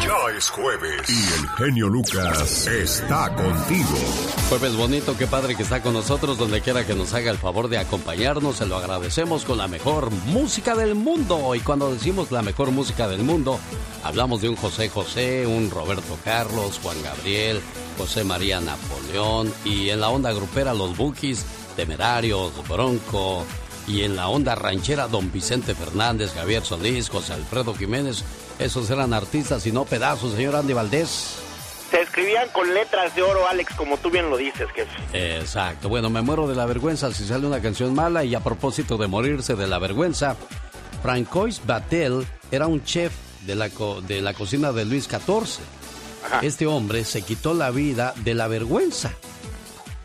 Ya 0.00 0.36
es 0.36 0.48
jueves 0.48 1.08
y 1.08 1.40
el 1.40 1.48
genio 1.56 1.88
Lucas 1.88 2.66
está 2.66 3.34
contigo. 3.34 3.98
Jueves 4.48 4.76
bonito, 4.76 5.16
qué 5.16 5.26
padre 5.26 5.56
que 5.56 5.64
está 5.64 5.82
con 5.82 5.94
nosotros 5.94 6.38
donde 6.38 6.60
quiera 6.60 6.86
que 6.86 6.94
nos 6.94 7.12
haga 7.14 7.30
el 7.30 7.38
favor 7.38 7.68
de 7.68 7.78
acompañarnos. 7.78 8.56
Se 8.56 8.66
lo 8.66 8.76
agradecemos 8.76 9.44
con 9.44 9.58
la 9.58 9.66
mejor 9.66 10.10
música 10.26 10.76
del 10.76 10.94
mundo. 10.94 11.54
Y 11.54 11.60
cuando 11.60 11.92
decimos 11.92 12.30
la 12.30 12.42
mejor 12.42 12.70
música 12.70 13.08
del 13.08 13.24
mundo, 13.24 13.58
hablamos 14.04 14.40
de 14.40 14.50
un 14.50 14.56
José 14.56 14.88
José, 14.88 15.46
un 15.46 15.70
Roberto 15.70 16.16
Carlos, 16.24 16.78
Juan 16.82 17.02
Gabriel, 17.02 17.60
José 17.98 18.22
María 18.22 18.60
Napoleón 18.60 19.52
y 19.64 19.90
en 19.90 20.00
la 20.00 20.10
onda 20.10 20.32
grupera 20.32 20.74
los 20.74 20.96
Bookies, 20.96 21.44
Temerarios, 21.74 22.52
Bronco, 22.68 23.44
y 23.88 24.02
en 24.02 24.16
la 24.16 24.28
onda 24.28 24.54
ranchera 24.54 25.08
don 25.08 25.32
Vicente 25.32 25.74
Fernández, 25.74 26.34
Javier 26.34 26.64
Solís, 26.64 27.08
José 27.08 27.32
Alfredo 27.32 27.74
Jiménez. 27.74 28.22
Esos 28.58 28.90
eran 28.90 29.14
artistas 29.14 29.66
y 29.66 29.72
no 29.72 29.84
pedazos, 29.84 30.34
señor 30.34 30.56
Andy 30.56 30.72
Valdés. 30.72 31.38
Se 31.90 32.00
escribían 32.02 32.48
con 32.50 32.74
letras 32.74 33.14
de 33.14 33.22
oro, 33.22 33.46
Alex, 33.48 33.74
como 33.74 33.96
tú 33.96 34.10
bien 34.10 34.28
lo 34.28 34.36
dices, 34.36 34.68
jefe. 34.74 35.38
Exacto. 35.38 35.88
Bueno, 35.88 36.10
me 36.10 36.20
muero 36.20 36.46
de 36.46 36.54
la 36.54 36.66
vergüenza 36.66 37.10
si 37.12 37.24
sale 37.24 37.46
una 37.46 37.62
canción 37.62 37.94
mala 37.94 38.24
y 38.24 38.34
a 38.34 38.40
propósito 38.40 38.98
de 38.98 39.06
morirse 39.06 39.54
de 39.54 39.66
la 39.66 39.78
vergüenza, 39.78 40.36
Francois 41.02 41.62
Batel 41.64 42.26
era 42.50 42.66
un 42.66 42.84
chef 42.84 43.12
de 43.46 43.54
la, 43.54 43.70
de 44.06 44.20
la 44.20 44.34
cocina 44.34 44.72
de 44.72 44.84
Luis 44.84 45.04
XIV. 45.04 45.60
Este 46.42 46.66
hombre 46.66 47.04
se 47.04 47.22
quitó 47.22 47.54
la 47.54 47.70
vida 47.70 48.12
de 48.16 48.34
la 48.34 48.48
vergüenza. 48.48 49.12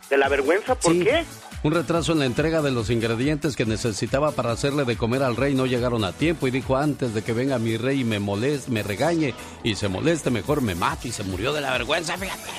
¿De 0.10 0.18
la 0.18 0.30
vergüenza? 0.30 0.76
¿Por 0.76 0.94
qué? 1.04 1.26
Un 1.64 1.72
retraso 1.72 2.12
en 2.12 2.20
la 2.20 2.26
entrega 2.26 2.62
de 2.62 2.72
los 2.72 2.90
ingredientes 2.90 3.56
que 3.56 3.66
necesitaba 3.66 4.32
para 4.32 4.52
hacerle 4.52 4.84
de 4.84 4.98
comer 4.98 5.24
al 5.24 5.38
rey 5.38 5.56
no 5.56 5.66
llegaron 5.66 6.04
a 6.04 6.12
tiempo 6.12 6.46
y 6.46 6.52
dijo 6.52 6.76
antes 6.76 7.14
de 7.14 7.22
que 7.22 7.32
venga 7.32 7.58
mi 7.58 7.78
rey 7.78 8.02
y 8.02 8.04
me 8.04 8.20
moleste, 8.20 8.70
me 8.70 8.84
regañe 8.84 9.34
y 9.64 9.76
se 9.76 9.88
moleste, 9.88 10.30
mejor 10.30 10.62
me 10.62 10.76
mate 10.76 11.08
y 11.08 11.12
se 11.14 11.24
murió 11.24 11.54
de 11.54 11.62
la 11.62 11.72
vergüenza, 11.72 12.18
fíjate. 12.18 12.50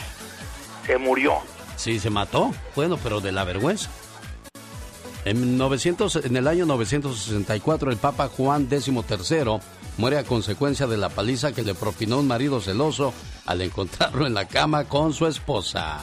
Se 0.86 0.96
murió. 0.96 1.34
Sí, 1.76 2.00
se 2.00 2.08
mató. 2.08 2.54
Bueno, 2.74 2.98
pero 3.02 3.20
de 3.20 3.32
la 3.32 3.44
vergüenza. 3.44 3.90
En, 5.26 5.58
900, 5.58 6.16
en 6.24 6.36
el 6.38 6.48
año 6.48 6.64
964 6.64 7.90
el 7.90 7.98
Papa 7.98 8.28
Juan 8.28 8.68
XIII 8.70 9.60
muere 9.98 10.16
a 10.16 10.24
consecuencia 10.24 10.86
de 10.86 10.96
la 10.96 11.10
paliza 11.10 11.52
que 11.52 11.62
le 11.62 11.74
propinó 11.74 12.20
un 12.20 12.26
marido 12.26 12.58
celoso 12.58 13.12
al 13.44 13.60
encontrarlo 13.60 14.26
en 14.26 14.32
la 14.32 14.48
cama 14.48 14.84
con 14.84 15.12
su 15.12 15.26
esposa. 15.26 16.00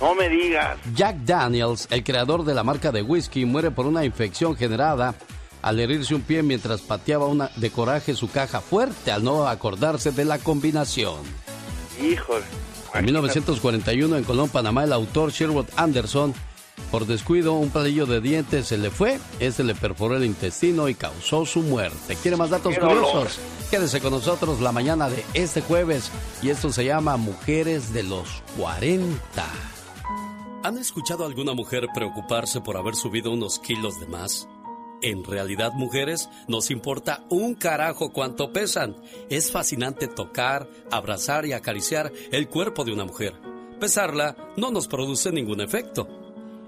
No 0.00 0.14
me 0.14 0.28
digas. 0.28 0.78
Jack 0.94 1.16
Daniels, 1.24 1.88
el 1.90 2.04
creador 2.04 2.44
de 2.44 2.54
la 2.54 2.62
marca 2.62 2.92
de 2.92 3.02
whisky, 3.02 3.44
muere 3.44 3.70
por 3.70 3.86
una 3.86 4.04
infección 4.04 4.56
generada 4.56 5.14
al 5.62 5.80
herirse 5.80 6.14
un 6.14 6.22
pie 6.22 6.42
mientras 6.42 6.80
pateaba 6.80 7.26
una, 7.26 7.50
de 7.56 7.70
coraje 7.70 8.14
su 8.14 8.30
caja 8.30 8.60
fuerte 8.60 9.10
al 9.10 9.24
no 9.24 9.48
acordarse 9.48 10.12
de 10.12 10.24
la 10.24 10.38
combinación. 10.38 11.16
Híjole. 12.00 12.44
En 12.94 13.04
1941 13.04 14.16
en 14.16 14.24
Colón, 14.24 14.48
Panamá, 14.48 14.84
el 14.84 14.92
autor 14.92 15.30
Sherwood 15.30 15.66
Anderson, 15.76 16.32
por 16.90 17.06
descuido, 17.06 17.52
un 17.52 17.70
palillo 17.70 18.06
de 18.06 18.20
dientes 18.20 18.68
se 18.68 18.78
le 18.78 18.90
fue, 18.90 19.18
ese 19.40 19.62
le 19.62 19.74
perforó 19.74 20.16
el 20.16 20.24
intestino 20.24 20.88
y 20.88 20.94
causó 20.94 21.44
su 21.44 21.60
muerte. 21.60 22.16
¿Quiere 22.22 22.36
más 22.36 22.50
datos 22.50 22.78
curiosos? 22.78 23.38
Quédese 23.70 24.00
con 24.00 24.12
nosotros 24.12 24.60
la 24.60 24.72
mañana 24.72 25.10
de 25.10 25.22
este 25.34 25.60
jueves 25.60 26.10
y 26.40 26.48
esto 26.48 26.72
se 26.72 26.86
llama 26.86 27.18
Mujeres 27.18 27.92
de 27.92 28.04
los 28.04 28.42
40. 28.56 29.18
¿Han 30.68 30.76
escuchado 30.76 31.24
a 31.24 31.26
alguna 31.26 31.54
mujer 31.54 31.88
preocuparse 31.94 32.60
por 32.60 32.76
haber 32.76 32.94
subido 32.94 33.30
unos 33.30 33.58
kilos 33.58 33.98
de 34.00 34.06
más? 34.06 34.50
En 35.00 35.24
realidad, 35.24 35.72
mujeres, 35.72 36.28
nos 36.46 36.70
importa 36.70 37.24
un 37.30 37.54
carajo 37.54 38.12
cuánto 38.12 38.52
pesan. 38.52 38.94
Es 39.30 39.50
fascinante 39.50 40.08
tocar, 40.08 40.68
abrazar 40.90 41.46
y 41.46 41.54
acariciar 41.54 42.12
el 42.32 42.48
cuerpo 42.48 42.84
de 42.84 42.92
una 42.92 43.06
mujer. 43.06 43.32
Pesarla 43.80 44.36
no 44.58 44.70
nos 44.70 44.88
produce 44.88 45.32
ningún 45.32 45.62
efecto. 45.62 46.06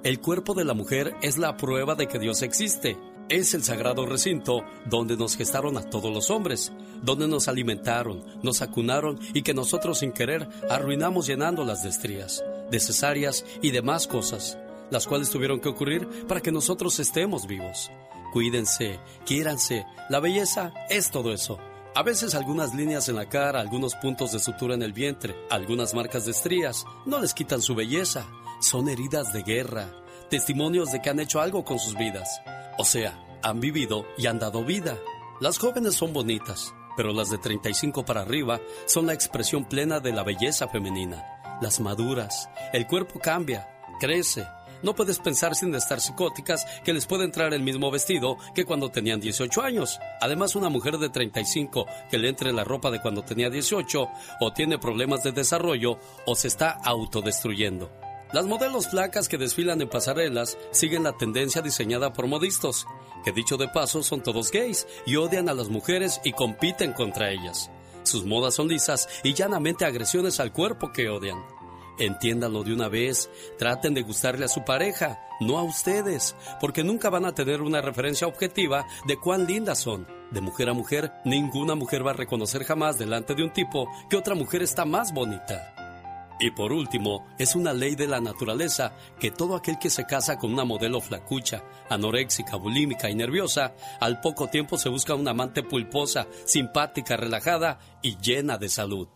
El 0.03 0.19
cuerpo 0.19 0.55
de 0.55 0.65
la 0.65 0.73
mujer 0.73 1.15
es 1.21 1.37
la 1.37 1.59
prueba 1.59 1.95
de 1.95 2.09
que 2.09 2.19
Dios 2.19 2.41
existe. 2.41 2.97
Es 3.31 3.55
el 3.55 3.63
sagrado 3.63 4.05
recinto 4.05 4.65
donde 4.85 5.17
nos 5.17 5.37
gestaron 5.37 5.79
a 5.79 5.89
todos 5.89 6.13
los 6.13 6.31
hombres, 6.31 6.73
donde 7.03 7.29
nos 7.29 7.49
alimentaron, 7.49 8.25
nos 8.43 8.61
acunaron 8.61 9.19
y 9.33 9.43
que 9.43 9.55
nosotros 9.55 10.01
sin 10.01 10.13
querer 10.13 10.49
arruinamos 10.69 11.27
llenándolas 11.27 11.83
de 11.83 11.89
estrías 11.89 12.45
de 12.71 12.81
cesáreas 12.81 13.45
y 13.63 13.71
demás 13.71 14.07
cosas, 14.07 14.59
las 14.91 15.07
cuales 15.07 15.31
tuvieron 15.31 15.61
que 15.61 15.69
ocurrir 15.69 16.09
para 16.27 16.41
que 16.41 16.53
nosotros 16.53 16.99
estemos 17.01 17.47
vivos. 17.47 17.91
Cuídense, 18.33 19.01
quiéranse, 19.27 19.87
la 20.09 20.21
belleza 20.21 20.73
es 20.89 21.11
todo 21.11 21.33
eso. 21.33 21.59
A 21.95 22.05
veces 22.05 22.37
algunas 22.37 22.75
líneas 22.75 23.09
en 23.09 23.17
la 23.17 23.29
cara, 23.29 23.61
algunos 23.61 23.97
puntos 23.97 24.31
de 24.31 24.39
sutura 24.39 24.75
en 24.75 24.83
el 24.83 24.93
vientre, 24.93 25.35
algunas 25.51 25.95
marcas 25.95 26.25
de 26.25 26.31
estrías, 26.31 26.85
no 27.07 27.21
les 27.21 27.35
quitan 27.35 27.61
su 27.61 27.75
belleza. 27.75 28.29
Son 28.61 28.89
heridas 28.89 29.33
de 29.33 29.43
guerra, 29.43 29.89
testimonios 30.31 30.93
de 30.93 31.03
que 31.03 31.11
han 31.11 31.21
hecho 31.21 31.41
algo 31.41 31.65
con 31.65 31.79
sus 31.79 31.97
vidas. 31.97 32.41
O 32.79 32.85
sea, 32.85 33.23
han 33.43 33.61
vivido 33.61 34.07
y 34.17 34.27
han 34.27 34.39
dado 34.39 34.65
vida. 34.65 34.97
Las 35.41 35.59
jóvenes 35.59 35.95
son 35.95 36.13
bonitas, 36.13 36.73
pero 36.97 37.13
las 37.13 37.29
de 37.29 37.39
35 37.39 38.05
para 38.05 38.23
arriba 38.23 38.61
son 38.87 39.07
la 39.07 39.13
expresión 39.13 39.65
plena 39.67 40.01
de 40.01 40.13
la 40.13 40.23
belleza 40.23 40.69
femenina 40.69 41.37
las 41.61 41.81
maduras. 41.81 42.49
El 42.73 42.87
cuerpo 42.87 43.21
cambia, 43.21 43.69
crece. 44.01 44.47
No 44.83 44.95
puedes 44.95 45.19
pensar 45.19 45.55
sin 45.55 45.75
estar 45.75 46.01
psicóticas 46.01 46.65
que 46.83 46.95
les 46.95 47.07
puede 47.07 47.25
entrar 47.25 47.53
el 47.53 47.63
mismo 47.63 47.91
vestido 47.91 48.39
que 48.55 48.65
cuando 48.65 48.91
tenían 48.91 49.21
18 49.21 49.63
años. 49.63 50.01
Además, 50.23 50.57
una 50.57 50.71
mujer 50.71 50.97
de 50.97 51.11
35 51.11 51.87
que 52.11 52.19
le 52.19 52.31
entre 52.31 52.53
la 52.53 52.65
ropa 52.65 52.91
de 52.91 53.01
cuando 53.03 53.23
tenía 53.23 53.51
18 53.51 54.09
o 54.41 54.53
tiene 54.55 54.79
problemas 54.79 55.23
de 55.23 55.33
desarrollo 55.33 55.99
o 56.25 56.35
se 56.35 56.49
está 56.49 56.71
autodestruyendo. 56.71 57.91
Las 58.33 58.47
modelos 58.47 58.89
flacas 58.89 59.29
que 59.29 59.39
desfilan 59.39 59.81
en 59.81 59.89
pasarelas 59.89 60.57
siguen 60.71 61.03
la 61.03 61.17
tendencia 61.17 61.63
diseñada 61.63 62.13
por 62.13 62.29
modistas, 62.29 62.87
que 63.25 63.33
dicho 63.33 63.57
de 63.57 63.67
paso 63.67 64.05
son 64.05 64.23
todos 64.23 64.53
gays 64.53 64.87
y 65.05 65.17
odian 65.17 65.49
a 65.49 65.55
las 65.55 65.69
mujeres 65.69 66.21
y 66.23 66.33
compiten 66.33 66.93
contra 66.93 67.33
ellas. 67.33 67.71
Sus 68.05 68.25
modas 68.25 68.55
son 68.55 68.69
lisas 68.69 69.09
y 69.25 69.35
llanamente 69.35 69.85
agresiones 69.85 70.39
al 70.39 70.53
cuerpo 70.53 70.93
que 70.93 71.09
odian. 71.09 71.43
Entiéndanlo 71.99 72.63
de 72.63 72.73
una 72.73 72.89
vez, 72.89 73.29
traten 73.59 73.95
de 73.95 74.03
gustarle 74.03 74.45
a 74.45 74.49
su 74.49 74.65
pareja, 74.65 75.21
no 75.41 75.59
a 75.59 75.65
ustedes, 75.65 76.37
porque 76.61 76.85
nunca 76.85 77.11
van 77.11 77.25
a 77.25 77.35
tener 77.35 77.61
una 77.61 77.83
referencia 77.83 78.29
objetiva 78.29 78.87
de 79.07 79.17
cuán 79.19 79.47
lindas 79.47 79.81
son. 79.81 80.07
De 80.31 80.41
mujer 80.41 80.69
a 80.71 80.73
mujer, 80.73 81.13
ninguna 81.25 81.75
mujer 81.75 82.07
va 82.07 82.13
a 82.13 82.15
reconocer 82.15 82.63
jamás 82.63 82.97
delante 82.97 83.35
de 83.35 83.43
un 83.43 83.53
tipo 83.53 83.89
que 84.09 84.17
otra 84.17 84.37
mujer 84.37 84.63
está 84.63 84.85
más 84.85 85.13
bonita. 85.13 85.75
Y 86.41 86.51
por 86.53 86.73
último, 86.73 87.27
es 87.39 87.55
una 87.55 87.75
ley 87.75 87.95
de 87.95 88.09
la 88.09 88.19
naturaleza 88.19 88.97
que 89.19 89.31
todo 89.31 89.55
aquel 89.55 89.79
que 89.79 89.91
se 89.91 90.07
casa 90.07 90.39
con 90.39 90.55
una 90.55 90.65
modelo 90.65 91.03
flacucha, 91.03 91.63
anoréxica, 91.91 92.57
bulímica 92.57 93.11
y 93.11 93.15
nerviosa, 93.15 93.75
al 94.01 94.21
poco 94.21 94.49
tiempo 94.49 94.79
se 94.79 94.89
busca 94.89 95.15
una 95.15 95.33
amante 95.33 95.63
pulposa, 95.63 96.27
simpática, 96.47 97.19
relajada 97.19 97.79
y 98.03 98.17
llena 98.17 98.57
de 98.57 98.71
salud. 98.71 99.09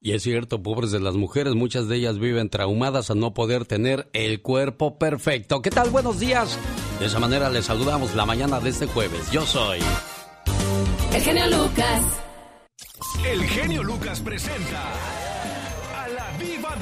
Y 0.00 0.12
es 0.12 0.22
cierto, 0.22 0.62
pobres 0.62 0.92
de 0.92 1.00
las 1.00 1.14
mujeres, 1.14 1.54
muchas 1.54 1.88
de 1.88 1.96
ellas 1.96 2.18
viven 2.18 2.48
traumadas 2.48 3.10
a 3.10 3.14
no 3.16 3.34
poder 3.34 3.66
tener 3.66 4.08
el 4.12 4.40
cuerpo 4.40 4.98
perfecto. 4.98 5.62
¿Qué 5.62 5.70
tal? 5.70 5.90
Buenos 5.90 6.20
días. 6.20 6.58
De 7.00 7.06
esa 7.06 7.18
manera 7.18 7.50
les 7.50 7.66
saludamos 7.66 8.14
la 8.14 8.24
mañana 8.24 8.60
de 8.60 8.70
este 8.70 8.86
jueves. 8.86 9.30
Yo 9.32 9.44
soy... 9.46 9.80
El 11.12 11.22
genio 11.22 11.46
Lucas. 11.48 12.02
El 13.24 13.42
genio 13.44 13.82
Lucas 13.82 14.20
presenta 14.20 15.21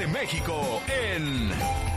de 0.00 0.06
México 0.06 0.82
en 0.88 1.50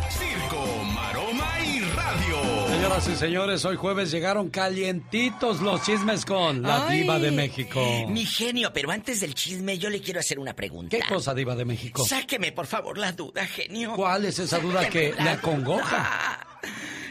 Circo, 0.09 0.83
Maroma 0.93 1.57
y 1.65 1.79
Radio. 1.79 2.67
Señoras 2.67 3.07
y 3.07 3.15
señores, 3.15 3.63
hoy 3.63 3.77
jueves 3.77 4.11
llegaron 4.11 4.49
calientitos 4.49 5.61
los 5.61 5.83
chismes 5.83 6.25
con 6.25 6.63
la 6.63 6.89
Diva 6.89 7.17
de 7.17 7.31
México. 7.31 7.81
Mi 8.09 8.25
genio, 8.25 8.73
pero 8.73 8.91
antes 8.91 9.21
del 9.21 9.33
chisme 9.33 9.77
yo 9.77 9.89
le 9.89 10.01
quiero 10.01 10.19
hacer 10.19 10.37
una 10.37 10.53
pregunta. 10.53 10.97
¿Qué 10.97 11.03
cosa, 11.07 11.33
Diva 11.33 11.55
de 11.55 11.63
México? 11.63 12.03
Sáqueme, 12.03 12.51
por 12.51 12.67
favor, 12.67 12.97
la 12.97 13.13
duda, 13.13 13.47
genio. 13.47 13.93
¿Cuál 13.95 14.25
es 14.25 14.37
esa 14.37 14.59
duda 14.59 14.89
que 14.89 15.13
le 15.17 15.29
acongoja? 15.29 16.45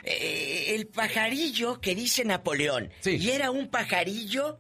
Eh, 0.04 0.74
el 0.74 0.88
pajarillo 0.88 1.80
que 1.80 1.94
dice 1.94 2.22
Napoleón. 2.22 2.90
Sí. 3.00 3.12
¿Y 3.12 3.30
era 3.30 3.50
un 3.50 3.68
pajarillo 3.68 4.58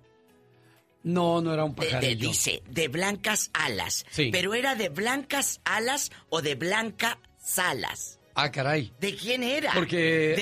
no, 1.02 1.40
no 1.40 1.52
era 1.52 1.64
un 1.64 1.74
pajarillo. 1.74 2.28
dice, 2.28 2.62
de 2.68 2.88
blancas 2.88 3.50
alas. 3.52 4.04
Sí. 4.10 4.30
Pero 4.32 4.54
era 4.54 4.74
de 4.74 4.88
blancas 4.88 5.60
alas 5.64 6.10
o 6.28 6.42
de 6.42 6.54
blanca 6.54 7.18
salas. 7.38 8.18
Ah, 8.34 8.50
caray. 8.50 8.92
¿De 8.98 9.14
quién 9.14 9.42
era? 9.42 9.72
Porque 9.74 10.36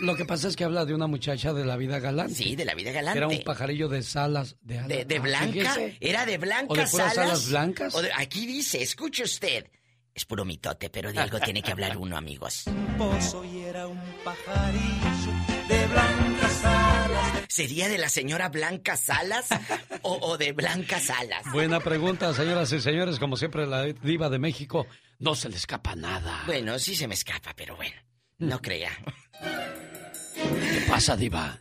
lo 0.00 0.16
que 0.16 0.24
pasa 0.24 0.48
es 0.48 0.56
que 0.56 0.64
habla 0.64 0.84
de 0.84 0.94
una 0.94 1.06
muchacha 1.06 1.52
de 1.52 1.64
la 1.64 1.76
vida 1.76 1.98
galante. 1.98 2.34
Sí, 2.34 2.56
de 2.56 2.64
la 2.64 2.74
vida 2.74 2.92
galante. 2.92 3.18
Era 3.18 3.28
un 3.28 3.42
pajarillo 3.42 3.88
de 3.88 4.02
salas 4.02 4.56
de 4.62 4.78
alas. 4.78 5.06
¿De, 5.06 5.16
ah, 5.16 5.20
blanca? 5.20 5.76
¿Era 6.00 6.26
de 6.26 6.38
blancas 6.38 6.94
¿O 6.94 6.96
de 6.96 7.02
alas 7.02 7.48
blancas? 7.50 7.94
aquí 8.16 8.46
dice, 8.46 8.82
escuche 8.82 9.22
usted. 9.24 9.66
Es 10.14 10.24
puro 10.24 10.44
mitote, 10.44 10.90
pero 10.90 11.12
de 11.12 11.20
algo 11.20 11.38
tiene 11.38 11.62
que 11.62 11.70
hablar 11.70 11.96
uno, 11.96 12.16
amigos. 12.16 12.64
Pozo 12.96 13.44
y 13.44 13.60
era 13.60 13.86
un 13.86 14.00
pajarillo 14.24 15.32
de 15.46 15.52
alas 15.52 15.57
¿Sería 17.48 17.88
de 17.88 17.96
la 17.96 18.10
señora 18.10 18.50
Blanca 18.50 18.96
Salas 18.96 19.48
o, 20.02 20.36
de 20.36 20.52
Blanca 20.52 21.00
Salas? 21.00 21.44
Buena 21.50 21.80
pregunta, 21.80 22.32
señoras 22.34 22.70
y 22.72 22.80
señores. 22.80 23.18
Como 23.18 23.36
siempre, 23.36 23.66
la 23.66 23.84
diva 23.84 24.28
de 24.28 24.38
México 24.38 24.86
no 25.18 25.34
se 25.34 25.48
le 25.48 25.56
escapa 25.56 25.96
nada. 25.96 26.42
Bueno, 26.46 26.78
sí 26.78 26.94
se 26.94 27.08
me 27.08 27.14
escapa, 27.14 27.54
pero 27.56 27.74
bueno, 27.74 27.96
no 28.38 28.60
crea. 28.60 28.92
¿Qué 29.40 30.84
pasa, 30.88 31.16
diva? 31.16 31.58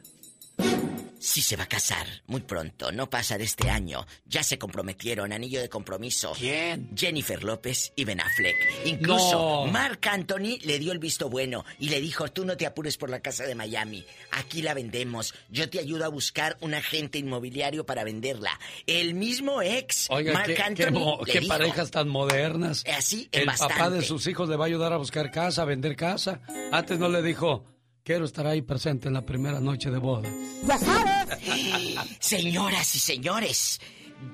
Sí 1.20 1.42
se 1.42 1.56
va 1.56 1.64
a 1.64 1.68
casar 1.68 2.06
muy 2.28 2.42
pronto, 2.42 2.92
no 2.92 3.10
pasa 3.10 3.38
de 3.38 3.44
este 3.44 3.70
año. 3.70 4.06
Ya 4.26 4.44
se 4.44 4.58
comprometieron, 4.58 5.34
anillo 5.34 5.60
de 5.60 5.70
compromiso. 5.70 6.34
¿Quién? 6.38 6.92
Jennifer 6.96 7.44
López 7.44 7.92
y 7.96 8.06
Ben 8.06 8.22
Affleck. 8.22 8.56
Incluso 8.86 9.66
Mark 9.66 10.00
Anthony 10.10 10.60
le 10.64 10.80
dio 10.80 10.92
el 10.92 11.00
visto 11.00 11.30
bueno 11.30 11.66
y 11.80 11.90
le 11.90 12.00
dijo, 12.02 12.28
tú 12.30 12.46
no 12.46 12.56
te 12.56 12.66
apures 12.66 12.98
por 12.98 13.10
la 13.10 13.20
casa 13.20 13.46
de 13.46 13.56
Miami, 13.56 14.06
aquí 14.32 14.62
la 14.62 14.74
vendemos. 14.74 15.34
Yo 15.50 15.70
te 15.70 15.80
ayudo 15.80 16.06
a 16.06 16.10
buscar 16.10 16.58
un 16.62 16.74
agente 16.74 17.18
inmobiliario 17.18 17.86
para 17.86 18.04
venderla. 18.04 18.60
El 18.86 19.14
mismo 19.14 19.62
ex, 19.62 20.10
Mark 20.10 20.62
Anthony. 20.64 21.20
Qué, 21.26 21.42
parejas 21.42 21.92
tan 21.92 22.10
modernas. 22.10 22.84
Así, 22.96 23.30
El 23.32 23.46
papá 23.46 23.90
de 23.90 24.02
sus 24.02 24.28
hijos 24.28 24.50
le 24.50 24.56
va 24.56 24.66
a 24.66 24.68
ayudar 24.68 24.94
a 24.94 24.98
buscar 24.98 25.32
casa, 25.32 25.64
a 25.64 25.66
vender 25.66 25.96
casa. 25.96 26.42
Antes 26.72 27.00
no 27.00 27.10
le 27.10 27.22
dijo 27.22 27.77
Quiero 28.08 28.24
estar 28.24 28.48
ahí 28.48 28.62
presente 28.62 29.10
en 29.10 29.16
la 29.16 29.26
primera 29.26 29.60
noche 29.60 29.92
de 29.92 29.98
boda. 29.98 30.30
Ya 30.66 30.78
sabes. 30.78 31.28
Señoras 32.22 32.96
y 32.96 33.00
señores, 33.00 33.82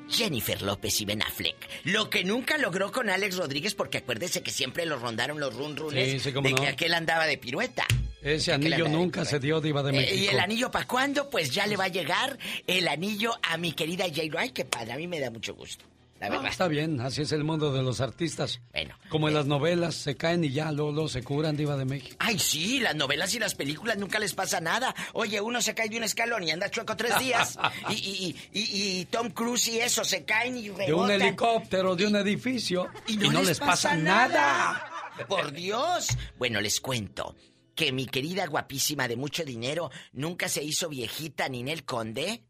Jennifer 0.08 0.62
López 0.62 1.02
y 1.02 1.06
Ben 1.06 1.24
Affleck. 1.24 1.56
Lo 1.86 2.08
que 2.08 2.24
nunca 2.24 2.60
logró 2.60 2.92
con 2.92 3.10
Alex 3.10 3.36
Rodríguez, 3.36 3.74
porque 3.74 3.98
acuérdese 3.98 4.44
que 4.44 4.52
siempre 4.52 4.86
lo 4.86 5.00
rondaron 5.00 5.40
los 5.40 5.56
run 5.56 5.76
runes 5.76 6.22
sí, 6.22 6.32
de 6.32 6.54
que 6.54 6.68
aquel 6.68 6.94
andaba 6.94 7.26
de 7.26 7.40
pirueta. 7.40 7.88
Ese 8.22 8.54
anillo 8.54 8.88
nunca 8.88 9.26
se 9.26 9.40
dio 9.40 9.60
diva 9.60 9.82
de 9.82 9.90
eh, 9.90 9.94
México. 9.94 10.22
¿Y 10.22 10.28
el 10.28 10.40
anillo 10.40 10.70
para 10.70 10.86
cuándo? 10.86 11.32
Pues 11.32 11.50
ya 11.50 11.66
le 11.66 11.76
va 11.76 11.86
a 11.86 11.88
llegar 11.88 12.38
el 12.68 12.88
anillo 12.88 13.34
a 13.42 13.58
mi 13.58 13.72
querida 13.72 14.06
J. 14.06 14.22
Ay, 14.38 14.52
qué 14.52 14.66
padre, 14.66 14.94
a 14.94 14.98
mí 14.98 15.08
me 15.08 15.20
da 15.20 15.32
mucho 15.32 15.56
gusto. 15.56 15.84
Ah, 16.32 16.48
está 16.48 16.68
bien, 16.68 17.02
así 17.02 17.22
es 17.22 17.32
el 17.34 17.44
mundo 17.44 17.74
de 17.74 17.84
los 17.84 18.00
artistas. 18.00 18.62
Bueno. 18.72 18.96
Como 19.10 19.28
en 19.28 19.34
las 19.34 19.46
novelas, 19.46 19.96
se 19.96 20.16
caen 20.16 20.44
y 20.44 20.52
ya, 20.52 20.72
luego, 20.72 21.08
se 21.10 21.22
curan, 21.22 21.58
Diva 21.58 21.76
de 21.76 21.86
México. 21.86 22.16
Ay, 22.20 22.40
sí, 22.40 22.80
las 22.80 22.96
novelas 22.96 23.34
y 23.36 23.40
las 23.40 23.56
películas 23.56 23.98
nunca 23.98 24.20
les 24.20 24.34
pasa 24.34 24.62
nada. 24.62 24.96
Oye, 25.14 25.42
uno 25.42 25.62
se 25.62 25.76
cae 25.76 25.90
de 25.90 25.98
un 25.98 26.04
escalón 26.04 26.44
y 26.44 26.52
anda 26.52 26.70
chueco 26.70 26.96
tres 26.96 27.20
días. 27.20 27.58
y, 27.90 28.36
y, 28.54 29.06
Tom 29.06 29.32
Cruise 29.32 29.68
y 29.68 29.80
eso, 29.80 30.06
se 30.06 30.24
caen 30.24 30.58
y 30.58 30.70
rebotan. 30.70 30.86
De 30.88 30.94
un 30.94 31.12
helicóptero, 31.12 31.96
de 31.96 32.08
un 32.08 32.16
edificio. 32.16 32.88
Y 33.08 33.18
no, 33.18 33.42
les, 33.42 33.60
pasa, 33.60 33.96
nada. 33.96 34.90
Por 35.28 35.52
Dios. 35.52 36.08
Bueno, 36.38 36.62
les 36.62 36.80
cuento 36.80 37.36
que 37.76 37.92
mi 37.92 38.06
querida 38.06 38.48
guapísima 38.48 39.08
de 39.08 39.16
mucho 39.16 39.44
dinero 39.44 39.92
nunca 40.14 40.48
se 40.48 40.64
hizo 40.64 40.90
viejita 40.90 41.50
Ninel 41.50 41.84
Conde. 41.84 42.44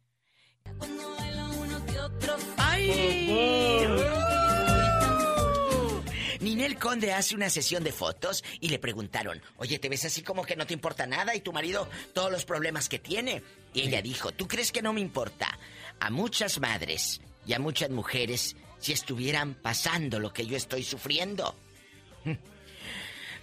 Ninel 6.40 6.78
Conde 6.78 7.14
hace 7.14 7.36
una 7.36 7.50
sesión 7.50 7.84
de 7.84 7.92
fotos 7.94 8.44
y 8.60 8.70
le 8.70 8.78
preguntaron, 8.78 9.42
oye, 9.58 9.80
¿te 9.80 9.90
ves 9.90 10.06
así 10.06 10.22
como 10.22 10.44
que 10.44 10.56
no 10.56 10.68
te 10.68 10.74
importa 10.74 11.08
nada 11.08 11.34
y 11.36 11.40
tu 11.40 11.54
marido 11.54 11.90
todos 12.14 12.32
los 12.32 12.44
problemas 12.44 12.90
que 12.90 13.00
tiene? 13.00 13.42
Y 13.74 13.82
ella 13.82 14.02
dijo, 14.02 14.32
¿tú 14.32 14.48
crees 14.48 14.72
que 14.72 14.82
no 14.82 14.92
me 14.92 15.02
importa? 15.02 15.58
A 16.00 16.10
muchas 16.10 16.60
madres 16.60 17.22
y 17.46 17.54
a 17.54 17.60
muchas 17.60 17.90
mujeres 17.90 18.56
si 18.80 18.92
estuvieran 18.92 19.54
pasando 19.54 20.20
lo 20.20 20.34
que 20.34 20.46
yo 20.46 20.58
estoy 20.58 20.84
sufriendo. 20.84 21.56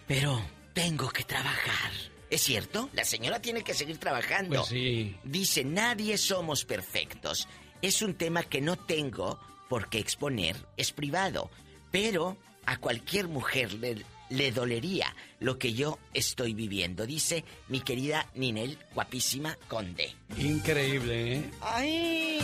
Pero 0.07 0.45
tengo 0.75 1.09
que 1.09 1.25
trabajar. 1.25 1.93
¿Es 2.29 2.43
cierto? 2.43 2.91
La 2.93 3.05
señora 3.05 3.41
tiene 3.41 3.65
que 3.65 3.75
seguir 3.75 3.99
trabajando. 3.99 4.57
Pues 4.57 4.69
sí. 4.69 5.17
Dice, 5.25 5.65
nadie 5.65 6.17
somos 6.17 6.65
perfectos. 6.65 7.49
Es 7.83 8.03
un 8.03 8.15
tema 8.15 8.43
que 8.43 8.61
no 8.61 8.77
tengo 8.77 9.39
por 9.69 9.89
qué 9.89 9.99
exponer, 9.99 10.57
es 10.77 10.93
privado, 10.93 11.51
pero 11.91 12.37
a 12.67 12.77
cualquier 12.77 13.29
mujer 13.29 13.73
le, 14.29 14.53
dolería 14.53 15.15
lo 15.39 15.59
que 15.59 15.73
yo 15.73 15.99
estoy 16.13 16.53
viviendo, 16.55 17.07
dice 17.07 17.45
mi 17.69 17.81
querida 17.81 18.27
Ninel, 18.35 18.79
guapísima 18.95 19.57
Conde. 19.67 20.13
Increíble, 20.37 21.37
¿eh? 21.37 21.51
¡Ay! 21.63 22.41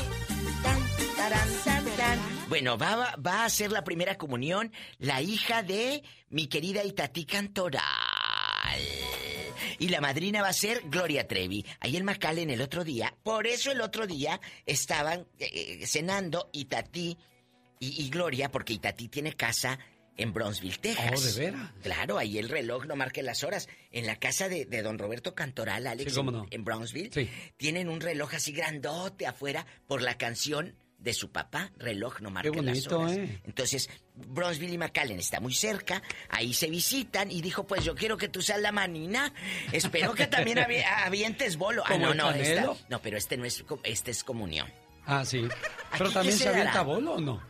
Bueno, 2.49 2.79
va, 2.79 3.17
va 3.17 3.45
a 3.45 3.51
ser 3.51 3.73
la 3.73 3.85
primera 3.85 4.17
comunión 4.17 4.73
la 4.99 5.21
hija 5.21 5.63
de 5.63 6.03
mi 6.31 6.47
querida 6.47 6.85
Itatí 6.85 7.25
Cantoral. 7.25 7.83
Y 9.79 9.89
la 9.89 10.01
madrina 10.01 10.43
va 10.43 10.49
a 10.49 10.53
ser 10.53 10.83
Gloria 10.87 11.27
Trevi. 11.27 11.65
Ahí 11.81 11.97
en 11.97 12.05
McAllen 12.05 12.51
el 12.51 12.63
otro 12.63 12.85
día. 12.85 13.15
Por 13.23 13.47
eso 13.47 13.71
el 13.71 13.81
otro 13.81 14.07
día 14.07 14.41
estaban 14.65 15.27
eh, 15.39 15.79
eh, 15.81 15.87
cenando 15.87 16.51
Itatí 16.53 17.17
y, 17.79 18.05
y, 18.05 18.09
Gloria, 18.09 18.51
porque 18.51 18.73
Itatí 18.73 19.09
tiene 19.09 19.35
casa 19.35 19.79
en 20.17 20.33
Bronzeville, 20.33 20.79
Texas. 20.79 21.13
Oh, 21.15 21.21
¿de 21.21 21.45
veras? 21.47 21.71
Claro, 21.83 22.19
ahí 22.19 22.39
el 22.39 22.49
reloj 22.49 22.87
no 22.87 22.97
marque 22.97 23.23
las 23.23 23.45
horas. 23.45 23.69
En 23.91 24.07
la 24.07 24.17
casa 24.17 24.49
de, 24.49 24.65
don 24.83 24.99
Roberto 24.99 25.35
Cantoral, 25.35 25.87
Alex, 25.87 26.17
en, 26.51 26.65
Bronzeville, 26.65 27.31
tienen 27.57 27.89
un 27.89 28.01
reloj 28.01 28.35
así 28.35 28.53
grandote 28.53 29.27
afuera 29.27 29.67
por 29.87 30.03
la 30.03 30.17
canción 30.17 30.75
de 30.99 31.15
su 31.15 31.31
papá, 31.31 31.71
reloj 31.77 32.21
no 32.21 32.31
marca 32.31 32.51
las 32.63 32.87
horas. 32.89 33.13
Eh. 33.13 33.41
Entonces, 33.45 33.89
Bronzeville 34.15 34.75
y 34.75 34.79
McAllen 34.79 35.19
está 35.19 35.41
muy 35.41 35.55
cerca, 35.55 36.03
ahí 36.29 36.53
se 36.53 36.69
visitan 36.69 37.31
y 37.31 37.43
dijo, 37.43 37.67
pues 37.67 37.85
yo 37.85 37.95
quiero 37.95 38.17
que 38.17 38.29
tú 38.29 38.43
seas 38.43 38.61
la 38.61 38.73
manina, 38.73 39.33
espero 39.73 40.15
que 40.15 40.27
también 40.27 40.59
avientes 41.05 41.57
bolo. 41.57 41.83
Ah, 41.87 41.97
no, 41.97 42.15
no, 42.15 42.33
no, 42.89 43.03
pero 43.03 43.17
este 43.17 43.37
no 43.37 43.45
es, 43.45 43.65
este 43.85 44.11
es 44.11 44.25
comunión. 44.25 44.69
Ah, 45.07 45.25
sí. 45.25 45.47
Pero 45.97 46.11
también 46.11 46.37
se 46.37 46.49
avienta 46.49 46.83
bolo 46.83 47.15
o 47.15 47.21
no? 47.21 47.41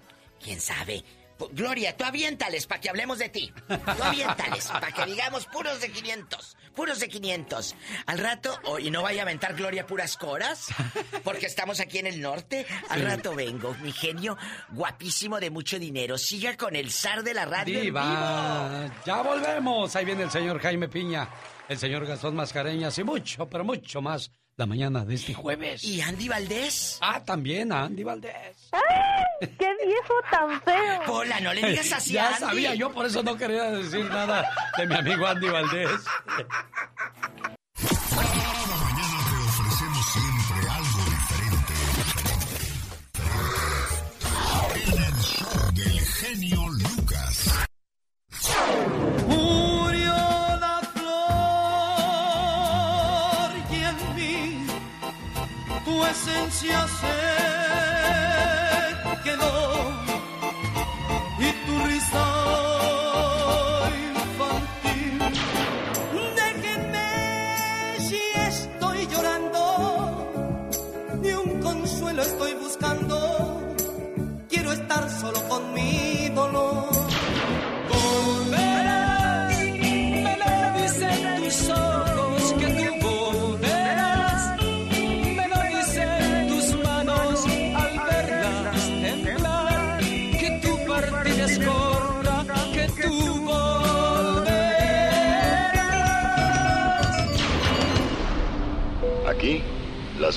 ¿Quién 0.43 0.61
sabe? 0.61 1.03
Gloria, 1.53 1.97
tú 1.97 2.05
aviéntales 2.05 2.67
para 2.67 2.81
que 2.81 2.89
hablemos 2.89 3.19
de 3.19 3.29
ti. 3.29 3.53
Tú 3.69 4.03
aviéntales 4.03 4.69
para 4.69 4.93
que 4.93 5.05
digamos 5.07 5.47
puros 5.47 5.81
de 5.81 5.91
500. 5.91 6.57
Puros 6.75 7.01
de 7.01 7.09
500. 7.09 7.75
Al 8.07 8.19
rato, 8.19 8.59
oh, 8.65 8.79
y 8.79 8.91
no 8.91 9.03
vaya 9.03 9.23
a 9.23 9.23
aventar 9.23 9.55
Gloria 9.55 9.87
puras 9.87 10.17
coras, 10.17 10.69
porque 11.25 11.47
estamos 11.47 11.81
aquí 11.81 11.99
en 11.99 12.07
el 12.07 12.21
norte. 12.21 12.67
Al 12.89 13.03
rato 13.03 13.35
vengo, 13.35 13.75
mi 13.83 13.93
genio 13.93 14.37
guapísimo 14.71 15.41
de 15.41 15.51
mucho 15.51 15.79
dinero. 15.79 16.19
Siga 16.19 16.57
con 16.57 16.77
el 16.77 16.91
zar 16.91 17.23
de 17.23 17.35
la 17.35 17.45
radio. 17.45 17.81
Diva, 17.81 18.91
ya 19.05 19.23
volvemos. 19.23 19.95
Ahí 19.97 20.05
viene 20.05 20.25
el 20.25 20.31
señor 20.31 20.61
Jaime 20.61 20.89
Piña, 20.89 21.29
el 21.69 21.79
señor 21.79 22.07
Gastón 22.07 22.35
Mascareñas 22.35 22.99
y 22.99 23.05
mucho, 23.05 23.49
pero 23.49 23.65
mucho 23.65 24.01
más 24.01 24.31
la 24.57 24.65
mañana 24.67 25.05
de 25.05 25.15
este 25.17 25.35
jueves. 25.35 25.85
¿Y 25.85 26.01
Andy 26.01 26.29
Valdés? 26.29 26.99
Ah, 27.03 27.23
también 27.23 27.71
Andy 27.73 28.03
Valdés. 28.05 28.71
¡Ay! 28.73 29.49
¡Qué 29.59 29.77
viejo 29.85 30.15
tan 30.31 30.61
feo! 30.63 31.03
Hola, 31.15 31.41
no 31.41 31.53
le 31.53 31.69
digas 31.69 31.93
así 31.93 32.15
ya 32.15 32.25
a 32.25 32.29
Andy. 32.29 32.41
sabía, 32.41 32.75
yo 32.75 32.91
por 32.91 33.05
eso 33.05 33.23
no 33.23 33.37
quería 33.37 33.65
decir 33.71 34.07
nada 34.07 34.49
de 34.79 34.87
mi 34.87 34.95
amigo 34.95 35.27
Andy 35.27 35.49
Valdés. 35.49 35.91
Cada 37.79 38.77
mañana 38.81 39.19
te 39.29 39.37
ofrecemos 39.45 40.07
siempre 40.13 40.71
algo 40.71 41.05
diferente. 41.11 41.75
En 44.87 45.05
el 45.05 45.15
show 45.21 45.73
del 45.75 46.01
genio 46.01 46.63
se 56.67 56.73
quedó 56.73 57.26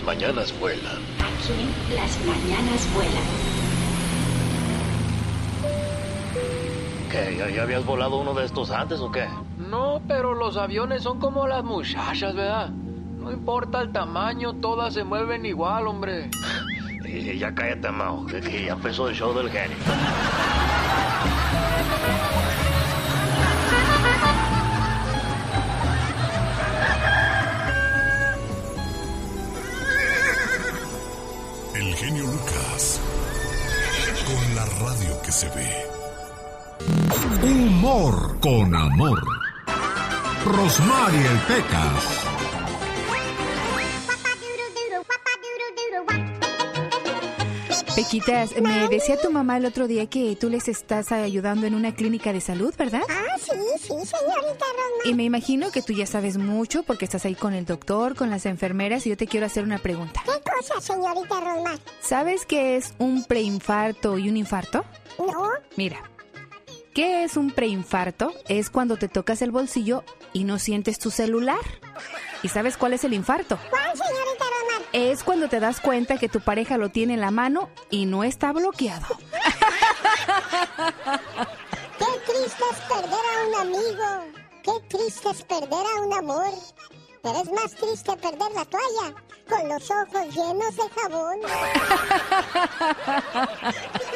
mañanas 0.09 0.51
vuelan. 0.59 0.97
Aquí 1.19 1.69
las 1.95 2.19
mañanas 2.25 2.89
vuelan. 2.95 3.23
¿Qué? 7.11 7.53
¿Ya, 7.55 7.61
habías 7.61 7.85
volado 7.85 8.17
uno 8.17 8.33
de 8.33 8.43
estos 8.43 8.71
antes 8.71 8.99
o 9.01 9.11
qué? 9.11 9.27
No, 9.59 10.01
pero 10.07 10.33
los 10.33 10.57
aviones 10.57 11.03
son 11.03 11.19
como 11.19 11.45
las 11.45 11.63
muchachas, 11.63 12.33
¿verdad? 12.33 12.69
No 12.69 13.31
importa 13.31 13.81
el 13.81 13.91
tamaño, 13.91 14.55
todas 14.55 14.95
se 14.95 15.03
mueven 15.03 15.45
igual, 15.45 15.85
hombre. 15.85 16.31
ya 17.37 17.53
cállate, 17.53 17.91
Mao, 17.91 18.25
que, 18.25 18.65
ya 18.65 18.73
empezó 18.73 19.09
el 19.09 19.15
show 19.15 19.31
del 19.35 19.51
genio. 19.51 19.77
Humor 37.41 38.39
con 38.41 38.75
amor. 38.75 39.23
Rosmarie 40.43 41.29
Pecas. 41.47 42.18
Pequitas, 47.99 48.55
me 48.61 48.87
decía 48.87 49.19
tu 49.19 49.29
mamá 49.29 49.57
el 49.57 49.65
otro 49.65 49.85
día 49.85 50.05
que 50.05 50.37
tú 50.37 50.49
les 50.49 50.69
estás 50.69 51.11
ayudando 51.11 51.67
en 51.67 51.75
una 51.75 51.93
clínica 51.93 52.31
de 52.31 52.39
salud, 52.39 52.73
¿verdad? 52.77 53.01
Ah, 53.09 53.37
sí, 53.37 53.51
sí, 53.77 53.87
señorita 53.87 54.65
Rosmar. 54.65 55.03
Y 55.03 55.13
me 55.15 55.25
imagino 55.25 55.69
que 55.69 55.81
tú 55.81 55.91
ya 55.91 56.05
sabes 56.05 56.37
mucho 56.37 56.83
porque 56.83 57.03
estás 57.03 57.25
ahí 57.25 57.35
con 57.35 57.53
el 57.53 57.65
doctor, 57.65 58.15
con 58.15 58.29
las 58.29 58.45
enfermeras 58.45 59.05
y 59.05 59.09
yo 59.09 59.17
te 59.17 59.27
quiero 59.27 59.47
hacer 59.47 59.65
una 59.65 59.79
pregunta. 59.79 60.23
¿Qué 60.23 60.49
cosa, 60.49 60.79
señorita 60.79 61.41
Rosmar? 61.41 61.77
¿Sabes 61.99 62.45
qué 62.45 62.77
es 62.77 62.93
un 62.99 63.25
preinfarto 63.25 64.17
y 64.17 64.29
un 64.29 64.37
infarto? 64.37 64.85
No. 65.17 65.49
Mira, 65.75 66.01
¿qué 66.93 67.25
es 67.25 67.35
un 67.35 67.51
preinfarto? 67.51 68.33
Es 68.47 68.69
cuando 68.69 68.95
te 68.95 69.09
tocas 69.09 69.41
el 69.41 69.51
bolsillo 69.51 70.05
y 70.31 70.45
no 70.45 70.57
sientes 70.57 70.99
tu 70.99 71.11
celular. 71.11 71.59
¿Y 72.43 72.47
sabes 72.47 72.77
cuál 72.77 72.93
es 72.93 73.03
el 73.03 73.13
infarto? 73.13 73.59
¿Cuál, 73.69 73.91
señorita 73.91 74.45
Román? 74.61 74.78
Es 74.91 75.23
cuando 75.23 75.47
te 75.47 75.59
das 75.59 75.79
cuenta 75.79 76.17
que 76.17 76.29
tu 76.29 76.39
pareja 76.41 76.77
lo 76.77 76.89
tiene 76.89 77.13
en 77.13 77.21
la 77.21 77.29
mano 77.31 77.69
y 77.91 78.05
no 78.05 78.23
está 78.23 78.51
bloqueado. 78.51 79.05
Qué 81.97 82.05
triste 82.25 82.63
es 82.71 82.79
perder 82.87 83.13
a 83.13 83.47
un 83.47 83.55
amigo. 83.67 84.23
Qué 84.63 84.71
triste 84.87 85.29
es 85.29 85.43
perder 85.43 85.85
a 85.97 86.01
un 86.01 86.13
amor. 86.13 86.53
Pero 87.21 87.41
es 87.41 87.51
más 87.51 87.75
triste 87.75 88.15
perder 88.17 88.51
la 88.53 88.65
toalla 88.65 89.13
con 89.49 89.67
los 89.67 89.91
ojos 89.91 90.35
llenos 90.35 90.75
de 90.75 90.89
jabón. 90.95 91.39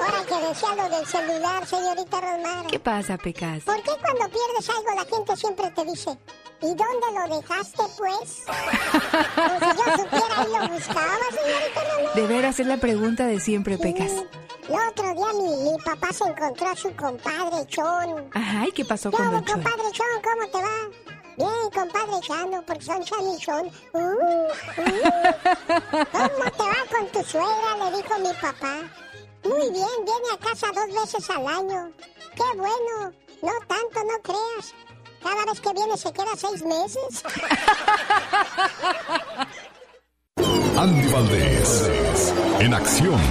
Ahora 0.01 0.25
que 0.27 0.47
decía 0.47 0.75
lo 0.75 0.89
del 0.89 1.05
celular, 1.05 1.65
señorita 1.65 2.21
Román. 2.21 2.67
¿Qué 2.67 2.79
pasa, 2.79 3.17
Pecas? 3.17 3.63
¿Por 3.63 3.81
qué 3.83 3.91
cuando 3.99 4.29
pierdes 4.29 4.69
algo 4.69 4.95
la 4.95 5.05
gente 5.05 5.35
siempre 5.35 5.69
te 5.71 5.85
dice, 5.85 6.17
¿Y 6.63 6.67
dónde 6.67 7.07
lo 7.13 7.35
dejaste, 7.35 7.83
pues? 7.97 8.43
Como 9.35 9.59
si 9.59 9.77
yo 9.77 9.97
supiera 9.97 10.47
y 10.47 10.51
lo 10.51 10.73
buscaba, 10.73 11.19
señorita 11.29 11.81
Román. 11.91 12.15
De 12.15 12.27
veras 12.27 12.59
es 12.59 12.67
la 12.67 12.77
pregunta 12.77 13.25
de 13.25 13.39
siempre, 13.41 13.77
Pecas. 13.77 14.11
El 14.69 14.75
otro 14.75 15.13
día 15.13 15.33
mi, 15.33 15.71
mi, 15.71 15.77
papá 15.83 16.13
se 16.13 16.23
encontró 16.23 16.69
a 16.69 16.75
su 16.75 16.95
compadre 16.95 17.65
Chon. 17.67 18.29
Ajá, 18.33 18.67
¿y 18.67 18.71
qué 18.71 18.85
pasó 18.85 19.11
¿Qué 19.11 19.17
con 19.17 19.31
Don 19.31 19.43
Chon? 19.43 19.61
compadre 19.61 19.91
Chon? 19.91 20.07
¿Cómo 20.23 20.47
te 20.47 20.57
va? 20.57 21.13
Bien, 21.35 21.69
compadre 21.73 22.21
Chano, 22.21 22.63
porque 22.65 22.83
son 22.83 23.03
Chano 23.03 23.35
y 23.35 23.39
Chon. 23.39 23.71
Uh, 23.91 23.97
uh. 23.97 24.47
¿Cómo 26.11 26.51
te 26.51 26.63
va 26.63 26.97
con 26.97 27.07
tu 27.11 27.23
suegra? 27.23 27.89
Le 27.89 27.97
dijo 27.97 28.19
mi 28.19 28.33
papá. 28.35 28.75
Muy 29.43 29.69
bien, 29.71 30.05
viene 30.05 30.29
a 30.33 30.37
casa 30.37 30.67
dos 30.73 31.01
veces 31.01 31.29
al 31.29 31.45
año. 31.45 31.91
Qué 32.35 32.57
bueno. 32.57 33.11
No 33.41 33.51
tanto, 33.67 34.03
no 34.05 34.21
creas. 34.23 34.73
Cada 35.23 35.45
vez 35.45 35.59
que 35.61 35.73
viene 35.73 35.97
se 35.97 36.11
queda 36.11 36.35
seis 36.35 36.63
meses. 36.63 37.23
Andy 40.77 41.07
Valdés, 41.11 42.33
en 42.59 42.73
acción. 42.73 43.21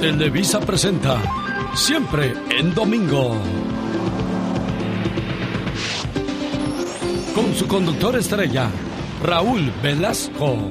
Televisa 0.00 0.60
presenta 0.60 1.20
Siempre 1.74 2.34
en 2.50 2.74
Domingo. 2.74 3.36
Con 7.34 7.54
su 7.54 7.66
conductor 7.68 8.16
estrella, 8.16 8.70
Raúl 9.22 9.72
Velasco. 9.82 10.68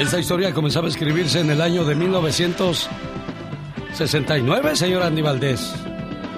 Esta 0.00 0.18
historia 0.18 0.52
comenzaba 0.52 0.86
a 0.86 0.90
escribirse 0.90 1.40
en 1.40 1.50
el 1.50 1.60
año 1.60 1.84
de 1.84 1.94
1969, 1.94 4.74
señor 4.74 5.02
Andy 5.02 5.20
Valdés. 5.22 5.60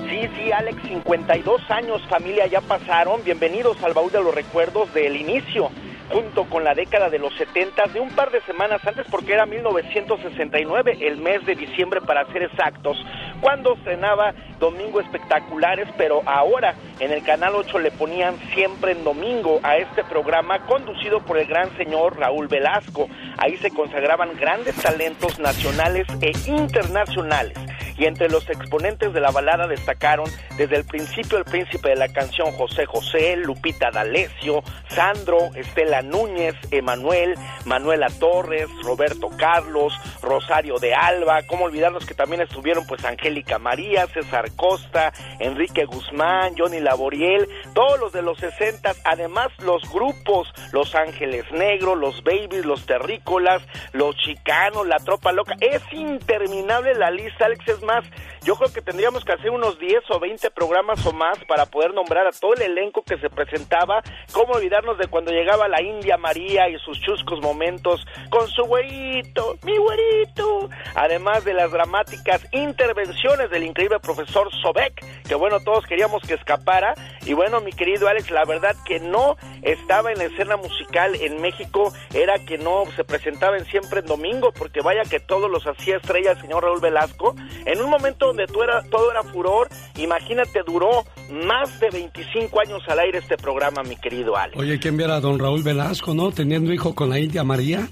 Sí, 0.08 0.28
sí, 0.36 0.52
Alex, 0.52 0.76
52 0.88 1.70
años, 1.70 2.02
familia, 2.08 2.46
ya 2.46 2.60
pasaron. 2.60 3.24
Bienvenidos 3.24 3.82
al 3.82 3.94
baúl 3.94 4.12
de 4.12 4.22
los 4.22 4.34
recuerdos 4.34 4.92
del 4.92 5.16
inicio 5.16 5.70
junto 6.10 6.44
con 6.44 6.64
la 6.64 6.74
década 6.74 7.10
de 7.10 7.18
los 7.18 7.34
70, 7.34 7.86
de 7.86 8.00
un 8.00 8.10
par 8.10 8.30
de 8.30 8.40
semanas 8.42 8.80
antes, 8.86 9.06
porque 9.10 9.32
era 9.32 9.46
1969, 9.46 10.98
el 11.00 11.18
mes 11.18 11.44
de 11.46 11.54
diciembre 11.54 12.00
para 12.00 12.26
ser 12.32 12.42
exactos, 12.42 12.96
cuando 13.40 13.74
estrenaba 13.74 14.34
Domingo 14.58 15.00
Espectaculares, 15.00 15.88
pero 15.96 16.22
ahora 16.26 16.74
en 17.00 17.12
el 17.12 17.22
Canal 17.22 17.54
8 17.54 17.78
le 17.78 17.90
ponían 17.90 18.36
siempre 18.54 18.92
en 18.92 19.04
domingo 19.04 19.60
a 19.62 19.76
este 19.76 20.04
programa 20.04 20.60
conducido 20.66 21.20
por 21.20 21.38
el 21.38 21.46
gran 21.46 21.74
señor 21.76 22.18
Raúl 22.18 22.48
Velasco. 22.48 23.08
Ahí 23.38 23.56
se 23.58 23.70
consagraban 23.70 24.36
grandes 24.38 24.74
talentos 24.76 25.38
nacionales 25.38 26.06
e 26.20 26.32
internacionales 26.46 27.58
y 27.96 28.06
entre 28.06 28.28
los 28.28 28.48
exponentes 28.48 29.12
de 29.12 29.20
la 29.20 29.30
balada 29.30 29.66
destacaron 29.66 30.28
desde 30.56 30.76
el 30.76 30.84
principio 30.84 31.38
el 31.38 31.44
príncipe 31.44 31.90
de 31.90 31.96
la 31.96 32.08
canción 32.08 32.52
José 32.52 32.86
José, 32.86 33.36
Lupita 33.36 33.90
D'Alessio, 33.90 34.62
Sandro, 34.88 35.38
Estela 35.54 36.02
Núñez, 36.02 36.54
Emanuel, 36.70 37.34
Manuela 37.64 38.08
Torres, 38.18 38.68
Roberto 38.82 39.28
Carlos, 39.38 39.94
Rosario 40.22 40.78
de 40.78 40.94
Alba, 40.94 41.42
cómo 41.46 41.66
olvidarnos 41.66 42.06
que 42.06 42.14
también 42.14 42.42
estuvieron 42.42 42.86
pues 42.86 43.04
Angélica 43.04 43.58
María, 43.58 44.06
César 44.08 44.50
Costa, 44.56 45.12
Enrique 45.38 45.84
Guzmán, 45.84 46.54
Johnny 46.56 46.80
Laboriel, 46.80 47.48
todos 47.74 47.98
los 48.00 48.12
de 48.12 48.22
los 48.22 48.38
60, 48.38 48.92
además 49.04 49.48
los 49.58 49.82
grupos, 49.92 50.52
Los 50.72 50.94
Ángeles 50.94 51.44
Negros, 51.52 51.98
Los 51.98 52.22
Babies, 52.22 52.64
Los 52.64 52.86
Terrícolas, 52.86 53.62
Los 53.92 54.16
Chicanos, 54.16 54.86
La 54.86 54.98
Tropa 54.98 55.32
Loca, 55.32 55.54
es 55.60 55.82
interminable 55.92 56.94
la 56.94 57.10
lista, 57.10 57.46
Alex, 57.46 57.68
es 57.68 57.82
más, 57.84 58.04
yo 58.42 58.56
creo 58.56 58.72
que 58.72 58.82
tendríamos 58.82 59.24
que 59.24 59.32
hacer 59.32 59.50
unos 59.50 59.78
10 59.78 60.02
o 60.10 60.20
20 60.20 60.50
programas 60.50 61.04
o 61.06 61.12
más 61.12 61.38
para 61.46 61.66
poder 61.66 61.94
nombrar 61.94 62.26
a 62.26 62.32
todo 62.32 62.54
el 62.54 62.62
elenco 62.62 63.02
que 63.02 63.18
se 63.18 63.30
presentaba, 63.30 64.02
cómo 64.32 64.54
olvidarnos 64.54 64.98
de 64.98 65.06
cuando 65.06 65.30
llegaba 65.30 65.68
la 65.68 65.82
India 65.82 66.16
María 66.16 66.68
y 66.68 66.78
sus 66.78 67.00
chuscos 67.00 67.40
momentos 67.40 68.04
con 68.30 68.48
su 68.48 68.64
güerito, 68.64 69.56
mi 69.62 69.76
güerito, 69.76 70.68
además 70.94 71.44
de 71.44 71.54
las 71.54 71.70
dramáticas 71.70 72.46
intervenciones 72.52 73.50
del 73.50 73.64
increíble 73.64 74.00
profesor 74.00 74.50
Sobek, 74.62 75.04
que 75.26 75.34
bueno, 75.34 75.60
todos 75.60 75.86
queríamos 75.86 76.22
que 76.22 76.34
escapara, 76.34 76.94
y 77.26 77.32
bueno, 77.32 77.60
mi 77.60 77.72
querido 77.72 78.08
Alex, 78.08 78.30
la 78.30 78.44
verdad 78.44 78.76
que 78.84 79.00
no 79.00 79.36
estaba 79.62 80.12
en 80.12 80.18
la 80.18 80.24
escena 80.24 80.56
musical 80.56 81.14
en 81.14 81.40
México, 81.40 81.92
era 82.12 82.38
que 82.44 82.58
no 82.58 82.84
se 82.96 83.04
presentaba 83.04 83.56
en 83.56 83.64
siempre 83.66 84.00
en 84.00 84.06
domingo, 84.06 84.52
porque 84.52 84.80
vaya 84.80 85.02
que 85.02 85.20
todos 85.20 85.50
los 85.50 85.66
hacía 85.66 85.96
estrella 85.96 86.32
el 86.32 86.40
señor 86.40 86.64
Raúl 86.64 86.80
Velasco, 86.80 87.34
un 87.80 87.90
momento 87.90 88.26
donde 88.26 88.46
tú 88.46 88.62
era, 88.62 88.82
todo 88.90 89.10
era 89.10 89.22
furor, 89.22 89.68
imagínate, 89.96 90.62
duró 90.66 91.04
más 91.30 91.80
de 91.80 91.90
25 91.90 92.60
años 92.60 92.82
al 92.88 92.98
aire 92.98 93.18
este 93.18 93.36
programa, 93.36 93.82
mi 93.82 93.96
querido 93.96 94.36
Alex. 94.36 94.58
Oye, 94.58 94.78
¿quién 94.78 94.96
viera 94.96 95.16
a 95.16 95.20
don 95.20 95.38
Raúl 95.38 95.62
Velasco, 95.62 96.14
no? 96.14 96.32
Teniendo 96.32 96.72
hijo 96.72 96.94
con 96.94 97.10
la 97.10 97.18
India 97.18 97.44
María. 97.44 97.88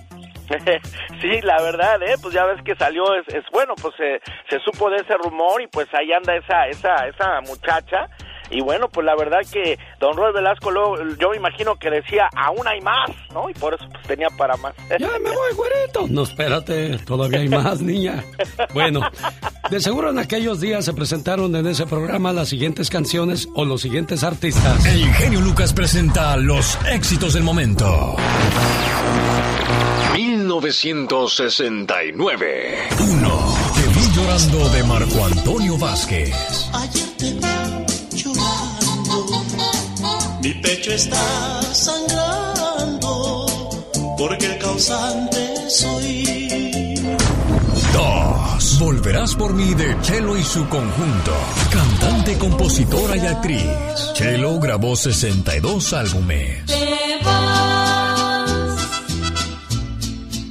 sí, 1.21 1.41
la 1.43 1.62
verdad, 1.62 2.03
¿eh? 2.03 2.15
Pues 2.21 2.35
ya 2.35 2.45
ves 2.45 2.62
que 2.62 2.75
salió, 2.75 3.05
es, 3.15 3.35
es 3.35 3.45
bueno, 3.53 3.75
pues 3.81 3.95
se, 3.97 4.21
se 4.51 4.62
supo 4.65 4.91
de 4.91 4.97
ese 4.97 5.15
rumor 5.17 5.62
y 5.62 5.67
pues 5.67 5.89
ahí 5.95 6.12
anda 6.12 6.37
esa, 6.37 6.67
esa, 6.67 7.07
esa 7.09 7.41
muchacha. 7.43 8.09
Y 8.52 8.61
bueno, 8.61 8.88
pues 8.88 9.04
la 9.04 9.16
verdad 9.16 9.40
que 9.50 9.76
don 9.99 10.16
Raúl 10.16 10.35
Velasco, 10.35 10.71
luego, 10.71 10.94
yo 11.18 11.30
me 11.30 11.38
imagino 11.38 11.75
que 11.76 11.90
decía, 11.90 12.28
aún 12.37 12.68
hay 12.68 12.80
más, 12.82 13.11
¿no? 13.32 13.49
Y 13.49 13.54
por 13.54 13.75
eso 13.75 13.85
pues 13.90 14.06
tenía 14.06 14.28
para 14.37 14.56
más. 14.59 14.75
Ya 14.99 15.09
me 15.18 15.30
voy, 15.30 15.54
güerito. 15.56 16.06
No, 16.09 16.23
espérate, 16.23 16.99
todavía 16.99 17.40
hay 17.40 17.49
más, 17.49 17.80
niña. 17.80 18.23
Bueno, 18.75 19.00
de 19.71 19.80
seguro 19.80 20.11
en 20.11 20.18
aquellos 20.18 20.61
días 20.61 20.85
se 20.85 20.92
presentaron 20.92 21.56
en 21.56 21.66
ese 21.66 21.87
programa 21.87 22.30
las 22.32 22.50
siguientes 22.50 22.90
canciones 22.90 23.49
o 23.54 23.64
los 23.64 23.80
siguientes 23.80 24.23
artistas. 24.23 24.85
El 24.85 25.06
genio 25.14 25.40
Lucas 25.40 25.73
presenta 25.73 26.37
los 26.37 26.78
éxitos 26.87 27.32
del 27.35 27.42
momento. 27.42 28.16
1969. 30.14 32.88
1. 33.00 33.54
Te 33.75 33.82
vi 33.88 34.11
llorando 34.14 34.68
de 34.68 34.85
Marco 34.85 35.25
Antonio 35.25 35.76
Vázquez. 35.78 36.30
Ayer 36.75 37.09
te 37.16 37.32
mi 40.52 40.61
pecho 40.61 40.92
está 40.92 41.62
sangrando, 41.73 43.47
porque 44.18 44.47
el 44.47 44.59
causante 44.59 45.71
soy. 45.71 47.00
2. 47.92 48.78
Volverás 48.78 49.35
por 49.35 49.54
mí 49.54 49.75
de 49.75 49.97
Chelo 50.02 50.37
y 50.37 50.42
su 50.42 50.68
conjunto. 50.68 51.32
Cantante, 51.71 52.37
compositora 52.38 53.16
y 53.16 53.26
actriz. 53.26 53.66
Chelo 54.14 54.59
grabó 54.59 54.97
62 54.97 55.92
álbumes. 55.92 56.66
Te 56.66 57.18
vas 57.25 58.76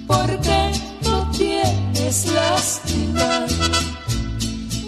porque 0.08 0.72
no 1.04 1.32
tienes 1.32 2.26
lástima. 2.32 3.46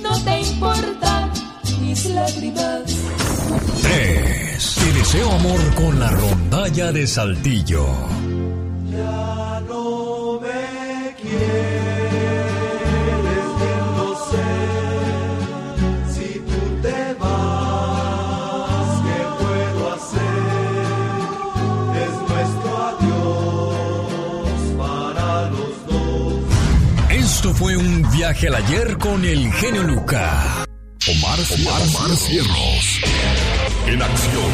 No 0.01 0.24
te 0.24 0.41
importan 0.41 1.43
mis 1.94 2.06
lágrimas. 2.10 2.82
3. 3.82 4.76
Te 4.80 4.94
deseo 5.00 5.32
amor 5.32 5.62
con 5.76 6.00
la 6.00 6.10
rondalla 6.10 6.92
de 6.92 7.06
Saltillo. 7.06 7.86
Ya 8.92 9.62
no 9.70 10.40
me 10.42 11.16
quieres, 11.22 11.54
bien 13.62 13.86
lo 13.98 14.10
sé. 14.32 14.50
Si 16.14 16.30
tú 16.50 16.62
te 16.82 17.00
vas, 17.20 18.90
¿qué 19.06 19.20
puedo 19.44 19.82
hacer? 19.94 20.44
Es 22.04 22.14
nuestro 22.30 22.72
adiós 22.90 24.60
para 24.80 25.28
los 25.52 25.76
dos. 25.88 26.34
Esto 27.12 27.54
fue 27.54 27.78
un 27.78 27.94
viaje 28.12 28.48
al 28.48 28.56
ayer 28.56 28.98
con 28.98 29.24
el 29.26 29.52
genio 29.54 29.84
Luca. 29.84 30.66
Omar, 31.05 31.38
Omar, 31.38 31.81
Omar 31.81 32.15
Cierros. 32.15 33.01
En 33.88 34.01
acción. 34.01 34.51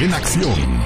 En 0.00 0.14
acción. 0.14 0.84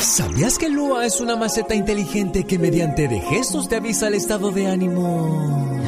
¿Sabías 0.00 0.58
que 0.58 0.68
Lua 0.68 1.06
es 1.06 1.20
una 1.20 1.36
maceta 1.36 1.76
inteligente 1.76 2.44
que 2.44 2.58
mediante 2.58 3.06
de 3.06 3.20
gestos 3.20 3.68
te 3.68 3.76
avisa 3.76 4.08
el 4.08 4.14
estado 4.14 4.50
de 4.50 4.66
ánimo 4.66 5.80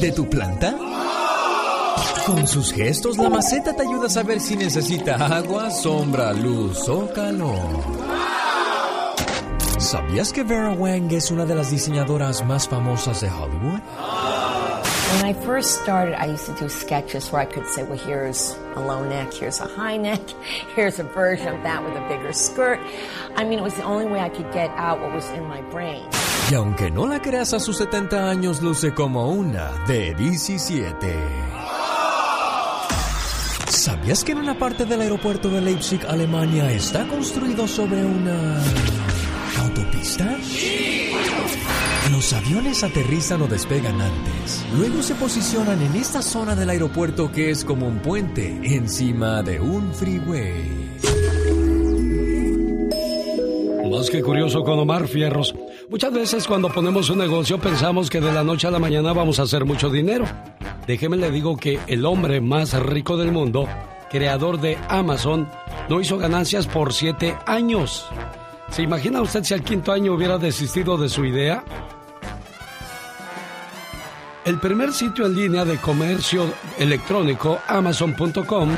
de 0.00 0.10
tu 0.10 0.28
planta? 0.28 0.76
Con 2.26 2.48
sus 2.48 2.72
gestos, 2.72 3.16
la 3.16 3.30
maceta 3.30 3.76
te 3.76 3.82
ayuda 3.82 4.08
a 4.08 4.10
saber 4.10 4.40
si 4.40 4.56
necesita 4.56 5.14
agua, 5.14 5.70
sombra, 5.70 6.32
luz 6.32 6.88
o 6.88 7.12
calor. 7.12 8.10
¿Sabías 9.78 10.32
que 10.32 10.42
Vera 10.42 10.72
Wang 10.72 11.12
es 11.12 11.30
una 11.30 11.44
de 11.44 11.54
las 11.54 11.70
diseñadoras 11.70 12.44
más 12.44 12.68
famosas 12.68 13.20
de 13.20 13.30
Hollywood? 13.30 13.80
When 15.10 15.24
I 15.24 15.32
first 15.32 15.82
started, 15.82 16.14
I 16.14 16.26
used 16.26 16.46
to 16.46 16.54
do 16.54 16.68
sketches 16.68 17.32
where 17.32 17.42
I 17.42 17.44
could 17.44 17.66
say, 17.66 17.82
well, 17.82 17.98
here's 17.98 18.56
a 18.76 18.80
low 18.80 19.02
neck, 19.04 19.34
here's 19.34 19.58
a 19.58 19.66
high 19.66 19.96
neck, 20.08 20.20
here's 20.76 21.00
a 21.00 21.02
version 21.02 21.48
of 21.48 21.62
that 21.64 21.82
with 21.82 21.96
a 21.96 22.08
bigger 22.08 22.32
skirt. 22.32 22.78
I 23.34 23.42
mean, 23.42 23.58
it 23.58 23.62
was 23.62 23.74
the 23.74 23.82
only 23.82 24.06
way 24.06 24.20
I 24.20 24.28
could 24.28 24.52
get 24.52 24.70
out 24.76 25.00
what 25.00 25.12
was 25.12 25.28
in 25.30 25.44
my 25.46 25.62
brain. 25.62 26.06
Y 26.48 26.54
aunque 26.54 26.90
no 26.90 27.06
la 27.06 27.20
creas 27.20 27.52
a 27.52 27.60
sus 27.60 27.78
70 27.78 28.30
años, 28.30 28.62
luce 28.62 28.92
como 28.94 29.30
una 29.30 29.72
de 29.88 30.14
17. 30.14 31.16
¿Sabías 33.68 34.22
que 34.22 34.32
en 34.32 34.38
una 34.38 34.58
parte 34.58 34.84
del 34.84 35.00
aeropuerto 35.00 35.48
de 35.48 35.60
Leipzig, 35.60 36.04
Alemania, 36.06 36.70
está 36.70 37.06
construido 37.08 37.66
sobre 37.66 38.04
una 38.04 38.62
autopista? 39.58 40.36
Los 42.08 42.32
aviones 42.32 42.82
aterrizan 42.82 43.42
o 43.42 43.46
despegan 43.46 44.00
antes. 44.00 44.64
Luego 44.76 45.02
se 45.02 45.14
posicionan 45.14 45.80
en 45.82 45.94
esta 45.96 46.22
zona 46.22 46.56
del 46.56 46.70
aeropuerto 46.70 47.30
que 47.30 47.50
es 47.50 47.64
como 47.64 47.86
un 47.86 47.98
puente 47.98 48.58
encima 48.64 49.42
de 49.42 49.60
un 49.60 49.92
freeway. 49.94 50.90
Más 53.90 54.08
que 54.08 54.22
curioso 54.22 54.62
con 54.62 54.78
Omar 54.78 55.06
Fierros. 55.08 55.54
Muchas 55.88 56.12
veces 56.12 56.46
cuando 56.46 56.68
ponemos 56.68 57.10
un 57.10 57.18
negocio 57.18 57.58
pensamos 57.58 58.08
que 58.08 58.20
de 58.20 58.32
la 58.32 58.42
noche 58.42 58.66
a 58.66 58.70
la 58.70 58.78
mañana 58.78 59.12
vamos 59.12 59.38
a 59.38 59.42
hacer 59.42 59.64
mucho 59.64 59.90
dinero. 59.90 60.24
Déjeme 60.86 61.16
le 61.16 61.30
digo 61.30 61.56
que 61.56 61.78
el 61.86 62.06
hombre 62.06 62.40
más 62.40 62.72
rico 62.82 63.16
del 63.16 63.30
mundo, 63.30 63.68
creador 64.10 64.60
de 64.60 64.78
Amazon, 64.88 65.48
no 65.88 66.00
hizo 66.00 66.18
ganancias 66.18 66.66
por 66.66 66.92
siete 66.92 67.36
años. 67.46 68.08
¿Se 68.70 68.82
imagina 68.82 69.20
usted 69.20 69.42
si 69.42 69.52
al 69.52 69.64
quinto 69.64 69.92
año 69.92 70.14
hubiera 70.14 70.38
desistido 70.38 70.96
de 70.96 71.08
su 71.08 71.24
idea? 71.24 71.64
El 74.44 74.60
primer 74.60 74.92
sitio 74.92 75.26
en 75.26 75.34
línea 75.34 75.64
de 75.64 75.76
comercio 75.78 76.44
electrónico, 76.78 77.58
Amazon.com, 77.66 78.76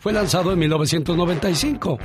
fue 0.00 0.12
lanzado 0.12 0.52
en 0.52 0.58
1995. 0.58 1.98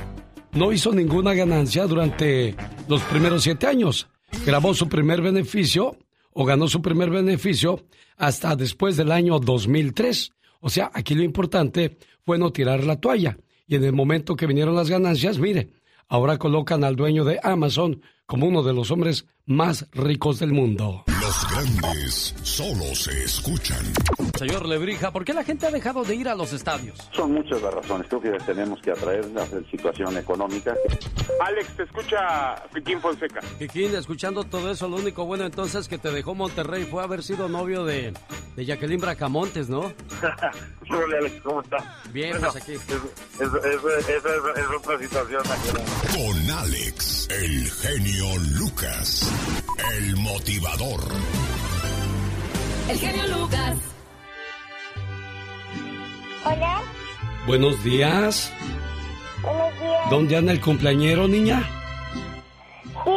No 0.52 0.72
hizo 0.72 0.92
ninguna 0.92 1.34
ganancia 1.34 1.86
durante 1.86 2.56
los 2.88 3.02
primeros 3.02 3.42
siete 3.42 3.66
años. 3.66 4.08
Grabó 4.46 4.72
su 4.72 4.88
primer 4.88 5.20
beneficio 5.20 5.96
o 6.32 6.44
ganó 6.44 6.68
su 6.68 6.80
primer 6.80 7.10
beneficio 7.10 7.84
hasta 8.16 8.56
después 8.56 8.96
del 8.96 9.12
año 9.12 9.38
2003. 9.38 10.32
O 10.60 10.70
sea, 10.70 10.90
aquí 10.94 11.14
lo 11.14 11.22
importante 11.22 11.98
fue 12.24 12.38
no 12.38 12.50
tirar 12.50 12.82
la 12.82 12.98
toalla. 12.98 13.36
Y 13.66 13.76
en 13.76 13.84
el 13.84 13.92
momento 13.92 14.36
que 14.36 14.46
vinieron 14.46 14.74
las 14.74 14.90
ganancias, 14.90 15.38
mire, 15.38 15.70
ahora 16.08 16.38
colocan 16.38 16.84
al 16.84 16.96
dueño 16.96 17.24
de 17.24 17.40
Amazon 17.42 18.02
como 18.26 18.46
uno 18.46 18.62
de 18.62 18.72
los 18.72 18.90
hombres 18.90 19.26
más 19.46 19.88
ricos 19.92 20.38
del 20.38 20.52
mundo. 20.52 21.04
Los 21.20 21.50
grandes 21.50 22.34
solo 22.42 22.94
se 22.94 23.24
escuchan. 23.24 23.84
Señor 24.38 24.66
Lebrija, 24.66 25.10
¿por 25.10 25.24
qué 25.24 25.34
la 25.34 25.44
gente 25.44 25.66
ha 25.66 25.70
dejado 25.70 26.02
de 26.04 26.14
ir 26.14 26.28
a 26.28 26.34
los 26.34 26.52
estadios? 26.52 26.98
Son 27.12 27.32
muchas 27.32 27.60
las 27.60 27.74
razones. 27.74 28.06
Creo 28.08 28.20
que 28.20 28.30
tenemos 28.44 28.80
que 28.80 28.92
atraer 28.92 29.26
la 29.32 29.46
situación 29.70 30.16
económica. 30.16 30.74
Alex, 31.40 31.76
te 31.76 31.82
escucha 31.82 32.54
Piquín 32.72 33.00
Fonseca. 33.00 33.40
Piquín, 33.58 33.94
escuchando 33.94 34.44
todo 34.44 34.70
eso, 34.70 34.88
lo 34.88 34.96
único 34.96 35.24
bueno 35.26 35.44
entonces 35.44 35.88
que 35.88 35.98
te 35.98 36.10
dejó 36.10 36.34
Monterrey 36.34 36.84
fue 36.84 37.02
haber 37.02 37.22
sido 37.22 37.48
novio 37.48 37.84
de, 37.84 38.14
de 38.56 38.64
Jacqueline 38.64 39.00
Bracamontes, 39.00 39.68
¿no? 39.68 39.92
Hola, 40.90 41.18
Alex, 41.18 41.40
¿cómo 41.42 41.60
está? 41.62 41.76
Bien, 42.12 42.36
pues 42.40 42.56
aquí. 42.56 42.72
Esa 42.72 42.94
es, 42.94 44.08
es, 44.08 44.24
es 44.24 44.66
otra 44.76 44.98
situación. 44.98 45.42
Con 46.12 46.50
Alex, 46.50 47.28
el 47.30 47.70
genio 47.70 48.26
Lucas, 48.58 49.30
el 49.96 50.16
motivador. 50.16 51.00
El 52.88 52.98
genio 52.98 53.38
Lucas. 53.38 53.76
Hola, 56.44 56.82
Buenos 57.46 57.82
días. 57.82 58.52
buenos 59.42 59.80
días. 59.80 60.10
¿Dónde 60.10 60.36
anda 60.36 60.52
el 60.52 60.60
cumpleañero, 60.60 61.26
niña? 61.26 61.62
Sí, 63.04 63.10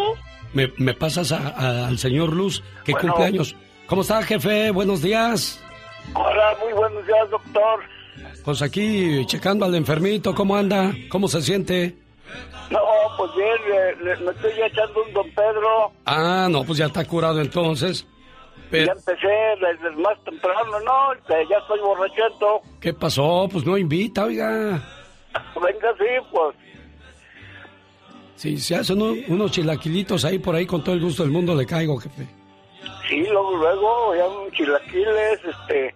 ¿Me, 0.53 0.71
me 0.77 0.93
pasas 0.93 1.32
a- 1.34 1.49
a- 1.49 1.88
al 1.88 1.97
señor 1.99 2.34
Luz? 2.34 2.63
¿Qué 2.86 2.93
Bueno. 2.93 3.10
cumpleaños? 3.13 3.56
¿Cómo 3.88 4.01
está, 4.01 4.23
jefe? 4.23 4.71
Buenos 4.71 5.01
días. 5.01 5.62
Hola, 6.13 6.58
muy 6.63 6.74
buenos 6.74 7.06
días, 7.06 7.30
doctor. 7.30 7.80
Pues 8.43 8.62
aquí 8.62 9.26
checando 9.26 9.65
al 9.65 9.76
enfermito, 9.76 10.34
¿cómo 10.34 10.56
anda? 10.56 10.93
¿Cómo 11.10 11.28
se 11.28 11.41
siente? 11.41 11.96
No, 12.72 12.80
pues 13.17 13.32
bien, 13.36 13.70
le- 13.70 13.96
le- 14.15 14.22
me 14.26 14.32
estoy 14.32 14.52
echando 14.65 15.04
un 15.06 15.13
don 15.13 15.30
Pedro. 15.32 15.91
Ah, 16.06 16.48
no, 16.50 16.63
pues 16.63 16.80
ya 16.80 16.86
está 16.88 17.06
curado 17.06 17.39
entonces. 17.41 18.06
Pero, 18.70 18.88
Ya 18.88 18.91
empecé 18.93 19.28
desde 19.62 19.96
más 20.02 20.22
temprano, 20.26 20.80
¿no? 20.82 21.13
Este, 21.13 21.34
Ya 21.50 21.58
estoy 21.58 21.80
borrachento. 21.80 22.62
¿qué 22.82 22.93
pasó? 22.93 23.48
Pues 23.52 23.65
no 23.65 23.78
invita, 23.78 24.26
oiga. 24.26 24.84
Venga, 25.56 25.93
sí, 25.98 26.06
pues. 26.32 26.56
Si 28.36 28.58
se 28.58 28.76
hacen 28.76 29.02
uno- 29.02 29.22
unos 29.30 29.52
chilaquilitos 29.52 30.26
ahí 30.26 30.39
por 30.39 30.56
ahí, 30.56 30.65
con 30.65 30.84
todo 30.84 30.96
el 30.96 31.02
gusto 31.02 31.24
del 31.24 31.32
mundo 31.32 31.56
le 31.56 31.65
caigo, 31.65 31.98
jefe. 31.98 32.28
Sí, 33.10 33.26
luego, 33.30 33.56
luego, 33.58 34.15
ya 34.15 34.28
un 34.28 34.52
chilaquiles, 34.52 35.39
este, 35.45 35.95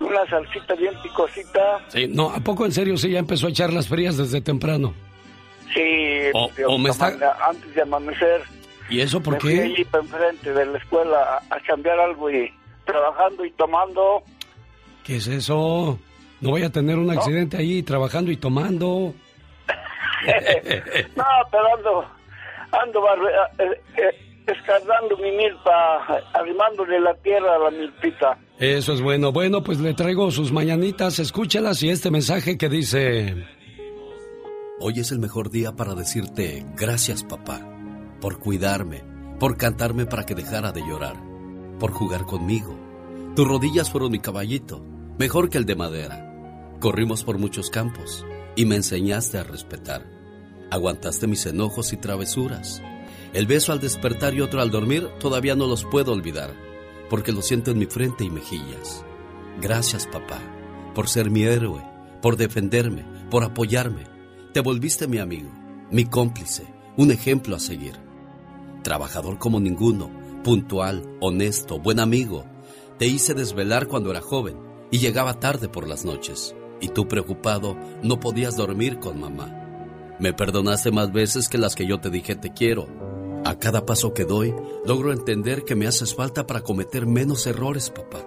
una 0.00 0.24
salsita 0.26 0.74
bien 0.74 0.94
picosita. 1.02 1.80
Sí, 1.88 2.06
no, 2.08 2.30
¿a 2.30 2.40
poco 2.40 2.64
en 2.66 2.72
serio 2.72 2.96
sí 2.96 3.10
ya 3.10 3.18
empezó 3.18 3.46
a 3.46 3.50
echar 3.50 3.72
las 3.72 3.88
frías 3.88 4.16
desde 4.16 4.40
temprano? 4.40 4.94
Sí, 5.74 6.30
O- 6.32 6.48
este, 6.48 6.64
o 6.64 6.78
me 6.78 6.90
está- 6.90 7.08
ama- 7.08 7.36
antes 7.48 7.74
de 7.74 7.82
amanecer. 7.82 8.42
¿Y 8.88 9.00
eso 9.00 9.20
por 9.22 9.34
me 9.34 9.40
fui 9.40 9.54
qué? 9.54 9.62
allí 9.62 9.86
enfrente 9.92 10.52
de 10.54 10.64
la 10.66 10.78
escuela 10.78 11.42
a, 11.50 11.54
a 11.56 11.60
cambiar 11.60 12.00
algo 12.00 12.30
y 12.30 12.50
trabajando 12.86 13.44
y 13.44 13.50
tomando. 13.52 14.22
¿Qué 15.04 15.16
es 15.16 15.26
eso? 15.26 15.98
No 16.40 16.50
voy 16.50 16.62
a 16.62 16.70
tener 16.70 16.96
un 16.96 17.10
accidente 17.10 17.56
ahí 17.58 17.82
trabajando 17.82 18.30
y 18.30 18.36
tomando. 18.38 19.12
no, 21.16 21.24
pero 21.50 21.74
ando, 21.76 22.04
ando 22.72 23.00
barre- 23.02 23.32
eh, 23.58 23.80
eh, 23.96 24.27
escardando 24.52 25.16
mi 25.18 25.30
milpa, 25.32 26.22
arrimándole 26.32 27.00
la 27.00 27.14
tierra 27.16 27.56
a 27.56 27.58
la 27.58 27.70
milpita. 27.70 28.38
Eso 28.58 28.92
es 28.92 29.00
bueno. 29.00 29.32
Bueno, 29.32 29.62
pues 29.62 29.78
le 29.78 29.94
traigo 29.94 30.30
sus 30.30 30.52
mañanitas, 30.52 31.18
escúchelas 31.18 31.82
y 31.82 31.90
este 31.90 32.10
mensaje 32.10 32.58
que 32.58 32.68
dice... 32.68 33.46
Hoy 34.80 35.00
es 35.00 35.10
el 35.10 35.18
mejor 35.18 35.50
día 35.50 35.72
para 35.72 35.94
decirte 35.94 36.64
gracias 36.76 37.24
papá, 37.24 37.60
por 38.20 38.38
cuidarme, 38.38 39.02
por 39.40 39.56
cantarme 39.56 40.06
para 40.06 40.24
que 40.24 40.36
dejara 40.36 40.70
de 40.70 40.82
llorar, 40.82 41.16
por 41.80 41.90
jugar 41.90 42.26
conmigo. 42.26 42.78
Tus 43.34 43.46
rodillas 43.46 43.90
fueron 43.90 44.12
mi 44.12 44.20
caballito, 44.20 44.80
mejor 45.18 45.50
que 45.50 45.58
el 45.58 45.64
de 45.64 45.74
madera. 45.74 46.24
Corrimos 46.80 47.24
por 47.24 47.38
muchos 47.38 47.70
campos 47.70 48.24
y 48.54 48.66
me 48.66 48.76
enseñaste 48.76 49.38
a 49.38 49.42
respetar. 49.42 50.06
Aguantaste 50.70 51.26
mis 51.26 51.44
enojos 51.46 51.92
y 51.92 51.96
travesuras. 51.96 52.80
El 53.32 53.46
beso 53.46 53.72
al 53.72 53.80
despertar 53.80 54.34
y 54.34 54.40
otro 54.40 54.60
al 54.60 54.70
dormir 54.70 55.08
todavía 55.20 55.54
no 55.54 55.66
los 55.66 55.84
puedo 55.84 56.12
olvidar. 56.12 56.54
porque 57.08 57.32
lo 57.32 57.42
siento 57.42 57.70
en 57.70 57.78
mi 57.78 57.86
frente 57.86 58.24
y 58.24 58.30
mejillas. 58.30 59.04
Gracias, 59.60 60.06
papá, 60.06 60.40
por 60.94 61.08
ser 61.08 61.30
mi 61.30 61.42
héroe, 61.42 61.82
por 62.22 62.36
defenderme, 62.36 63.04
por 63.30 63.44
apoyarme. 63.44 64.04
Te 64.52 64.60
volviste 64.60 65.08
mi 65.08 65.18
amigo, 65.18 65.50
mi 65.90 66.04
cómplice, 66.04 66.66
un 66.96 67.10
ejemplo 67.10 67.56
a 67.56 67.60
seguir. 67.60 67.94
Trabajador 68.82 69.38
como 69.38 69.60
ninguno, 69.60 70.10
puntual, 70.44 71.16
honesto, 71.20 71.78
buen 71.78 72.00
amigo. 72.00 72.44
Te 72.98 73.06
hice 73.06 73.34
desvelar 73.34 73.86
cuando 73.86 74.10
era 74.10 74.20
joven 74.20 74.56
y 74.90 74.98
llegaba 74.98 75.40
tarde 75.40 75.68
por 75.68 75.88
las 75.88 76.04
noches. 76.04 76.54
Y 76.80 76.88
tú 76.88 77.08
preocupado 77.08 77.76
no 78.02 78.20
podías 78.20 78.56
dormir 78.56 78.98
con 79.00 79.18
mamá. 79.18 79.54
Me 80.20 80.32
perdonaste 80.32 80.90
más 80.92 81.12
veces 81.12 81.48
que 81.48 81.58
las 81.58 81.74
que 81.74 81.86
yo 81.86 82.00
te 82.00 82.10
dije 82.10 82.36
te 82.36 82.52
quiero. 82.52 83.07
A 83.44 83.58
cada 83.58 83.86
paso 83.86 84.12
que 84.14 84.24
doy, 84.24 84.54
logro 84.84 85.12
entender 85.12 85.64
que 85.64 85.74
me 85.74 85.86
haces 85.86 86.14
falta 86.14 86.46
para 86.46 86.62
cometer 86.62 87.06
menos 87.06 87.46
errores, 87.46 87.90
papá. 87.90 88.18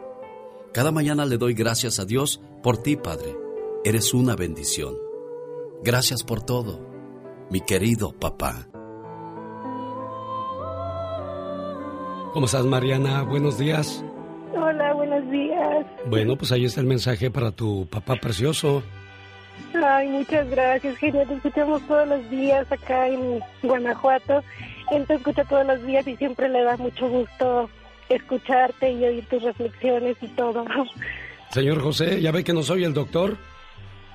Cada 0.73 0.91
mañana 0.91 1.25
le 1.25 1.37
doy 1.37 1.53
gracias 1.53 1.99
a 1.99 2.05
Dios 2.05 2.41
por 2.63 2.77
ti, 2.77 2.95
Padre. 2.95 3.35
Eres 3.83 4.13
una 4.13 4.35
bendición. 4.35 4.95
Gracias 5.83 6.23
por 6.23 6.43
todo, 6.43 6.79
mi 7.49 7.61
querido 7.61 8.13
papá. 8.13 8.67
¿Cómo 12.33 12.45
estás, 12.45 12.65
Mariana? 12.65 13.23
Buenos 13.23 13.57
días. 13.57 14.03
Hola, 14.53 14.93
buenos 14.93 15.29
días. 15.29 15.85
Bueno, 16.05 16.37
pues 16.37 16.51
ahí 16.51 16.65
está 16.65 16.79
el 16.79 16.87
mensaje 16.87 17.29
para 17.29 17.51
tu 17.51 17.87
papá 17.87 18.15
precioso. 18.15 18.83
Ay, 19.73 20.07
muchas 20.09 20.49
gracias, 20.49 20.97
genial. 20.97 21.27
Te 21.27 21.35
escuchamos 21.35 21.81
todos 21.87 22.07
los 22.07 22.29
días 22.29 22.71
acá 22.71 23.07
en 23.07 23.39
Guanajuato. 23.63 24.43
Él 24.91 25.07
te 25.07 25.15
escucha 25.15 25.43
todos 25.45 25.65
los 25.65 25.85
días 25.85 26.05
y 26.07 26.15
siempre 26.17 26.49
le 26.49 26.63
da 26.63 26.77
mucho 26.77 27.07
gusto 27.07 27.69
escucharte 28.09 28.91
y 28.91 29.05
oír 29.05 29.25
tus 29.27 29.41
reflexiones 29.41 30.17
y 30.21 30.27
todo. 30.27 30.65
Señor 31.49 31.81
José, 31.81 32.21
¿ya 32.21 32.31
ve 32.31 32.43
que 32.43 32.53
no 32.53 32.61
soy 32.61 32.83
el 32.83 32.93
doctor? 32.93 33.37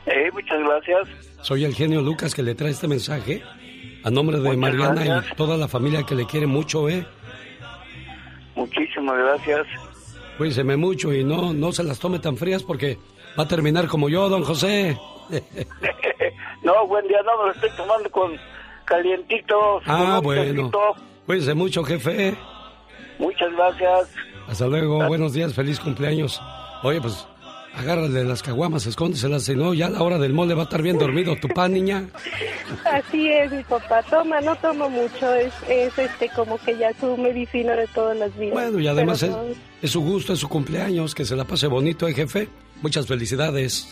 Eh, 0.04 0.30
muchas 0.32 0.58
gracias. 0.60 1.08
Soy 1.40 1.64
el 1.64 1.74
genio 1.74 2.02
Lucas 2.02 2.34
que 2.34 2.42
le 2.42 2.54
trae 2.54 2.70
este 2.70 2.88
mensaje 2.88 3.42
a 4.04 4.10
nombre 4.10 4.38
de 4.38 4.56
Mariana 4.56 5.04
y 5.04 5.34
toda 5.34 5.56
la 5.56 5.66
familia 5.66 6.02
que 6.04 6.14
le 6.14 6.26
quiere 6.26 6.46
mucho, 6.46 6.88
¿eh? 6.88 7.04
Muchísimas 8.54 9.16
gracias. 9.18 9.66
Cuídeseme 10.38 10.76
mucho 10.76 11.12
y 11.12 11.24
no, 11.24 11.52
no 11.52 11.72
se 11.72 11.82
las 11.82 11.98
tome 11.98 12.18
tan 12.18 12.36
frías 12.36 12.62
porque 12.62 12.98
va 13.38 13.44
a 13.44 13.48
terminar 13.48 13.86
como 13.88 14.08
yo, 14.08 14.28
don 14.28 14.44
José. 14.44 14.96
no, 16.62 16.86
buen 16.86 17.08
día, 17.08 17.18
no, 17.22 17.38
me 17.38 17.44
lo 17.46 17.52
estoy 17.52 17.70
tomando 17.76 18.10
con 18.10 18.38
calientito. 18.87 19.81
Ah, 19.85 20.20
bueno. 20.22 20.70
Cuídense 21.27 21.55
mucho, 21.55 21.85
jefe. 21.85 22.35
Muchas 23.18 23.53
gracias. 23.53 24.11
Hasta 24.49 24.66
luego, 24.66 25.07
buenos 25.09 25.33
días, 25.33 25.53
feliz 25.55 25.81
cumpleaños. 25.81 26.40
Oye, 26.83 27.01
pues 27.01 27.27
agárrale 27.75 28.25
las 28.25 28.42
caguamas, 28.42 28.87
escóndeselas, 28.87 29.44
si 29.44 29.55
no, 29.55 29.75
ya 29.75 29.87
a 29.87 29.90
la 29.90 30.03
hora 30.03 30.18
del 30.18 30.33
mole 30.33 30.55
va 30.55 30.62
a 30.62 30.64
estar 30.64 30.83
bien 30.83 30.99
dormido 30.99 31.37
tu 31.37 31.49
pan, 31.49 31.72
niña. 31.72 32.09
Así 32.85 33.29
es, 33.29 33.53
mi 33.53 33.62
papá. 33.64 34.03
Toma, 34.05 34.40
no 34.40 34.55
tomo 34.57 34.88
mucho, 34.88 35.35
es, 35.35 35.53
es 35.68 35.99
este 35.99 36.29
como 36.31 36.59
que 36.59 36.77
ya 36.79 36.92
su 37.01 37.16
medicina 37.16 37.75
de 37.75 37.87
todos 37.88 38.16
los 38.16 38.37
días. 38.38 38.53
Bueno, 38.53 38.79
y 38.79 38.87
además 38.87 39.22
es, 39.22 39.35
es, 39.83 39.90
su 39.90 40.01
gusto, 40.01 40.33
es 40.33 40.38
su 40.38 40.49
cumpleaños, 40.49 41.14
que 41.14 41.25
se 41.25 41.37
la 41.37 41.44
pase 41.44 41.66
bonito, 41.66 42.07
¿eh, 42.09 42.14
jefe? 42.14 42.49
Muchas 42.83 43.07
felicidades. 43.07 43.88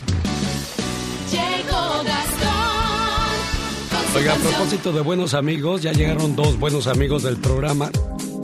Oiga, 4.17 4.35
a 4.35 4.37
propósito 4.37 4.93
de 4.93 5.01
buenos 5.01 5.35
amigos, 5.35 5.83
ya 5.83 5.91
llegaron 5.91 6.37
dos 6.37 6.57
buenos 6.57 6.87
amigos 6.87 7.25
del 7.25 7.37
programa, 7.37 7.91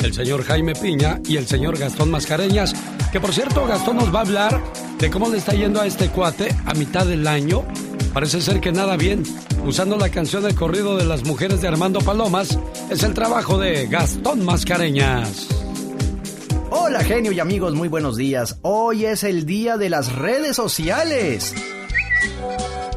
el 0.01 0.13
señor 0.13 0.43
Jaime 0.43 0.75
Piña 0.75 1.21
y 1.29 1.37
el 1.37 1.47
señor 1.47 1.79
Gastón 1.79 2.11
Mascareñas, 2.11 2.75
que 3.13 3.21
por 3.21 3.33
cierto 3.33 3.65
Gastón 3.67 3.99
nos 3.99 4.13
va 4.13 4.19
a 4.19 4.23
hablar 4.23 4.61
de 4.99 5.11
cómo 5.11 5.29
le 5.29 5.39
está 5.39 5.53
yendo 5.53 5.81
a 5.81 5.87
este 5.87 6.09
cuate 6.09 6.49
a 6.67 6.75
mitad 6.75 7.07
del 7.07 7.25
año. 7.29 7.65
Parece 8.13 8.41
ser 8.41 8.61
que 8.61 8.73
nada 8.73 8.97
bien. 8.97 9.23
Usando 9.65 9.97
la 9.97 10.09
canción 10.09 10.43
del 10.43 10.57
corrido 10.57 10.97
de 10.97 11.05
las 11.05 11.25
mujeres 11.25 11.61
de 11.61 11.69
Armando 11.69 12.01
Palomas, 12.01 12.59
es 12.91 13.05
el 13.05 13.15
trabajo 13.15 13.57
de 13.57 13.87
Gastón 13.87 14.45
Mascareñas. 14.45 15.47
Hola 16.71 17.05
genio 17.05 17.31
y 17.31 17.39
amigos, 17.39 17.75
muy 17.75 17.87
buenos 17.87 18.17
días. 18.17 18.59
Hoy 18.63 19.05
es 19.05 19.23
el 19.23 19.47
día 19.47 19.77
de 19.77 19.89
las 19.89 20.13
redes 20.17 20.57
sociales. 20.57 21.55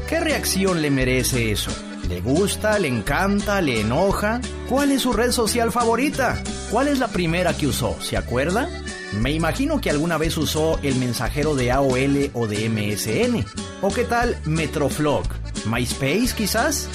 ¿Qué 0.08 0.18
reacción 0.18 0.82
le 0.82 0.90
merece 0.90 1.52
eso? 1.52 1.70
¿Le 2.14 2.20
gusta? 2.20 2.78
¿Le 2.78 2.86
encanta? 2.86 3.60
¿Le 3.60 3.80
enoja? 3.80 4.40
¿Cuál 4.68 4.92
es 4.92 5.02
su 5.02 5.12
red 5.12 5.32
social 5.32 5.72
favorita? 5.72 6.40
¿Cuál 6.70 6.86
es 6.86 7.00
la 7.00 7.08
primera 7.08 7.56
que 7.56 7.66
usó? 7.66 8.00
¿Se 8.00 8.16
acuerda? 8.16 8.68
Me 9.14 9.32
imagino 9.32 9.80
que 9.80 9.90
alguna 9.90 10.16
vez 10.16 10.36
usó 10.36 10.78
el 10.84 10.94
mensajero 10.94 11.56
de 11.56 11.72
AOL 11.72 12.30
o 12.32 12.46
de 12.46 12.68
MSN. 12.68 13.44
¿O 13.82 13.92
qué 13.92 14.04
tal 14.04 14.38
Metroflog? 14.44 15.24
¿MySpace 15.66 16.36
quizás? 16.36 16.88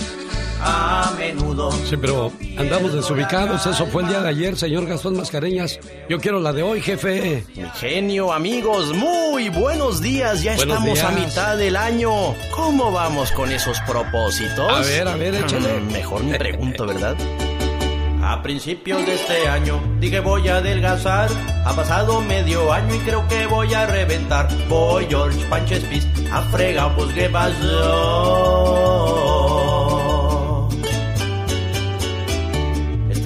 A 0.62 1.14
menudo. 1.18 1.72
Sí, 1.72 1.98
pero 1.98 2.32
andamos 2.58 2.94
desubicados. 2.94 3.66
Eso 3.66 3.86
fue 3.88 4.04
el 4.04 4.10
día 4.10 4.22
de 4.22 4.30
ayer, 4.30 4.58
señor 4.58 4.86
Gastón 4.86 5.18
Mascareñas. 5.18 5.80
Yo 6.10 6.20
quiero 6.20 6.40
la 6.40 6.54
de 6.54 6.64
hoy, 6.64 6.82
jefe. 6.82 7.46
Mi 7.56 7.64
genio, 7.76 8.34
amigos, 8.34 8.94
muy 8.94 9.50
buenos 9.50 10.02
días. 10.02 10.44
Ya 10.44 10.56
estamos 10.56 11.00
a 11.02 11.12
mitad 11.12 11.58
del 11.58 11.76
año. 11.76 12.36
¿Cómo 12.56 12.92
vamos 12.92 13.32
con 13.32 13.52
esos 13.52 13.80
propósitos? 13.82 14.72
A 14.72 14.82
ver, 14.82 15.08
a 15.08 15.16
ver, 15.16 15.36
échale. 15.36 15.80
Mejor 15.92 16.24
me 16.24 16.38
pregunto, 16.38 16.86
¿verdad? 16.86 17.16
A 18.22 18.44
principios 18.44 19.06
de 19.06 19.16
este 19.16 19.48
año 19.48 19.82
dije 20.00 20.20
voy 20.20 20.48
a 20.50 20.58
adelgazar. 20.58 21.30
Ha 21.66 21.74
pasado 21.74 22.22
medio 22.22 22.72
año 22.72 22.94
y 22.94 23.00
creo 23.00 23.28
que 23.28 23.48
voy 23.48 23.74
a 23.74 23.86
reventar. 23.86 24.50
Voy 24.68 25.08
George 25.10 25.40
Panches 25.50 25.84
Pis 25.86 26.06
a 26.32 26.42
fregar, 26.44 26.96
pues 26.96 27.14
qué 27.14 27.30
pasó. 27.30 28.99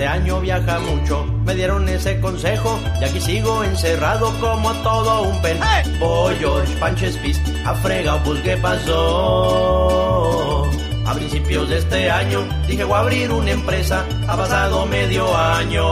Este 0.03 0.15
año 0.15 0.41
viaja 0.41 0.79
mucho, 0.79 1.23
me 1.45 1.55
dieron 1.55 1.87
ese 1.87 2.19
consejo 2.19 2.77
y 2.99 3.05
aquí 3.05 3.21
sigo 3.21 3.63
encerrado 3.63 4.33
como 4.41 4.73
todo 4.83 5.21
un 5.21 5.41
pen. 5.41 5.57
Voy 5.97 6.35
George 6.39 6.75
Panches 6.75 7.15
Pis 7.19 7.39
a 7.65 7.73
fregar, 7.75 8.21
pues 8.21 8.41
qué 8.41 8.57
pasó. 8.57 9.89
A 11.05 11.13
principios 11.13 11.69
de 11.69 11.77
este 11.77 12.11
año 12.11 12.45
dije 12.67 12.83
voy 12.83 12.97
a 12.97 12.99
abrir 12.99 13.31
una 13.31 13.51
empresa, 13.51 14.03
ha 14.27 14.35
pasado 14.35 14.85
medio 14.87 15.33
año 15.37 15.85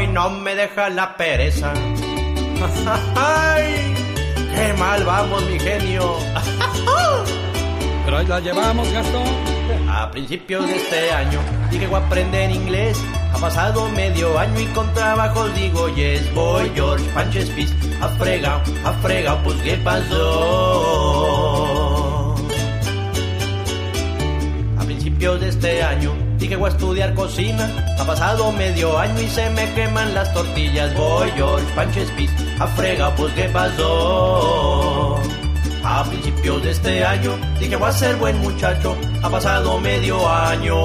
y 0.00 0.06
no 0.06 0.30
me 0.30 0.54
deja 0.54 0.88
la 0.88 1.16
pereza. 1.16 1.74
¡Ay! 3.16 3.92
¡Qué 4.54 4.72
mal 4.74 5.02
vamos, 5.02 5.42
mi 5.50 5.58
genio! 5.58 6.14
Pero 8.04 8.18
ahí 8.18 8.26
la 8.26 8.38
llevamos, 8.38 8.88
Gastón. 8.92 9.57
A 9.98 10.10
principios 10.12 10.64
de 10.68 10.76
este 10.76 11.10
año 11.10 11.40
dije 11.72 11.88
voy 11.88 12.00
a 12.00 12.06
aprender 12.06 12.52
inglés. 12.52 12.96
Ha 13.32 13.38
pasado 13.38 13.88
medio 13.88 14.38
año 14.38 14.60
y 14.60 14.66
con 14.66 14.94
trabajos 14.94 15.52
digo 15.56 15.88
yes. 15.88 16.32
Voy 16.34 16.70
George 16.72 17.04
Panches 17.14 17.50
Pis, 17.50 17.74
ha 18.00 18.08
fregado, 18.10 18.62
ha 18.84 18.92
fregado, 18.92 19.42
pues 19.42 19.56
qué 19.62 19.74
pasó. 19.78 21.16
A 24.78 24.84
principios 24.84 25.40
de 25.40 25.48
este 25.48 25.82
año 25.82 26.14
dije 26.38 26.54
voy 26.54 26.70
a 26.70 26.72
estudiar 26.74 27.14
cocina. 27.14 27.68
Ha 27.98 28.04
pasado 28.04 28.52
medio 28.52 28.96
año 28.96 29.20
y 29.20 29.26
se 29.26 29.50
me 29.50 29.68
queman 29.74 30.14
las 30.14 30.32
tortillas. 30.32 30.94
Voy 30.94 31.28
George 31.32 31.66
Panches 31.74 32.08
Pis, 32.12 32.30
ha 32.60 32.68
fregado, 32.68 33.16
pues 33.16 33.34
qué 33.34 33.48
pasó. 33.48 35.20
A 35.90 36.04
principios 36.04 36.62
de 36.62 36.70
este 36.72 37.02
año 37.02 37.38
dije 37.58 37.74
voy 37.76 37.88
a 37.88 37.92
ser 37.92 38.16
buen 38.16 38.38
muchacho. 38.40 38.94
Ha 39.22 39.30
pasado 39.30 39.80
medio 39.80 40.28
año 40.28 40.76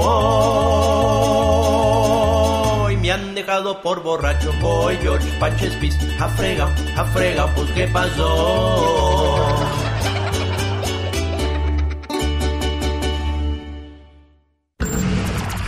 y 2.90 2.96
me 2.96 3.12
han 3.12 3.36
dejado 3.36 3.82
por 3.82 4.02
borracho. 4.02 4.54
Voy 4.62 4.96
George 5.02 5.28
Panches 5.42 5.76
Pis, 5.76 6.00
a 6.22 6.30
frega, 6.30 6.74
a 6.96 7.04
frega, 7.04 7.54
pues 7.54 7.70
qué 7.72 7.86
pasó. 7.90 9.60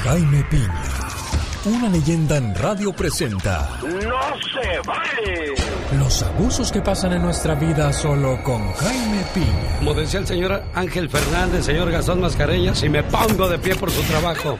Jaime 0.04 0.46
Piña, 0.50 0.84
una 1.66 1.90
leyenda 1.90 2.38
en 2.38 2.54
radio 2.56 2.94
presenta 2.94 3.80
¡No 3.82 3.90
se 3.90 4.80
vale! 4.86 5.56
los 5.98 6.24
abusos 6.24 6.72
que 6.72 6.82
pasan 6.82 7.14
en 7.14 7.22
nuestra 7.22 7.56
vida 7.56 7.92
solo 7.94 8.42
con 8.44 8.72
Jaime 8.74 9.24
Piña. 9.34 9.78
Como 9.80 9.94
decía 9.94 10.20
el 10.20 10.28
señor 10.28 10.64
Ángel 10.74 11.10
Fernández, 11.10 11.66
señor 11.66 11.90
Gastón 11.92 12.22
Mascareñas, 12.22 12.84
y 12.84 12.90
me 12.90 13.04
pongo 13.04 13.48
de 13.48 13.58
pie 13.58 13.76
por 13.76 13.90
su 13.90 14.02
trabajo. 14.04 14.60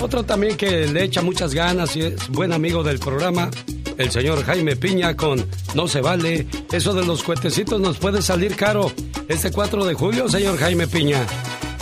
Otro 0.00 0.24
también 0.24 0.56
que 0.56 0.86
le 0.86 1.04
echa 1.04 1.22
muchas 1.22 1.54
ganas 1.54 1.94
y 1.96 2.02
es 2.02 2.28
buen 2.28 2.52
amigo 2.52 2.82
del 2.82 2.98
programa, 2.98 3.50
el 3.98 4.10
señor 4.10 4.42
Jaime 4.44 4.76
Piña 4.76 5.16
con 5.16 5.44
No 5.74 5.86
se 5.86 6.00
vale. 6.00 6.46
Eso 6.72 6.94
de 6.94 7.04
los 7.04 7.22
cuetecitos 7.22 7.80
nos 7.80 7.98
puede 7.98 8.22
salir 8.22 8.56
caro. 8.56 8.90
Este 9.28 9.52
4 9.52 9.84
de 9.84 9.94
julio, 9.94 10.28
señor 10.28 10.58
Jaime 10.58 10.86
Piña. 10.88 11.26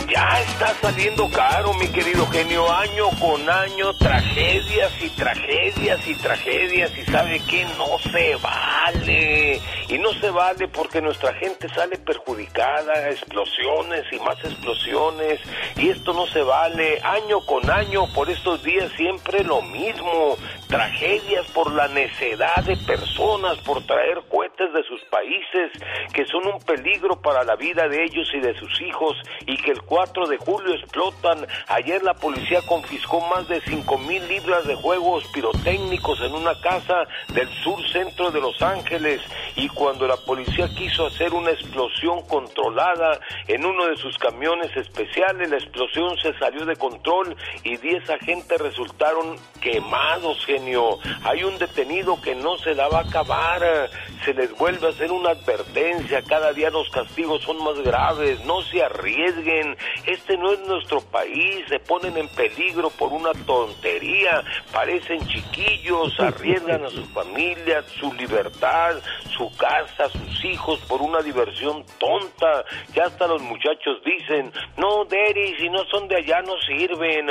Ya 0.09 0.41
está 0.41 0.73
saliendo 0.81 1.29
caro, 1.29 1.73
mi 1.75 1.87
querido 1.87 2.25
genio, 2.27 2.71
año 2.71 3.09
con 3.19 3.47
año, 3.49 3.93
tragedias 3.93 4.91
y 5.01 5.09
tragedias 5.09 6.07
y 6.07 6.15
tragedias, 6.15 6.91
y 6.97 7.05
sabe 7.11 7.39
que 7.47 7.65
no 7.77 7.97
se 8.11 8.35
vale, 8.37 9.61
y 9.87 9.97
no 9.99 10.11
se 10.13 10.29
vale 10.31 10.67
porque 10.67 11.01
nuestra 11.01 11.33
gente 11.35 11.69
sale 11.69 11.97
perjudicada, 11.97 13.09
explosiones 13.09 14.05
y 14.11 14.19
más 14.19 14.43
explosiones, 14.43 15.39
y 15.75 15.89
esto 15.89 16.13
no 16.13 16.25
se 16.27 16.41
vale, 16.41 16.99
año 17.03 17.45
con 17.45 17.69
año, 17.69 18.11
por 18.13 18.29
estos 18.29 18.63
días 18.63 18.91
siempre 18.97 19.43
lo 19.43 19.61
mismo, 19.61 20.37
tragedias 20.67 21.45
por 21.51 21.71
la 21.71 21.87
necedad 21.87 22.63
de 22.63 22.77
personas, 22.77 23.57
por 23.59 23.83
traer 23.85 24.21
cohetes 24.29 24.73
de 24.73 24.83
sus 24.83 25.01
países, 25.05 25.71
que 26.13 26.25
son 26.25 26.47
un 26.47 26.59
peligro 26.61 27.21
para 27.21 27.43
la 27.43 27.55
vida 27.55 27.87
de 27.87 28.03
ellos 28.03 28.27
y 28.33 28.39
de 28.39 28.57
sus 28.57 28.81
hijos, 28.81 29.15
y 29.45 29.57
que 29.57 29.71
el 29.71 29.81
4 29.99 30.27
de 30.27 30.37
julio 30.37 30.75
explotan. 30.75 31.45
Ayer 31.67 32.01
la 32.03 32.13
policía 32.13 32.61
confiscó 32.65 33.19
más 33.19 33.49
de 33.49 33.59
5 33.59 33.97
mil 33.97 34.25
libras 34.29 34.65
de 34.65 34.73
juegos 34.75 35.25
pirotécnicos 35.33 36.21
en 36.21 36.35
una 36.35 36.57
casa 36.61 37.05
del 37.33 37.49
sur 37.61 37.85
centro 37.91 38.31
de 38.31 38.39
Los 38.39 38.61
Ángeles 38.61 39.21
y 39.57 39.67
cuando 39.67 40.07
la 40.07 40.15
policía 40.15 40.69
quiso 40.73 41.07
hacer 41.07 41.33
una 41.33 41.51
explosión 41.51 42.21
controlada 42.27 43.19
en 43.47 43.65
uno 43.65 43.87
de 43.87 43.97
sus 43.97 44.17
camiones 44.17 44.73
especiales, 44.77 45.49
la 45.49 45.57
explosión 45.57 46.17
se 46.21 46.33
salió 46.39 46.65
de 46.65 46.77
control 46.77 47.35
y 47.65 47.75
10 47.75 48.09
agentes 48.09 48.57
resultaron 48.57 49.35
quemados, 49.59 50.45
genio. 50.45 50.97
Hay 51.25 51.43
un 51.43 51.57
detenido 51.57 52.21
que 52.21 52.35
no 52.35 52.57
se 52.59 52.73
la 52.73 52.87
va 52.87 52.99
a 52.99 53.03
acabar. 53.03 53.89
Se 54.23 54.33
les 54.33 54.51
vuelve 54.57 54.87
a 54.87 54.91
hacer 54.91 55.11
una 55.11 55.31
advertencia. 55.31 56.21
Cada 56.21 56.53
día 56.53 56.69
los 56.69 56.89
castigos 56.89 57.43
son 57.43 57.61
más 57.63 57.77
graves. 57.83 58.43
No 58.45 58.61
se 58.61 58.81
arriesguen. 58.81 59.75
Este 60.05 60.37
no 60.37 60.51
es 60.51 60.59
nuestro 60.61 61.01
país. 61.01 61.65
Se 61.67 61.79
ponen 61.79 62.17
en 62.17 62.27
peligro 62.29 62.89
por 62.91 63.11
una 63.11 63.31
tontería. 63.45 64.43
Parecen 64.71 65.25
chiquillos. 65.27 66.19
Arriesgan 66.19 66.85
a 66.85 66.89
su 66.89 67.05
familia, 67.05 67.83
su 67.99 68.13
libertad, 68.13 68.95
su 69.37 69.49
casa, 69.57 70.09
sus 70.09 70.45
hijos 70.45 70.79
por 70.87 71.01
una 71.01 71.21
diversión 71.21 71.83
tonta. 71.97 72.65
Ya 72.93 73.05
hasta 73.05 73.27
los 73.27 73.41
muchachos 73.41 74.01
dicen, 74.03 74.51
no, 74.77 75.05
Derry, 75.05 75.55
si 75.57 75.69
no 75.69 75.83
son 75.85 76.07
de 76.07 76.17
allá 76.17 76.41
no 76.41 76.53
sirven. 76.67 77.27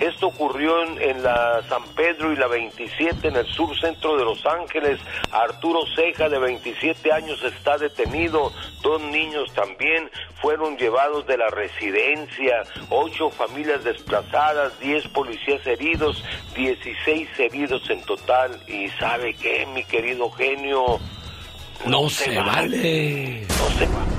Esto 0.00 0.28
ocurrió 0.28 0.82
en, 0.84 1.02
en 1.02 1.22
la 1.22 1.62
San 1.68 1.82
Pedro 1.94 2.32
y 2.32 2.36
la 2.36 2.46
27 2.46 3.28
en 3.28 3.36
el 3.36 3.46
sur 3.46 3.78
centro 3.78 4.16
de 4.16 4.24
Los 4.24 4.44
Ángeles. 4.46 5.00
Arturo 5.30 5.80
Ceja, 5.94 6.28
de 6.28 6.38
27 6.38 7.12
años, 7.12 7.42
está 7.42 7.76
detenido. 7.78 8.52
Dos 8.82 9.00
niños 9.02 9.52
también 9.54 10.10
fueron 10.42 10.76
llevados 10.76 11.26
de 11.26 11.38
la 11.38 11.48
residencia. 11.48 12.64
Ocho 12.90 13.30
familias 13.30 13.82
desplazadas, 13.84 14.78
10 14.80 15.08
policías 15.08 15.64
heridos, 15.66 16.22
16 16.56 17.28
heridos 17.38 17.88
en 17.88 18.02
total. 18.02 18.60
¿Y 18.66 18.88
sabe 18.98 19.34
qué, 19.34 19.64
mi 19.72 19.84
querido 19.84 20.30
genio? 20.32 20.98
No, 21.86 22.10
se, 22.10 22.36
vale. 22.36 23.46
No 23.48 23.78
se 23.78 23.86
vale. 23.86 24.12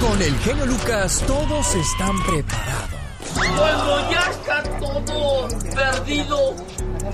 Con 0.00 0.22
el 0.22 0.38
genio 0.38 0.66
Lucas 0.66 1.22
todos 1.26 1.74
están 1.74 2.22
preparados. 2.24 2.98
Cuando 3.34 4.10
ya 4.10 4.30
está 4.30 4.62
todo 4.80 5.48
perdido, 5.74 6.54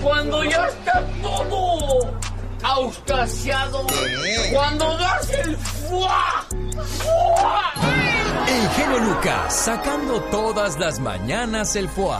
cuando 0.01 0.43
ya 0.43 0.67
está 0.67 1.03
todo 1.21 2.19
auscasiado, 2.63 3.85
cuando 4.51 4.85
das 4.97 5.29
el 5.33 5.57
fuá, 5.57 6.47
fuá. 6.71 7.73
El 8.47 8.69
genio 8.69 8.99
Lucas 8.99 9.55
sacando 9.55 10.21
todas 10.31 10.79
las 10.79 10.99
mañanas 10.99 11.75
el 11.75 11.89
foie. 11.89 12.17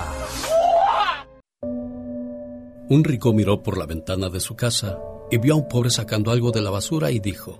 Un 2.88 3.04
rico 3.04 3.34
miró 3.34 3.64
por 3.64 3.78
la 3.78 3.86
ventana 3.86 4.30
de 4.30 4.40
su 4.40 4.56
casa 4.56 5.00
y 5.32 5.38
vio 5.38 5.54
a 5.54 5.58
un 5.58 5.68
pobre 5.68 5.90
sacando 5.90 6.32
algo 6.32 6.52
de 6.52 6.62
la 6.62 6.70
basura 6.70 7.12
y 7.12 7.20
dijo, 7.20 7.60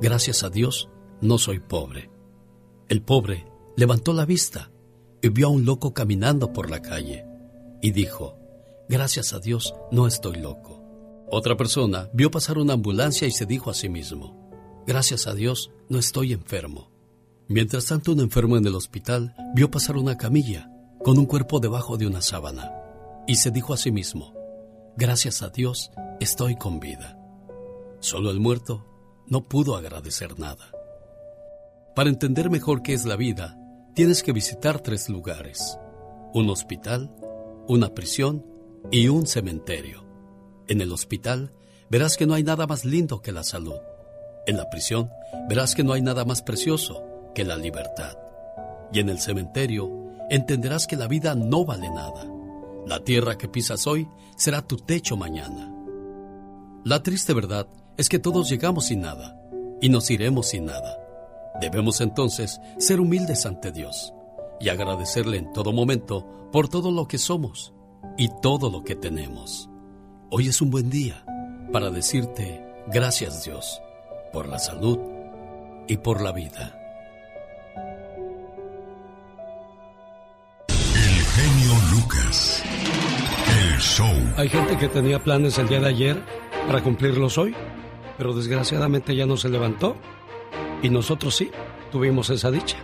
Gracias 0.00 0.42
a 0.42 0.50
Dios, 0.50 0.88
no 1.20 1.38
soy 1.38 1.60
pobre. 1.60 2.10
El 2.88 3.02
pobre 3.02 3.46
levantó 3.76 4.12
la 4.12 4.24
vista 4.24 4.72
y 5.22 5.28
vio 5.28 5.46
a 5.46 5.50
un 5.50 5.64
loco 5.64 5.94
caminando 5.94 6.52
por 6.52 6.70
la 6.70 6.82
calle 6.82 7.24
y 7.80 7.92
dijo, 7.92 8.38
Gracias 8.88 9.32
a 9.32 9.38
Dios, 9.38 9.74
no 9.90 10.06
estoy 10.06 10.36
loco. 10.36 10.75
Otra 11.28 11.56
persona 11.56 12.08
vio 12.12 12.30
pasar 12.30 12.58
una 12.58 12.74
ambulancia 12.74 13.26
y 13.26 13.32
se 13.32 13.46
dijo 13.46 13.70
a 13.70 13.74
sí 13.74 13.88
mismo, 13.88 14.84
Gracias 14.86 15.26
a 15.26 15.34
Dios, 15.34 15.72
no 15.88 15.98
estoy 15.98 16.32
enfermo. 16.32 16.92
Mientras 17.48 17.86
tanto, 17.86 18.12
un 18.12 18.20
enfermo 18.20 18.56
en 18.56 18.66
el 18.66 18.76
hospital 18.76 19.34
vio 19.54 19.68
pasar 19.70 19.96
una 19.96 20.16
camilla 20.16 20.70
con 21.02 21.18
un 21.18 21.26
cuerpo 21.26 21.58
debajo 21.58 21.96
de 21.96 22.06
una 22.06 22.22
sábana 22.22 22.72
y 23.26 23.36
se 23.36 23.50
dijo 23.50 23.74
a 23.74 23.76
sí 23.76 23.90
mismo, 23.90 24.34
Gracias 24.96 25.42
a 25.42 25.48
Dios, 25.48 25.90
estoy 26.20 26.56
con 26.56 26.78
vida. 26.78 27.18
Solo 27.98 28.30
el 28.30 28.38
muerto 28.38 28.86
no 29.26 29.48
pudo 29.48 29.76
agradecer 29.76 30.38
nada. 30.38 30.70
Para 31.96 32.08
entender 32.08 32.50
mejor 32.50 32.82
qué 32.82 32.94
es 32.94 33.04
la 33.04 33.16
vida, 33.16 33.58
tienes 33.94 34.22
que 34.22 34.32
visitar 34.32 34.80
tres 34.80 35.08
lugares. 35.08 35.78
Un 36.32 36.48
hospital, 36.50 37.14
una 37.66 37.94
prisión 37.94 38.46
y 38.92 39.08
un 39.08 39.26
cementerio. 39.26 40.05
En 40.68 40.80
el 40.80 40.92
hospital 40.92 41.52
verás 41.88 42.16
que 42.16 42.26
no 42.26 42.34
hay 42.34 42.42
nada 42.42 42.66
más 42.66 42.84
lindo 42.84 43.22
que 43.22 43.32
la 43.32 43.44
salud. 43.44 43.76
En 44.46 44.56
la 44.56 44.68
prisión 44.68 45.10
verás 45.48 45.74
que 45.74 45.84
no 45.84 45.92
hay 45.92 46.02
nada 46.02 46.24
más 46.24 46.42
precioso 46.42 47.04
que 47.34 47.44
la 47.44 47.56
libertad. 47.56 48.16
Y 48.92 49.00
en 49.00 49.08
el 49.08 49.18
cementerio 49.18 49.90
entenderás 50.30 50.86
que 50.86 50.96
la 50.96 51.06
vida 51.06 51.34
no 51.34 51.64
vale 51.64 51.88
nada. 51.90 52.26
La 52.86 53.00
tierra 53.04 53.38
que 53.38 53.48
pisas 53.48 53.86
hoy 53.86 54.08
será 54.36 54.62
tu 54.62 54.76
techo 54.76 55.16
mañana. 55.16 55.72
La 56.84 57.02
triste 57.02 57.32
verdad 57.32 57.68
es 57.96 58.08
que 58.08 58.18
todos 58.18 58.48
llegamos 58.48 58.86
sin 58.86 59.00
nada 59.00 59.40
y 59.80 59.88
nos 59.88 60.10
iremos 60.10 60.48
sin 60.48 60.66
nada. 60.66 60.98
Debemos 61.60 62.00
entonces 62.00 62.60
ser 62.78 63.00
humildes 63.00 63.46
ante 63.46 63.72
Dios 63.72 64.12
y 64.60 64.68
agradecerle 64.68 65.38
en 65.38 65.52
todo 65.52 65.72
momento 65.72 66.26
por 66.52 66.68
todo 66.68 66.90
lo 66.90 67.08
que 67.08 67.18
somos 67.18 67.72
y 68.16 68.30
todo 68.40 68.70
lo 68.70 68.84
que 68.84 68.94
tenemos. 68.94 69.68
Hoy 70.28 70.48
es 70.48 70.60
un 70.60 70.70
buen 70.70 70.90
día 70.90 71.24
para 71.72 71.88
decirte 71.88 72.60
gracias 72.88 73.44
Dios 73.44 73.80
por 74.32 74.48
la 74.48 74.58
salud 74.58 74.98
y 75.86 75.98
por 75.98 76.20
la 76.20 76.32
vida. 76.32 76.76
El 80.68 81.24
genio 81.24 81.74
Lucas. 81.92 82.60
El 83.46 83.78
show. 83.78 84.12
Hay 84.36 84.48
gente 84.48 84.76
que 84.76 84.88
tenía 84.88 85.22
planes 85.22 85.58
el 85.58 85.68
día 85.68 85.78
de 85.78 85.88
ayer 85.90 86.20
para 86.66 86.82
cumplirlos 86.82 87.38
hoy, 87.38 87.54
pero 88.18 88.34
desgraciadamente 88.34 89.14
ya 89.14 89.26
no 89.26 89.36
se 89.36 89.48
levantó 89.48 89.96
y 90.82 90.90
nosotros 90.90 91.36
sí 91.36 91.52
tuvimos 91.92 92.30
esa 92.30 92.50
dicha. 92.50 92.78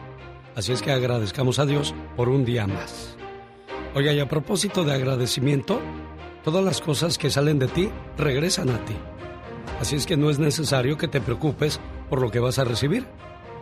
Así 0.55 0.71
es 0.71 0.81
que 0.81 0.93
agradezcamos 0.93 1.59
a 1.59 1.67
Dios 1.67 1.93
por 2.17 2.29
un 2.29 2.45
día 2.45 2.69
más. 2.69 3.17
Oiga, 3.97 4.13
y 4.13 4.21
a 4.21 4.29
propósito 4.29 4.85
de 4.85 4.93
agradecimiento, 4.93 5.81
todas 6.45 6.65
las 6.65 6.81
cosas 6.81 7.19
que 7.19 7.31
salen 7.31 7.59
de 7.59 7.69
ti 7.69 7.91
regresan 8.19 8.71
a 8.71 8.85
ti. 8.85 8.95
Así 9.81 9.97
es 9.97 10.07
que 10.07 10.17
no 10.17 10.31
es 10.31 10.39
necesario 10.39 10.97
que 10.97 11.09
te 11.09 11.21
preocupes 11.21 11.81
por 12.09 12.21
lo 12.21 12.31
que 12.31 12.41
vas 12.41 12.59
a 12.59 12.65
recibir. 12.65 13.07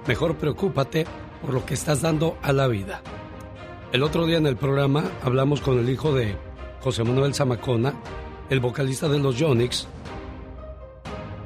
Mejor 0.06 0.36
preocúpate 0.36 1.06
por 1.40 1.54
lo 1.54 1.64
que 1.64 1.74
estás 1.74 2.02
dando 2.02 2.36
a 2.42 2.52
la 2.52 2.66
vida. 2.66 3.02
El 3.92 4.02
otro 4.02 4.26
día 4.26 4.38
en 4.38 4.46
el 4.46 4.56
programa 4.56 5.04
hablamos 5.22 5.60
con 5.60 5.78
el 5.78 5.88
hijo 5.88 6.14
de 6.14 6.36
José 6.80 7.04
Manuel 7.04 7.34
Zamacona, 7.34 7.94
el 8.48 8.60
vocalista 8.60 9.08
de 9.08 9.18
los 9.18 9.36
Yonix, 9.36 9.86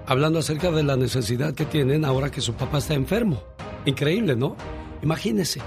hablando 0.07 0.39
acerca 0.39 0.71
de 0.71 0.83
la 0.83 0.97
necesidad 0.97 1.55
que 1.55 1.65
tienen 1.65 2.05
ahora 2.05 2.31
que 2.31 2.41
su 2.41 2.55
papá 2.55 2.79
está 2.79 2.95
enfermo. 2.95 3.43
Increíble, 3.85 4.37
¿no? 4.37 4.57
Imagínese, 5.03 5.61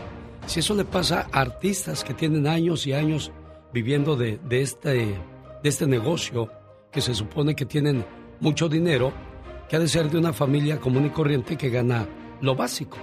si 0.46 0.60
eso 0.60 0.74
le 0.74 0.86
pasa 0.86 1.28
a 1.32 1.42
artistas 1.42 2.04
que 2.04 2.14
tienen 2.14 2.48
años 2.48 2.88
y 2.88 2.94
años 2.94 3.32
viviendo 3.74 4.16
de, 4.16 4.40
de, 4.48 4.62
este, 4.62 5.16
de 5.68 5.72
este 5.72 5.86
negocio, 5.86 6.50
que 6.90 7.02
se 7.02 7.14
supone 7.14 7.54
que 7.54 7.66
tienen 7.66 8.06
mucho 8.40 8.70
dinero, 8.70 9.12
que 9.68 9.76
ha 9.76 9.80
de 9.80 9.90
ser 9.90 10.10
de 10.10 10.18
una 10.18 10.32
familia 10.32 10.80
común 10.80 11.08
y 11.08 11.10
corriente 11.10 11.58
que 11.58 11.70
gana 11.70 12.08
lo 12.40 12.56
básico. 12.56 12.98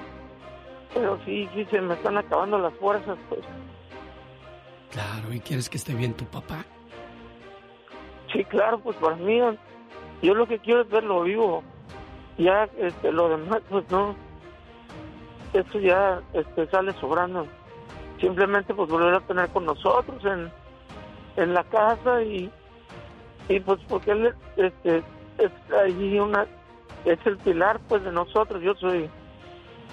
Pero 0.94 1.18
sí, 1.26 1.46
sí, 1.54 1.66
se 1.70 1.78
me 1.82 1.92
están 1.92 2.16
acabando 2.16 2.56
las 2.56 2.72
fuerzas, 2.78 3.18
pues. 3.28 3.42
Claro, 4.92 5.30
¿y 5.34 5.40
quieres 5.40 5.68
que 5.68 5.76
esté 5.76 5.92
bien 5.92 6.14
tu 6.14 6.24
papá? 6.24 6.64
Sí, 8.32 8.42
claro, 8.44 8.78
pues 8.78 8.96
para 8.96 9.16
mí, 9.16 9.40
yo 10.22 10.34
lo 10.34 10.46
que 10.48 10.58
quiero 10.58 10.80
es 10.80 10.88
verlo 10.88 11.24
vivo. 11.24 11.62
Ya, 12.38 12.64
este, 12.78 13.12
lo 13.12 13.28
demás, 13.28 13.60
pues 13.68 13.84
no. 13.90 14.16
Esto 15.52 15.78
ya 15.80 16.22
este, 16.32 16.66
sale 16.68 16.94
sobrando. 16.94 17.46
Simplemente, 18.22 18.72
pues 18.72 18.88
volver 18.88 19.12
a 19.12 19.20
tener 19.20 19.50
con 19.50 19.66
nosotros 19.66 20.24
en, 20.24 20.50
en 21.36 21.54
la 21.54 21.64
casa 21.64 22.22
y, 22.22 22.50
y 23.48 23.60
pues 23.60 23.80
porque 23.88 24.12
él 24.12 24.34
este, 24.56 25.02
es 25.38 25.52
allí 25.72 26.18
una, 26.18 26.46
es 27.04 27.18
el 27.26 27.36
pilar, 27.38 27.80
pues, 27.88 28.02
de 28.04 28.12
nosotros. 28.12 28.62
Yo 28.62 28.74
soy 28.74 29.08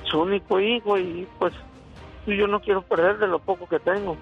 su 0.09 0.19
único 0.19 0.59
hijo 0.59 0.97
y, 0.97 1.27
pues, 1.39 1.53
yo 2.25 2.47
no 2.47 2.59
quiero 2.61 2.81
perder 2.83 3.17
de 3.19 3.27
lo 3.27 3.39
poco 3.39 3.67
que 3.67 3.79
tengo. 3.79 4.15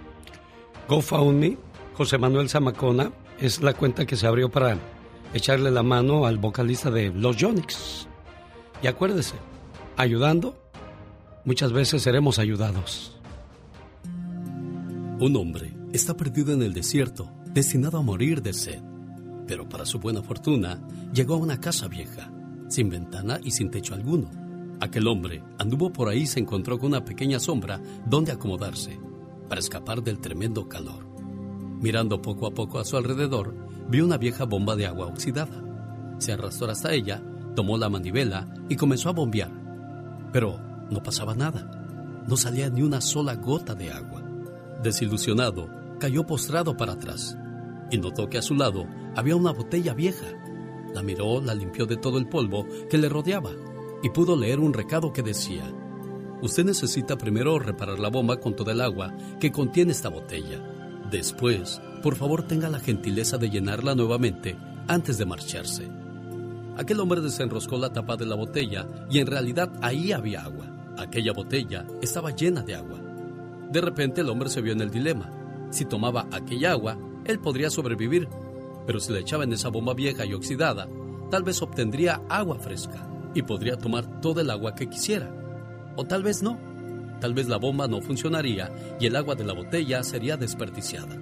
GoFundMe, 0.88 1.58
José 1.96 2.18
Manuel 2.18 2.50
Zamacona, 2.50 3.12
es 3.40 3.62
la 3.62 3.74
cuenta 3.74 4.06
que 4.06 4.16
se 4.16 4.28
abrió 4.28 4.50
para 4.50 4.78
echarle 5.34 5.72
la 5.72 5.84
mano 5.84 6.26
al 6.26 6.38
vocalista 6.38 6.90
de 6.90 7.10
Los 7.10 7.38
Yonix. 7.38 8.08
Y 8.82 8.88
acuérdese, 8.88 9.36
ayudando, 9.98 10.56
muchas 11.46 11.72
veces 11.74 12.02
seremos 12.02 12.40
ayudados. 12.40 13.16
Un 15.20 15.36
hombre 15.36 15.79
está 15.94 16.16
perdido 16.16 16.54
en 16.54 16.62
el 16.62 16.74
desierto, 16.74 17.32
destinado 17.54 17.98
a 17.98 18.02
morir 18.02 18.42
de 18.42 18.54
sed. 18.54 18.82
Pero 19.48 19.68
para 19.68 19.86
su 19.86 20.00
buena 20.00 20.22
fortuna, 20.22 20.80
llegó 21.14 21.36
a 21.36 21.38
una 21.38 21.60
casa 21.60 21.88
vieja, 21.88 22.32
sin 22.68 22.90
ventana 22.90 23.40
y 23.44 23.52
sin 23.52 23.72
techo 23.72 23.96
alguno. 23.96 24.30
Aquel 24.80 25.08
hombre 25.08 25.44
anduvo 25.58 25.92
por 25.92 26.08
ahí 26.08 26.22
y 26.22 26.28
se 26.28 26.40
encontró 26.40 26.78
con 26.78 26.90
una 26.90 27.04
pequeña 27.04 27.40
sombra 27.40 27.82
donde 28.06 28.32
acomodarse 28.32 29.00
para 29.50 29.60
escapar 29.60 30.04
del 30.04 30.20
tremendo 30.20 30.70
calor. 30.70 31.08
Mirando 31.82 32.22
poco 32.22 32.46
a 32.46 32.52
poco 32.52 32.80
a 32.80 32.86
su 32.86 32.96
alrededor, 32.96 33.56
vio 33.90 34.06
una 34.06 34.18
vieja 34.18 34.46
bomba 34.46 34.76
de 34.76 34.86
agua 34.86 35.08
oxidada. 35.08 35.64
Se 36.20 36.34
arrastró 36.34 36.70
hasta 36.70 36.94
ella, 36.94 37.22
tomó 37.56 37.78
la 37.78 37.90
manivela 37.90 38.54
y 38.70 38.76
comenzó 38.76 39.10
a 39.10 39.14
bombear. 39.14 39.52
Pero 40.32 40.60
no 40.92 41.02
pasaba 41.02 41.34
nada. 41.34 42.24
No 42.28 42.38
salía 42.38 42.70
ni 42.70 42.84
una 42.84 43.02
sola 43.02 43.36
gota 43.36 43.74
de 43.74 43.92
agua. 43.92 44.24
Desilusionado, 44.84 45.79
cayó 46.00 46.26
postrado 46.26 46.76
para 46.76 46.94
atrás 46.94 47.38
y 47.92 47.98
notó 47.98 48.30
que 48.30 48.38
a 48.38 48.42
su 48.42 48.56
lado 48.56 48.88
había 49.16 49.36
una 49.36 49.52
botella 49.52 49.94
vieja. 49.94 50.28
La 50.94 51.04
miró, 51.04 51.42
la 51.42 51.54
limpió 51.54 51.86
de 51.86 51.98
todo 51.98 52.18
el 52.18 52.28
polvo 52.28 52.66
que 52.90 52.98
le 52.98 53.10
rodeaba 53.10 53.52
y 54.02 54.10
pudo 54.10 54.36
leer 54.36 54.60
un 54.60 54.74
recado 54.74 55.14
que 55.14 55.22
decía, 55.22 55.64
Usted 56.42 56.64
necesita 56.64 57.18
primero 57.18 57.60
reparar 57.60 58.00
la 58.00 58.10
bomba 58.10 58.40
con 58.40 58.56
toda 58.56 58.72
el 58.72 58.80
agua 58.80 59.14
que 59.40 59.52
contiene 59.52 59.92
esta 59.92 60.08
botella. 60.10 60.64
Después, 61.12 61.82
por 62.02 62.16
favor 62.16 62.44
tenga 62.44 62.70
la 62.70 62.80
gentileza 62.80 63.38
de 63.38 63.50
llenarla 63.50 63.94
nuevamente 63.94 64.56
antes 64.88 65.18
de 65.18 65.26
marcharse. 65.26 65.90
Aquel 66.78 67.02
hombre 67.02 67.20
desenroscó 67.20 67.78
la 67.78 67.92
tapa 67.92 68.16
de 68.16 68.26
la 68.26 68.36
botella 68.36 68.88
y 69.10 69.20
en 69.20 69.28
realidad 69.28 69.70
ahí 69.82 70.14
había 70.14 70.44
agua. 70.44 70.94
Aquella 70.98 71.34
botella 71.34 71.86
estaba 72.02 72.32
llena 72.32 72.62
de 72.62 72.76
agua. 72.76 73.02
De 73.70 73.82
repente 73.82 74.22
el 74.22 74.30
hombre 74.30 74.50
se 74.50 74.62
vio 74.62 74.72
en 74.72 74.82
el 74.82 74.92
dilema. 74.92 75.30
Si 75.70 75.86
tomaba 75.86 76.28
aquella 76.32 76.72
agua, 76.72 76.98
él 77.26 77.40
podría 77.40 77.70
sobrevivir, 77.70 78.28
pero 78.86 79.00
si 79.00 79.14
la 79.14 79.20
echaba 79.20 79.44
en 79.44 79.54
esa 79.54 79.70
bomba 79.70 79.94
vieja 79.94 80.26
y 80.26 80.34
oxidada, 80.34 80.88
tal 81.30 81.44
vez 81.44 81.62
obtendría 81.62 82.22
agua 82.28 82.58
fresca 82.60 83.08
y 83.36 83.44
podría 83.44 83.78
tomar 83.78 84.22
todo 84.22 84.42
el 84.42 84.50
agua 84.50 84.76
que 84.76 84.90
quisiera. 84.90 85.32
O 85.96 86.06
tal 86.06 86.24
vez 86.24 86.42
no. 86.42 86.58
Tal 87.22 87.34
vez 87.34 87.50
la 87.50 87.58
bomba 87.58 87.88
no 87.88 88.02
funcionaría 88.02 88.98
y 89.00 89.06
el 89.06 89.16
agua 89.16 89.36
de 89.36 89.44
la 89.44 89.54
botella 89.54 90.04
sería 90.04 90.38
desperdiciada. 90.38 91.18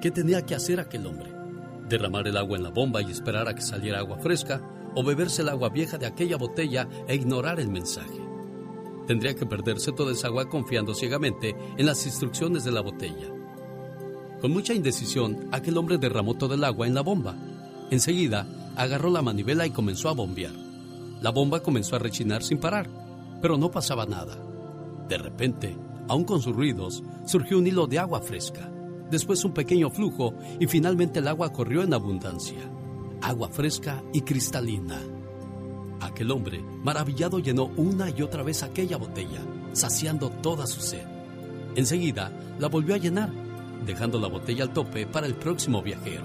¿Qué 0.00 0.10
tenía 0.10 0.42
que 0.42 0.54
hacer 0.54 0.80
aquel 0.80 1.06
hombre? 1.06 1.30
¿Derramar 1.88 2.26
el 2.26 2.36
agua 2.36 2.56
en 2.56 2.62
la 2.62 2.70
bomba 2.70 3.02
y 3.02 3.10
esperar 3.10 3.48
a 3.48 3.54
que 3.54 3.62
saliera 3.62 3.98
agua 3.98 4.18
fresca? 4.18 4.62
¿O 4.96 5.04
beberse 5.04 5.42
el 5.42 5.50
agua 5.50 5.68
vieja 5.68 5.98
de 5.98 6.06
aquella 6.06 6.36
botella 6.36 6.88
e 7.06 7.14
ignorar 7.14 7.60
el 7.60 7.68
mensaje? 7.68 8.20
Tendría 9.06 9.34
que 9.34 9.44
perderse 9.44 9.92
toda 9.92 10.12
esa 10.12 10.28
agua 10.28 10.48
confiando 10.48 10.94
ciegamente 10.94 11.54
en 11.76 11.86
las 11.86 12.06
instrucciones 12.06 12.64
de 12.64 12.72
la 12.72 12.80
botella. 12.80 13.33
Con 14.44 14.52
mucha 14.52 14.74
indecisión, 14.74 15.48
aquel 15.52 15.78
hombre 15.78 15.96
derramó 15.96 16.34
todo 16.34 16.52
el 16.52 16.64
agua 16.64 16.86
en 16.86 16.92
la 16.92 17.00
bomba. 17.00 17.34
Enseguida, 17.90 18.46
agarró 18.76 19.08
la 19.08 19.22
manivela 19.22 19.66
y 19.66 19.70
comenzó 19.70 20.10
a 20.10 20.12
bombear. 20.12 20.52
La 21.22 21.30
bomba 21.30 21.60
comenzó 21.60 21.96
a 21.96 21.98
rechinar 21.98 22.42
sin 22.42 22.58
parar, 22.58 22.86
pero 23.40 23.56
no 23.56 23.70
pasaba 23.70 24.04
nada. 24.04 24.36
De 25.08 25.16
repente, 25.16 25.78
aún 26.08 26.24
con 26.24 26.42
sus 26.42 26.54
ruidos, 26.54 27.02
surgió 27.24 27.56
un 27.56 27.66
hilo 27.66 27.86
de 27.86 27.98
agua 27.98 28.20
fresca, 28.20 28.70
después 29.10 29.42
un 29.46 29.54
pequeño 29.54 29.88
flujo 29.88 30.34
y 30.60 30.66
finalmente 30.66 31.20
el 31.20 31.28
agua 31.28 31.50
corrió 31.50 31.82
en 31.82 31.94
abundancia. 31.94 32.70
Agua 33.22 33.48
fresca 33.48 34.02
y 34.12 34.20
cristalina. 34.20 35.00
Aquel 36.00 36.30
hombre, 36.30 36.62
maravillado, 36.82 37.38
llenó 37.38 37.70
una 37.78 38.10
y 38.10 38.20
otra 38.20 38.42
vez 38.42 38.62
aquella 38.62 38.98
botella, 38.98 39.40
saciando 39.72 40.28
toda 40.28 40.66
su 40.66 40.82
sed. 40.82 41.06
Enseguida, 41.76 42.30
la 42.58 42.68
volvió 42.68 42.94
a 42.94 42.98
llenar, 42.98 43.32
dejando 43.86 44.20
la 44.20 44.28
botella 44.28 44.64
al 44.64 44.72
tope 44.72 45.06
para 45.06 45.26
el 45.26 45.34
próximo 45.34 45.82
viajero. 45.82 46.24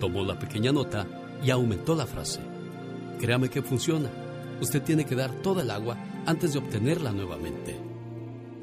Tomó 0.00 0.24
la 0.24 0.38
pequeña 0.38 0.72
nota 0.72 1.06
y 1.44 1.50
aumentó 1.50 1.94
la 1.94 2.06
frase. 2.06 2.40
Créame 3.20 3.48
que 3.48 3.62
funciona. 3.62 4.10
Usted 4.60 4.82
tiene 4.82 5.04
que 5.04 5.14
dar 5.14 5.30
toda 5.42 5.62
el 5.62 5.70
agua 5.70 5.96
antes 6.26 6.52
de 6.52 6.58
obtenerla 6.58 7.12
nuevamente. 7.12 7.76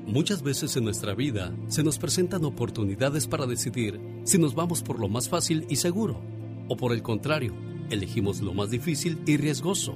Muchas 0.06 0.44
veces 0.44 0.76
en 0.78 0.84
nuestra 0.84 1.16
vida 1.16 1.52
se 1.68 1.84
nos 1.84 1.98
presentan 1.98 2.46
oportunidades 2.46 3.28
para 3.28 3.48
decidir 3.48 4.00
si 4.24 4.38
nos 4.38 4.54
vamos 4.54 4.84
por 4.84 5.00
lo 5.00 5.08
más 5.08 5.30
fácil 5.30 5.66
y 5.70 5.78
seguro 5.78 6.22
o 6.68 6.78
por 6.78 6.94
el 6.94 7.02
contrario, 7.02 7.54
elegimos 7.90 8.42
lo 8.42 8.54
más 8.54 8.70
difícil 8.70 9.20
y 9.26 9.38
riesgoso, 9.38 9.96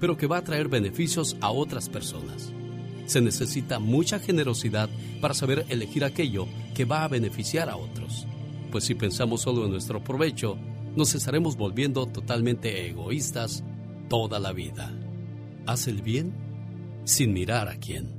pero 0.00 0.16
que 0.16 0.26
va 0.26 0.38
a 0.38 0.44
traer 0.44 0.68
beneficios 0.68 1.36
a 1.40 1.50
otras 1.50 1.88
personas. 1.88 2.52
Se 3.10 3.20
necesita 3.20 3.80
mucha 3.80 4.20
generosidad 4.20 4.88
para 5.20 5.34
saber 5.34 5.66
elegir 5.68 6.04
aquello 6.04 6.46
que 6.76 6.84
va 6.84 7.02
a 7.02 7.08
beneficiar 7.08 7.68
a 7.68 7.74
otros, 7.74 8.24
pues 8.70 8.84
si 8.84 8.94
pensamos 8.94 9.40
solo 9.40 9.64
en 9.64 9.72
nuestro 9.72 10.04
provecho, 10.04 10.56
nos 10.94 11.16
estaremos 11.16 11.56
volviendo 11.56 12.06
totalmente 12.06 12.86
egoístas 12.86 13.64
toda 14.08 14.38
la 14.38 14.52
vida. 14.52 14.96
Haz 15.66 15.88
el 15.88 16.02
bien 16.02 16.32
sin 17.02 17.32
mirar 17.32 17.66
a 17.66 17.80
quién. 17.80 18.14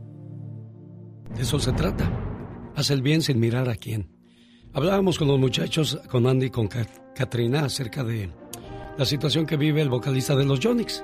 De 1.38 1.44
eso 1.44 1.58
se 1.58 1.72
trata. 1.72 2.12
Haz 2.76 2.90
el 2.90 3.02
bien 3.02 3.22
sin 3.22 3.40
mirar 3.40 3.70
a 3.70 3.78
quién. 3.78 4.12
Hablábamos 4.74 5.18
con 5.18 5.30
los 5.30 5.40
muchachos, 5.40 6.02
con 6.10 6.28
Andy 6.28 6.48
y 6.48 6.50
con 6.50 6.68
Katrina, 6.68 7.64
acerca 7.64 8.04
de 8.04 8.30
la 8.98 9.06
situación 9.06 9.46
que 9.46 9.56
vive 9.56 9.82
el 9.82 9.90
vocalista 9.90 10.36
de 10.36 10.44
los 10.44 10.60
Yonix. 10.60 11.02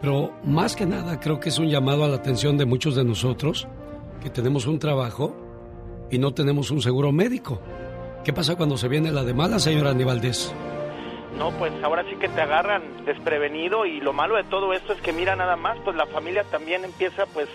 Pero 0.00 0.32
más 0.44 0.76
que 0.76 0.86
nada 0.86 1.20
creo 1.20 1.40
que 1.40 1.50
es 1.50 1.58
un 1.58 1.68
llamado 1.68 2.04
a 2.04 2.08
la 2.08 2.16
atención 2.16 2.56
de 2.56 2.64
muchos 2.64 2.96
de 2.96 3.04
nosotros 3.04 3.68
que 4.22 4.30
tenemos 4.30 4.66
un 4.66 4.78
trabajo 4.78 5.34
y 6.10 6.18
no 6.18 6.32
tenemos 6.32 6.70
un 6.70 6.80
seguro 6.80 7.12
médico. 7.12 7.60
¿Qué 8.24 8.32
pasa 8.32 8.56
cuando 8.56 8.76
se 8.76 8.88
viene 8.88 9.12
la 9.12 9.24
de 9.24 9.34
mala, 9.34 9.58
señora 9.58 9.90
Aníbaldez? 9.90 10.52
No, 11.38 11.50
pues 11.52 11.72
ahora 11.82 12.04
sí 12.08 12.16
que 12.16 12.28
te 12.28 12.40
agarran 12.40 13.04
desprevenido 13.04 13.86
y 13.86 14.00
lo 14.00 14.12
malo 14.12 14.36
de 14.36 14.44
todo 14.44 14.72
esto 14.72 14.92
es 14.92 15.00
que 15.00 15.12
mira 15.12 15.36
nada 15.36 15.56
más, 15.56 15.78
pues 15.84 15.96
la 15.96 16.06
familia 16.06 16.44
también 16.44 16.84
empieza 16.84 17.24
pues 17.26 17.48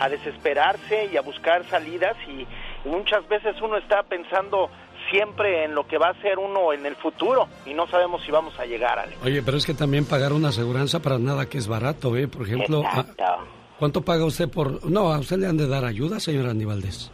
a 0.00 0.08
desesperarse 0.08 1.08
y 1.12 1.16
a 1.16 1.22
buscar 1.22 1.64
salidas 1.64 2.16
y 2.28 2.46
muchas 2.88 3.28
veces 3.28 3.60
uno 3.60 3.76
está 3.76 4.02
pensando 4.04 4.70
siempre 5.10 5.64
en 5.64 5.74
lo 5.74 5.86
que 5.86 5.98
va 5.98 6.08
a 6.10 6.20
ser 6.22 6.38
uno 6.38 6.72
en 6.72 6.84
el 6.86 6.96
futuro 6.96 7.48
y 7.66 7.74
no 7.74 7.86
sabemos 7.88 8.22
si 8.24 8.30
vamos 8.30 8.58
a 8.58 8.64
llegar, 8.66 8.98
Ale. 8.98 9.16
Oye, 9.24 9.42
pero 9.42 9.56
es 9.56 9.66
que 9.66 9.74
también 9.74 10.04
pagar 10.04 10.32
una 10.32 10.48
aseguranza 10.48 11.00
para 11.00 11.18
nada 11.18 11.46
que 11.46 11.58
es 11.58 11.68
barato, 11.68 12.16
¿eh? 12.16 12.28
Por 12.28 12.42
ejemplo, 12.46 12.82
a- 12.86 13.04
¿cuánto 13.78 14.02
paga 14.02 14.24
usted 14.24 14.48
por...? 14.48 14.84
No, 14.90 15.12
a 15.12 15.18
usted 15.18 15.36
le 15.38 15.46
han 15.46 15.56
de 15.56 15.66
dar 15.68 15.84
ayuda, 15.84 16.20
señora 16.20 16.50
Aníbaldez. 16.50 17.10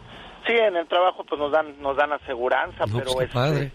Sí, 0.47 0.53
en 0.53 0.77
el 0.77 0.87
trabajo 0.87 1.25
pues 1.25 1.39
nos 1.41 1.51
dan 1.53 1.81
nos 1.81 1.97
dan 1.97 2.13
aseguranza, 2.13 2.85
No, 2.87 2.99
pero 2.99 3.13
pues 3.13 3.27
este, 3.29 3.35
padre. 3.35 3.73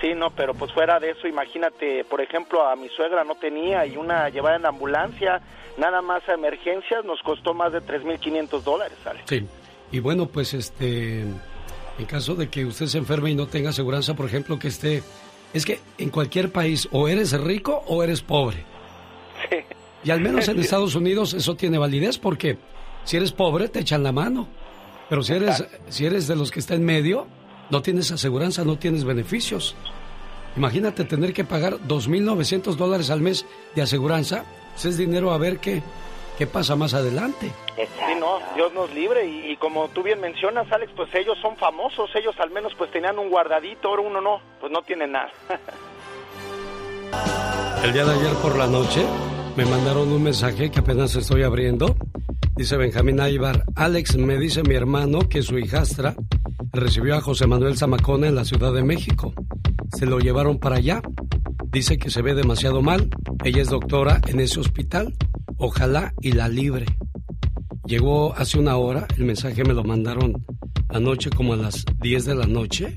sí, 0.00 0.14
no, 0.16 0.30
pero 0.30 0.52
pues 0.54 0.72
fuera 0.72 0.98
de 0.98 1.10
eso, 1.10 1.28
imagínate, 1.28 2.04
por 2.04 2.20
ejemplo, 2.20 2.66
a 2.68 2.74
mi 2.74 2.88
suegra 2.88 3.22
no 3.22 3.36
tenía 3.36 3.86
y 3.86 3.96
una 3.96 4.28
llevada 4.28 4.56
en 4.56 4.66
ambulancia, 4.66 5.40
nada 5.76 6.02
más 6.02 6.28
a 6.28 6.32
emergencias 6.34 7.04
nos 7.04 7.20
costó 7.22 7.54
más 7.54 7.72
de 7.72 7.80
3.500 7.82 8.62
dólares, 8.64 8.98
Ale. 9.06 9.20
Sí. 9.26 9.46
Y 9.92 10.00
bueno, 10.00 10.26
pues 10.26 10.54
este, 10.54 11.24
en 11.98 12.06
caso 12.06 12.34
de 12.34 12.48
que 12.48 12.64
usted 12.64 12.86
se 12.86 12.98
enferme 12.98 13.30
y 13.30 13.34
no 13.34 13.46
tenga 13.46 13.70
aseguranza, 13.70 14.14
por 14.14 14.26
ejemplo, 14.26 14.58
que 14.58 14.68
esté, 14.68 15.02
es 15.52 15.66
que 15.66 15.80
en 15.98 16.10
cualquier 16.10 16.52
país 16.52 16.88
o 16.92 17.08
eres 17.08 17.32
rico 17.32 17.82
o 17.86 18.02
eres 18.02 18.22
pobre. 18.22 18.64
Y 20.04 20.10
al 20.10 20.20
menos 20.20 20.48
en 20.48 20.58
Estados 20.60 20.94
Unidos 20.94 21.34
eso 21.34 21.56
tiene 21.56 21.78
validez 21.78 22.18
porque 22.18 22.56
si 23.04 23.16
eres 23.16 23.32
pobre 23.32 23.68
te 23.68 23.80
echan 23.80 24.02
la 24.02 24.12
mano. 24.12 24.48
Pero 25.08 25.22
si 25.22 25.32
eres, 25.32 25.64
si 25.88 26.06
eres 26.06 26.28
de 26.28 26.36
los 26.36 26.50
que 26.50 26.60
está 26.60 26.74
en 26.74 26.84
medio, 26.84 27.26
no 27.70 27.82
tienes 27.82 28.10
aseguranza, 28.10 28.64
no 28.64 28.78
tienes 28.78 29.04
beneficios. 29.04 29.74
Imagínate 30.56 31.04
tener 31.04 31.32
que 31.32 31.44
pagar 31.44 31.78
2.900 31.86 32.74
dólares 32.76 33.10
al 33.10 33.20
mes 33.20 33.46
de 33.74 33.82
aseguranza. 33.82 34.44
Ese 34.76 34.90
es 34.90 34.98
dinero 34.98 35.32
a 35.32 35.38
ver 35.38 35.58
qué, 35.58 35.82
qué 36.38 36.46
pasa 36.46 36.76
más 36.76 36.94
adelante. 36.94 37.50
Sí, 37.76 38.14
no, 38.18 38.38
Dios 38.54 38.72
nos 38.72 38.94
libre 38.94 39.26
y, 39.26 39.50
y 39.50 39.56
como 39.56 39.88
tú 39.88 40.04
bien 40.04 40.20
mencionas, 40.20 40.70
Alex, 40.70 40.92
pues 40.94 41.12
ellos 41.14 41.36
son 41.42 41.56
famosos, 41.56 42.08
ellos 42.14 42.34
al 42.38 42.50
menos 42.50 42.72
pues 42.78 42.92
tenían 42.92 43.18
un 43.18 43.28
guardadito, 43.28 43.88
ahora 43.88 44.02
uno 44.02 44.20
no, 44.20 44.40
pues 44.60 44.70
no 44.70 44.82
tiene 44.82 45.08
nada. 45.08 45.30
El 47.82 47.92
día 47.92 48.04
de 48.04 48.12
ayer 48.12 48.32
por 48.42 48.56
la 48.56 48.66
noche 48.66 49.04
me 49.56 49.64
mandaron 49.64 50.12
un 50.12 50.22
mensaje 50.22 50.70
que 50.70 50.78
apenas 50.78 51.14
estoy 51.16 51.42
abriendo. 51.42 51.96
Dice 52.54 52.76
Benjamín 52.76 53.20
Aybar, 53.20 53.64
Alex 53.74 54.16
me 54.16 54.38
dice 54.38 54.62
mi 54.62 54.74
hermano 54.74 55.20
que 55.28 55.42
su 55.42 55.58
hijastra 55.58 56.14
recibió 56.72 57.16
a 57.16 57.20
José 57.20 57.46
Manuel 57.46 57.76
Zamacona 57.76 58.28
en 58.28 58.36
la 58.36 58.44
Ciudad 58.44 58.72
de 58.72 58.84
México. 58.84 59.32
Se 59.96 60.06
lo 60.06 60.18
llevaron 60.18 60.58
para 60.58 60.76
allá. 60.76 61.00
Dice 61.70 61.98
que 61.98 62.10
se 62.10 62.22
ve 62.22 62.34
demasiado 62.34 62.82
mal. 62.82 63.10
Ella 63.44 63.62
es 63.62 63.70
doctora 63.70 64.20
en 64.26 64.40
ese 64.40 64.60
hospital. 64.60 65.14
Ojalá 65.58 66.14
y 66.20 66.32
la 66.32 66.48
libre. 66.48 66.86
Llegó 67.84 68.34
hace 68.36 68.58
una 68.58 68.76
hora, 68.76 69.06
el 69.16 69.24
mensaje 69.24 69.64
me 69.64 69.74
lo 69.74 69.82
mandaron 69.82 70.44
anoche 70.88 71.30
como 71.30 71.54
a 71.54 71.56
las 71.56 71.84
10 72.00 72.24
de 72.24 72.34
la 72.34 72.46
noche. 72.46 72.94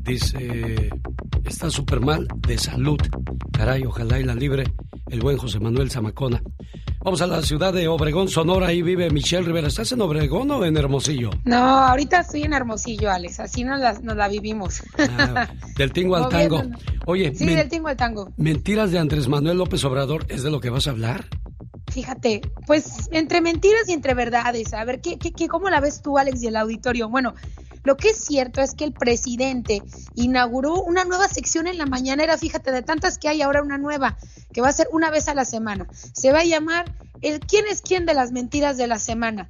Dice, 0.00 0.90
está 1.44 1.70
súper 1.70 2.00
mal 2.00 2.26
de 2.46 2.58
salud. 2.58 2.98
Caray, 3.52 3.84
ojalá 3.84 4.18
y 4.18 4.24
la 4.24 4.34
libre 4.34 4.64
el 5.10 5.20
buen 5.20 5.36
José 5.36 5.58
Manuel 5.60 5.90
Zamacona. 5.90 6.42
Vamos 7.02 7.20
a 7.22 7.26
la 7.26 7.42
ciudad 7.42 7.72
de 7.72 7.88
Obregón, 7.88 8.28
Sonora. 8.28 8.68
Ahí 8.68 8.82
vive 8.82 9.10
Michelle 9.10 9.42
Rivera. 9.42 9.68
¿Estás 9.68 9.90
en 9.92 10.00
Obregón 10.02 10.50
o 10.50 10.64
en 10.64 10.76
Hermosillo? 10.76 11.30
No, 11.44 11.56
ahorita 11.56 12.20
estoy 12.20 12.42
en 12.42 12.52
Hermosillo, 12.52 13.10
Alex. 13.10 13.40
Así 13.40 13.64
nos 13.64 13.80
la, 13.80 13.94
nos 14.00 14.16
la 14.16 14.28
vivimos. 14.28 14.82
Ah, 14.98 15.48
del 15.76 15.92
tingo 15.92 16.16
al 16.16 16.28
tango. 16.28 16.62
Oye, 17.06 17.34
sí, 17.34 17.46
del 17.46 17.68
tingo 17.68 17.88
al 17.88 17.96
tango. 17.96 18.32
¿Mentiras 18.36 18.90
de 18.90 18.98
Andrés 18.98 19.28
Manuel 19.28 19.58
López 19.58 19.82
Obrador 19.84 20.26
es 20.28 20.42
de 20.42 20.50
lo 20.50 20.60
que 20.60 20.70
vas 20.70 20.86
a 20.86 20.90
hablar? 20.90 21.26
Fíjate, 21.90 22.40
pues 22.66 23.08
entre 23.10 23.40
mentiras 23.40 23.88
y 23.88 23.92
entre 23.92 24.14
verdades. 24.14 24.72
A 24.74 24.84
ver, 24.84 25.00
¿qué, 25.00 25.18
qué, 25.18 25.32
qué, 25.32 25.48
¿cómo 25.48 25.70
la 25.70 25.80
ves 25.80 26.02
tú, 26.02 26.18
Alex, 26.18 26.42
y 26.42 26.46
el 26.46 26.56
auditorio? 26.56 27.08
Bueno, 27.08 27.34
lo 27.82 27.96
que 27.96 28.10
es 28.10 28.18
cierto 28.18 28.60
es 28.60 28.74
que 28.74 28.84
el 28.84 28.92
presidente 28.92 29.82
inauguró 30.14 30.82
una 30.82 31.04
nueva 31.04 31.28
sección 31.28 31.66
en 31.66 31.78
la 31.78 31.86
mañanera, 31.86 32.36
fíjate, 32.36 32.72
de 32.72 32.82
tantas 32.82 33.18
que 33.18 33.28
hay 33.28 33.42
ahora 33.42 33.62
una 33.62 33.78
nueva, 33.78 34.18
que 34.52 34.60
va 34.60 34.68
a 34.68 34.72
ser 34.72 34.88
una 34.92 35.10
vez 35.10 35.28
a 35.28 35.34
la 35.34 35.44
semana. 35.44 35.86
Se 36.12 36.30
va 36.30 36.40
a 36.40 36.44
llamar 36.44 36.94
el 37.22 37.40
quién 37.40 37.64
es 37.70 37.80
quién 37.80 38.06
de 38.06 38.14
las 38.14 38.32
mentiras 38.32 38.76
de 38.76 38.86
la 38.86 38.98
semana. 38.98 39.48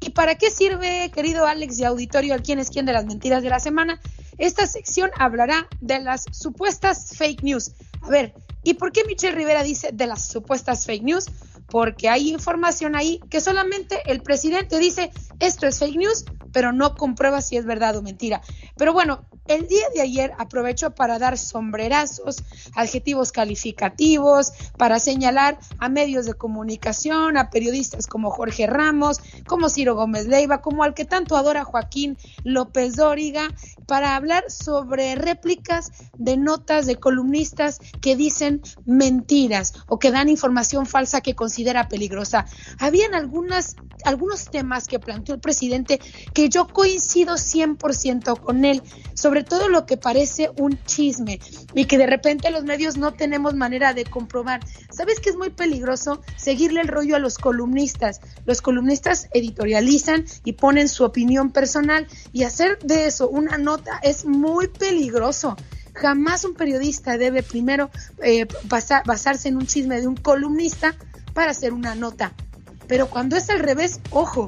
¿Y 0.00 0.10
para 0.10 0.36
qué 0.36 0.50
sirve, 0.50 1.10
querido 1.14 1.46
Alex 1.46 1.78
y 1.78 1.84
auditorio, 1.84 2.34
el 2.34 2.42
quién 2.42 2.58
es 2.58 2.70
quién 2.70 2.86
de 2.86 2.92
las 2.92 3.06
mentiras 3.06 3.42
de 3.42 3.50
la 3.50 3.60
semana? 3.60 4.00
Esta 4.38 4.66
sección 4.66 5.10
hablará 5.18 5.66
de 5.80 6.00
las 6.00 6.24
supuestas 6.32 7.16
fake 7.16 7.42
news. 7.42 7.72
A 8.02 8.08
ver, 8.08 8.34
¿y 8.62 8.74
por 8.74 8.92
qué 8.92 9.04
Michelle 9.04 9.34
Rivera 9.34 9.62
dice 9.62 9.90
de 9.92 10.06
las 10.06 10.28
supuestas 10.28 10.86
fake 10.86 11.02
news? 11.02 11.26
Porque 11.68 12.08
hay 12.08 12.30
información 12.30 12.94
ahí 12.94 13.20
que 13.30 13.40
solamente 13.40 14.02
el 14.06 14.22
presidente 14.22 14.78
dice 14.78 15.10
esto 15.40 15.66
es 15.66 15.78
fake 15.78 15.96
news, 15.96 16.24
pero 16.52 16.72
no 16.72 16.94
comprueba 16.94 17.42
si 17.42 17.56
es 17.56 17.66
verdad 17.66 17.96
o 17.96 18.02
mentira. 18.02 18.40
Pero 18.76 18.92
bueno, 18.92 19.26
el 19.48 19.66
día 19.68 19.88
de 19.94 20.00
ayer 20.00 20.32
aprovechó 20.38 20.90
para 20.90 21.18
dar 21.18 21.38
sombrerazos, 21.38 22.42
adjetivos 22.74 23.32
calificativos, 23.32 24.52
para 24.76 24.98
señalar 24.98 25.58
a 25.78 25.88
medios 25.88 26.26
de 26.26 26.34
comunicación, 26.34 27.36
a 27.36 27.50
periodistas 27.50 28.06
como 28.06 28.30
Jorge 28.30 28.66
Ramos, 28.66 29.20
como 29.46 29.68
Ciro 29.68 29.94
Gómez 29.94 30.26
Leiva, 30.26 30.60
como 30.60 30.82
al 30.82 30.94
que 30.94 31.04
tanto 31.04 31.36
adora 31.36 31.64
Joaquín 31.64 32.16
López 32.44 32.96
Dóriga, 32.96 33.48
para 33.86 34.16
hablar 34.16 34.44
sobre 34.50 35.14
réplicas 35.14 35.92
de 36.16 36.36
notas 36.36 36.86
de 36.86 36.96
columnistas 36.96 37.78
que 38.00 38.16
dicen 38.16 38.62
mentiras 38.84 39.74
o 39.88 39.98
que 39.98 40.10
dan 40.10 40.28
información 40.28 40.86
falsa 40.86 41.20
que 41.20 41.34
considera 41.34 41.88
peligrosa. 41.88 42.46
Habían 42.78 43.14
algunas, 43.14 43.76
algunos 44.04 44.50
temas 44.50 44.86
que 44.86 44.98
planteó 44.98 45.34
el 45.34 45.40
presidente 45.40 46.00
que 46.32 46.48
yo 46.48 46.66
coincido 46.66 47.34
100% 47.34 48.40
con 48.40 48.64
él, 48.64 48.82
sobre 49.14 49.44
todo 49.44 49.68
lo 49.68 49.86
que 49.86 49.96
parece 49.96 50.50
un 50.56 50.78
chisme 50.84 51.40
y 51.74 51.86
que 51.86 51.98
de 51.98 52.06
repente 52.06 52.50
los 52.50 52.64
medios 52.64 52.96
no 52.96 53.12
tenemos 53.12 53.54
manera 53.54 53.94
de 53.94 54.04
comprobar. 54.04 54.60
¿Sabes 54.90 55.20
que 55.20 55.30
es 55.30 55.36
muy 55.36 55.50
peligroso 55.50 56.20
seguirle 56.36 56.80
el 56.80 56.88
rollo 56.88 57.16
a 57.16 57.18
los 57.18 57.38
columnistas? 57.38 58.20
Los 58.44 58.62
columnistas 58.62 59.28
editorializan 59.32 60.24
y 60.44 60.52
ponen 60.52 60.88
su 60.88 61.04
opinión 61.04 61.50
personal 61.50 62.06
y 62.32 62.44
hacer 62.44 62.78
de 62.78 63.06
eso 63.06 63.28
una 63.28 63.58
nota 63.58 63.98
es 64.02 64.24
muy 64.24 64.68
peligroso. 64.68 65.56
Jamás 65.94 66.44
un 66.44 66.54
periodista 66.54 67.16
debe 67.16 67.42
primero 67.42 67.90
eh, 68.22 68.46
basarse 69.04 69.48
en 69.48 69.56
un 69.56 69.66
chisme 69.66 70.00
de 70.00 70.06
un 70.06 70.16
columnista 70.16 70.94
para 71.32 71.52
hacer 71.52 71.72
una 71.72 71.94
nota. 71.94 72.34
Pero 72.88 73.08
cuando 73.08 73.36
es 73.36 73.50
al 73.50 73.60
revés, 73.60 74.00
ojo, 74.10 74.46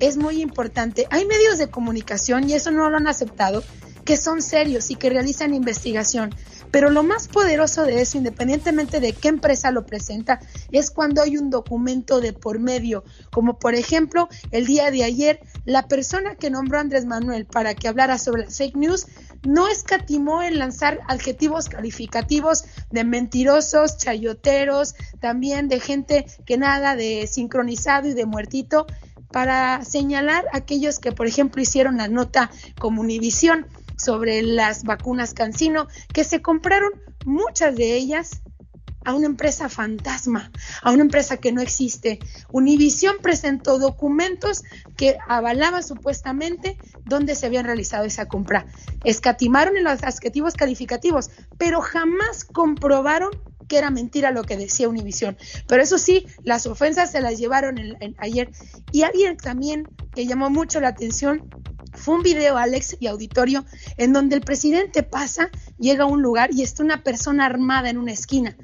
es 0.00 0.16
muy 0.16 0.40
importante. 0.40 1.06
Hay 1.10 1.26
medios 1.26 1.58
de 1.58 1.68
comunicación, 1.68 2.48
y 2.48 2.54
eso 2.54 2.70
no 2.70 2.88
lo 2.90 2.96
han 2.96 3.08
aceptado, 3.08 3.62
que 4.04 4.16
son 4.16 4.42
serios 4.42 4.90
y 4.90 4.96
que 4.96 5.10
realizan 5.10 5.54
investigación. 5.54 6.34
Pero 6.70 6.90
lo 6.90 7.02
más 7.02 7.28
poderoso 7.28 7.84
de 7.84 8.00
eso, 8.00 8.18
independientemente 8.18 9.00
de 9.00 9.12
qué 9.12 9.28
empresa 9.28 9.70
lo 9.70 9.86
presenta, 9.86 10.40
es 10.70 10.90
cuando 10.90 11.22
hay 11.22 11.36
un 11.36 11.50
documento 11.50 12.20
de 12.20 12.32
por 12.32 12.58
medio, 12.58 13.04
como 13.30 13.58
por 13.58 13.74
ejemplo 13.74 14.28
el 14.50 14.66
día 14.66 14.90
de 14.90 15.04
ayer, 15.04 15.40
la 15.64 15.88
persona 15.88 16.36
que 16.36 16.50
nombró 16.50 16.78
a 16.78 16.82
Andrés 16.82 17.06
Manuel 17.06 17.46
para 17.46 17.74
que 17.74 17.88
hablara 17.88 18.18
sobre 18.18 18.44
las 18.44 18.56
fake 18.56 18.76
news 18.76 19.06
no 19.46 19.68
escatimó 19.68 20.42
en 20.42 20.58
lanzar 20.58 21.00
adjetivos 21.08 21.68
calificativos 21.68 22.64
de 22.90 23.04
mentirosos, 23.04 23.96
chayoteros, 23.96 24.94
también 25.20 25.68
de 25.68 25.80
gente 25.80 26.26
que 26.44 26.58
nada 26.58 26.94
de 26.94 27.26
sincronizado 27.26 28.08
y 28.08 28.14
de 28.14 28.26
muertito, 28.26 28.86
para 29.32 29.84
señalar 29.84 30.44
a 30.52 30.58
aquellos 30.58 30.98
que, 30.98 31.12
por 31.12 31.26
ejemplo, 31.26 31.62
hicieron 31.62 31.96
la 31.98 32.08
nota 32.08 32.50
como 32.78 33.00
Univisión 33.00 33.66
sobre 34.00 34.42
las 34.42 34.84
vacunas 34.84 35.34
Cancino, 35.34 35.88
que 36.12 36.24
se 36.24 36.42
compraron 36.42 36.90
muchas 37.24 37.76
de 37.76 37.94
ellas 37.94 38.42
a 39.04 39.14
una 39.14 39.26
empresa 39.26 39.68
fantasma, 39.68 40.50
a 40.82 40.90
una 40.90 41.02
empresa 41.02 41.38
que 41.38 41.52
no 41.52 41.60
existe. 41.60 42.18
Univisión 42.52 43.16
presentó 43.22 43.78
documentos 43.78 44.62
que 44.96 45.16
avalaban 45.26 45.82
supuestamente 45.82 46.76
dónde 47.04 47.34
se 47.34 47.46
habían 47.46 47.64
realizado 47.64 48.04
esa 48.04 48.26
compra. 48.26 48.66
Escatimaron 49.04 49.76
en 49.76 49.84
los 49.84 50.02
adjetivos 50.02 50.54
calificativos, 50.54 51.30
pero 51.56 51.80
jamás 51.80 52.44
comprobaron 52.44 53.30
que 53.68 53.78
era 53.78 53.90
mentira 53.90 54.32
lo 54.32 54.42
que 54.42 54.56
decía 54.56 54.88
Univisión. 54.88 55.38
Pero 55.68 55.80
eso 55.80 55.96
sí, 55.96 56.26
las 56.42 56.66
ofensas 56.66 57.12
se 57.12 57.20
las 57.20 57.38
llevaron 57.38 57.76
ayer. 58.18 58.50
Y 58.90 59.02
alguien 59.02 59.36
también 59.36 59.88
que 60.12 60.26
llamó 60.26 60.50
mucho 60.50 60.80
la 60.80 60.88
atención 60.88 61.48
fue 61.94 62.14
un 62.14 62.22
video, 62.22 62.56
Alex 62.56 62.96
y 63.00 63.06
auditorio, 63.06 63.64
en 63.96 64.12
donde 64.12 64.36
el 64.36 64.42
presidente 64.42 65.02
pasa, 65.02 65.50
llega 65.78 66.04
a 66.04 66.06
un 66.06 66.22
lugar 66.22 66.50
y 66.52 66.62
está 66.62 66.82
una 66.82 67.02
persona 67.02 67.46
armada 67.46 67.90
en 67.90 67.98
una 67.98 68.12
esquina. 68.12 68.56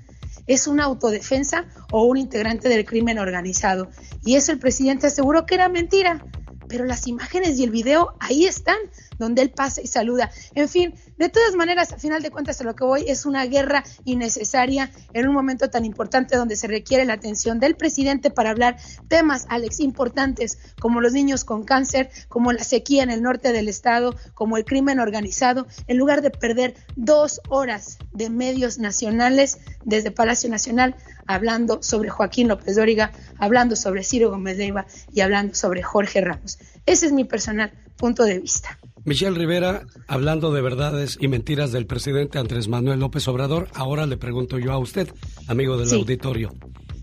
¿Es 0.47 0.67
una 0.69 0.85
autodefensa 0.85 1.67
o 1.91 2.05
un 2.05 2.19
integrante 2.19 2.69
del 2.69 2.85
crimen 2.85 3.19
organizado? 3.19 3.89
Y 4.25 4.37
eso 4.37 4.53
el 4.53 4.59
presidente 4.59 5.09
aseguró 5.09 5.45
que 5.45 5.57
era 5.57 5.69
mentira. 5.69 6.25
Pero 6.69 6.85
las 6.85 7.07
imágenes 7.07 7.59
y 7.59 7.65
el 7.65 7.71
video 7.71 8.15
ahí 8.19 8.45
están 8.45 8.79
donde 9.19 9.43
él 9.43 9.51
pasa 9.51 9.81
y 9.83 9.87
saluda. 9.87 10.31
En 10.55 10.69
fin, 10.69 10.95
de 11.19 11.29
todas 11.29 11.55
maneras, 11.55 11.93
al 11.93 12.01
final 12.01 12.23
de 12.23 12.31
cuentas, 12.31 12.61
a 12.61 12.65
lo 12.65 12.75
que 12.75 12.85
voy 12.85 13.05
es 13.09 13.27
una 13.27 13.45
guerra 13.47 13.85
innecesaria 14.05 14.91
en 15.13 15.29
un 15.29 15.35
momento 15.35 15.71
tan 15.71 15.85
importante 15.85 16.37
donde 16.37 16.57
se 16.57 16.67
requiere 16.67 17.05
la 17.05 17.15
atención 17.15 17.61
del 17.61 17.77
presidente 17.77 18.31
para 18.31 18.51
hablar 18.51 18.77
temas, 19.09 19.47
Alex, 19.49 19.81
importantes 19.81 20.59
como 20.81 21.01
los 21.01 21.13
niños 21.13 21.45
con 21.45 21.65
cáncer, 21.65 22.11
como 22.29 22.53
la 22.53 22.65
sequía 22.65 23.03
en 23.03 23.11
el 23.11 23.23
norte 23.23 23.53
del 23.53 23.69
estado, 23.69 24.15
como 24.35 24.57
el 24.57 24.65
crimen 24.65 25.01
organizado, 25.01 25.67
en 25.87 25.97
lugar 25.97 26.23
de 26.23 26.31
perder 26.31 26.75
dos 26.97 27.41
horas 27.49 27.99
de 28.13 28.31
medios 28.31 28.79
nacionales 28.79 29.59
desde 29.85 30.11
Palacio 30.11 30.51
Nacional 30.51 30.97
hablando 31.27 31.83
sobre 31.83 32.09
Joaquín 32.09 32.49
López 32.49 32.77
Dóriga, 32.77 33.13
hablando 33.39 33.77
sobre 33.77 34.05
Ciro 34.05 34.31
Gómez 34.31 34.57
Leiva 34.57 34.87
y 35.13 35.21
hablando 35.21 35.55
sobre 35.55 35.83
Jorge 35.83 36.21
Ramos. 36.21 36.59
Ese 36.87 37.07
es 37.07 37.13
mi 37.13 37.25
personal 37.25 37.73
punto 37.97 38.25
de 38.25 38.39
vista. 38.39 38.79
Michelle 39.07 39.39
Rivera, 39.39 39.87
hablando 40.09 40.53
de 40.53 40.61
verdades 40.61 41.17
y 41.21 41.29
mentiras 41.29 41.71
del 41.71 41.87
presidente 41.87 42.41
Andrés 42.41 42.67
Manuel 42.67 42.99
López 42.99 43.29
Obrador, 43.29 43.69
ahora 43.73 44.05
le 44.05 44.17
pregunto 44.17 44.59
yo 44.59 44.73
a 44.73 44.79
usted, 44.79 45.09
amigo 45.47 45.77
del 45.79 45.95
auditorio. 45.95 46.53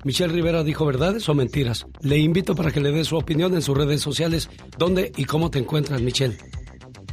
Michelle 0.04 0.34
Rivera 0.34 0.66
dijo 0.66 0.86
verdades 0.86 1.30
o 1.30 1.34
mentiras. 1.34 1.88
Le 2.02 2.18
invito 2.18 2.56
para 2.56 2.72
que 2.72 2.82
le 2.82 2.92
dé 2.92 3.06
su 3.06 3.16
opinión 3.16 3.54
en 3.54 3.62
sus 3.62 3.78
redes 3.78 4.02
sociales. 4.02 4.50
¿Dónde 4.78 5.14
y 5.16 5.24
cómo 5.24 5.50
te 5.50 5.60
encuentras, 5.60 6.02
Michelle? 6.02 6.38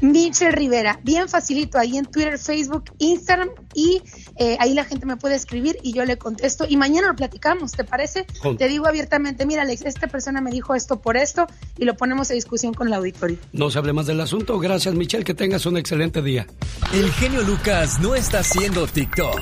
Michelle 0.01 0.53
Rivera, 0.53 1.01
bien 1.03 1.29
facilito 1.29 1.79
ahí 1.79 1.97
en 1.97 2.07
Twitter, 2.07 2.39
Facebook, 2.39 2.85
Instagram 2.99 3.51
y 3.75 4.03
eh, 4.37 4.57
ahí 4.61 4.75
la 4.75 4.85
gente 4.85 5.07
me 5.07 5.17
puede 5.17 5.35
escribir 5.35 5.79
y 5.83 5.93
yo 5.93 6.05
le 6.05 6.19
contesto 6.19 6.67
y 6.69 6.77
mañana 6.77 7.09
lo 7.09 7.17
platicamos, 7.17 7.73
¿te 7.73 7.85
parece? 7.85 8.27
Te 8.59 8.69
digo 8.69 8.87
abiertamente, 8.87 9.47
mira 9.47 9.63
Alex, 9.63 9.83
esta 9.83 10.07
persona 10.07 10.41
me 10.41 10.51
dijo 10.51 10.75
esto 10.75 11.01
por 11.01 11.17
esto 11.17 11.47
y 11.79 11.85
lo 11.85 11.97
ponemos 11.97 12.31
a 12.31 12.35
discusión 12.35 12.75
con 12.75 12.89
el 12.89 12.95
auditorio. 12.95 13.39
No 13.53 13.71
se 13.71 13.79
hable 13.79 13.93
más 13.93 14.07
del 14.07 14.21
asunto, 14.21 14.59
gracias 14.59 14.95
Michelle, 14.95 15.25
que 15.25 15.35
tengas 15.35 15.67
un 15.67 15.77
excelente 15.77 16.23
día. 16.23 16.47
El 16.93 17.11
genio 17.13 17.43
Lucas 17.43 18.01
no 18.01 18.15
está 18.15 18.41
haciendo 18.41 18.87
TikTok. 18.87 19.39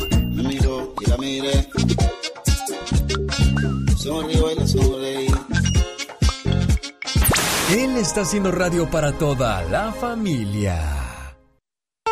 Él 7.71 7.99
está 7.99 8.23
haciendo 8.23 8.51
radio 8.51 8.89
para 8.89 9.13
toda 9.13 9.63
la 9.65 9.93
familia. 9.93 11.35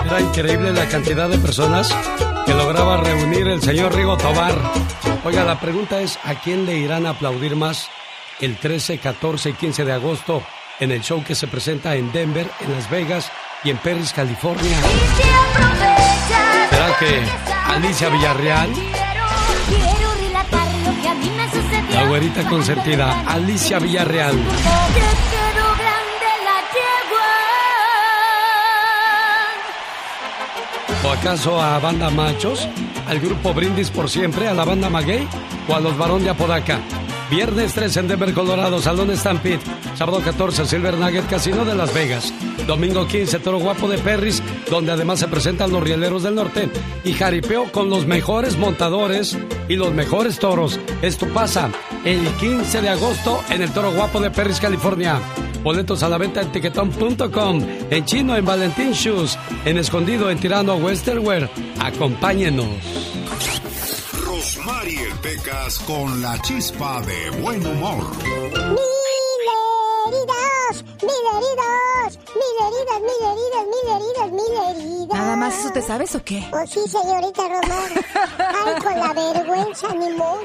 Era 0.05 0.21
increíble 0.21 0.71
la 0.71 0.87
cantidad 0.87 1.31
de 1.31 1.39
personas 1.39 1.91
que 2.45 2.53
lograba 2.53 2.99
reunir 2.99 3.49
el 3.49 3.63
señor 3.63 3.95
Rigo 3.95 4.19
Tobar. 4.19 4.55
Oiga, 5.25 5.45
la 5.45 5.59
pregunta 5.59 6.03
es, 6.03 6.19
¿a 6.25 6.35
quién 6.35 6.67
le 6.67 6.77
irán 6.77 7.07
a 7.07 7.11
aplaudir 7.11 7.57
más 7.57 7.89
el 8.41 8.59
13, 8.59 8.99
14 8.99 9.51
y 9.51 9.53
15 9.55 9.85
de 9.87 9.93
agosto 9.93 10.43
en 10.79 10.93
el 10.93 11.01
show 11.01 11.25
que 11.25 11.35
se 11.35 11.47
presenta 11.47 11.97
en 11.97 12.13
Denver, 12.13 12.51
en 12.61 12.73
Las 12.75 12.91
Vegas 12.91 13.33
y 13.65 13.71
en 13.71 13.79
Perris, 13.79 14.13
California? 14.13 14.77
¿Será 16.69 16.99
que 16.99 17.23
Alicia 17.73 18.11
Villarreal? 18.11 18.71
La 21.93 22.05
güerita 22.07 22.47
consentida, 22.47 23.25
Alicia 23.27 23.79
Villarreal. 23.79 24.37
¿O 31.07 31.11
acaso 31.13 31.61
a 31.61 31.79
banda 31.79 32.11
machos? 32.11 32.69
¿Al 33.07 33.21
grupo 33.21 33.55
Brindis 33.55 33.91
por 33.91 34.11
siempre? 34.11 34.49
¿A 34.49 34.55
la 34.55 34.65
banda 34.65 34.91
Maguey? 34.91 35.29
¿O 35.69 35.75
a 35.77 35.79
los 35.79 35.97
varón 35.97 36.25
de 36.25 36.31
Apodaca? 36.31 36.81
Viernes 37.31 37.75
3 37.75 37.97
en 37.97 38.09
Denver, 38.09 38.33
Colorado, 38.33 38.81
Salón 38.81 39.15
Stampede. 39.17 39.59
Sábado 39.97 40.21
14, 40.25 40.65
Silver 40.65 40.95
Nugget 40.95 41.29
Casino 41.29 41.65
de 41.65 41.75
Las 41.75 41.93
Vegas. 41.93 42.33
Domingo 42.67 43.07
15, 43.07 43.41
Toro 43.41 43.59
Guapo 43.59 43.89
de 43.89 43.99
Perris, 43.99 44.43
donde 44.71 44.93
además 44.93 45.19
se 45.19 45.29
presentan 45.29 45.73
los 45.73 45.83
Rieleros 45.83 46.23
del 46.23 46.37
Norte. 46.37 46.69
Y 47.05 47.15
jaripeo 47.15 47.73
con 47.73 47.91
los 47.91 48.07
mejores 48.07 48.57
montadores 48.57 49.37
y 49.69 49.75
los 49.75 49.93
mejores 49.93 50.39
toros. 50.39 50.79
Esto 51.03 51.27
pasa 51.29 51.71
el 52.05 52.25
15 52.35 52.81
de 52.81 52.89
agosto 52.91 53.43
en 53.51 53.63
el 53.63 53.73
Toro 53.73 53.93
Guapo 53.93 54.21
de 54.21 54.31
Perris, 54.31 54.61
California. 54.61 55.21
Boletos 55.65 56.05
a 56.05 56.09
la 56.09 56.19
venta 56.19 56.43
en 56.43 56.53
tiquetón.com, 56.53 57.67
en 57.91 58.05
chino 58.05 58.37
en 58.37 58.45
Valentín 58.45 58.93
Shoes, 58.93 59.37
en 59.65 59.79
escondido 59.79 60.31
en 60.31 60.39
Tirano 60.39 60.77
Westerwear. 60.77 61.51
Acompáñenos. 61.81 62.69
Rosmarie 64.57 65.15
Pecas 65.23 65.79
con 65.81 66.23
la 66.23 66.41
chispa 66.41 67.03
de 67.03 67.31
buen 67.43 67.67
humor. 67.67 68.17
mil 68.25 68.79
heridas, 71.05 72.19
mil 72.35 72.57
heridas, 72.67 73.01
mil 73.01 73.23
heridas, 73.29 73.67
mil 73.67 73.87
heridas, 73.97 74.33
mil 74.33 74.53
heridas. 74.87 75.19
¿Nada 75.19 75.37
más 75.37 75.59
eso 75.59 75.71
te 75.73 75.83
sabes 75.83 76.15
o 76.15 76.23
qué? 76.25 76.49
Oh, 76.53 76.67
sí, 76.67 76.81
señorita 76.89 77.43
Román. 77.43 77.93
Ay, 78.39 78.75
con 78.83 78.99
la 78.99 79.13
vergüenza, 79.13 79.89
ni 79.95 80.11
modo. 80.11 80.41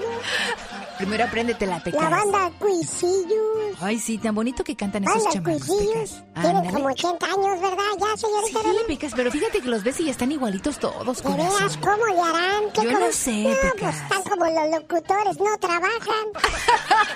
Primero 0.98 1.24
apréndete 1.24 1.66
la 1.66 1.82
pecas. 1.84 2.02
La 2.02 2.10
banda 2.10 2.52
Cuisillos. 2.60 3.76
Ay, 3.82 3.98
sí, 3.98 4.18
tan 4.20 4.36
bonito 4.36 4.64
que 4.64 4.76
cantan 4.76 5.04
esos 5.04 5.16
Banda 5.16 5.32
chamacos, 5.32 5.68
Cuisillos. 5.68 6.24
Tienen 6.42 6.72
como 6.74 6.86
80 6.90 7.26
años, 7.26 7.62
¿verdad? 7.62 7.84
Ya, 8.00 8.18
señorita 8.18 8.48
Sí, 8.60 8.68
Román. 8.68 8.86
Pecas, 8.88 9.14
pero 9.16 9.32
fíjate 9.32 9.62
que 9.62 9.68
los 9.68 9.84
ves 9.84 10.00
y 10.00 10.10
están 10.10 10.32
igualitos 10.32 10.78
todos, 10.78 11.18
¿De 11.18 11.24
corazón. 11.24 11.54
veras 11.58 11.78
cómo 11.78 12.06
le 12.06 12.22
harán? 12.22 12.72
¿Qué 12.74 12.82
Yo 12.84 12.92
como- 12.94 13.06
no 13.08 13.12
sé, 13.12 13.32
No, 13.32 13.50
Pecas. 13.56 13.74
pues 13.80 13.96
están 13.96 14.24
como 14.24 14.46
los 14.46 14.70
locutores, 14.80 15.40
no 15.40 15.58
trabajan. 15.58 16.26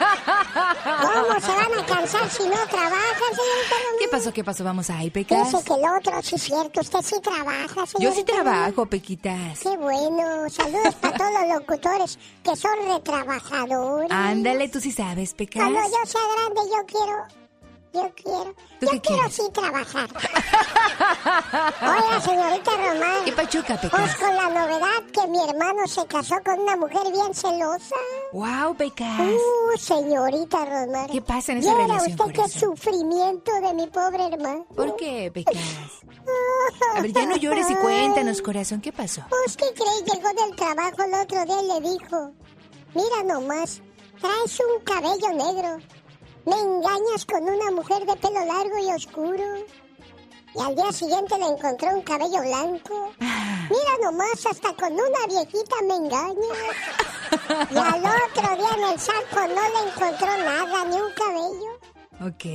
¿Cómo 1.01 1.39
se 1.39 1.51
van 1.51 1.79
a 1.79 1.85
cansar 1.85 2.29
si 2.29 2.43
no 2.43 2.57
trabajan? 2.69 3.24
¿Qué 3.99 4.07
pasó? 4.09 4.33
¿Qué 4.33 4.43
pasó? 4.43 4.63
Vamos 4.63 4.89
ahí, 4.89 5.09
Pecas. 5.09 5.51
Dice 5.51 5.63
que 5.63 5.73
el 5.73 5.85
otro, 5.97 6.21
sí 6.21 6.35
es 6.35 6.43
cierto, 6.43 6.81
usted 6.81 7.01
sí 7.01 7.15
trabaja, 7.21 7.85
señorita 7.85 7.99
Yo 7.99 8.11
sí 8.11 8.23
trabajo, 8.23 8.85
Pequitas. 8.85 9.59
Qué 9.59 9.77
bueno, 9.77 10.49
saludos 10.49 10.95
para 10.95 11.17
todos 11.17 11.31
los 11.33 11.59
locutores 11.59 12.19
que 12.43 12.55
son 12.55 12.71
retrabajadores. 12.87 14.11
Ándale, 14.11 14.69
tú 14.69 14.79
sí 14.79 14.91
sabes, 14.91 15.33
Pecas. 15.33 15.61
Cuando 15.61 15.79
yo 15.81 16.05
sea 16.05 16.21
grande, 16.35 16.61
yo 16.71 16.85
quiero. 16.85 17.44
Yo 17.95 18.11
quiero. 18.13 18.53
¿Tú 18.79 18.85
Yo 18.87 18.91
qué 18.91 18.99
quiero 19.01 19.21
quieres? 19.21 19.35
sí 19.35 19.43
trabajar. 19.53 20.09
Oiga, 21.81 22.21
señorita 22.21 22.71
Román. 22.71 23.23
¿Qué 23.25 23.31
pachuca, 23.31 23.77
Pues 23.79 23.91
Pecas? 23.91 24.15
con 24.17 24.35
la 24.35 24.49
novedad 24.49 25.03
que 25.13 25.27
mi 25.27 25.39
hermano 25.49 25.87
se 25.87 26.05
casó 26.05 26.35
con 26.43 26.59
una 26.59 26.75
mujer 26.75 27.03
bien 27.11 27.33
celosa. 27.33 27.95
Wow, 28.33 28.75
Pecas. 28.75 29.19
Uh, 29.21 29.77
señorita 29.77 30.65
Román. 30.65 31.07
¿Qué 31.09 31.21
pasa 31.21 31.53
en 31.53 31.59
esa 31.59 31.69
Viera 31.73 31.87
relación, 31.87 32.11
usted 32.19 32.25
qué 32.33 32.37
corazón? 32.41 32.59
sufrimiento 32.77 33.51
de 33.61 33.73
mi 33.73 33.87
pobre 33.87 34.27
hermano. 34.27 34.65
¿Por 34.75 34.95
qué, 34.97 35.31
Pecas? 35.33 35.55
A 36.97 37.01
ver, 37.01 37.13
ya 37.13 37.25
no 37.25 37.35
llores 37.37 37.69
y 37.69 37.75
cuéntanos, 37.75 38.41
corazón, 38.41 38.81
¿qué 38.81 38.91
pasó? 38.91 39.21
Pues, 39.29 39.55
¿qué 39.55 39.65
crees? 39.73 40.03
Llegó 40.13 40.29
del 40.29 40.55
trabajo 40.55 41.03
el 41.03 41.13
otro 41.13 41.45
día 41.45 41.61
y 41.61 41.67
le 41.81 41.89
dijo, 41.91 42.31
mira 42.93 43.23
nomás, 43.23 43.81
traes 44.19 44.59
un 44.59 44.83
cabello 44.83 45.29
negro, 45.33 45.77
me 46.45 46.55
engañas 46.55 47.25
con 47.25 47.43
una 47.43 47.71
mujer 47.71 48.05
de 48.05 48.15
pelo 48.15 48.45
largo 48.45 48.77
y 48.77 48.91
oscuro. 48.91 49.43
Y 50.55 50.61
al 50.61 50.75
día 50.75 50.91
siguiente 50.91 51.37
le 51.37 51.47
encontró 51.47 51.89
un 51.89 52.01
cabello 52.01 52.41
blanco. 52.41 53.11
Mira 53.19 53.97
nomás, 54.03 54.45
hasta 54.49 54.73
con 54.75 54.93
una 54.93 55.27
viejita 55.27 55.75
me 55.87 55.95
engañas. 55.95 56.57
Y 57.71 57.77
al 57.77 57.99
otro 57.99 58.55
día 58.55 58.69
en 58.77 58.93
el 58.93 58.99
saco 58.99 59.47
no 59.47 59.63
le 59.73 59.89
encontró 59.89 60.27
nada, 60.37 60.85
ni 60.85 60.95
un 60.95 61.11
cabello. 61.13 61.79
Ok. 62.21 62.45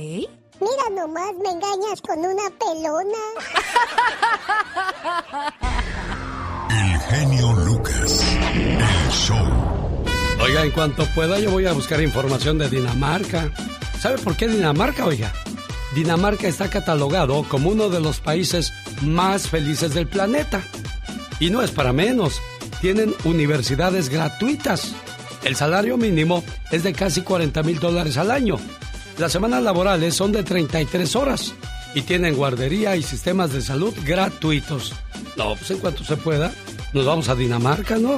Mira 0.61 0.89
nomás, 0.91 1.33
me 1.43 1.49
engañas 1.49 2.01
con 2.01 2.19
una 2.19 2.49
pelona. 2.59 3.17
El 6.69 6.99
genio 7.01 7.53
Lucas. 7.53 8.23
El 8.53 9.11
show. 9.11 9.45
Oiga, 10.41 10.63
en 10.63 10.71
cuanto 10.71 11.05
pueda 11.13 11.37
yo 11.39 11.51
voy 11.51 11.67
a 11.67 11.73
buscar 11.73 12.01
información 12.01 12.57
de 12.57 12.69
Dinamarca. 12.69 13.51
¿Sabe 14.01 14.17
por 14.17 14.35
qué 14.35 14.47
Dinamarca, 14.47 15.05
oiga? 15.05 15.31
Dinamarca 15.93 16.47
está 16.47 16.71
catalogado 16.71 17.43
como 17.43 17.69
uno 17.69 17.87
de 17.87 17.99
los 17.99 18.19
países 18.19 18.73
más 19.03 19.47
felices 19.47 19.93
del 19.93 20.07
planeta. 20.07 20.63
Y 21.39 21.51
no 21.51 21.61
es 21.61 21.69
para 21.69 21.93
menos. 21.93 22.41
Tienen 22.81 23.13
universidades 23.25 24.09
gratuitas. 24.09 24.95
El 25.43 25.55
salario 25.55 25.97
mínimo 25.97 26.43
es 26.71 26.81
de 26.81 26.93
casi 26.93 27.21
40 27.21 27.61
mil 27.61 27.79
dólares 27.79 28.17
al 28.17 28.31
año. 28.31 28.57
Las 29.19 29.33
semanas 29.33 29.61
laborales 29.61 30.15
son 30.15 30.31
de 30.31 30.41
33 30.41 31.15
horas. 31.15 31.53
Y 31.93 32.01
tienen 32.01 32.35
guardería 32.35 32.95
y 32.95 33.03
sistemas 33.03 33.53
de 33.53 33.61
salud 33.61 33.93
gratuitos. 34.03 34.95
No, 35.37 35.55
pues 35.55 35.69
en 35.69 35.77
cuanto 35.77 36.03
se 36.03 36.17
pueda, 36.17 36.51
nos 36.93 37.05
vamos 37.05 37.29
a 37.29 37.35
Dinamarca, 37.35 37.97
¿no? 37.97 38.17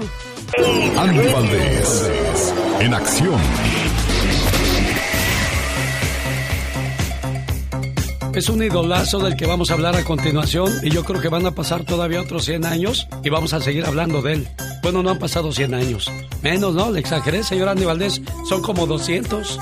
Andy 0.98 1.28
Valdés. 1.34 2.10
En 2.80 2.94
acción. 2.94 3.42
Es 8.36 8.50
un 8.50 8.64
idolazo 8.64 9.20
del 9.20 9.36
que 9.36 9.46
vamos 9.46 9.70
a 9.70 9.76
hablar 9.76 9.96
a 9.96 10.04
continuación 10.04 10.72
y 10.82 10.90
yo 10.90 11.04
creo 11.04 11.22
que 11.22 11.30
van 11.30 11.46
a 11.46 11.52
pasar 11.52 11.84
todavía 11.84 12.20
otros 12.20 12.46
100 12.46 12.66
años 12.66 13.08
y 13.24 13.30
vamos 13.30 13.54
a 13.54 13.62
seguir 13.62 13.86
hablando 13.86 14.24
de 14.24 14.34
él. 14.34 14.48
Bueno, 14.82 15.04
no 15.04 15.12
han 15.12 15.20
pasado 15.20 15.52
100 15.52 15.76
años. 15.76 16.12
Menos, 16.42 16.74
¿no? 16.74 16.90
Le 16.90 17.00
exageré, 17.00 17.44
señor 17.44 17.70
Andy 17.70 17.86
Valdés. 17.86 18.22
Son 18.50 18.64
como 18.64 18.88
200. 18.88 19.60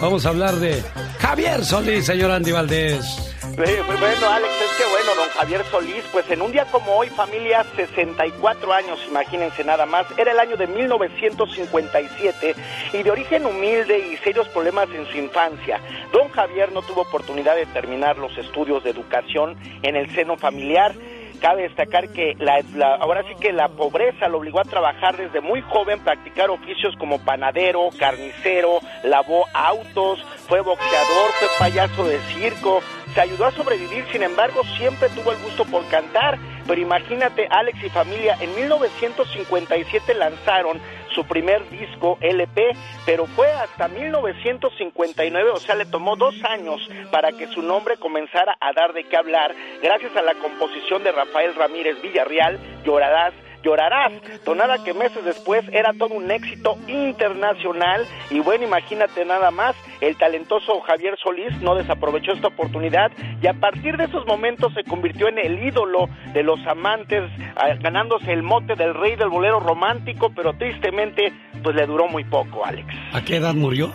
Vamos 0.00 0.26
a 0.26 0.28
hablar 0.28 0.54
de 0.56 0.80
Javier 1.18 1.64
Solís, 1.64 2.06
señor 2.06 2.30
Andy 2.30 2.52
Valdés. 2.52 3.27
Eh, 3.60 3.82
muy 3.88 3.96
bueno, 3.96 4.30
Alex, 4.30 4.52
es 4.54 4.70
que 4.76 4.88
bueno, 4.88 5.16
don 5.16 5.28
Javier 5.30 5.64
Solís, 5.64 6.04
pues 6.12 6.30
en 6.30 6.42
un 6.42 6.52
día 6.52 6.64
como 6.66 6.96
hoy, 6.96 7.08
familia, 7.08 7.64
64 7.74 8.72
años, 8.72 9.00
imagínense 9.08 9.64
nada 9.64 9.84
más, 9.84 10.06
era 10.16 10.30
el 10.30 10.38
año 10.38 10.56
de 10.56 10.68
1957 10.68 12.54
y 12.92 13.02
de 13.02 13.10
origen 13.10 13.46
humilde 13.46 13.98
y 13.98 14.16
serios 14.18 14.46
problemas 14.50 14.88
en 14.90 15.04
su 15.08 15.18
infancia. 15.18 15.80
Don 16.12 16.28
Javier 16.28 16.70
no 16.70 16.82
tuvo 16.82 17.00
oportunidad 17.00 17.56
de 17.56 17.66
terminar 17.66 18.16
los 18.16 18.38
estudios 18.38 18.84
de 18.84 18.90
educación 18.90 19.56
en 19.82 19.96
el 19.96 20.08
seno 20.14 20.36
familiar. 20.36 20.94
Cabe 21.40 21.62
destacar 21.62 22.08
que 22.08 22.34
la, 22.38 22.60
ahora 22.96 23.22
sí 23.22 23.34
que 23.40 23.52
la 23.52 23.68
pobreza 23.68 24.28
lo 24.28 24.38
obligó 24.38 24.60
a 24.60 24.64
trabajar 24.64 25.16
desde 25.16 25.40
muy 25.40 25.62
joven, 25.62 26.00
practicar 26.00 26.50
oficios 26.50 26.94
como 26.98 27.18
panadero, 27.18 27.88
carnicero, 27.98 28.80
lavó 29.04 29.46
autos, 29.54 30.20
fue 30.48 30.60
boxeador, 30.60 31.30
fue 31.38 31.48
payaso 31.58 32.04
de 32.04 32.18
circo, 32.34 32.80
se 33.14 33.20
ayudó 33.20 33.46
a 33.46 33.52
sobrevivir, 33.52 34.04
sin 34.10 34.22
embargo 34.22 34.62
siempre 34.76 35.08
tuvo 35.10 35.32
el 35.32 35.38
gusto 35.38 35.64
por 35.64 35.86
cantar, 35.88 36.38
pero 36.66 36.80
imagínate 36.80 37.46
Alex 37.50 37.82
y 37.84 37.90
familia, 37.90 38.36
en 38.40 38.54
1957 38.54 40.14
lanzaron 40.14 40.80
su 41.18 41.24
primer 41.24 41.68
disco 41.68 42.16
LP, 42.20 42.76
pero 43.04 43.26
fue 43.26 43.50
hasta 43.50 43.88
1959, 43.88 45.50
o 45.50 45.56
sea, 45.56 45.74
le 45.74 45.84
tomó 45.84 46.14
dos 46.14 46.36
años 46.44 46.88
para 47.10 47.32
que 47.32 47.48
su 47.48 47.60
nombre 47.60 47.96
comenzara 47.96 48.56
a 48.60 48.72
dar 48.72 48.92
de 48.92 49.02
qué 49.02 49.16
hablar, 49.16 49.52
gracias 49.82 50.14
a 50.16 50.22
la 50.22 50.34
composición 50.34 51.02
de 51.02 51.10
Rafael 51.10 51.56
Ramírez 51.56 52.00
Villarreal, 52.00 52.60
Llorarás, 52.84 53.34
Llorarás, 53.62 54.12
tonada 54.44 54.82
que 54.84 54.94
meses 54.94 55.24
después 55.24 55.64
era 55.72 55.92
todo 55.92 56.14
un 56.14 56.30
éxito 56.30 56.78
internacional 56.86 58.06
y 58.30 58.40
bueno, 58.40 58.64
imagínate 58.64 59.24
nada 59.24 59.50
más, 59.50 59.74
el 60.00 60.16
talentoso 60.16 60.80
Javier 60.80 61.16
Solís 61.22 61.60
no 61.60 61.74
desaprovechó 61.74 62.32
esta 62.32 62.48
oportunidad 62.48 63.10
y 63.42 63.46
a 63.46 63.54
partir 63.54 63.96
de 63.96 64.04
esos 64.04 64.26
momentos 64.26 64.72
se 64.74 64.84
convirtió 64.84 65.28
en 65.28 65.38
el 65.38 65.62
ídolo 65.64 66.08
de 66.32 66.42
los 66.42 66.64
amantes, 66.66 67.24
ah, 67.56 67.74
ganándose 67.80 68.32
el 68.32 68.42
mote 68.42 68.74
del 68.74 68.94
rey 68.94 69.16
del 69.16 69.28
bolero 69.28 69.60
romántico, 69.60 70.30
pero 70.34 70.52
tristemente 70.54 71.32
pues 71.62 71.74
le 71.74 71.86
duró 71.86 72.08
muy 72.08 72.24
poco, 72.24 72.64
Alex. 72.64 72.86
¿A 73.12 73.22
qué 73.22 73.36
edad 73.36 73.54
murió? 73.54 73.92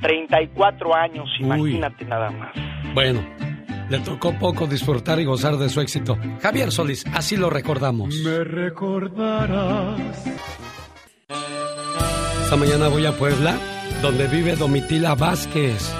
34 0.00 0.94
años, 0.94 1.28
imagínate 1.38 2.04
nada 2.04 2.30
más. 2.30 2.50
Bueno, 2.94 3.20
le 3.88 4.00
tocó 4.00 4.32
poco 4.38 4.66
disfrutar 4.66 5.20
y 5.20 5.24
gozar 5.24 5.56
de 5.56 5.68
su 5.68 5.80
éxito. 5.80 6.18
Javier 6.42 6.72
Solís, 6.72 7.04
así 7.12 7.36
lo 7.36 7.50
recordamos. 7.50 8.14
Me 8.24 8.44
recordarás. 8.44 10.00
Esta 12.44 12.56
mañana 12.56 12.88
voy 12.88 13.04
a 13.06 13.16
Puebla, 13.16 13.58
donde 14.00 14.26
vive 14.26 14.56
Domitila 14.56 15.14
Vázquez. 15.14 15.92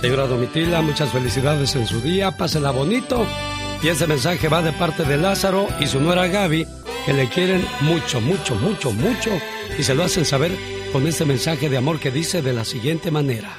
Señora 0.00 0.26
Domitila, 0.26 0.82
muchas 0.82 1.10
felicidades 1.10 1.74
en 1.74 1.86
su 1.86 2.00
día, 2.00 2.36
pásela 2.36 2.70
bonito. 2.70 3.26
Y 3.82 3.88
ese 3.88 4.06
mensaje 4.06 4.48
va 4.48 4.62
de 4.62 4.72
parte 4.72 5.04
de 5.04 5.16
Lázaro 5.16 5.66
y 5.80 5.86
su 5.86 6.00
nuera 6.00 6.26
Gaby, 6.26 6.66
que 7.04 7.12
le 7.12 7.28
quieren 7.28 7.64
mucho, 7.80 8.20
mucho, 8.20 8.54
mucho, 8.56 8.92
mucho 8.92 9.30
y 9.78 9.82
se 9.82 9.94
lo 9.94 10.04
hacen 10.04 10.24
saber 10.24 10.52
con 10.92 11.06
este 11.06 11.24
mensaje 11.24 11.68
de 11.68 11.76
amor 11.76 11.98
que 11.98 12.10
dice 12.10 12.42
de 12.42 12.52
la 12.52 12.64
siguiente 12.64 13.10
manera. 13.10 13.50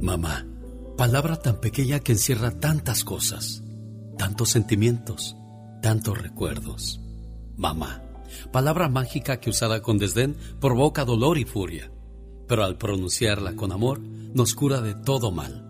Mamá, 0.00 0.44
palabra 0.96 1.36
tan 1.36 1.60
pequeña 1.60 1.98
que 2.00 2.12
encierra 2.12 2.52
tantas 2.52 3.02
cosas, 3.02 3.64
tantos 4.16 4.50
sentimientos, 4.50 5.36
tantos 5.82 6.16
recuerdos. 6.16 7.00
Mamá, 7.56 8.02
palabra 8.52 8.88
mágica 8.88 9.40
que 9.40 9.50
usada 9.50 9.82
con 9.82 9.98
desdén 9.98 10.36
provoca 10.60 11.04
dolor 11.04 11.38
y 11.38 11.44
furia, 11.44 11.90
pero 12.46 12.64
al 12.64 12.78
pronunciarla 12.78 13.56
con 13.56 13.72
amor 13.72 14.00
nos 14.00 14.54
cura 14.54 14.80
de 14.80 14.94
todo 14.94 15.32
mal. 15.32 15.62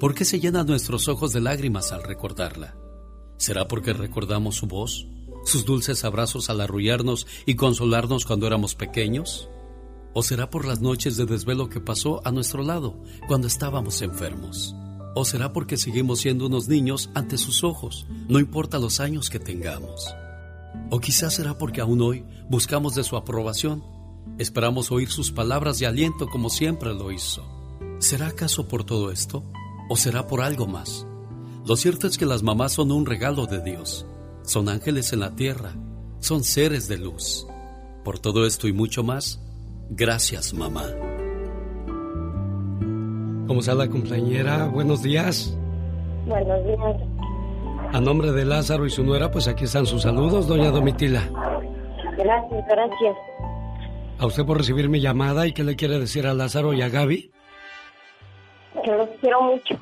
¿Por 0.00 0.14
qué 0.14 0.24
se 0.24 0.40
llenan 0.40 0.66
nuestros 0.66 1.08
ojos 1.08 1.32
de 1.32 1.40
lágrimas 1.40 1.92
al 1.92 2.02
recordarla? 2.02 2.74
¿Será 3.36 3.68
porque 3.68 3.92
recordamos 3.92 4.56
su 4.56 4.66
voz, 4.66 5.06
sus 5.44 5.66
dulces 5.66 6.04
abrazos 6.04 6.48
al 6.48 6.62
arrullarnos 6.62 7.26
y 7.44 7.54
consolarnos 7.54 8.24
cuando 8.24 8.46
éramos 8.46 8.74
pequeños? 8.74 9.50
¿O 10.18 10.22
será 10.24 10.50
por 10.50 10.66
las 10.66 10.80
noches 10.80 11.16
de 11.16 11.26
desvelo 11.26 11.68
que 11.68 11.78
pasó 11.78 12.20
a 12.26 12.32
nuestro 12.32 12.64
lado 12.64 12.96
cuando 13.28 13.46
estábamos 13.46 14.02
enfermos? 14.02 14.74
¿O 15.14 15.24
será 15.24 15.52
porque 15.52 15.76
seguimos 15.76 16.18
siendo 16.18 16.46
unos 16.46 16.66
niños 16.66 17.08
ante 17.14 17.38
sus 17.38 17.62
ojos, 17.62 18.04
no 18.28 18.40
importa 18.40 18.80
los 18.80 18.98
años 18.98 19.30
que 19.30 19.38
tengamos? 19.38 20.12
¿O 20.90 20.98
quizás 20.98 21.36
será 21.36 21.56
porque 21.56 21.80
aún 21.80 22.02
hoy 22.02 22.24
buscamos 22.50 22.96
de 22.96 23.04
su 23.04 23.16
aprobación? 23.16 23.84
Esperamos 24.38 24.90
oír 24.90 25.08
sus 25.08 25.30
palabras 25.30 25.78
de 25.78 25.86
aliento 25.86 26.26
como 26.26 26.50
siempre 26.50 26.92
lo 26.94 27.12
hizo. 27.12 27.48
¿Será 28.00 28.26
acaso 28.26 28.66
por 28.66 28.82
todo 28.82 29.12
esto? 29.12 29.44
¿O 29.88 29.96
será 29.96 30.26
por 30.26 30.40
algo 30.40 30.66
más? 30.66 31.06
Lo 31.64 31.76
cierto 31.76 32.08
es 32.08 32.18
que 32.18 32.26
las 32.26 32.42
mamás 32.42 32.72
son 32.72 32.90
un 32.90 33.06
regalo 33.06 33.46
de 33.46 33.62
Dios. 33.62 34.04
Son 34.42 34.68
ángeles 34.68 35.12
en 35.12 35.20
la 35.20 35.36
tierra. 35.36 35.76
Son 36.18 36.42
seres 36.42 36.88
de 36.88 36.98
luz. 36.98 37.46
Por 38.02 38.18
todo 38.18 38.46
esto 38.46 38.66
y 38.66 38.72
mucho 38.72 39.04
más, 39.04 39.40
gracias 39.90 40.54
mamá. 40.54 40.84
¿Cómo 43.46 43.60
está 43.60 43.74
la 43.74 43.88
compañera? 43.88 44.66
Buenos 44.66 45.02
días. 45.02 45.56
Buenos 46.26 46.64
días. 46.66 46.96
A 47.92 48.00
nombre 48.00 48.32
de 48.32 48.44
Lázaro 48.44 48.84
y 48.84 48.90
su 48.90 49.02
nuera, 49.02 49.30
pues 49.30 49.48
aquí 49.48 49.64
están 49.64 49.86
sus 49.86 50.02
saludos, 50.02 50.46
doña 50.46 50.70
Domitila. 50.70 51.22
Gracias, 52.18 52.64
gracias. 52.68 53.16
A 54.18 54.26
usted 54.26 54.44
por 54.44 54.58
recibir 54.58 54.88
mi 54.90 55.00
llamada 55.00 55.46
y 55.46 55.52
qué 55.52 55.64
le 55.64 55.76
quiere 55.76 55.98
decir 55.98 56.26
a 56.26 56.34
Lázaro 56.34 56.74
y 56.74 56.82
a 56.82 56.88
Gaby. 56.90 57.30
Que 58.84 58.90
los 58.90 59.08
quiero 59.20 59.40
mucho. 59.40 59.76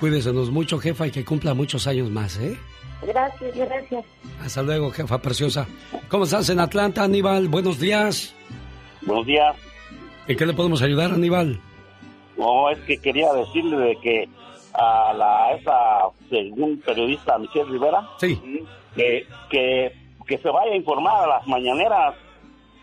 Cuídesenos 0.00 0.50
mucho, 0.50 0.78
jefa, 0.78 1.06
y 1.06 1.12
que 1.12 1.24
cumpla 1.24 1.54
muchos 1.54 1.86
años 1.86 2.10
más, 2.10 2.36
¿eh? 2.40 2.58
Gracias, 3.06 3.56
gracias. 3.56 4.04
Hasta 4.44 4.62
luego, 4.62 4.90
jefa 4.90 5.18
preciosa. 5.18 5.66
¿Cómo 6.08 6.24
estás 6.24 6.48
en 6.50 6.60
Atlanta, 6.60 7.04
Aníbal? 7.04 7.48
Buenos 7.48 7.78
días. 7.78 8.34
Buenos 9.02 9.26
días. 9.26 9.56
¿En 10.28 10.36
qué 10.36 10.46
le 10.46 10.52
podemos 10.52 10.82
ayudar, 10.82 11.12
Aníbal? 11.12 11.60
No, 12.36 12.70
es 12.70 12.78
que 12.80 12.98
quería 12.98 13.32
decirle 13.32 13.76
de 13.76 13.96
que 13.96 14.28
a 14.74 15.12
la 15.12 15.52
esa 15.52 16.08
según 16.30 16.80
periodista 16.80 17.36
Michelle 17.38 17.70
Rivera 17.70 18.08
sí. 18.18 18.40
que, 18.96 19.26
que, 19.50 19.92
que 20.26 20.38
se 20.38 20.48
vaya 20.48 20.72
a 20.72 20.76
informar 20.76 21.24
a 21.24 21.26
las 21.38 21.46
mañaneras 21.46 22.14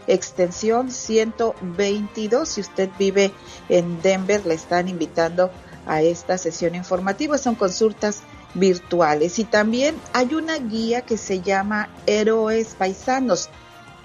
extensión 0.06 0.90
122. 0.90 2.48
Si 2.48 2.62
usted 2.62 2.88
vive 2.98 3.34
en 3.68 4.00
Denver, 4.00 4.46
le 4.46 4.54
están 4.54 4.88
invitando 4.88 5.50
a 5.86 6.00
esta 6.00 6.38
sesión 6.38 6.74
informativa. 6.74 7.36
Son 7.36 7.54
consultas 7.54 8.22
virtuales. 8.54 9.38
Y 9.38 9.44
también 9.44 9.96
hay 10.12 10.34
una 10.34 10.58
guía 10.58 11.02
que 11.02 11.16
se 11.16 11.40
llama 11.40 11.88
Héroes 12.06 12.74
Paisanos. 12.78 13.48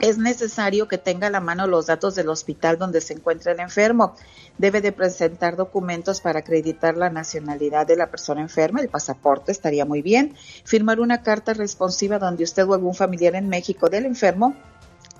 es 0.03 0.17
necesario 0.17 0.89
que 0.89 0.97
tenga 0.97 1.27
a 1.27 1.29
la 1.29 1.39
mano 1.39 1.65
los 1.65 1.85
datos 1.85 2.13
del 2.13 2.27
hospital 2.27 2.77
donde 2.77 2.99
se 2.99 3.13
encuentra 3.13 3.53
el 3.53 3.61
enfermo. 3.61 4.15
Debe 4.57 4.81
de 4.81 4.91
presentar 4.91 5.55
documentos 5.55 6.19
para 6.19 6.39
acreditar 6.39 6.97
la 6.97 7.09
nacionalidad 7.09 7.87
de 7.87 7.95
la 7.95 8.11
persona 8.11 8.41
enferma, 8.41 8.81
el 8.81 8.89
pasaporte 8.89 9.53
estaría 9.53 9.85
muy 9.85 10.01
bien. 10.01 10.35
Firmar 10.65 10.99
una 10.99 11.23
carta 11.23 11.53
responsiva 11.53 12.19
donde 12.19 12.43
usted 12.43 12.67
o 12.67 12.73
algún 12.73 12.95
familiar 12.95 13.35
en 13.35 13.47
México 13.47 13.87
del 13.87 14.05
enfermo 14.05 14.57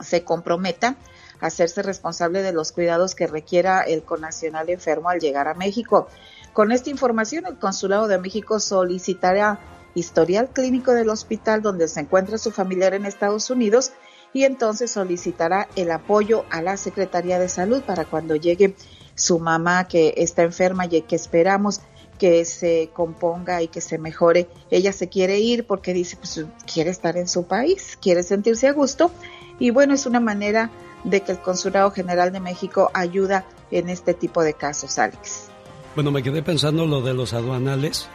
se 0.02 0.26
comprometa 0.26 0.98
a 1.40 1.48
hacerse 1.48 1.82
responsable 1.82 2.42
de 2.42 2.52
los 2.52 2.74
cuidados 2.74 3.16
que 3.16 3.28
requiera 3.28 3.84
el 3.84 4.04
conacional 4.04 4.70
enfermo 4.70 5.08
al 5.08 5.22
llegar 5.22 5.48
a 5.48 5.54
México. 5.54 6.10
Con 6.52 6.74
esta 6.74 6.90
información, 6.90 7.46
el 7.46 7.58
Consulado 7.58 8.10
de 8.10 8.18
México 8.18 8.60
solicitará 8.60 9.62
historial 9.96 10.50
clínico 10.50 10.92
del 10.92 11.08
hospital 11.08 11.62
donde 11.62 11.88
se 11.88 12.02
encuentra 12.02 12.38
su 12.38 12.52
familiar 12.52 12.94
en 12.94 13.06
Estados 13.06 13.50
Unidos 13.50 13.94
y 14.34 14.44
entonces 14.44 14.92
solicitará 14.92 15.68
el 15.76 15.92
apoyo 15.92 16.46
a 16.50 16.62
la 16.62 16.78
Secretaría 16.78 17.40
de 17.40 17.50
Salud 17.50 17.82
para 17.84 18.06
cuando 18.06 18.36
llegue 18.36 18.76
su 19.16 19.40
mamá 19.40 19.88
que 19.88 20.16
está 20.18 20.44
enferma 20.44 20.86
y 20.86 21.02
que 21.04 21.16
esperamos 21.16 21.82
que 22.18 22.46
se 22.46 22.90
componga 22.94 23.62
y 23.62 23.68
que 23.68 23.82
se 23.82 23.98
mejore. 23.98 24.48
Ella 24.72 24.94
se 24.94 25.10
quiere 25.10 25.40
ir 25.40 25.66
porque 25.66 25.94
dice, 25.94 26.18
pues 26.18 26.46
quiere 26.72 26.90
estar 26.90 27.18
en 27.18 27.28
su 27.28 27.46
país, 27.46 27.98
quiere 28.02 28.24
sentirse 28.24 28.68
a 28.68 28.74
gusto 28.74 29.12
y 29.60 29.70
bueno, 29.70 29.94
es 29.94 30.06
una 30.06 30.20
manera 30.20 30.72
de 31.04 31.22
que 31.22 31.34
el 31.34 31.40
Consulado 31.40 31.92
General 31.92 32.32
de 32.32 32.40
México 32.40 32.90
ayuda 32.94 33.46
en 33.72 33.90
este 33.90 34.14
tipo 34.14 34.42
de 34.44 34.54
casos, 34.54 34.98
Alex. 34.98 35.50
Bueno, 35.96 36.12
me 36.12 36.24
quedé 36.24 36.42
pensando 36.42 36.86
lo 36.86 37.02
de 37.02 37.14
los 37.14 37.34
aduanales. 37.34 38.08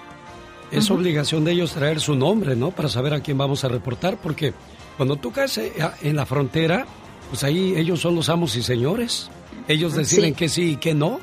Es 0.70 0.90
obligación 0.90 1.44
de 1.44 1.52
ellos 1.52 1.72
traer 1.72 2.00
su 2.00 2.14
nombre, 2.14 2.54
¿no? 2.56 2.70
Para 2.72 2.88
saber 2.88 3.14
a 3.14 3.20
quién 3.20 3.38
vamos 3.38 3.64
a 3.64 3.68
reportar, 3.68 4.18
porque 4.20 4.52
cuando 4.98 5.16
tú 5.16 5.32
caes 5.32 5.56
eh, 5.56 5.72
en 6.02 6.16
la 6.16 6.26
frontera, 6.26 6.84
pues 7.30 7.42
ahí 7.44 7.74
ellos 7.74 8.00
son 8.00 8.14
los 8.14 8.28
amos 8.28 8.54
y 8.56 8.62
señores. 8.62 9.30
Ellos 9.66 9.94
deciden 9.94 10.34
que 10.34 10.50
sí 10.50 10.72
y 10.72 10.76
que 10.76 10.92
no. 10.92 11.20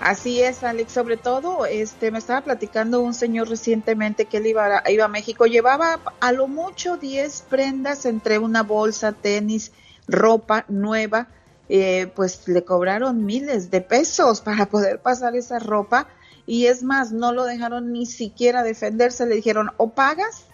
Así 0.00 0.42
es, 0.42 0.62
Alex. 0.62 0.92
Sobre 0.92 1.16
todo, 1.16 1.64
este, 1.64 2.10
me 2.10 2.18
estaba 2.18 2.42
platicando 2.42 3.00
un 3.00 3.14
señor 3.14 3.48
recientemente 3.48 4.26
que 4.26 4.36
él 4.36 4.48
iba 4.48 4.82
a, 4.84 4.90
iba 4.90 5.06
a 5.06 5.08
México. 5.08 5.46
Llevaba 5.46 6.00
a 6.20 6.32
lo 6.32 6.46
mucho 6.46 6.98
10 6.98 7.46
prendas 7.48 8.04
entre 8.04 8.38
una 8.38 8.62
bolsa, 8.62 9.12
tenis, 9.12 9.72
ropa 10.06 10.66
nueva 10.68 11.28
eh, 11.70 12.10
pues 12.16 12.48
le 12.48 12.64
cobraron 12.64 13.26
miles 13.26 13.70
de 13.70 13.82
pesos 13.82 14.40
para 14.40 14.66
poder 14.66 15.00
pasar 15.00 15.36
esa 15.36 15.58
ropa 15.58 16.08
y 16.46 16.64
es 16.64 16.82
más, 16.82 17.12
no 17.12 17.34
lo 17.34 17.44
dejaron 17.44 17.92
ni 17.92 18.06
siquiera 18.06 18.62
defenderse, 18.62 19.26
le 19.26 19.34
dijeron 19.34 19.70
o 19.76 19.90
pagas 19.90 20.46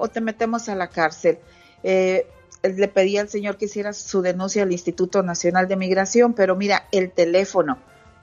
o 0.00 0.08
te 0.08 0.20
metemos 0.20 0.68
a 0.68 0.74
la 0.74 0.88
cárcel. 0.88 1.38
Eh, 1.82 2.26
le 2.62 2.88
pedí 2.88 3.16
al 3.16 3.28
señor 3.28 3.56
que 3.56 3.66
hiciera 3.66 3.92
su 3.92 4.22
denuncia 4.22 4.64
al 4.64 4.72
Instituto 4.72 5.22
Nacional 5.22 5.68
de 5.68 5.76
Migración, 5.76 6.32
pero 6.34 6.56
mira, 6.56 6.88
el 6.90 7.12
teléfono 7.12 7.78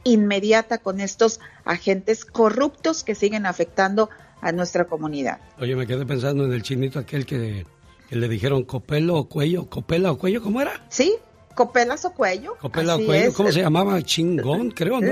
inmediata 0.04 0.80
con 0.80 1.00
estos 1.00 1.40
agentes 1.66 2.26
corruptos 2.26 3.04
que 3.04 3.16
siguen 3.16 3.46
afectando 3.46 4.10
a 4.42 4.52
nuestra 4.52 4.86
comunidad. 4.86 5.40
Oye, 5.60 5.76
me 5.76 5.88
quedé 5.88 6.06
pensando 6.06 6.46
en 6.46 6.54
el 6.54 6.64
chinito 6.64 7.00
aquel 7.00 7.26
que, 7.26 7.66
que 8.10 8.16
le 8.16 8.28
dijeron 8.28 8.64
copelo 8.64 9.16
o 9.16 9.30
cuello, 9.30 9.70
copela 9.70 10.12
o 10.12 10.18
cuello, 10.18 10.42
¿cómo 10.42 10.62
era? 10.62 10.86
Sí, 10.90 11.16
Copelas 11.54 12.04
o 12.06 12.14
Cuello. 12.14 12.56
Copela 12.60 12.96
o 12.96 13.06
Cuello, 13.06 13.34
¿cómo 13.34 13.52
se 13.52 13.62
llamaba? 13.62 14.02
Chingón, 14.02 14.72
creo, 14.72 15.00
¿no? 15.00 15.12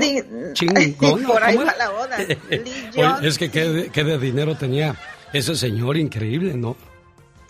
Chingón. 0.52 1.22
Por 1.26 1.42
ahí 1.42 1.56
va 1.56 1.74
la 1.76 1.90
boda. 1.90 2.18
Oye, 3.18 3.28
es 3.28 3.38
que 3.38 3.50
qué, 3.50 3.90
qué 3.92 4.04
de 4.04 4.18
dinero 4.18 4.56
tenía 4.56 4.96
ese 5.32 5.54
señor 5.54 5.96
increíble, 5.96 6.54
¿no? 6.54 6.76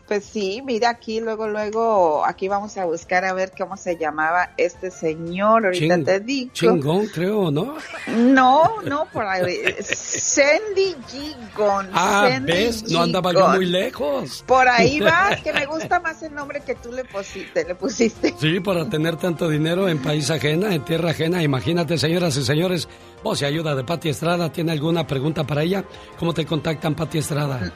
Pues 0.06 0.24
sí, 0.24 0.60
mira 0.64 0.90
aquí, 0.90 1.20
luego, 1.20 1.46
luego, 1.46 2.24
aquí 2.26 2.48
vamos 2.48 2.76
a 2.76 2.84
buscar 2.84 3.24
a 3.24 3.32
ver 3.32 3.52
cómo 3.56 3.76
se 3.76 3.96
llamaba 3.96 4.50
este 4.56 4.90
señor, 4.90 5.64
ahorita 5.64 6.02
te 6.02 6.20
digo. 6.20 6.52
Chingón, 6.52 7.06
creo, 7.06 7.50
¿no? 7.50 7.76
No, 8.08 8.82
no, 8.82 9.06
por 9.12 9.24
ahí, 9.24 9.56
Sandy 9.80 10.96
Gigon. 11.08 11.88
Ah, 11.92 12.38
¿ves? 12.42 12.90
No 12.90 13.02
andaba 13.02 13.32
yo 13.32 13.48
muy 13.50 13.66
lejos. 13.66 14.44
Por 14.46 14.68
ahí 14.68 14.98
va, 15.00 15.36
que 15.42 15.52
me 15.52 15.66
gusta 15.66 16.00
más 16.00 16.22
el 16.22 16.34
nombre 16.34 16.60
que 16.60 16.74
tú 16.74 16.90
le 16.92 17.04
pusiste, 17.04 17.64
le 17.64 17.74
pusiste. 17.76 18.34
Sí, 18.38 18.58
para 18.60 18.88
tener 18.90 19.16
tanto 19.16 19.48
dinero 19.48 19.88
en 19.88 20.02
país 20.02 20.30
ajena, 20.30 20.74
en 20.74 20.84
tierra 20.84 21.10
ajena, 21.10 21.42
imagínate, 21.42 21.96
señoras 21.96 22.36
y 22.36 22.44
señores, 22.44 22.88
vos 23.22 23.40
y 23.40 23.44
ayuda 23.44 23.74
de 23.76 23.84
Pati 23.84 24.08
Estrada, 24.08 24.50
¿tiene 24.50 24.72
alguna 24.72 25.06
pregunta 25.06 25.44
para 25.44 25.62
ella? 25.62 25.84
¿Cómo 26.18 26.34
te 26.34 26.44
contactan, 26.44 26.94
Pati 26.94 27.18
Estrada? 27.18 27.72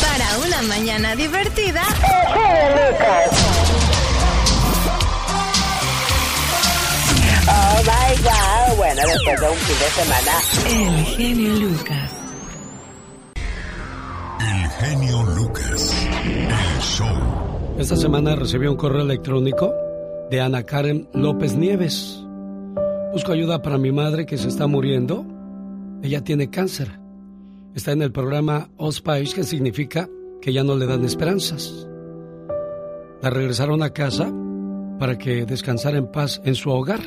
Para 0.00 0.38
una 0.46 0.62
mañana 0.62 1.14
divertida. 1.14 1.82
Oh 7.48 7.82
my 7.82 8.22
God. 8.22 8.76
Bueno, 8.76 9.02
después 9.06 9.40
de 9.40 9.48
un 9.48 9.56
fin 9.58 9.78
de 9.78 9.90
semana. 9.90 10.32
El 10.68 11.04
genio 11.04 11.52
Lucas. 11.54 12.15
El 14.46 14.68
genio 14.68 15.24
Lucas. 15.24 16.06
El 16.24 16.80
show. 16.80 17.08
Esta 17.78 17.96
semana 17.96 18.36
recibí 18.36 18.68
un 18.68 18.76
correo 18.76 19.02
electrónico 19.02 19.74
de 20.30 20.40
Ana 20.40 20.62
Karen 20.62 21.08
López 21.12 21.56
Nieves. 21.56 22.24
Busco 23.12 23.32
ayuda 23.32 23.60
para 23.60 23.76
mi 23.76 23.90
madre 23.90 24.24
que 24.24 24.38
se 24.38 24.46
está 24.46 24.68
muriendo. 24.68 25.26
Ella 26.00 26.22
tiene 26.22 26.48
cáncer. 26.48 27.00
Está 27.74 27.90
en 27.90 28.02
el 28.02 28.12
programa 28.12 28.70
Ospage, 28.76 29.34
que 29.34 29.42
significa 29.42 30.08
que 30.40 30.52
ya 30.52 30.62
no 30.62 30.76
le 30.76 30.86
dan 30.86 31.04
esperanzas. 31.04 31.88
La 33.22 33.30
regresaron 33.30 33.82
a 33.82 33.90
casa 33.90 34.32
para 35.00 35.18
que 35.18 35.44
descansara 35.44 35.98
en 35.98 36.06
paz 36.12 36.40
en 36.44 36.54
su 36.54 36.70
hogar. 36.70 37.00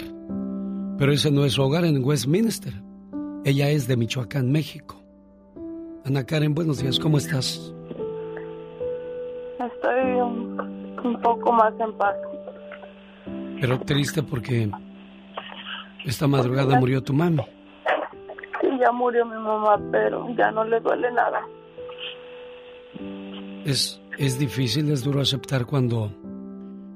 Pero 0.97 1.13
ese 1.13 1.31
no 1.31 1.45
es 1.45 1.53
su 1.53 1.61
hogar 1.61 1.85
en 1.85 2.03
Westminster. 2.03 2.83
Ella 3.45 3.69
es 3.69 3.87
de 3.87 3.95
Michoacán, 3.95 4.51
México. 4.51 4.98
Ana 6.09 6.25
Karen, 6.25 6.55
buenos 6.55 6.79
días, 6.79 6.97
¿cómo 6.97 7.19
estás? 7.19 7.71
Estoy 9.59 10.19
un, 10.19 10.59
un 11.03 11.21
poco 11.21 11.53
más 11.53 11.71
en 11.79 11.93
paz. 11.99 12.15
Pero 13.61 13.79
triste 13.81 14.23
porque 14.23 14.71
esta 16.03 16.25
madrugada 16.25 16.79
murió 16.79 17.03
tu 17.03 17.13
mami. 17.13 17.43
Sí, 18.59 18.67
ya 18.79 18.91
murió 18.91 19.23
mi 19.23 19.35
mamá, 19.35 19.79
pero 19.91 20.35
ya 20.35 20.49
no 20.49 20.63
le 20.63 20.79
duele 20.79 21.11
nada. 21.11 21.41
Es, 23.63 24.01
es 24.17 24.39
difícil, 24.39 24.89
es 24.89 25.03
duro 25.03 25.21
aceptar 25.21 25.67
cuando, 25.67 26.11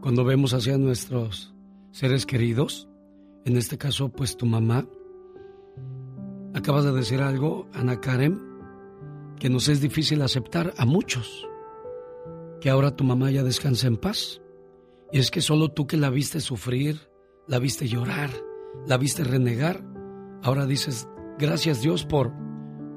cuando 0.02 0.26
vemos 0.26 0.56
hacia 0.56 0.76
nuestros 0.80 1.54
seres 1.92 2.26
queridos. 2.26 2.90
En 3.46 3.58
este 3.58 3.78
caso, 3.78 4.10
pues 4.10 4.36
tu 4.36 4.48
mamá. 4.48 4.86
Acabas 6.56 6.84
de 6.86 6.94
decir 6.94 7.22
algo, 7.22 7.68
Ana 7.76 8.02
Karen, 8.02 8.53
que 9.44 9.50
nos 9.50 9.68
es 9.68 9.82
difícil 9.82 10.22
aceptar 10.22 10.74
a 10.78 10.86
muchos. 10.86 11.46
Que 12.62 12.70
ahora 12.70 12.96
tu 12.96 13.04
mamá 13.04 13.30
ya 13.30 13.44
descansa 13.44 13.88
en 13.88 13.98
paz. 13.98 14.42
Y 15.12 15.20
es 15.20 15.32
que 15.32 15.42
solo 15.42 15.68
tú 15.68 15.86
que 15.86 15.98
la 15.98 16.10
viste 16.10 16.40
sufrir, 16.40 17.10
la 17.46 17.60
viste 17.60 17.90
llorar, 17.90 18.30
la 18.88 18.96
viste 18.96 19.26
renegar, 19.26 19.84
ahora 20.44 20.66
dices, 20.66 21.10
gracias 21.38 21.82
Dios 21.82 22.06
por, 22.06 22.32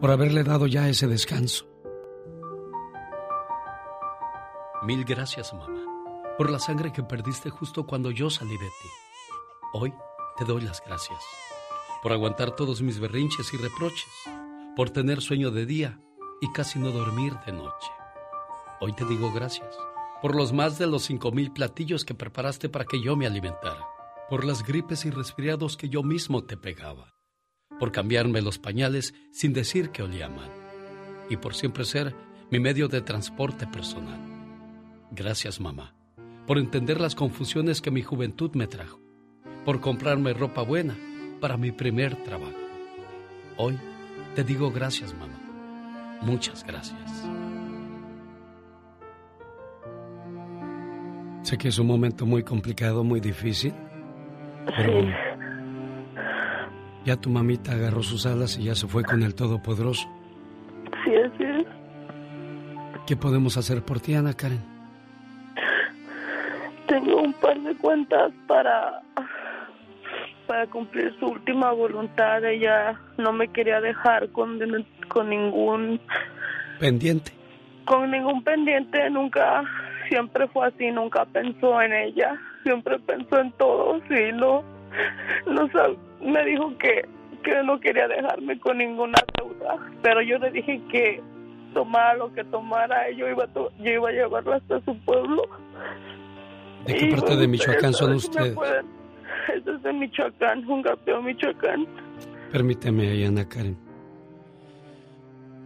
por 0.00 0.12
haberle 0.12 0.44
dado 0.44 0.68
ya 0.68 0.88
ese 0.88 1.08
descanso. 1.08 1.68
Mil 4.84 5.04
gracias, 5.04 5.52
mamá, 5.52 5.84
por 6.38 6.48
la 6.48 6.60
sangre 6.60 6.92
que 6.92 7.02
perdiste 7.02 7.50
justo 7.50 7.86
cuando 7.86 8.12
yo 8.12 8.30
salí 8.30 8.56
de 8.56 8.58
ti. 8.58 8.88
Hoy 9.74 9.92
te 10.38 10.44
doy 10.44 10.60
las 10.60 10.80
gracias 10.80 11.18
por 12.04 12.12
aguantar 12.12 12.54
todos 12.54 12.82
mis 12.82 13.00
berrinches 13.00 13.52
y 13.52 13.56
reproches, 13.56 14.06
por 14.76 14.90
tener 14.90 15.20
sueño 15.20 15.50
de 15.50 15.66
día 15.66 16.00
y 16.40 16.52
casi 16.52 16.78
no 16.78 16.90
dormir 16.90 17.34
de 17.46 17.52
noche. 17.52 17.90
Hoy 18.80 18.92
te 18.92 19.04
digo 19.04 19.32
gracias 19.32 19.76
por 20.20 20.34
los 20.34 20.52
más 20.52 20.78
de 20.78 20.86
los 20.86 21.04
cinco 21.04 21.30
mil 21.30 21.52
platillos 21.52 22.04
que 22.04 22.14
preparaste 22.14 22.68
para 22.68 22.84
que 22.84 23.00
yo 23.00 23.16
me 23.16 23.26
alimentara, 23.26 23.86
por 24.28 24.44
las 24.44 24.64
gripes 24.64 25.04
y 25.04 25.10
resfriados 25.10 25.76
que 25.76 25.88
yo 25.88 26.02
mismo 26.02 26.44
te 26.44 26.56
pegaba, 26.56 27.14
por 27.78 27.92
cambiarme 27.92 28.42
los 28.42 28.58
pañales 28.58 29.14
sin 29.30 29.52
decir 29.52 29.90
que 29.90 30.02
olía 30.02 30.28
mal, 30.28 30.50
y 31.28 31.36
por 31.36 31.54
siempre 31.54 31.84
ser 31.84 32.14
mi 32.50 32.58
medio 32.60 32.88
de 32.88 33.02
transporte 33.02 33.66
personal. 33.66 34.20
Gracias, 35.10 35.60
mamá, 35.60 35.94
por 36.46 36.58
entender 36.58 37.00
las 37.00 37.14
confusiones 37.14 37.80
que 37.80 37.90
mi 37.90 38.02
juventud 38.02 38.50
me 38.54 38.66
trajo, 38.66 39.00
por 39.64 39.80
comprarme 39.80 40.32
ropa 40.32 40.62
buena 40.62 40.96
para 41.40 41.56
mi 41.56 41.72
primer 41.72 42.22
trabajo. 42.24 42.56
Hoy 43.58 43.78
te 44.34 44.44
digo 44.44 44.70
gracias, 44.70 45.14
mamá. 45.14 45.45
Muchas 46.22 46.64
gracias. 46.64 47.28
Sé 51.42 51.56
que 51.56 51.68
es 51.68 51.78
un 51.78 51.86
momento 51.86 52.26
muy 52.26 52.42
complicado, 52.42 53.04
muy 53.04 53.20
difícil, 53.20 53.72
pero 54.76 55.00
ya 57.04 57.16
tu 57.16 57.30
mamita 57.30 57.72
agarró 57.72 58.02
sus 58.02 58.26
alas 58.26 58.58
y 58.58 58.64
ya 58.64 58.74
se 58.74 58.88
fue 58.88 59.04
con 59.04 59.22
el 59.22 59.34
Todopoderoso. 59.34 60.08
Sí, 61.04 61.14
así 61.14 61.44
es. 61.44 61.66
¿Qué 63.06 63.16
podemos 63.16 63.56
hacer 63.56 63.84
por 63.84 64.00
ti, 64.00 64.14
Ana 64.14 64.34
Karen? 64.34 64.60
Tengo 66.88 67.22
un 67.22 67.32
par 67.34 67.60
de 67.60 67.76
cuentas 67.76 68.32
para 68.48 69.02
para 70.46 70.66
cumplir 70.66 71.14
su 71.18 71.26
última 71.26 71.72
voluntad. 71.72 72.44
Ella 72.44 72.98
no 73.18 73.32
me 73.32 73.48
quería 73.48 73.80
dejar 73.80 74.28
con, 74.30 74.58
con 75.08 75.30
ningún 75.30 76.00
Pendiente. 76.78 77.32
con 77.84 78.10
ningún 78.10 78.42
pendiente. 78.42 79.10
Nunca 79.10 79.62
siempre 80.08 80.46
fue 80.48 80.68
así, 80.68 80.90
nunca 80.90 81.24
pensó 81.26 81.80
en 81.80 81.92
ella, 81.92 82.40
siempre 82.62 82.98
pensó 83.00 83.38
en 83.38 83.52
todos 83.52 84.02
y 84.10 84.32
no, 84.32 84.62
no 85.46 85.68
me 86.20 86.44
dijo 86.44 86.76
que, 86.78 87.04
que 87.42 87.62
no 87.62 87.78
quería 87.80 88.08
dejarme 88.08 88.58
con 88.60 88.78
ninguna 88.78 89.18
deuda, 89.38 89.76
pero 90.02 90.22
yo 90.22 90.38
le 90.38 90.50
dije 90.50 90.80
que 90.90 91.22
tomara 91.74 92.14
lo 92.14 92.32
que 92.32 92.44
tomara, 92.44 93.10
yo 93.10 93.28
iba, 93.28 93.46
yo 93.54 93.90
iba 93.90 94.08
a 94.08 94.12
llevarla 94.12 94.56
hasta 94.56 94.80
su 94.80 94.96
pueblo. 95.00 95.42
¿De 96.86 96.94
qué 96.94 97.06
parte 97.08 97.36
de 97.36 97.48
Michoacán 97.48 97.92
son 97.92 98.14
ustedes? 98.14 98.56
Es 99.54 99.82
de 99.82 99.92
Michoacán, 99.92 100.68
un 100.68 100.82
gapeo 100.82 101.22
Michoacán. 101.22 101.86
Permíteme, 102.50 103.26
Ana 103.26 103.48
Karen. 103.48 103.76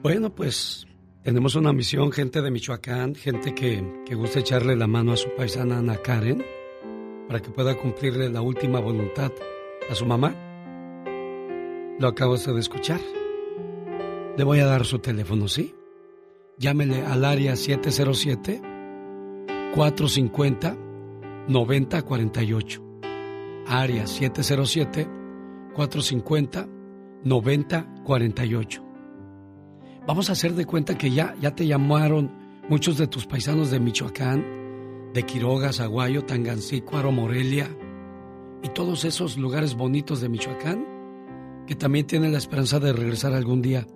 Bueno, 0.03 0.31
pues 0.31 0.87
tenemos 1.23 1.55
una 1.55 1.73
misión, 1.73 2.11
gente 2.11 2.41
de 2.41 2.51
Michoacán, 2.51 3.15
gente 3.15 3.55
que, 3.55 4.03
que 4.07 4.15
gusta 4.15 4.41
echarle 4.41 4.77
la 4.77 4.87
mano 4.87 5.13
a 5.13 5.17
su 5.17 5.29
paisana 5.35 5.79
Ana 5.79 5.97
Karen 5.97 6.43
para 7.29 7.41
que 7.41 7.51
pueda 7.51 7.77
cumplirle 7.77 8.29
la 8.31 8.41
última 8.41 8.81
voluntad 8.81 9.33
a 9.89 9.95
su 9.95 10.07
mamá. 10.07 10.35
Lo 11.99 12.09
acabas 12.09 12.47
de 12.47 12.59
escuchar. 12.59 13.01
Le 14.37 14.45
voy 14.45 14.61
a 14.61 14.67
dar 14.67 14.87
su 14.87 14.99
teléfono, 15.01 15.49
¿sí? 15.49 15.75
Llámele 16.57 17.05
al 17.05 17.25
área 17.25 17.57
707 17.57 18.63
450 19.75 20.77
9048. 21.49 22.90
Área 23.71 24.07
707 24.07 25.09
450 25.75 26.69
9048. 27.23 28.85
Vamos 30.07 30.29
a 30.29 30.33
hacer 30.33 30.55
de 30.55 30.67
cuenta 30.67 30.99
que 30.99 31.13
ya, 31.13 31.37
ya 31.41 31.55
te 31.55 31.67
llamaron 31.67 32.33
muchos 32.69 32.99
de 32.99 33.07
tus 33.07 33.27
paisanos 33.27 33.71
de 33.71 33.79
Michoacán, 33.79 34.45
de 35.15 35.23
Quiroga, 35.23 35.73
Zaguayo, 35.73 36.25
Tangancícuaro, 36.25 37.13
Morelia 37.13 37.69
y 38.63 38.69
todos 38.71 39.05
esos 39.05 39.37
lugares 39.37 39.75
bonitos 39.77 40.21
de 40.21 40.29
Michoacán 40.29 40.85
que 41.69 41.77
también 41.77 42.07
tienen 42.07 42.33
la 42.33 42.39
esperanza 42.39 42.81
de 42.81 42.93
regresar 42.93 43.35
algún 43.35 43.63
día 43.63 43.87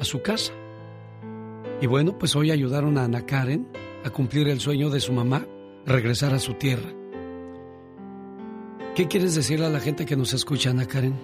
a 0.00 0.04
su 0.04 0.22
casa. 0.22 0.52
Y 1.80 1.86
bueno, 1.86 2.18
pues 2.18 2.34
hoy 2.34 2.50
ayudaron 2.50 2.98
a 2.98 3.04
Ana 3.04 3.24
Karen 3.26 3.68
a 4.04 4.10
cumplir 4.10 4.48
el 4.48 4.58
sueño 4.58 4.90
de 4.90 4.98
su 4.98 5.12
mamá, 5.12 5.46
regresar 5.86 6.34
a 6.34 6.40
su 6.40 6.54
tierra. 6.54 6.99
¿Qué 8.94 9.06
quieres 9.08 9.34
decirle 9.34 9.66
a 9.66 9.70
la 9.70 9.80
gente 9.80 10.04
que 10.04 10.16
nos 10.16 10.32
escucha, 10.32 10.70
Ana 10.70 10.86
Karen? 10.86 11.14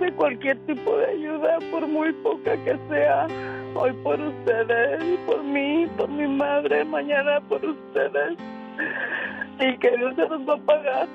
de 0.00 0.12
cualquier 0.12 0.58
tipo 0.66 0.96
de 0.96 1.06
ayuda, 1.06 1.58
por 1.70 1.86
muy 1.86 2.12
poca 2.14 2.56
que 2.64 2.76
sea, 2.88 3.26
hoy 3.74 3.92
por 4.02 4.20
ustedes, 4.20 5.18
por 5.26 5.42
mí, 5.42 5.86
por 5.96 6.08
mi 6.08 6.26
madre, 6.26 6.84
mañana 6.84 7.40
por 7.48 7.64
ustedes, 7.64 8.36
y 9.60 9.78
que 9.78 9.96
Dios 9.96 10.14
se 10.16 10.28
los 10.28 10.40
va 10.48 10.54
a 10.54 10.66
pagar. 10.66 11.08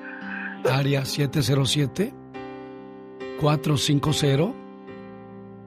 Área 0.70 1.04
707 1.04 2.12
450 3.40 4.52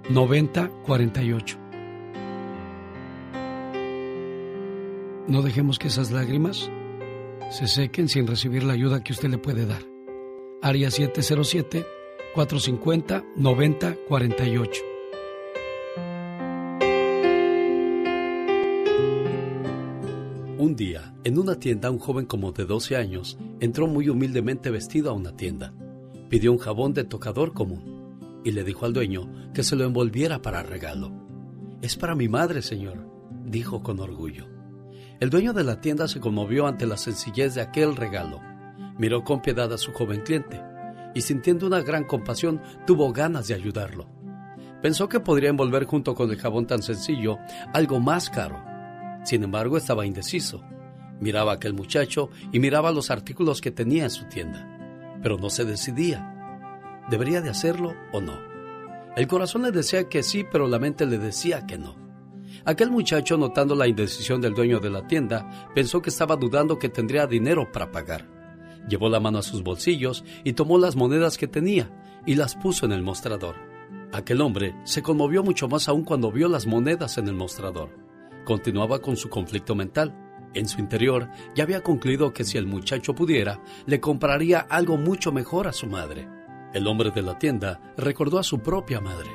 9048. 0.10 1.58
No 5.28 5.42
dejemos 5.42 5.80
que 5.80 5.88
esas 5.88 6.12
lágrimas 6.12 6.70
se 7.54 7.68
sequen 7.68 8.10
sin 8.10 8.26
recibir 8.26 8.64
la 8.64 8.74
ayuda 8.74 9.04
que 9.04 9.14
usted 9.14 9.30
le 9.30 9.38
puede 9.38 9.68
dar. 9.68 9.84
Área 10.64 10.90
707 10.90 11.86
450-9048. 12.34 14.70
Un 20.58 20.76
día, 20.76 21.14
en 21.24 21.38
una 21.38 21.60
tienda, 21.60 21.92
un 21.92 22.00
joven 22.00 22.26
como 22.26 22.54
de 22.54 22.66
12 22.66 22.96
años 22.96 23.38
entró 23.60 23.86
muy 23.86 24.10
humildemente 24.10 24.72
vestido 24.72 25.12
a 25.12 25.14
una 25.14 25.38
tienda. 25.38 25.76
Pidió 26.30 26.52
un 26.52 26.58
jabón 26.58 26.96
de 26.96 27.04
tocador 27.04 27.54
común 27.54 28.42
y 28.44 28.54
le 28.54 28.64
dijo 28.64 28.88
al 28.88 28.94
dueño 28.94 29.52
que 29.54 29.62
se 29.62 29.76
lo 29.76 29.86
envolviera 29.86 30.42
para 30.42 30.64
regalo. 30.64 31.12
Es 31.84 31.98
para 31.98 32.16
mi 32.16 32.28
madre, 32.28 32.64
señor, 32.64 33.08
dijo 33.46 33.84
con 33.84 34.00
orgullo. 34.00 34.53
El 35.24 35.30
dueño 35.30 35.54
de 35.54 35.64
la 35.64 35.80
tienda 35.80 36.10
se 36.10 36.20
conmovió 36.20 36.68
ante 36.68 36.86
la 36.86 36.98
sencillez 36.98 37.56
de 37.56 37.62
aquel 37.62 37.96
regalo. 37.96 38.42
Miró 38.98 39.24
con 39.24 39.42
piedad 39.42 39.72
a 39.72 39.78
su 39.78 39.94
joven 39.94 40.20
cliente 40.20 40.62
y 41.16 41.22
sintiendo 41.22 41.66
una 41.66 41.80
gran 41.80 42.04
compasión 42.04 42.62
tuvo 42.86 43.14
ganas 43.14 43.48
de 43.48 43.54
ayudarlo. 43.54 44.06
Pensó 44.82 45.08
que 45.08 45.22
podría 45.22 45.50
envolver 45.50 45.86
junto 45.86 46.14
con 46.14 46.30
el 46.30 46.38
jabón 46.38 46.68
tan 46.68 46.84
sencillo 46.84 47.38
algo 47.74 48.02
más 48.02 48.30
caro. 48.30 48.62
Sin 49.24 49.46
embargo, 49.46 49.78
estaba 49.78 50.06
indeciso. 50.06 50.62
Miraba 51.22 51.54
a 51.54 51.56
aquel 51.56 51.74
muchacho 51.74 52.30
y 52.52 52.60
miraba 52.60 52.92
los 52.92 53.10
artículos 53.10 53.62
que 53.62 53.72
tenía 53.72 54.04
en 54.04 54.10
su 54.10 54.26
tienda, 54.26 54.68
pero 55.24 55.38
no 55.38 55.50
se 55.50 55.64
decidía. 55.64 57.02
¿Debería 57.10 57.40
de 57.40 57.50
hacerlo 57.50 57.94
o 58.12 58.20
no? 58.20 58.38
El 59.16 59.28
corazón 59.28 59.62
le 59.62 59.72
decía 59.72 60.10
que 60.10 60.22
sí, 60.22 60.44
pero 60.52 60.68
la 60.68 60.80
mente 60.80 61.06
le 61.06 61.18
decía 61.18 61.66
que 61.66 61.78
no. 61.78 62.03
Aquel 62.66 62.92
muchacho, 62.92 63.38
notando 63.38 63.76
la 63.76 63.88
indecisión 63.88 64.40
del 64.40 64.54
dueño 64.54 64.80
de 64.80 64.90
la 64.90 65.06
tienda, 65.06 65.70
pensó 65.76 66.02
que 66.02 66.10
estaba 66.10 66.38
dudando 66.38 66.80
que 66.80 66.88
tendría 66.88 67.28
dinero 67.28 67.70
para 67.70 67.92
pagar. 67.92 68.26
Llevó 68.88 69.10
la 69.10 69.20
mano 69.20 69.40
a 69.40 69.44
sus 69.44 69.64
bolsillos 69.64 70.24
y 70.46 70.54
tomó 70.54 70.78
las 70.78 70.96
monedas 70.96 71.38
que 71.38 71.48
tenía 71.48 71.92
y 72.26 72.36
las 72.36 72.56
puso 72.56 72.86
en 72.86 72.94
el 72.94 73.04
mostrador. 73.04 73.56
Aquel 74.14 74.40
hombre 74.40 74.76
se 74.86 75.02
conmovió 75.02 75.44
mucho 75.44 75.68
más 75.68 75.90
aún 75.90 76.06
cuando 76.06 76.32
vio 76.32 76.48
las 76.48 76.66
monedas 76.66 77.18
en 77.18 77.28
el 77.28 77.36
mostrador. 77.36 77.90
Continuaba 78.46 79.00
con 79.00 79.18
su 79.18 79.30
conflicto 79.30 79.76
mental. 79.76 80.18
En 80.54 80.70
su 80.70 80.80
interior 80.80 81.30
ya 81.56 81.64
había 81.64 81.82
concluido 81.82 82.32
que 82.32 82.46
si 82.46 82.58
el 82.58 82.68
muchacho 82.68 83.14
pudiera, 83.14 83.62
le 83.88 84.00
compraría 84.00 84.60
algo 84.60 84.98
mucho 84.98 85.34
mejor 85.34 85.68
a 85.68 85.74
su 85.74 85.88
madre. 85.88 86.30
El 86.74 86.88
hombre 86.88 87.12
de 87.12 87.24
la 87.24 87.38
tienda 87.38 87.94
recordó 87.98 88.40
a 88.40 88.44
su 88.44 88.60
propia 88.60 89.02
madre. 89.02 89.30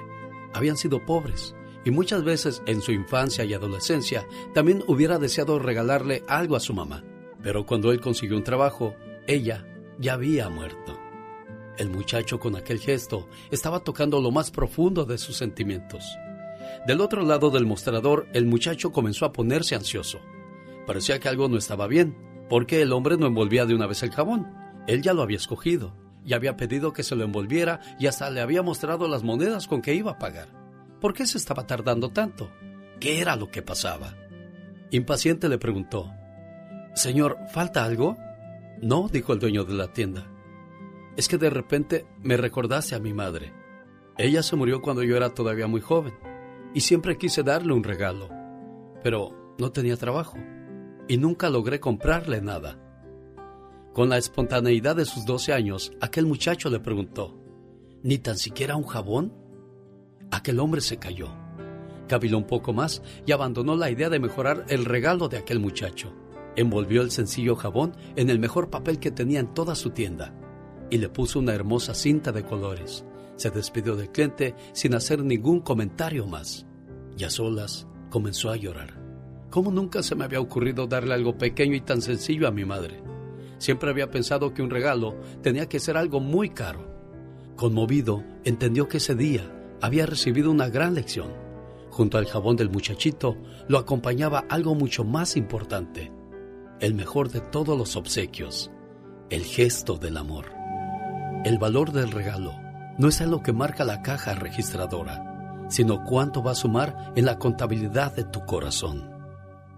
Habían 0.55 0.77
sido 0.77 1.05
pobres 1.05 1.55
y 1.89 1.91
muchas 1.91 2.23
veces 2.23 2.63
en 2.67 2.83
su 2.83 2.93
infancia 2.93 3.47
y 3.47 3.55
adolescencia 3.55 4.27
también 4.53 4.85
hubiera 4.89 5.19
deseado 5.19 5.59
regalarle 5.59 6.23
algo 6.29 6.55
a 6.55 6.61
su 6.61 6.75
mamá. 6.75 7.03
Pero 7.43 7.65
cuando 7.65 7.93
él 7.93 7.99
consiguió 7.99 8.37
un 8.37 8.45
trabajo, 8.45 8.95
ella 9.27 9.67
ya 9.99 10.13
había 10.13 10.51
muerto. 10.51 10.99
El 11.79 11.89
muchacho 11.89 12.39
con 12.39 12.57
aquel 12.57 12.79
gesto 12.79 13.27
estaba 13.51 13.81
tocando 13.81 14.21
lo 14.21 14.31
más 14.31 14.51
profundo 14.51 15.07
de 15.07 15.17
sus 15.17 15.39
sentimientos. 15.39 16.05
Del 16.87 17.01
otro 17.01 17.23
lado 17.23 17.49
del 17.49 17.65
mostrador, 17.65 18.29
el 18.35 18.45
muchacho 18.45 18.93
comenzó 18.93 19.25
a 19.25 19.33
ponerse 19.33 19.75
ansioso. 19.75 20.21
Parecía 20.87 21.19
que 21.19 21.31
algo 21.31 21.49
no 21.49 21.57
estaba 21.57 21.87
bien, 21.87 22.19
porque 22.51 22.83
el 22.83 22.93
hombre 22.93 23.17
no 23.17 23.27
envolvía 23.27 23.65
de 23.65 23.75
una 23.75 23.87
vez 23.87 24.03
el 24.03 24.11
jabón. 24.11 24.47
Él 24.87 25.01
ya 25.01 25.15
lo 25.15 25.23
había 25.23 25.39
escogido, 25.39 25.95
y 26.23 26.35
había 26.35 26.59
pedido 26.59 26.93
que 26.93 27.03
se 27.03 27.17
lo 27.17 27.25
envolviera 27.25 27.81
y 27.99 28.09
hasta 28.09 28.29
le 28.29 28.43
había 28.43 28.61
mostrado 28.61 29.09
las 29.09 29.23
monedas 29.23 29.67
con 29.67 29.81
que 29.81 29.95
iba 29.95 30.11
a 30.11 30.19
pagar. 30.19 30.68
¿Por 31.01 31.15
qué 31.15 31.27
se 31.27 31.39
estaba 31.39 31.67
tardando 31.67 32.11
tanto? 32.11 32.51
¿Qué 33.01 33.21
era 33.21 33.37
lo 33.37 33.51
que 33.51 33.63
pasaba? 33.63 34.15
Impaciente 34.91 35.49
le 35.49 35.59
preguntó, 35.59 36.13
Señor, 36.95 37.39
¿falta 37.53 37.85
algo? 37.85 38.17
No, 38.83 39.09
dijo 39.09 39.33
el 39.33 39.39
dueño 39.39 39.65
de 39.65 39.75
la 39.75 39.93
tienda. 39.93 40.27
Es 41.17 41.29
que 41.29 41.39
de 41.39 41.51
repente 41.51 42.07
me 42.21 42.37
recordaste 42.37 42.95
a 42.95 43.01
mi 43.01 43.13
madre. 43.13 43.53
Ella 44.17 44.43
se 44.43 44.57
murió 44.57 44.83
cuando 44.83 45.03
yo 45.05 45.17
era 45.17 45.31
todavía 45.31 45.69
muy 45.69 45.81
joven 45.81 46.15
y 46.75 46.81
siempre 46.81 47.19
quise 47.19 47.43
darle 47.43 47.73
un 47.73 47.85
regalo, 47.85 48.29
pero 49.03 49.55
no 49.59 49.71
tenía 49.71 49.97
trabajo 49.97 50.37
y 51.07 51.17
nunca 51.17 51.51
logré 51.51 51.81
comprarle 51.81 52.41
nada. 52.41 52.79
Con 53.93 54.09
la 54.09 54.19
espontaneidad 54.19 54.97
de 54.97 55.05
sus 55.05 55.25
12 55.25 55.53
años, 55.53 55.93
aquel 56.01 56.27
muchacho 56.27 56.71
le 56.71 56.81
preguntó, 56.81 57.37
¿ni 58.03 58.19
tan 58.19 58.37
siquiera 58.37 58.77
un 58.77 58.85
jabón? 58.85 59.33
Aquel 60.31 60.61
hombre 60.61 60.81
se 60.81 60.99
cayó, 60.99 61.29
caviló 62.09 62.39
un 62.39 62.47
poco 62.47 62.73
más 62.73 63.03
y 63.25 63.33
abandonó 63.33 63.77
la 63.77 63.91
idea 63.91 64.11
de 64.11 64.19
mejorar 64.19 64.65
el 64.69 64.85
regalo 64.85 65.29
de 65.29 65.39
aquel 65.39 65.61
muchacho. 65.61 66.13
Envolvió 66.57 67.03
el 67.03 67.11
sencillo 67.11 67.55
jabón 67.55 67.95
en 68.17 68.31
el 68.31 68.39
mejor 68.39 68.69
papel 68.69 68.99
que 68.99 69.13
tenía 69.13 69.41
en 69.41 69.55
toda 69.55 69.75
su 69.75 69.91
tienda 69.91 70.35
y 70.91 70.99
le 70.99 71.09
puso 71.09 71.39
una 71.39 71.55
hermosa 71.55 71.95
cinta 71.95 72.33
de 72.33 72.45
colores. 72.45 73.05
Se 73.37 73.51
despidió 73.51 73.95
del 73.95 74.11
cliente 74.11 74.55
sin 74.73 74.95
hacer 74.95 75.23
ningún 75.23 75.61
comentario 75.61 76.27
más. 76.27 76.67
Y 77.17 77.25
a 77.25 77.31
solas 77.31 77.87
comenzó 78.11 78.51
a 78.51 78.57
llorar. 78.57 78.99
¿Cómo 79.51 79.71
nunca 79.71 80.03
se 80.03 80.15
me 80.15 80.25
había 80.25 80.41
ocurrido 80.41 80.87
darle 80.87 81.15
algo 81.15 81.39
pequeño 81.39 81.75
y 81.75 81.81
tan 81.81 82.03
sencillo 82.03 82.49
a 82.49 82.51
mi 82.51 82.65
madre? 82.65 83.03
Siempre 83.59 83.91
había 83.91 84.11
pensado 84.11 84.53
que 84.53 84.63
un 84.63 84.71
regalo 84.71 85.17
tenía 85.43 85.69
que 85.69 85.81
ser 85.81 85.97
algo 85.97 86.21
muy 86.21 86.51
caro. 86.51 86.87
Conmovido, 87.57 88.25
entendió 88.45 88.89
que 88.89 88.99
ese 88.99 89.15
día 89.15 89.58
había 89.81 90.07
recibido 90.07 90.51
una 90.51 90.69
gran 90.69 90.95
lección. 90.95 91.33
Junto 91.91 92.19
al 92.19 92.27
jabón 92.27 92.57
del 92.57 92.71
muchachito 92.71 93.37
lo 93.67 93.79
acompañaba 93.79 94.45
algo 94.49 94.75
mucho 94.75 95.05
más 95.05 95.37
importante 95.37 96.13
el 96.81 96.95
mejor 96.95 97.31
de 97.31 97.41
todos 97.41 97.77
los 97.77 97.97
obsequios, 97.97 98.71
el 99.31 99.45
gesto 99.45 99.97
del 99.97 100.17
amor. 100.17 100.47
El 101.45 101.59
valor 101.59 101.93
del 101.93 102.11
regalo 102.11 102.55
no 102.99 103.09
es 103.09 103.21
lo 103.21 103.43
que 103.43 103.53
marca 103.53 103.85
la 103.85 104.03
caja 104.03 104.35
registradora, 104.35 105.67
sino 105.69 106.05
cuánto 106.05 106.43
va 106.43 106.53
a 106.53 106.57
sumar 106.57 107.13
en 107.17 107.25
la 107.25 107.39
contabilidad 107.39 108.15
de 108.15 108.25
tu 108.25 108.45
corazón. 108.45 109.11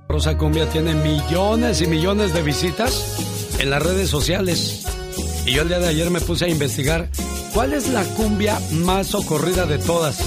Rosa 0.09 0.37
Cumbia 0.37 0.69
tiene 0.69 0.95
millones 0.95 1.81
y 1.83 1.87
millones 1.87 2.35
de 2.35 2.43
visitas 2.43 3.57
en 3.61 3.71
las 3.71 3.83
redes 3.83 4.09
sociales. 4.09 5.00
Y 5.47 5.53
yo 5.53 5.63
el 5.63 5.69
día 5.69 5.79
de 5.79 5.89
ayer 5.89 6.11
me 6.11 6.21
puse 6.21 6.45
a 6.45 6.49
investigar 6.49 7.09
cuál 7.55 7.73
es 7.73 7.89
la 7.89 8.05
cumbia 8.05 8.61
más 8.73 9.09
socorrida 9.09 9.67
de 9.67 9.79
todas. 9.79 10.21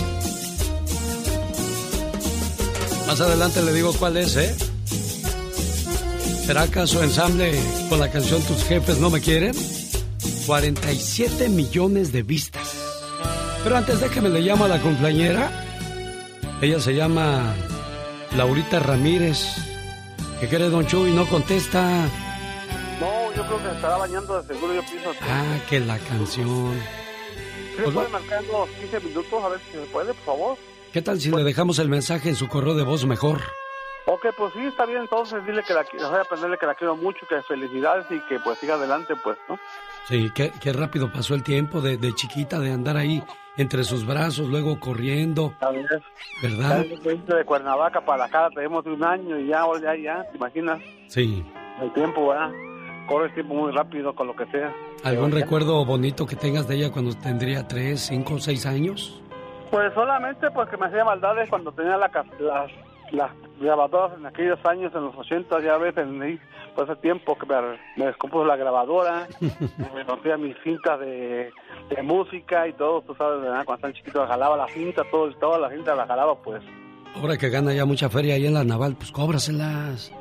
Más 3.07 3.21
adelante 3.21 3.61
le 3.61 3.73
digo 3.73 3.93
cuál 3.93 4.17
es, 4.17 4.35
¿eh? 4.35 4.55
¿Será 6.45 6.63
acaso 6.63 7.01
ensamble 7.03 7.57
con 7.87 7.99
la 7.99 8.11
canción 8.11 8.41
Tus 8.41 8.63
jefes 8.65 8.97
no 8.97 9.09
me 9.09 9.21
quieren? 9.21 9.55
47 10.45 11.47
millones 11.49 12.11
de 12.11 12.23
vistas. 12.23 12.73
Pero 13.63 13.77
antes 13.77 14.01
déjeme 14.01 14.29
le 14.29 14.41
llamo 14.41 14.65
a 14.65 14.67
la 14.67 14.81
cumpleañera. 14.81 15.49
Ella 16.61 16.79
se 16.79 16.93
llama 16.95 17.53
Laurita 18.35 18.79
Ramírez. 18.79 19.39
¿Qué 20.39 20.47
quiere 20.47 20.69
Don 20.69 20.85
Chuy? 20.85 21.11
No 21.11 21.25
contesta. 21.27 22.09
No, 22.99 23.33
yo 23.33 23.45
creo 23.45 23.57
que 23.57 23.69
se 23.69 23.75
estará 23.75 23.97
bañando 23.97 24.41
de 24.41 24.53
seguro, 24.53 24.73
yo 24.73 24.81
pienso. 24.83 25.11
Ah, 25.21 25.57
que 25.69 25.79
la 25.79 25.97
canción. 25.99 26.73
¿Sí 27.75 27.81
me 27.81 27.91
puede 27.91 28.09
marcar 28.09 28.43
unos 28.49 28.69
15 28.69 28.99
minutos? 28.99 29.43
A 29.43 29.49
ver 29.49 29.59
si 29.59 29.71
se 29.71 29.85
puede, 29.85 30.13
por 30.13 30.25
favor. 30.25 30.57
¿Qué 30.93 31.01
tal 31.01 31.19
si 31.19 31.31
le 31.31 31.43
dejamos 31.43 31.79
el 31.79 31.89
mensaje 31.89 32.29
en 32.29 32.35
su 32.35 32.47
correo 32.47 32.75
de 32.75 32.83
voz 32.83 33.05
mejor? 33.05 33.41
Ok, 34.05 34.27
pues 34.37 34.53
sí, 34.53 34.59
está 34.65 34.85
bien, 34.85 35.01
entonces 35.01 35.45
dile 35.45 35.63
que 35.63 35.73
la, 35.73 35.83
voy 36.09 36.17
a 36.17 36.21
aprenderle 36.21 36.57
que 36.57 36.65
la 36.65 36.75
quiero 36.75 36.95
mucho, 36.95 37.25
que 37.27 37.41
felicidades 37.43 38.05
y 38.09 38.19
que 38.27 38.37
pues 38.39 38.59
siga 38.59 38.75
adelante, 38.75 39.15
pues, 39.23 39.37
¿no? 39.47 39.57
Sí, 40.07 40.29
qué, 40.35 40.51
qué 40.61 40.73
rápido 40.73 41.11
pasó 41.11 41.35
el 41.35 41.43
tiempo 41.43 41.79
de, 41.79 41.97
de, 41.97 42.13
chiquita, 42.13 42.59
de 42.59 42.71
andar 42.71 42.97
ahí 42.97 43.23
entre 43.55 43.83
sus 43.85 44.05
brazos, 44.05 44.49
luego 44.49 44.79
corriendo. 44.79 45.53
¿Verdad? 46.41 46.85
De 46.85 47.45
Cuernavaca 47.45 48.01
para 48.01 48.25
acá 48.25 48.49
tenemos 48.53 48.85
un 48.85 49.03
año 49.03 49.39
y 49.39 49.47
ya, 49.47 49.63
ya, 49.81 49.95
ya, 49.95 50.23
¿te 50.29 50.37
imaginas? 50.37 50.81
Sí. 51.07 51.45
El 51.81 51.93
tiempo, 51.93 52.27
¿verdad? 52.27 52.51
Corre 53.07 53.27
el 53.27 53.33
tiempo 53.33 53.53
muy 53.53 53.71
rápido 53.71 54.15
con 54.15 54.27
lo 54.27 54.35
que 54.35 54.45
sea. 54.47 54.73
¿Algún 55.03 55.31
recuerdo 55.31 55.83
bonito 55.85 56.25
que 56.25 56.35
tengas 56.35 56.67
de 56.67 56.75
ella 56.75 56.91
cuando 56.91 57.13
tendría 57.15 57.67
tres, 57.67 58.01
cinco, 58.01 58.39
seis 58.39 58.65
años? 58.65 59.21
Pues 59.71 59.93
solamente 59.93 60.49
porque 60.51 60.77
me 60.77 60.85
hacía 60.85 61.03
maldades 61.03 61.49
cuando 61.49 61.71
tenía 61.71 61.97
la, 61.97 62.09
las, 62.39 62.71
las 63.11 63.31
grabadoras 63.59 64.17
en 64.17 64.25
aquellos 64.25 64.63
años, 64.65 64.91
en 64.95 65.01
los 65.01 65.15
80, 65.15 65.61
ya 65.61 65.77
ves, 65.77 65.97
en 65.97 66.39
por 66.75 66.85
ese 66.85 66.95
tiempo 67.01 67.37
que 67.37 67.45
me, 67.45 67.55
me 67.97 68.05
descompuso 68.05 68.45
la 68.45 68.55
grabadora, 68.55 69.27
me 69.93 70.03
rompía 70.03 70.37
mis 70.37 70.55
cintas 70.63 70.99
de, 70.99 71.51
de, 71.89 72.03
música 72.03 72.67
y 72.67 72.73
todo, 72.73 73.01
tú 73.01 73.15
sabes, 73.15 73.41
¿verdad? 73.41 73.65
cuando 73.65 73.75
estaba 73.75 73.93
chiquito 73.93 74.27
jalaba 74.27 74.57
la 74.57 74.67
cinta, 74.67 75.03
todo, 75.11 75.31
toda 75.35 75.59
la 75.59 75.69
cinta 75.69 75.95
la 75.95 76.07
jalaba, 76.07 76.35
pues. 76.35 76.63
Ahora 77.15 77.37
que 77.37 77.49
gana 77.49 77.73
ya 77.73 77.85
mucha 77.85 78.09
feria 78.09 78.35
ahí 78.35 78.47
en 78.47 78.55
la 78.55 78.63
naval, 78.63 78.95
pues 78.95 79.11
cóbraselas. 79.11 80.11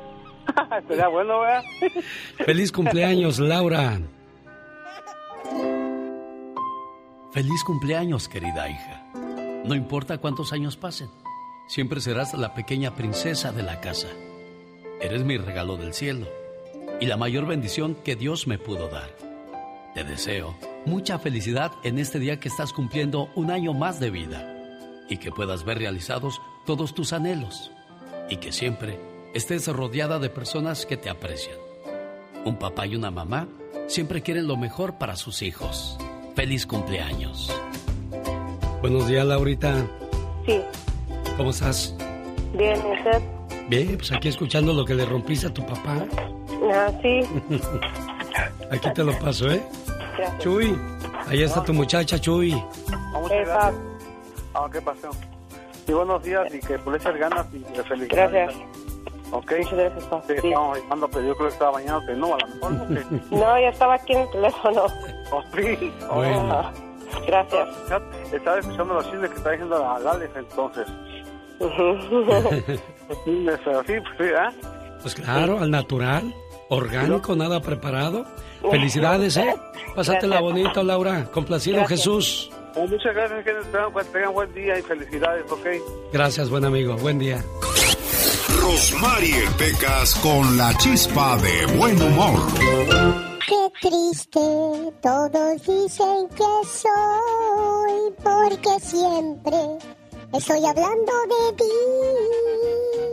Sería 0.87 1.07
bueno, 1.07 1.39
¿verdad? 1.39 1.63
Feliz 2.45 2.71
cumpleaños, 2.71 3.39
Laura. 3.39 3.99
Feliz 7.31 7.63
cumpleaños, 7.63 8.27
querida 8.27 8.69
hija. 8.69 9.03
No 9.65 9.75
importa 9.75 10.19
cuántos 10.19 10.53
años 10.53 10.77
pasen, 10.77 11.09
siempre 11.67 11.99
serás 12.01 12.33
la 12.33 12.53
pequeña 12.53 12.95
princesa 12.95 13.51
de 13.51 13.63
la 13.63 13.79
casa. 13.79 14.07
Eres 15.01 15.23
mi 15.23 15.37
regalo 15.37 15.77
del 15.77 15.93
cielo 15.93 16.27
y 16.99 17.07
la 17.07 17.17
mayor 17.17 17.45
bendición 17.47 17.95
que 17.95 18.15
Dios 18.15 18.47
me 18.47 18.59
pudo 18.59 18.87
dar. 18.89 19.09
Te 19.95 20.03
deseo 20.03 20.55
mucha 20.85 21.19
felicidad 21.19 21.71
en 21.83 21.97
este 21.97 22.19
día 22.19 22.39
que 22.39 22.49
estás 22.49 22.73
cumpliendo 22.73 23.29
un 23.35 23.51
año 23.51 23.73
más 23.73 23.99
de 23.99 24.09
vida 24.09 24.49
y 25.09 25.17
que 25.17 25.31
puedas 25.31 25.63
ver 25.63 25.79
realizados 25.79 26.41
todos 26.65 26.93
tus 26.93 27.13
anhelos 27.13 27.71
y 28.29 28.37
que 28.37 28.51
siempre 28.51 28.99
estés 29.33 29.67
rodeada 29.67 30.19
de 30.19 30.29
personas 30.29 30.85
que 30.85 30.97
te 30.97 31.09
aprecian. 31.09 31.57
Un 32.45 32.57
papá 32.57 32.85
y 32.85 32.95
una 32.95 33.11
mamá 33.11 33.47
siempre 33.87 34.21
quieren 34.21 34.47
lo 34.47 34.57
mejor 34.57 34.97
para 34.97 35.15
sus 35.15 35.41
hijos. 35.41 35.97
Feliz 36.35 36.65
cumpleaños. 36.65 37.51
Buenos 38.81 39.07
días, 39.07 39.25
Laurita. 39.25 39.85
Sí. 40.45 40.61
¿Cómo 41.37 41.49
estás? 41.49 41.95
Bien, 42.53 42.77
¿y 42.77 42.97
usted? 42.97 43.21
Bien, 43.69 43.97
pues 43.97 44.11
aquí 44.11 44.27
escuchando 44.27 44.73
lo 44.73 44.85
que 44.85 44.93
le 44.93 45.05
rompiste 45.05 45.47
a 45.47 45.53
tu 45.53 45.65
papá. 45.65 46.05
Ah, 46.71 46.91
sí. 47.01 47.21
aquí 48.71 48.93
te 48.93 49.03
lo 49.03 49.17
paso, 49.19 49.49
¿eh? 49.49 49.61
Gracias. 50.17 50.39
Chuy, 50.39 50.77
ahí 51.27 51.43
está 51.43 51.63
tu 51.63 51.73
muchacha, 51.73 52.19
Chuy. 52.19 52.51
Muchas 53.13 53.47
gracias. 53.47 53.73
Ah, 54.53 54.67
¿qué 54.71 54.81
pasó? 54.81 55.09
Y 55.87 55.91
buenos 55.91 56.23
días 56.23 56.53
y 56.53 56.59
que 56.59 56.77
por 56.79 56.95
echar 56.95 57.17
ganas 57.17 57.47
y 57.53 57.59
de 57.59 57.83
felicidades. 57.83 58.31
Gracias. 58.31 58.82
Ok. 59.33 59.51
Muchas 59.57 59.73
gracias, 59.73 60.03
papá. 60.05 60.23
Sí, 60.27 60.33
estamos 60.35 60.77
llamando, 60.79 61.07
pero 61.09 61.27
yo 61.27 61.35
creo 61.35 61.47
que 61.47 61.53
estaba 61.53 61.71
bañándote. 61.71 62.13
No, 62.15 62.35
a 62.35 62.37
lo 62.37 62.47
mejor 62.47 62.71
no. 62.71 62.87
que- 62.87 63.05
No, 63.35 63.59
ya 63.59 63.69
estaba 63.69 63.93
aquí 63.95 64.13
en 64.13 64.19
el 64.21 64.29
teléfono. 64.31 64.83
Oh, 65.31 65.43
sí. 65.55 65.93
Bueno. 66.13 66.49
Ah, 66.51 66.71
Gracias. 67.27 67.69
Estaba 68.31 68.59
escuchando 68.59 68.93
los 68.95 69.05
chismes 69.11 69.29
que 69.29 69.37
está 69.37 69.51
diciendo 69.51 69.79
la 69.79 69.99
Gales 69.99 70.29
entonces. 70.35 70.87
Sí, 73.25 73.45
pero 73.65 73.83
sí, 73.83 73.93
pues 73.99 74.15
sí, 74.17 74.23
¿eh? 74.23 74.67
Pues 75.01 75.13
claro, 75.15 75.59
al 75.59 75.69
natural, 75.69 76.33
orgánico, 76.69 77.35
nada 77.35 77.59
preparado. 77.61 78.25
Felicidades, 78.71 79.35
¿eh? 79.37 79.55
Pásatela 79.93 80.39
bonito, 80.39 80.81
Laura. 80.83 81.25
Complacido, 81.31 81.77
Gracias. 81.79 81.99
Jesús. 81.99 82.51
Oh, 82.75 82.87
muchas 82.87 83.13
gracias, 83.13 83.43
que 83.43 83.51
tengan, 83.53 83.91
pues, 83.91 84.11
tengan 84.11 84.33
buen 84.33 84.51
día 84.53 84.79
y 84.79 84.81
felicidades, 84.81 85.43
¿ok? 85.51 85.67
Gracias, 86.13 86.49
buen 86.49 86.63
amigo. 86.65 86.95
Buen 86.95 87.19
día. 87.19 87.43
Rosmarie 88.63 89.43
Pecas 89.57 90.15
con 90.15 90.57
la 90.57 90.73
chispa 90.77 91.37
de 91.37 91.65
buen 91.75 92.01
humor. 92.01 92.39
Qué 93.45 93.69
triste, 93.81 94.39
todos 95.01 95.61
dicen 95.67 96.29
que 96.29 96.53
soy, 96.81 98.13
porque 98.23 98.79
siempre 98.79 99.57
estoy 100.31 100.65
hablando 100.65 101.13
de 101.33 101.57
ti. 101.57 103.12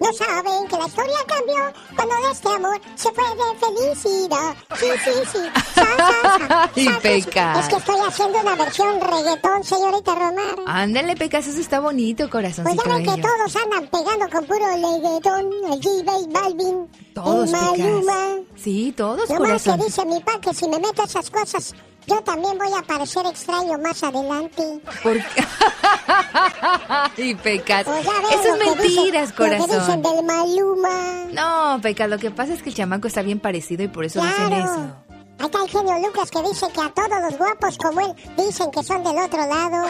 No 0.00 0.12
saben 0.14 0.66
que 0.66 0.76
la 0.78 0.86
historia 0.86 1.16
cambió 1.26 1.72
cuando 1.94 2.14
de 2.26 2.32
este 2.32 2.48
amor 2.48 2.80
se 2.94 3.10
fue 3.12 3.24
de 3.24 3.58
felicidad. 3.60 4.54
Sí, 4.78 4.86
sí, 5.04 5.10
sí. 5.30 5.38
Sa, 5.74 5.84
sa, 5.84 6.48
sa, 6.48 6.70
Y. 6.74 6.88
Es 6.88 7.68
que 7.68 7.76
estoy 7.76 8.00
haciendo 8.06 8.40
una 8.40 8.54
versión 8.56 9.00
reggaetón, 9.00 9.62
señorita 9.62 10.14
Romar. 10.14 10.56
Ándale, 10.66 11.16
Pecas, 11.16 11.46
eso 11.46 11.60
está 11.60 11.80
bonito, 11.80 12.28
Pues 12.30 12.32
corazoncito 12.32 12.82
ya 12.86 12.94
ven 12.94 13.04
que 13.04 13.22
todos 13.22 13.56
andan 13.56 13.86
pegando 13.88 14.28
con 14.30 14.44
puro 14.46 14.66
reggaetón, 14.66 15.52
el 15.70 15.82
J 15.82 16.12
Balvin, 16.30 16.88
Todos, 17.14 17.52
el 17.52 17.60
Maluma. 17.60 18.12
Pecas. 18.12 18.62
Sí, 18.62 18.94
todos, 18.96 19.28
que 19.28 19.36
corazón. 19.36 19.80
dice 19.80 20.04
mi 20.06 20.20
pa 20.20 20.40
que 20.40 20.54
si 20.54 20.66
me 20.68 20.78
meto 20.78 21.02
esas 21.04 21.30
cosas, 21.30 21.74
yo 22.06 22.20
también 22.22 22.58
voy 22.58 22.68
a 22.76 22.82
parecer 22.82 23.24
extraño 23.26 23.78
más 23.78 24.02
adelante. 24.02 24.80
¿Por 25.02 25.14
qué? 25.16 25.44
Ay, 27.16 27.34
Pecas. 27.36 27.84
Pues 27.84 27.98
Eso 28.06 28.54
es 28.54 28.58
dicen- 28.58 28.58
mentiras, 28.78 29.30
Lo 29.30 29.44
que 29.44 29.50
dicen 29.56 29.68
corazón. 29.68 30.02
del 30.02 30.24
Maluma. 30.24 31.24
No, 31.32 31.80
Pecas, 31.80 32.08
lo 32.08 32.18
que 32.18 32.30
pasa 32.30 32.52
es 32.54 32.62
que 32.62 32.70
el 32.70 32.74
chamaco 32.74 33.06
está 33.08 33.22
bien 33.22 33.40
parecido 33.40 33.82
y 33.84 33.88
por 33.88 34.04
eso 34.04 34.20
dicen 34.22 34.46
Claro. 34.48 34.64
eso. 34.64 34.94
Ahí 35.40 35.46
está 35.46 35.62
el 35.64 35.70
genio 35.70 35.98
Lucas 36.06 36.30
que 36.30 36.42
dice 36.42 36.66
que 36.72 36.80
a 36.82 36.88
todos 36.90 37.20
los 37.22 37.38
guapos 37.38 37.78
como 37.78 38.00
él 38.02 38.14
dicen 38.36 38.70
que 38.70 38.82
son 38.82 39.02
del 39.02 39.16
otro 39.18 39.46
lado. 39.46 39.86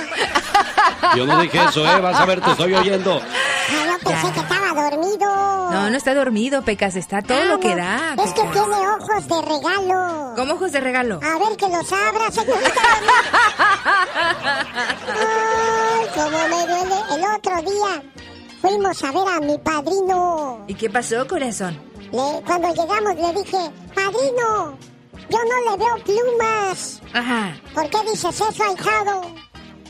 Yo 1.16 1.26
no 1.26 1.40
dije 1.40 1.58
eso, 1.68 1.84
¿eh? 1.84 2.00
Vas 2.00 2.20
a 2.20 2.24
ver, 2.24 2.40
te 2.40 2.50
estoy 2.52 2.72
oyendo. 2.74 3.20
Ah, 3.20 3.98
yo 4.02 4.10
pensé 4.10 4.32
que 4.32 4.40
estaba 4.40 4.90
dormido. 4.90 5.26
No, 5.70 5.90
no 5.90 5.96
está 5.96 6.14
dormido, 6.14 6.62
Pecas, 6.62 6.94
está 6.96 7.20
todo 7.22 7.38
Ah, 7.40 7.44
lo 7.46 7.60
que 7.60 7.74
da. 7.74 8.14
Es 8.24 8.32
que 8.32 8.42
tiene 8.42 8.58
ojos 8.66 9.26
de 9.28 9.42
regalo. 9.42 10.32
¿Cómo 10.36 10.54
ojos 10.54 10.72
de 10.72 10.80
regalo? 10.80 11.20
A 11.22 11.38
ver 11.38 11.56
que 11.56 11.68
los 11.68 11.92
abra, 11.92 12.30
señorita. 12.30 12.80
Ay, 15.08 16.06
cómo 16.14 16.30
me 16.30 16.66
duele. 16.66 16.94
El 17.14 17.24
otro 17.36 17.56
día 17.70 18.02
fuimos 18.60 19.02
a 19.04 19.12
ver 19.12 19.28
a 19.36 19.40
mi 19.40 19.58
padrino. 19.58 20.64
¿Y 20.68 20.74
qué 20.74 20.90
pasó, 20.90 21.26
corazón? 21.26 21.78
Le- 22.12 22.42
cuando 22.46 22.68
llegamos 22.74 23.14
le 23.16 23.32
dije, 23.42 23.58
padrino, 23.94 24.76
yo 25.30 25.38
no 25.44 25.70
le 25.70 25.76
veo 25.76 25.96
plumas. 26.04 27.00
Ajá. 27.12 27.56
¿Por 27.74 27.88
qué 27.88 27.98
dices 28.10 28.40
eso, 28.40 28.64
ahijado? 28.64 29.34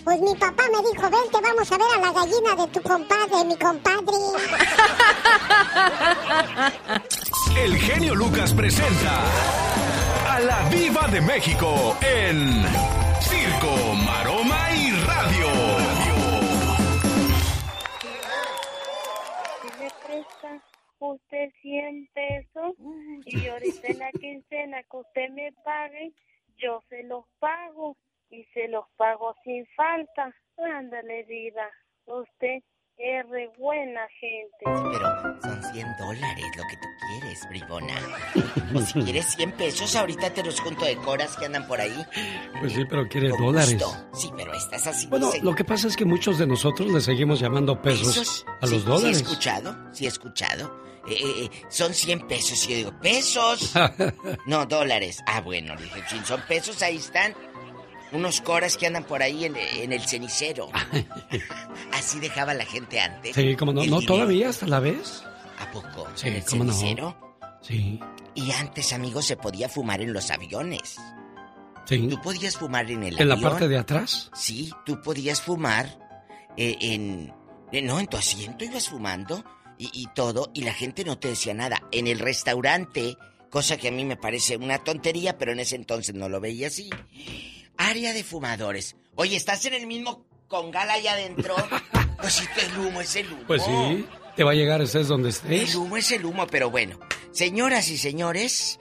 Pues 0.05 0.21
mi 0.21 0.35
papá 0.35 0.65
me 0.73 0.79
dijo, 0.91 1.03
vente, 1.11 1.39
vamos 1.43 1.71
a 1.71 1.79
ver 1.79 1.87
a 1.95 2.01
la 2.01 2.13
gallina 2.13 2.57
de 2.57 2.67
tu 2.69 2.83
compadre, 2.83 3.45
mi 3.45 3.57
compadre. 3.57 4.17
El 7.63 7.77
genio 7.77 8.15
Lucas 8.15 8.55
presenta 8.55 9.21
a 10.29 10.41
la 10.41 10.69
Viva 10.71 11.07
de 11.09 11.21
México 11.21 11.97
en 12.01 12.65
Circo, 13.21 13.95
Maroma 14.05 14.70
usted 21.01 21.51
100 21.63 22.09
pesos 22.13 22.75
y 23.25 23.49
ahorita 23.49 23.89
en 23.89 23.99
la 23.99 24.13
quincena 24.13 24.83
que 24.85 24.97
usted 24.97 25.31
me 25.31 25.53
pague, 25.65 26.13
yo 26.57 26.83
se 26.89 27.03
los 27.05 27.25
pago 27.39 27.97
y 28.31 28.45
se 28.55 28.69
los 28.69 28.85
pago 28.97 29.35
sin 29.43 29.67
falta. 29.77 30.35
Ándale, 30.57 31.25
Diva. 31.25 31.69
Usted 32.07 32.63
es 33.03 33.29
re 33.31 33.51
buena 33.59 34.01
gente. 34.21 34.91
Pero 34.93 35.41
son 35.43 35.73
100 35.73 35.87
dólares 35.99 36.45
lo 36.57 36.63
que 36.69 36.77
tú 36.77 36.89
quieres, 37.21 37.49
bribona. 37.49 37.95
O 38.75 38.81
si 38.87 39.01
quieres 39.03 39.27
100 39.37 39.53
pesos, 39.53 39.97
ahorita 39.97 40.33
te 40.35 40.43
los 40.45 40.61
junto 40.61 40.85
de 40.85 40.97
coras 40.97 41.37
que 41.37 41.47
andan 41.47 41.67
por 41.67 41.81
ahí. 41.81 41.97
Pues 42.61 42.73
sí, 42.75 42.85
pero 42.89 43.09
quiere 43.09 43.31
Con 43.31 43.47
dólares. 43.47 43.73
gusto. 43.75 44.09
Sí, 44.15 44.31
pero 44.37 44.53
estás 44.55 44.87
así. 44.87 45.07
Bueno, 45.07 45.31
lo 45.43 45.55
que 45.55 45.65
pasa 45.65 45.89
es 45.89 45.97
que 45.97 46.05
muchos 46.05 46.39
de 46.39 46.47
nosotros 46.47 46.93
le 46.93 47.01
seguimos 47.01 47.41
llamando 47.41 47.81
pesos, 47.81 48.19
¿Pesos? 48.19 48.47
a 48.61 48.67
los 48.67 48.83
Sí, 48.83 48.87
dólares. 48.87 49.17
Sí, 49.19 49.23
he 49.25 49.27
escuchado, 49.27 49.77
sí 49.93 50.05
he 50.05 50.09
escuchado. 50.09 50.81
Eh, 51.09 51.15
eh, 51.15 51.45
eh, 51.45 51.51
son 51.71 51.95
100 51.95 52.29
pesos. 52.29 52.67
Y 52.67 52.71
yo 52.73 52.77
digo, 52.77 53.01
¿pesos? 53.01 53.73
no, 54.47 54.67
dólares. 54.67 55.23
Ah, 55.27 55.41
bueno, 55.41 55.75
dije, 55.77 56.03
si 56.09 56.19
son 56.25 56.41
pesos, 56.43 56.83
ahí 56.83 56.97
están. 56.97 57.35
Unos 58.13 58.41
coras 58.41 58.77
que 58.77 58.87
andan 58.87 59.05
por 59.05 59.23
ahí 59.23 59.45
en, 59.45 59.57
en 59.57 59.93
el 59.93 60.03
cenicero. 60.03 60.69
Así 61.93 62.19
dejaba 62.19 62.55
la 62.55 62.65
gente 62.65 63.01
antes. 63.01 63.35
Sí, 63.37 63.55
como 63.57 63.73
no, 63.73 63.85
no 63.87 64.01
todavía 64.01 64.49
hasta 64.49 64.67
la 64.67 64.81
vez. 64.81 65.23
¿A 65.59 65.71
poco? 65.71 66.09
Sí, 66.15 66.29
¿En 66.29 66.35
el 66.35 66.45
cómo 66.45 66.65
no. 66.65 66.73
cenicero? 66.73 67.39
Sí, 67.63 68.01
Y 68.35 68.51
antes, 68.53 68.93
amigos, 68.93 69.27
se 69.27 69.37
podía 69.37 69.69
fumar 69.69 70.01
en 70.01 70.13
los 70.13 70.31
aviones. 70.31 70.97
sí. 71.85 72.07
Tú 72.09 72.21
podías 72.23 72.57
fumar 72.57 72.91
en 72.91 73.03
el 73.05 73.21
¿En 73.21 73.29
la 73.29 73.37
parte 73.37 73.69
de 73.69 73.77
atrás? 73.79 74.31
Sí, 74.35 74.73
tú 74.87 75.01
podías 75.03 75.41
fumar 75.43 75.99
eh, 76.57 76.77
en... 76.81 77.33
eh, 77.73 77.83
no, 77.83 78.01
en 78.01 78.07
tu 78.07 78.17
asiento 78.17 78.65
ibas 78.65 78.89
fumando 78.89 79.45
y, 79.79 79.91
y 79.93 80.07
todo, 80.15 80.51
y 80.55 80.63
la 80.63 80.73
gente 80.75 81.05
no 81.05 81.19
te 81.19 81.29
decía 81.29 81.53
nada. 81.55 81.83
En 81.93 82.07
el 82.07 82.19
restaurante, 82.19 83.17
cosa 83.51 83.77
que 83.77 83.89
a 83.89 83.93
mí 83.93 84.05
me 84.05 84.17
parece 84.17 84.57
una 84.57 84.79
tontería, 84.83 85.37
pero 85.39 85.53
en 85.53 85.61
ese 85.61 85.77
entonces 85.77 86.15
no 86.15 86.29
lo 86.29 86.41
veía 86.41 86.69
así. 86.69 86.89
Área 87.81 88.13
de 88.13 88.23
fumadores. 88.23 88.95
Oye, 89.15 89.37
¿estás 89.37 89.65
en 89.65 89.73
el 89.73 89.87
mismo 89.87 90.27
congal 90.49 90.91
allá 90.91 91.13
adentro? 91.15 91.57
pues 92.21 92.35
sí, 92.35 92.45
el 92.63 92.79
humo 92.79 93.01
es 93.01 93.17
el 93.17 93.33
humo. 93.33 93.43
Pues 93.47 93.63
sí, 93.65 94.05
te 94.37 94.45
va 94.45 94.51
a 94.51 94.55
llegar, 94.55 94.83
estés 94.83 95.09
donde 95.09 95.31
estés. 95.31 95.71
El 95.71 95.77
humo 95.77 95.97
es 95.97 96.13
el 96.13 96.27
humo, 96.27 96.47
pero 96.47 96.71
bueno. 96.71 97.01
Señoras 97.33 97.89
y 97.89 97.97
señores, 97.97 98.79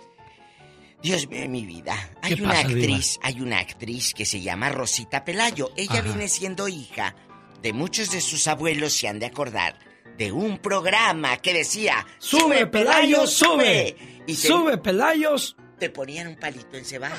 Dios 1.02 1.30
mío 1.30 1.48
mi 1.48 1.66
vida. 1.66 1.96
Hay 2.22 2.36
¿Qué 2.36 2.42
una 2.42 2.56
pasa, 2.56 2.68
Diva? 2.68 2.80
actriz, 2.80 3.20
hay 3.24 3.40
una 3.40 3.60
actriz 3.60 4.14
que 4.14 4.26
se 4.26 4.42
llama 4.42 4.68
Rosita 4.68 5.24
Pelayo. 5.24 5.72
Ella 5.78 5.94
Ajá. 5.94 6.02
viene 6.02 6.28
siendo 6.28 6.68
hija 6.68 7.16
de 7.62 7.72
muchos 7.72 8.12
de 8.12 8.20
sus 8.20 8.48
abuelos, 8.50 8.92
se 8.92 9.08
han 9.08 9.20
de 9.20 9.28
acordar, 9.28 9.80
de 10.18 10.34
un 10.34 10.58
programa 10.58 11.38
que 11.38 11.54
decía 11.54 12.06
¡Sube, 12.18 12.68
Pelayo, 12.68 13.26
sube! 13.28 13.96
Y 14.28 14.36
te, 14.36 14.48
¡Sube, 14.48 14.78
Pelayos! 14.78 15.56
te 15.80 15.90
ponían 15.90 16.28
un 16.28 16.36
palito 16.36 16.76
en 16.76 16.84
cebada. 16.84 17.16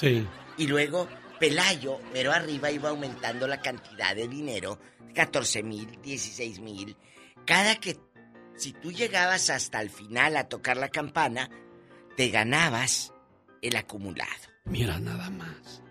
Sí. 0.00 0.26
Y 0.58 0.66
luego 0.66 1.08
Pelayo, 1.40 1.98
pero 2.12 2.32
arriba 2.32 2.70
iba 2.70 2.90
aumentando 2.90 3.48
la 3.48 3.60
cantidad 3.60 4.14
de 4.14 4.28
dinero, 4.28 4.78
14 5.14 5.62
mil, 5.62 6.00
16 6.02 6.60
mil. 6.60 6.96
Cada 7.46 7.76
que, 7.76 7.98
si 8.56 8.74
tú 8.74 8.92
llegabas 8.92 9.48
hasta 9.48 9.80
el 9.80 9.88
final 9.88 10.36
a 10.36 10.48
tocar 10.48 10.76
la 10.76 10.90
campana, 10.90 11.48
te 12.16 12.28
ganabas 12.28 13.12
el 13.62 13.74
acumulado. 13.74 14.30
Mira 14.66 15.00
nada 15.00 15.30
más. 15.30 15.82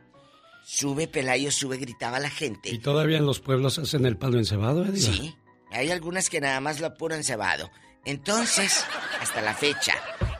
Sube 0.64 1.08
Pelayo, 1.08 1.52
sube, 1.52 1.78
gritaba 1.78 2.20
la 2.20 2.30
gente. 2.30 2.70
¿Y 2.70 2.78
todavía 2.78 3.18
en 3.18 3.26
los 3.26 3.40
pueblos 3.40 3.80
hacen 3.80 4.06
el 4.06 4.18
palo 4.18 4.38
encebado, 4.38 4.86
eh? 4.86 4.96
Sí, 4.96 5.36
hay 5.72 5.90
algunas 5.90 6.30
que 6.30 6.40
nada 6.40 6.62
más 6.62 6.80
lo 6.80 6.94
puro 6.94 7.16
encebado. 7.16 7.72
Entonces, 8.06 8.86
hasta 9.20 9.42
la 9.42 9.56
fecha. 9.56 9.96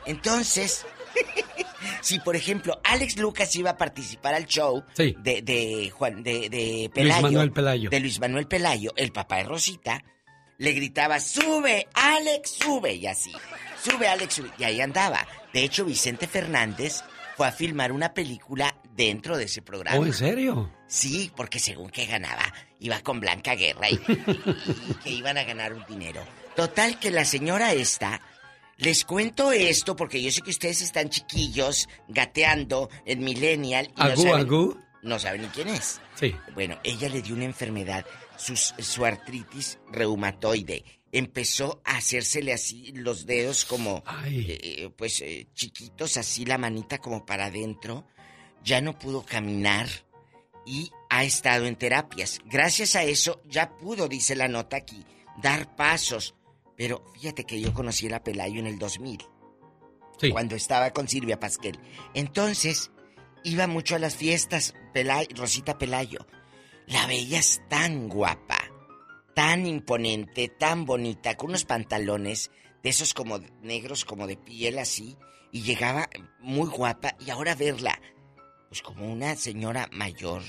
Entonces, 0.06 0.86
si 2.00 2.18
por 2.20 2.36
ejemplo 2.36 2.80
Alex 2.84 3.18
Lucas 3.18 3.54
iba 3.56 3.70
a 3.70 3.76
participar 3.76 4.34
al 4.34 4.46
show 4.46 4.84
Sí. 4.94 5.14
de, 5.18 5.42
de 5.42 5.90
Juan 5.90 6.22
de, 6.22 6.48
de 6.48 6.90
Pelayo, 6.94 7.22
Manuel 7.22 7.52
Pelayo. 7.52 7.90
de 7.90 8.00
Luis 8.00 8.20
Manuel 8.20 8.46
Pelayo, 8.46 8.92
el 8.96 9.12
papá 9.12 9.36
de 9.36 9.44
Rosita, 9.44 10.02
le 10.58 10.72
gritaba, 10.72 11.20
sube, 11.20 11.88
Alex, 11.94 12.50
sube, 12.62 12.94
y 12.94 13.06
así, 13.06 13.32
sube, 13.82 14.08
Alex, 14.08 14.34
sube, 14.34 14.50
y 14.58 14.64
ahí 14.64 14.80
andaba. 14.82 15.26
De 15.54 15.64
hecho, 15.64 15.84
Vicente 15.86 16.26
Fernández 16.26 17.02
fue 17.36 17.48
a 17.48 17.52
filmar 17.52 17.92
una 17.92 18.12
película 18.12 18.76
dentro 18.94 19.38
de 19.38 19.44
ese 19.44 19.62
programa. 19.62 19.98
¿Oh, 19.98 20.04
en 20.04 20.12
serio? 20.12 20.70
Sí, 20.86 21.32
porque 21.34 21.58
según 21.58 21.88
que 21.88 22.04
ganaba, 22.04 22.42
iba 22.78 23.00
con 23.00 23.20
Blanca 23.20 23.54
Guerra 23.54 23.88
y, 23.88 23.94
y 23.94 24.94
que 25.02 25.10
iban 25.10 25.38
a 25.38 25.44
ganar 25.44 25.72
un 25.72 25.84
dinero. 25.88 26.22
Total 26.56 26.98
que 26.98 27.10
la 27.10 27.24
señora 27.24 27.72
esta, 27.72 28.20
les 28.80 29.04
cuento 29.04 29.52
esto 29.52 29.94
porque 29.96 30.20
yo 30.22 30.30
sé 30.30 30.42
que 30.42 30.50
ustedes 30.50 30.80
están 30.82 31.08
chiquillos 31.10 31.88
gateando 32.08 32.88
en 33.04 33.20
Millennial 33.24 33.92
y 33.96 34.00
no 34.00 34.04
¿Agú, 34.06 34.22
saben, 34.22 34.40
agú? 34.40 34.78
no 35.02 35.18
saben 35.18 35.42
ni 35.42 35.48
quién 35.48 35.68
es. 35.68 36.00
Sí. 36.16 36.34
Bueno, 36.54 36.78
ella 36.84 37.08
le 37.08 37.22
dio 37.22 37.34
una 37.34 37.44
enfermedad, 37.44 38.04
sus- 38.36 38.74
su 38.78 39.04
artritis 39.04 39.78
reumatoide. 39.90 40.84
Empezó 41.12 41.80
a 41.84 41.96
hacérsele 41.96 42.52
así 42.52 42.92
los 42.92 43.26
dedos 43.26 43.64
como, 43.64 44.04
eh, 44.26 44.90
pues, 44.96 45.20
eh, 45.22 45.48
chiquitos, 45.54 46.16
así 46.16 46.44
la 46.44 46.56
manita 46.58 46.98
como 46.98 47.24
para 47.26 47.46
adentro. 47.46 48.06
Ya 48.62 48.80
no 48.80 48.98
pudo 48.98 49.24
caminar 49.24 49.88
y 50.66 50.90
ha 51.08 51.24
estado 51.24 51.66
en 51.66 51.76
terapias. 51.76 52.38
Gracias 52.44 52.94
a 52.94 53.02
eso 53.02 53.40
ya 53.46 53.76
pudo, 53.76 54.06
dice 54.06 54.36
la 54.36 54.46
nota 54.48 54.76
aquí, 54.76 55.04
dar 55.42 55.74
pasos. 55.74 56.34
Pero 56.80 57.04
fíjate 57.12 57.44
que 57.44 57.60
yo 57.60 57.74
conocí 57.74 58.06
a 58.06 58.10
la 58.12 58.24
Pelayo 58.24 58.58
en 58.58 58.66
el 58.66 58.78
2000. 58.78 59.18
Cuando 60.32 60.56
estaba 60.56 60.92
con 60.92 61.08
Silvia 61.08 61.38
Pasquel. 61.38 61.78
Entonces, 62.14 62.90
iba 63.44 63.66
mucho 63.66 63.96
a 63.96 63.98
las 63.98 64.16
fiestas, 64.16 64.72
Pelay- 64.94 65.28
Rosita 65.36 65.76
Pelayo. 65.76 66.26
La 66.86 67.06
veías 67.06 67.60
tan 67.68 68.08
guapa, 68.08 68.56
tan 69.34 69.66
imponente, 69.66 70.48
tan 70.48 70.86
bonita, 70.86 71.36
con 71.36 71.50
unos 71.50 71.66
pantalones 71.66 72.50
de 72.82 72.88
esos 72.88 73.12
como 73.12 73.40
negros, 73.60 74.06
como 74.06 74.26
de 74.26 74.38
piel 74.38 74.78
así, 74.78 75.18
y 75.52 75.60
llegaba 75.60 76.08
muy 76.38 76.66
guapa, 76.70 77.14
y 77.20 77.28
ahora 77.28 77.54
verla, 77.54 78.00
pues 78.70 78.80
como 78.80 79.04
una 79.12 79.36
señora 79.36 79.86
mayor. 79.92 80.40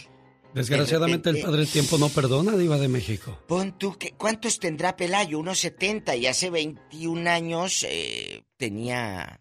Desgraciadamente 0.53 1.29
el 1.29 1.35
De 1.35 1.41
repente- 1.41 1.57
padre 1.57 1.71
tiempo 1.71 1.97
no 1.97 2.09
perdona, 2.09 2.55
Diva 2.57 2.77
de 2.77 2.87
México. 2.87 3.39
Pon 3.47 3.77
tú, 3.77 3.97
que, 3.97 4.11
¿cuántos 4.13 4.59
tendrá 4.59 4.95
Pelayo? 4.97 5.39
Unos 5.39 5.59
70 5.59 6.15
y 6.15 6.27
hace 6.27 6.49
21 6.49 7.27
años 7.27 7.85
eh, 7.87 8.43
tenía 8.57 9.39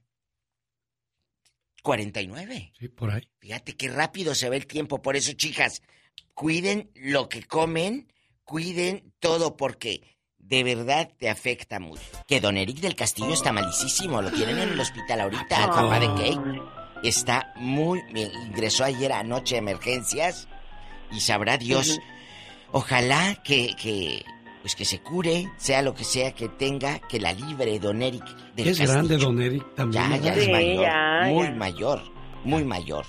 49. 1.83 2.73
Sí, 2.79 2.89
por 2.89 3.11
ahí. 3.11 3.23
Fíjate 3.39 3.77
qué 3.77 3.89
rápido 3.89 4.35
se 4.35 4.51
ve 4.51 4.57
el 4.57 4.67
tiempo. 4.67 5.01
Por 5.03 5.17
eso, 5.17 5.33
chicas, 5.33 5.83
cuiden 6.35 6.91
lo 6.95 7.29
que 7.29 7.43
comen, 7.45 8.13
cuiden 8.45 9.13
todo 9.19 9.57
porque 9.57 10.03
de 10.39 10.63
verdad 10.65 11.11
te 11.19 11.31
afecta 11.31 11.81
mucho. 11.81 12.03
Que 12.27 12.41
don 12.41 12.57
Eric 12.57 12.79
del 12.81 12.97
Castillo 12.97 13.33
está 13.33 13.53
malísimo. 13.53 14.21
Lo 14.21 14.31
tienen 14.31 14.59
en 14.59 14.71
el 14.71 14.81
hospital 14.81 15.21
ahorita, 15.23 15.65
el 15.65 15.71
papá 15.71 16.01
de 16.01 16.07
Kate. 16.09 16.61
Está 17.09 17.53
muy 17.57 18.01
bien. 18.13 18.31
Ingresó 18.47 18.85
ayer 18.85 19.13
anoche 19.13 19.55
a 19.57 19.59
emergencias 19.59 20.49
y 21.13 21.21
sabrá 21.21 21.57
Dios. 21.59 21.99
Ojalá 22.73 23.35
que, 23.43 23.75
que, 23.75 24.25
pues 24.63 24.77
que 24.77 24.85
se 24.85 25.01
cure, 25.01 25.49
sea 25.57 25.83
lo 25.83 25.95
que 25.95 26.05
sea 26.05 26.33
que 26.33 26.49
tenga, 26.49 27.01
que 27.01 27.19
la 27.19 27.33
libre 27.33 27.79
don 27.81 28.01
Eric 28.03 28.25
del 28.55 28.69
Es 28.69 28.79
Castillo. 28.79 28.93
grande, 28.93 29.17
don 29.17 29.43
Eric, 29.43 29.75
también. 29.75 30.09
Ya, 30.11 30.17
ya 30.19 30.35
es 30.35 30.45
Sí, 30.45 30.51
mayor. 30.53 30.83
ya, 30.85 31.21
muy 31.27 31.45
ya. 31.47 31.51
mayor, 31.53 32.03
muy 32.45 32.65
mayor. 32.65 33.05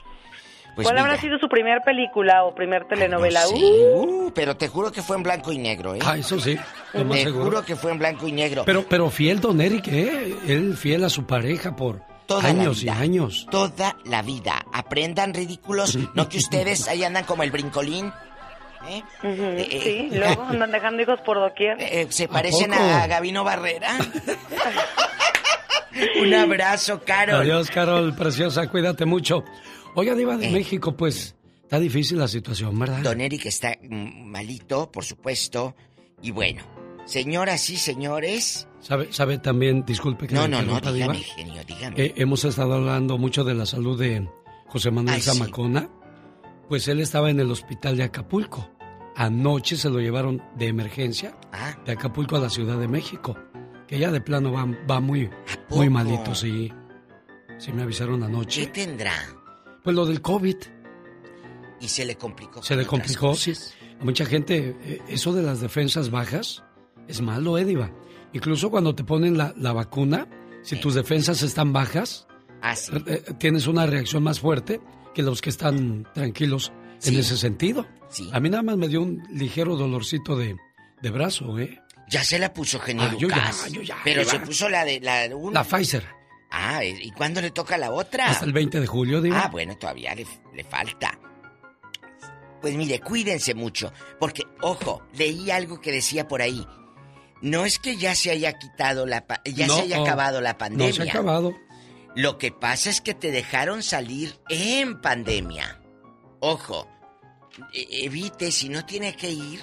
Pues 0.73 0.87
¿Cuál 0.87 0.99
habrá 0.99 1.17
sido 1.19 1.37
su 1.37 1.49
primer 1.49 1.81
película 1.83 2.45
o 2.45 2.55
primer 2.55 2.87
telenovela? 2.87 3.41
no 3.41 3.47
sé, 3.49 3.55
Uh, 3.55 4.27
uh, 4.27 4.31
pero 4.33 4.55
te 4.55 4.69
juro 4.69 4.89
que 4.91 5.01
fue 5.01 5.17
en 5.17 5.23
blanco 5.23 5.51
y 5.51 5.57
negro, 5.57 5.93
¿eh? 5.95 5.99
Ah, 6.01 6.17
eso 6.17 6.39
sí, 6.39 6.57
Te 6.93 7.23
seguro. 7.23 7.43
juro 7.43 7.65
que 7.65 7.75
fue 7.75 7.91
en 7.91 7.99
blanco 7.99 8.25
y 8.25 8.31
negro. 8.31 8.63
Pero, 8.65 8.85
pero 8.87 9.09
fiel 9.09 9.41
don 9.41 9.59
Eric, 9.59 9.89
¿eh? 9.89 10.33
Él 10.47 10.77
fiel 10.77 11.03
a 11.03 11.09
su 11.09 11.25
pareja 11.27 11.75
por 11.75 12.01
Toda 12.35 12.49
años 12.49 12.83
la 12.83 12.93
y 12.93 12.95
años. 13.03 13.47
Toda 13.51 13.97
la 14.05 14.21
vida. 14.21 14.65
Aprendan 14.73 15.33
ridículos, 15.33 15.97
no 16.15 16.29
que 16.29 16.37
ustedes 16.37 16.87
ahí 16.87 17.03
andan 17.03 17.23
como 17.25 17.43
el 17.43 17.51
brincolín. 17.51 18.07
¿eh? 18.87 19.03
Eh, 19.23 19.67
sí, 19.83 20.09
eh, 20.11 20.17
luego 20.17 20.43
andan 20.43 20.71
dejando 20.71 21.01
hijos 21.03 21.19
por 21.25 21.37
doquier. 21.39 21.77
eh, 21.81 22.07
se 22.09 22.27
parecen 22.27 22.71
poco? 22.71 22.83
a 22.83 23.07
Gabino 23.07 23.43
Barrera. 23.43 23.97
Un 26.21 26.33
abrazo, 26.33 27.01
Carol. 27.05 27.41
Adiós, 27.41 27.69
Carol, 27.69 28.15
preciosa, 28.15 28.67
cuídate 28.69 29.05
mucho. 29.05 29.43
Oiga, 29.95 30.15
Diva 30.15 30.37
de 30.37 30.47
Eh. 30.47 30.51
México, 30.51 30.95
pues 30.95 31.35
está 31.63 31.79
difícil 31.79 32.17
la 32.17 32.27
situación, 32.27 32.77
¿verdad? 32.79 32.99
Don 32.99 33.19
Eric 33.19 33.45
está 33.45 33.75
mm, 33.81 34.23
malito, 34.25 34.89
por 34.91 35.03
supuesto. 35.03 35.75
Y 36.21 36.31
bueno, 36.31 36.63
señoras 37.05 37.69
y 37.69 37.77
señores. 37.77 38.67
¿Sabe, 38.79 39.11
sabe 39.13 39.37
también, 39.37 39.83
disculpe 39.85 40.27
que 40.27 40.33
No, 40.35 40.47
no, 40.47 40.61
no, 40.61 40.73
interrumpa, 40.77 40.91
Diva? 40.91 41.13
dígame, 41.13 41.19
genio, 41.23 41.63
dígame. 41.65 41.95
Eh, 42.03 42.13
hemos 42.17 42.43
estado 42.45 42.73
hablando 42.73 43.17
mucho 43.17 43.43
de 43.43 43.53
la 43.53 43.65
salud 43.65 43.99
de 43.99 44.27
José 44.67 44.89
Manuel 44.91 45.15
Ay, 45.15 45.21
sí. 45.21 45.29
Zamacona. 45.29 45.89
Pues 46.67 46.87
él 46.87 46.99
estaba 46.99 47.29
en 47.29 47.39
el 47.39 47.51
hospital 47.51 47.97
de 47.97 48.03
Acapulco. 48.03 48.71
Anoche 49.15 49.75
se 49.75 49.89
lo 49.89 49.99
llevaron 49.99 50.41
de 50.55 50.67
emergencia 50.67 51.35
Ah. 51.51 51.75
de 51.85 51.91
Acapulco 51.91 52.37
a 52.37 52.39
la 52.39 52.49
Ciudad 52.49 52.77
de 52.79 52.87
México. 52.87 53.37
Que 53.87 53.99
ya 53.99 54.09
de 54.09 54.21
plano 54.21 54.53
va, 54.53 54.65
va 54.89 54.99
muy, 55.01 55.29
muy 55.69 55.89
malito, 55.89 56.33
sí. 56.33 56.71
Sí 57.57 57.71
me 57.73 57.83
avisaron 57.83 58.21
¿Qué 58.21 58.25
anoche. 58.25 58.65
tendrá? 58.67 59.13
Pues 59.83 59.95
lo 59.95 60.05
del 60.05 60.21
COVID. 60.21 60.55
Y 61.81 61.87
se 61.87 62.05
le 62.05 62.15
complicó. 62.15 62.63
Se 62.63 62.75
le 62.75 62.83
otras 62.83 62.89
complicó, 62.89 63.35
sí. 63.35 63.51
cosas. 63.51 63.73
mucha 64.01 64.25
gente, 64.25 64.77
eh, 64.81 65.01
eso 65.09 65.33
de 65.33 65.43
las 65.43 65.59
defensas 65.61 66.09
bajas 66.09 66.63
es 67.07 67.21
malo, 67.21 67.57
Ediva. 67.57 67.91
Incluso 68.33 68.69
cuando 68.71 68.95
te 68.95 69.03
ponen 69.03 69.37
la, 69.37 69.53
la 69.57 69.73
vacuna, 69.73 70.27
si 70.63 70.75
tus 70.77 70.95
defensas 70.95 71.41
están 71.41 71.73
bajas, 71.73 72.27
Ah, 72.61 72.75
sí. 72.75 72.91
eh, 72.95 73.01
eh, 73.27 73.33
tienes 73.39 73.67
una 73.67 73.85
reacción 73.87 74.23
más 74.23 74.39
fuerte 74.39 74.79
que 75.13 75.23
los 75.23 75.41
que 75.41 75.49
están 75.49 76.07
tranquilos 76.13 76.71
en 77.03 77.17
ese 77.17 77.35
sentido. 77.37 77.87
Sí. 78.09 78.29
A 78.31 78.39
mí 78.39 78.49
nada 78.49 78.63
más 78.63 78.77
me 78.77 78.87
dio 78.87 79.01
un 79.01 79.23
ligero 79.31 79.75
dolorcito 79.75 80.35
de, 80.37 80.55
de 81.01 81.09
brazo, 81.09 81.57
¿eh? 81.59 81.79
Ya 82.09 82.23
se 82.23 82.37
la 82.39 82.53
puso 82.53 82.79
genio 82.79 83.03
Ah, 83.03 83.15
yo 83.17 83.27
ya, 83.29 83.51
yo 83.71 83.81
ya, 83.81 83.97
Pero 84.03 84.23
se 84.25 84.39
puso 84.39 84.67
la 84.69 84.83
de 84.85 84.99
la 84.99 85.29
un- 85.35 85.53
La 85.53 85.63
Pfizer. 85.63 86.05
Ah, 86.51 86.83
¿y 86.83 87.09
cuándo 87.11 87.39
le 87.41 87.51
toca 87.51 87.77
la 87.77 87.91
otra? 87.91 88.27
Hasta 88.29 88.43
el 88.45 88.51
20 88.53 88.79
de 88.81 88.85
julio, 88.87 89.21
digo. 89.21 89.35
Ah, 89.37 89.47
bueno, 89.49 89.77
todavía 89.77 90.13
le, 90.13 90.27
le 90.53 90.63
falta. 90.65 91.17
Pues 92.61 92.75
mire, 92.75 92.99
cuídense 92.99 93.55
mucho, 93.55 93.91
porque, 94.19 94.43
ojo, 94.61 95.01
leí 95.13 95.49
algo 95.49 95.81
que 95.81 95.91
decía 95.91 96.27
por 96.27 96.41
ahí. 96.41 96.65
No 97.41 97.65
es 97.65 97.79
que 97.79 97.97
ya 97.97 98.13
se 98.15 98.31
haya 98.31 98.53
quitado 98.53 99.05
la... 99.05 99.25
pa- 99.27 99.41
ya 99.45 99.67
No, 99.67 99.75
se 99.77 99.81
haya 99.83 99.99
oh, 99.99 100.03
acabado 100.03 100.41
la 100.41 100.57
pandemia. 100.57 100.87
No 100.89 100.93
se 100.95 101.01
ha 101.03 101.11
acabado. 101.11 101.55
Lo 102.15 102.37
que 102.37 102.51
pasa 102.51 102.89
es 102.89 103.01
que 103.01 103.13
te 103.13 103.31
dejaron 103.31 103.83
salir 103.83 104.35
en 104.49 105.01
pandemia. 105.01 105.81
Ojo, 106.39 106.87
e- 107.73 108.05
evite, 108.05 108.51
si 108.51 108.69
no 108.69 108.85
tiene 108.85 109.15
que 109.15 109.31
ir, 109.31 109.59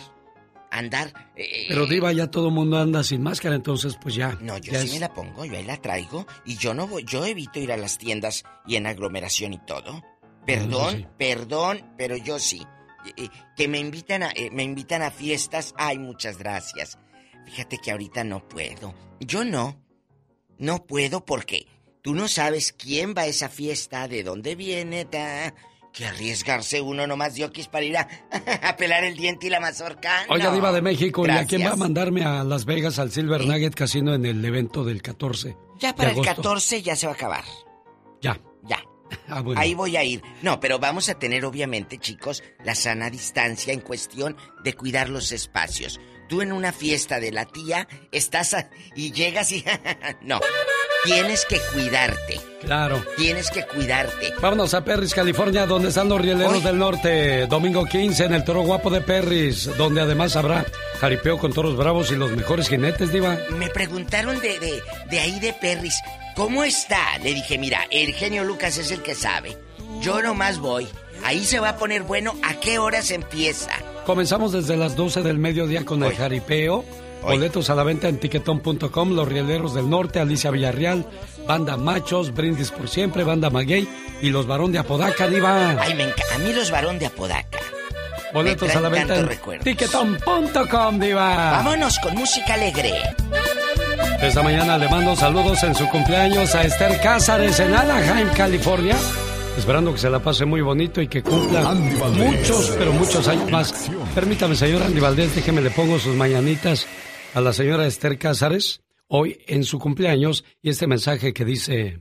andar... 0.71 1.13
eh, 1.37 1.67
Pero 1.69 1.87
Diva, 1.87 2.13
ya 2.13 2.29
todo 2.31 2.49
el 2.49 2.55
mundo 2.55 2.79
anda 2.79 3.03
sin 3.05 3.23
máscara, 3.23 3.55
entonces 3.55 3.97
pues 4.01 4.15
ya. 4.15 4.37
No, 4.41 4.59
yo 4.59 4.73
ya 4.73 4.81
sí 4.81 4.87
es- 4.89 4.93
me 4.95 5.01
la 5.01 5.13
pongo, 5.15 5.45
yo 5.45 5.57
ahí 5.57 5.65
la 5.65 5.77
traigo 5.77 6.27
y 6.45 6.57
yo 6.57 6.75
no 6.75 6.87
voy, 6.87 7.05
yo 7.05 7.25
evito 7.25 7.59
ir 7.61 7.71
a 7.73 7.77
las 7.77 7.99
tiendas 7.99 8.45
y 8.67 8.77
en 8.77 8.87
aglomeración 8.87 9.53
y 9.53 9.59
todo. 9.59 10.03
Perdón, 10.47 10.97
sí. 10.97 11.07
perdón, 11.19 11.93
pero 11.99 12.17
yo 12.17 12.39
sí. 12.39 12.67
Eh, 13.07 13.13
eh, 13.25 13.29
Que 13.57 13.69
me 13.69 13.79
invitan 13.79 14.23
a, 14.23 14.31
eh, 14.35 14.51
me 14.51 14.63
invitan 14.63 15.03
a 15.03 15.11
fiestas, 15.11 15.75
ay, 15.77 15.99
muchas 15.99 16.39
gracias. 16.39 16.99
Fíjate 17.49 17.79
que 17.79 17.91
ahorita 17.91 18.25
no 18.25 18.47
puedo. 18.47 18.95
Yo 19.21 19.43
no. 19.43 19.81
No 20.59 20.85
puedo 20.85 21.25
porque 21.25 21.67
tú 22.03 22.15
no 22.15 22.29
sabes 22.29 22.75
quién 22.75 23.15
va 23.17 23.23
a 23.23 23.27
esa 23.27 23.49
fiesta, 23.49 24.07
de 24.07 24.23
dónde 24.23 24.55
viene, 24.55 25.07
ta, 25.07 25.55
que 25.95 26.05
arriesgarse 26.05 26.83
uno 26.83 27.07
nomás 27.07 27.35
diokis 27.35 27.69
para 27.69 27.85
ir 27.87 27.97
a, 27.97 28.07
a 28.63 28.77
pelar 28.77 29.05
el 29.05 29.17
diente 29.17 29.47
y 29.47 29.51
la 29.51 29.61
mazorca. 29.61 30.27
Oiga, 30.29 30.47
no. 30.47 30.55
Diva 30.55 30.73
de 30.73 30.83
México, 30.83 31.25
¿y 31.27 31.31
a 31.31 31.47
quién 31.47 31.63
va 31.63 31.67
a 31.67 31.69
Gracias. 31.69 31.79
mandarme 31.79 32.25
a 32.25 32.45
Las 32.45 32.67
Vegas 32.67 32.99
al 32.99 33.11
Silver 33.11 33.47
Nugget 33.47 33.75
Casino 33.75 34.15
en 34.15 34.27
el 34.27 34.45
evento 34.45 34.85
del 34.85 35.01
14? 35.01 35.57
Ya 35.79 35.89
de 35.93 35.95
para 35.95 36.11
el 36.11 36.17
agosto? 36.17 36.35
14 36.37 36.83
ya 36.83 36.97
se 36.97 37.07
va 37.07 37.13
a 37.13 37.17
acabar. 37.17 37.45
Ya. 38.21 38.39
Ya. 38.65 38.83
Ah, 39.31 39.41
bueno. 39.41 39.59
Ahí 39.59 39.73
voy 39.73 39.97
a 39.97 40.05
ir. 40.05 40.23
No, 40.43 40.61
pero 40.61 40.79
vamos 40.79 41.09
a 41.09 41.19
tener 41.19 41.47
obviamente, 41.47 41.97
chicos, 41.99 42.43
la 42.63 42.75
sana 42.75 43.09
distancia 43.09 43.73
en 43.73 43.81
cuestión 43.81 44.37
de 44.63 44.75
cuidar 44.75 45.09
los 45.09 45.33
espacios. 45.33 45.99
Tú 46.29 46.43
en 46.43 46.53
una 46.53 46.73
fiesta 46.73 47.21
de 47.21 47.33
la 47.33 47.45
tía 47.47 47.89
estás 48.13 48.55
a- 48.55 48.69
y 48.95 49.13
llegas 49.13 49.51
y... 49.53 49.65
no, 50.23 50.41
tienes 51.05 51.45
que 51.47 51.59
cuidarte. 51.73 52.41
Claro. 52.61 53.03
Tienes 53.17 53.51
que 53.51 53.65
cuidarte. 53.65 54.35
Vámonos 54.41 54.75
a 54.75 54.85
Perris, 54.85 55.15
California, 55.15 55.65
donde 55.67 55.89
están 55.89 56.09
los 56.09 56.21
rieleros 56.21 56.55
Hoy- 56.55 56.61
del 56.63 56.79
norte. 56.79 57.47
Domingo 57.47 57.85
15 57.85 58.25
en 58.27 58.35
el 58.35 58.45
Toro 58.45 58.63
Guapo 58.63 58.91
de 58.91 59.01
Perris, 59.01 59.65
donde 59.79 60.01
además 60.03 60.37
habrá 60.37 60.67
jaripeo 61.01 61.39
con 61.39 61.53
toros 61.53 61.77
bravos 61.77 62.11
y 62.11 62.17
los 62.17 62.31
mejores 62.33 62.69
jinetes, 62.69 63.13
Diva. 63.13 63.39
Me 63.57 63.69
preguntaron 63.71 64.39
de, 64.41 64.59
de, 64.59 64.83
de 65.09 65.21
ahí 65.21 65.39
de 65.41 65.53
Perris, 65.55 65.95
¿cómo 66.35 66.65
está? 66.65 67.17
Le 67.19 67.33
dije, 67.35 67.57
mira, 67.59 67.87
el 67.91 68.13
genio 68.13 68.45
Lucas 68.45 68.77
es 68.79 68.91
el 68.91 69.03
que 69.03 69.15
sabe. 69.15 69.57
Yo 70.03 70.21
nomás 70.21 70.59
voy. 70.59 70.87
Ahí 71.25 71.45
se 71.45 71.59
va 71.61 71.71
a 71.71 71.77
poner 71.77 72.03
bueno. 72.03 72.37
¿A 72.45 72.55
qué 72.61 72.79
horas 72.79 73.11
empieza? 73.11 73.71
Comenzamos 74.09 74.53
desde 74.53 74.79
las 74.79 74.97
12 74.97 75.23
del 75.23 75.37
mediodía 75.37 75.85
con 75.85 76.03
el 76.03 76.15
jaripeo. 76.15 76.83
Boletos 77.21 77.69
a 77.69 77.75
la 77.75 77.83
venta 77.83 78.09
en 78.09 78.19
tiquetón.com, 78.19 79.13
Los 79.13 79.29
Rieleros 79.29 79.75
del 79.75 79.91
Norte, 79.91 80.19
Alicia 80.19 80.51
Villarreal, 80.51 81.05
Banda 81.47 81.77
Machos, 81.77 82.33
Brindis 82.33 82.71
por 82.71 82.89
Siempre, 82.89 83.23
Banda 83.23 83.51
Maguey 83.51 83.87
y 84.23 84.31
Los 84.31 84.47
Varón 84.47 84.73
de 84.73 84.79
Apodaca, 84.79 85.29
Diva. 85.29 85.77
Ay, 85.79 85.93
me 85.93 86.05
encanta. 86.05 86.37
A 86.37 86.39
mí 86.39 86.55
los 86.55 86.71
varón 86.71 86.99
de 86.99 87.05
Apodaca. 87.05 87.59
Boletos 88.33 88.75
a 88.75 88.81
la 88.81 88.89
venta 88.89 89.15
en 89.15 89.29
tiquetón.com, 89.63 90.99
Diva. 90.99 91.51
Vámonos 91.51 91.99
con 91.99 92.15
música 92.15 92.55
alegre. 92.55 92.95
Esta 94.23 94.43
mañana 94.43 94.79
le 94.79 94.89
mando 94.89 95.15
saludos 95.17 95.63
en 95.65 95.75
su 95.75 95.87
cumpleaños 95.91 96.55
a 96.55 96.63
Esther 96.63 96.99
Cázares 97.03 97.61
en 97.61 97.75
Anaheim, 97.75 98.31
California. 98.31 98.97
Esperando 99.59 99.93
que 99.93 99.99
se 99.99 100.09
la 100.09 100.23
pase 100.23 100.45
muy 100.45 100.61
bonito 100.61 101.03
y 101.03 101.09
que 101.09 101.21
cumpla 101.21 101.75
muchos, 101.75 102.77
pero 102.79 102.93
muchos 102.93 103.27
años 103.27 103.51
más. 103.51 103.91
Permítame, 104.15 104.55
señor 104.55 104.85
Andy 104.85 105.01
Valdés, 105.01 105.35
déjeme 105.35 105.61
le 105.61 105.71
pongo 105.71 105.99
sus 105.99 106.15
mañanitas 106.15 106.87
a 107.35 107.41
la 107.41 107.53
señora 107.53 107.85
Esther 107.85 108.19
Cázares 108.19 108.83
hoy 109.09 109.39
en 109.49 109.65
su 109.65 109.81
cumpleaños 109.81 110.45
y 110.63 110.71
este 110.71 110.87
mensaje 110.87 111.35
que 111.35 111.45
dice... 111.45 112.01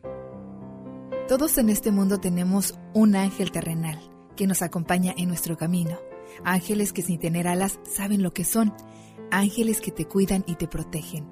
Todos 1.27 1.57
en 1.57 1.69
este 1.69 1.91
mundo 1.91 2.19
tenemos 2.19 2.75
un 2.93 3.15
ángel 3.15 3.51
terrenal 3.51 3.99
que 4.35 4.45
nos 4.45 4.61
acompaña 4.61 5.15
en 5.17 5.27
nuestro 5.27 5.57
camino. 5.57 5.97
Ángeles 6.45 6.93
que 6.93 7.01
sin 7.01 7.19
tener 7.19 7.47
alas 7.47 7.79
saben 7.83 8.21
lo 8.21 8.33
que 8.33 8.45
son. 8.45 8.71
Ángeles 9.31 9.81
que 9.81 9.91
te 9.91 10.05
cuidan 10.05 10.45
y 10.47 10.55
te 10.55 10.67
protegen. 10.67 11.27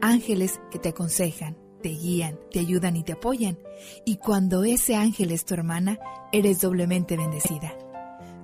Ángeles 0.00 0.58
que 0.70 0.78
te 0.78 0.88
aconsejan, 0.88 1.58
te 1.82 1.90
guían, 1.90 2.38
te 2.50 2.60
ayudan 2.60 2.96
y 2.96 3.02
te 3.02 3.12
apoyan. 3.12 3.58
Y 4.04 4.16
cuando 4.16 4.64
ese 4.64 4.96
ángel 4.96 5.30
es 5.30 5.44
tu 5.44 5.54
hermana, 5.54 5.98
eres 6.32 6.60
doblemente 6.60 7.16
bendecida. 7.16 7.72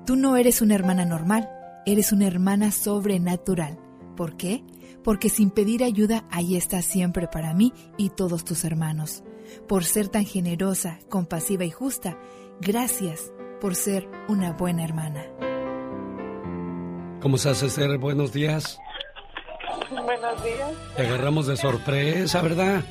Tú 0.06 0.16
no 0.16 0.36
eres 0.36 0.62
una 0.62 0.74
hermana 0.74 1.04
normal, 1.04 1.48
eres 1.86 2.12
una 2.12 2.26
hermana 2.26 2.72
sobrenatural. 2.72 3.78
¿Por 4.16 4.36
qué? 4.36 4.64
Porque 5.04 5.28
sin 5.28 5.50
pedir 5.50 5.82
ayuda, 5.84 6.24
ahí 6.30 6.56
estás 6.56 6.84
siempre 6.84 7.28
para 7.28 7.54
mí 7.54 7.72
y 7.96 8.10
todos 8.10 8.44
tus 8.44 8.64
hermanos. 8.64 9.24
Por 9.68 9.84
ser 9.84 10.08
tan 10.08 10.24
generosa, 10.24 10.98
compasiva 11.08 11.64
y 11.64 11.70
justa, 11.70 12.18
gracias 12.60 13.32
por 13.60 13.74
ser 13.74 14.08
una 14.28 14.52
buena 14.52 14.84
hermana. 14.84 15.24
¿Cómo 17.20 17.36
estás, 17.36 17.62
Esther? 17.62 17.98
Buenos 17.98 18.32
días. 18.32 18.78
Buenos 19.90 20.42
días. 20.42 20.72
Te 20.96 21.06
agarramos 21.06 21.46
de 21.46 21.56
sorpresa, 21.56 22.42
¿verdad? 22.42 22.82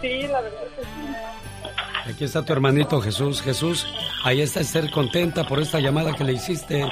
Sí, 0.00 0.26
la 0.26 0.40
verdad 0.40 0.62
que 0.76 0.82
sí. 0.82 2.10
Aquí 2.10 2.24
está 2.24 2.44
tu 2.44 2.52
hermanito 2.52 3.00
Jesús. 3.00 3.42
Jesús, 3.42 3.86
ahí 4.24 4.40
está 4.40 4.60
Esther 4.60 4.90
contenta 4.90 5.44
por 5.44 5.60
esta 5.60 5.78
llamada 5.78 6.14
que 6.14 6.24
le 6.24 6.32
hiciste. 6.32 6.90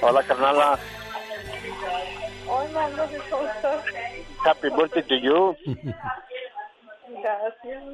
Hola, 0.00 0.22
carnala. 0.22 0.78
Hola, 2.48 2.88
gracias, 2.90 3.22
¿cómo 3.30 3.48
estás? 3.48 3.84
Happy 4.44 4.68
birthday 4.68 5.02
to 5.02 5.16
you. 5.16 5.56
Gracias. 7.22 7.84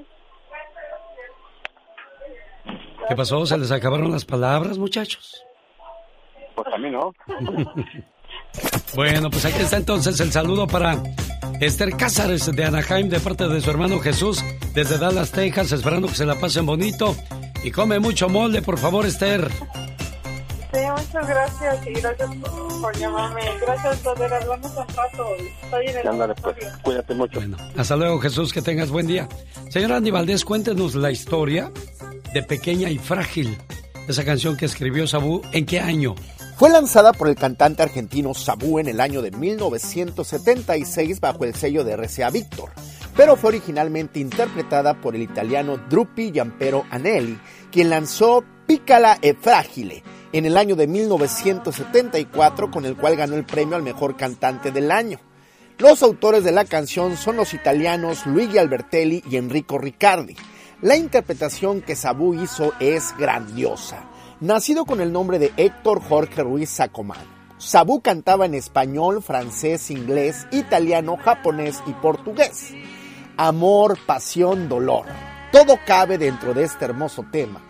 ¿Qué 3.09 3.17
pasó? 3.17 3.47
¿Se 3.47 3.57
les 3.57 3.71
acabaron 3.71 4.11
las 4.13 4.25
palabras, 4.25 4.79
muchachos? 4.79 5.45
Pues 6.55 6.69
a 6.73 6.79
mí 6.79 6.91
no. 6.91 7.13
Bueno, 8.95 9.31
pues 9.31 9.45
aquí 9.45 9.63
está 9.63 9.79
entonces 9.79 10.21
el 10.21 10.31
saludo 10.33 10.67
para 10.67 11.03
Esther 11.61 11.97
Cázares 11.97 12.55
de 12.55 12.65
Anaheim 12.65 13.09
de 13.09 13.21
parte 13.21 13.49
de 13.49 13.61
su 13.61 13.71
hermano 13.71 14.01
Jesús 14.01 14.45
desde 14.75 14.99
Dallas, 14.99 15.31
Texas, 15.31 15.73
esperando 15.73 16.09
que 16.09 16.15
se 16.15 16.27
la 16.27 16.39
pasen 16.39 16.67
bonito. 16.67 17.17
Y 17.65 17.71
come 17.71 17.99
mucho 18.01 18.29
mole, 18.29 18.61
por 18.61 18.79
favor, 18.79 19.07
Esther. 19.07 19.49
Sí, 20.73 20.79
muchas 20.91 21.29
gracias 21.29 21.87
y 21.87 21.93
gracias 21.93 22.31
por, 22.37 22.81
por 22.81 22.99
llamarme. 22.99 23.43
Gracias 23.61 23.97
por 23.99 24.19
ver, 24.19 24.33
hablamos 24.33 24.71
un 24.71 24.89
rato. 24.89 25.27
Estoy 25.63 25.87
en 25.87 25.99
el 25.99 26.09
Ándale, 26.09 26.35
pues, 26.35 26.57
cuídate 26.83 27.15
mucho. 27.15 27.41
Hasta 27.77 27.97
luego, 27.97 28.19
Jesús, 28.21 28.53
que 28.53 28.63
tengas 28.63 28.91
buen 28.91 29.07
día. 29.07 29.29
Señor 29.71 29.93
Andy 29.93 30.11
Valdés, 30.11 30.45
cuéntenos 30.45 30.95
la 30.95 31.11
historia 31.11 31.71
de 32.35 32.43
Pequeña 32.43 32.91
y 32.91 32.99
Frágil. 32.99 33.57
Esa 34.09 34.25
canción 34.25 34.57
que 34.57 34.67
escribió 34.67 35.07
Sabú, 35.07 35.43
¿en 35.53 35.65
qué 35.65 35.79
año? 35.81 36.15
Fue 36.63 36.71
lanzada 36.71 37.13
por 37.13 37.27
el 37.27 37.35
cantante 37.35 37.83
argentino 37.83 38.35
Sabú 38.35 38.79
en 38.79 38.87
el 38.87 39.01
año 39.01 39.21
de 39.21 39.33
1976 39.33 41.19
bajo 41.19 41.43
el 41.43 41.57
sello 41.57 41.83
de 41.83 41.97
RCA 41.97 42.31
Victor, 42.31 42.71
pero 43.17 43.35
fue 43.35 43.49
originalmente 43.49 44.21
interpretada 44.21 45.01
por 45.01 45.17
el 45.17 45.23
italiano 45.23 45.77
Drupi 45.91 46.31
Giampero 46.31 46.85
Anelli, 46.89 47.37
quien 47.73 47.91
lanzó 47.91 48.45
Pícala 48.65 49.19
e 49.23 49.35
Fragile 49.35 50.05
en 50.33 50.47
el 50.47 50.57
año 50.57 50.77
de 50.77 50.87
1974, 50.87 52.71
con 52.71 52.87
el 52.87 52.97
cual 52.97 53.17
ganó 53.17 53.35
el 53.35 53.45
premio 53.45 53.75
al 53.75 53.83
mejor 53.83 54.17
cantante 54.17 54.71
del 54.71 54.93
año. 54.93 55.19
Los 55.79 56.01
autores 56.05 56.45
de 56.45 56.53
la 56.53 56.65
canción 56.65 57.17
son 57.17 57.35
los 57.35 57.55
italianos 57.55 58.25
Luigi 58.25 58.59
Albertelli 58.59 59.25
y 59.29 59.35
Enrico 59.35 59.79
Riccardi. 59.79 60.37
La 60.81 60.95
interpretación 60.95 61.81
que 61.81 61.97
Sabú 61.97 62.35
hizo 62.35 62.73
es 62.79 63.17
grandiosa. 63.19 64.12
Nacido 64.43 64.87
con 64.87 65.01
el 65.01 65.13
nombre 65.13 65.39
de 65.39 65.53
Héctor 65.57 66.03
Jorge 66.03 66.43
Ruiz 66.43 66.69
Sacomán, 66.69 67.25
Sabú 67.59 68.01
cantaba 68.01 68.45
en 68.45 68.55
español, 68.55 69.23
francés, 69.23 69.89
inglés, 69.89 70.49
italiano, 70.51 71.17
japonés 71.17 71.81
y 71.87 71.93
portugués. 71.93 72.75
Amor, 73.37 73.97
pasión, 74.05 74.69
dolor. 74.69 75.07
Todo 75.53 75.79
cabe 75.87 76.19
dentro 76.19 76.55
de 76.55 76.65
este 76.65 76.87
hermoso 76.87 77.25
tema, 77.31 77.63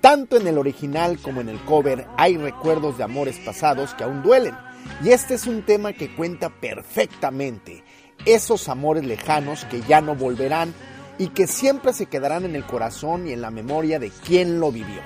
Tanto 0.00 0.36
en 0.36 0.46
el 0.46 0.56
original 0.56 1.18
como 1.18 1.40
en 1.40 1.48
el 1.48 1.58
cover 1.64 2.06
hay 2.16 2.36
recuerdos 2.36 2.96
de 2.96 3.02
amores 3.02 3.40
pasados 3.40 3.92
que 3.94 4.04
aún 4.04 4.22
duelen. 4.22 4.54
Y 5.02 5.08
este 5.08 5.34
es 5.34 5.48
un 5.48 5.64
tema 5.64 5.94
que 5.94 6.14
cuenta 6.14 6.48
perfectamente 6.48 7.82
esos 8.24 8.68
amores 8.68 9.04
lejanos 9.04 9.64
que 9.64 9.80
ya 9.80 10.00
no 10.00 10.14
volverán 10.14 10.74
y 11.18 11.30
que 11.30 11.48
siempre 11.48 11.92
se 11.92 12.06
quedarán 12.06 12.44
en 12.44 12.54
el 12.54 12.64
corazón 12.64 13.26
y 13.26 13.32
en 13.32 13.40
la 13.42 13.50
memoria 13.50 13.98
de 13.98 14.10
quien 14.10 14.60
lo 14.60 14.70
vivió. 14.70 15.02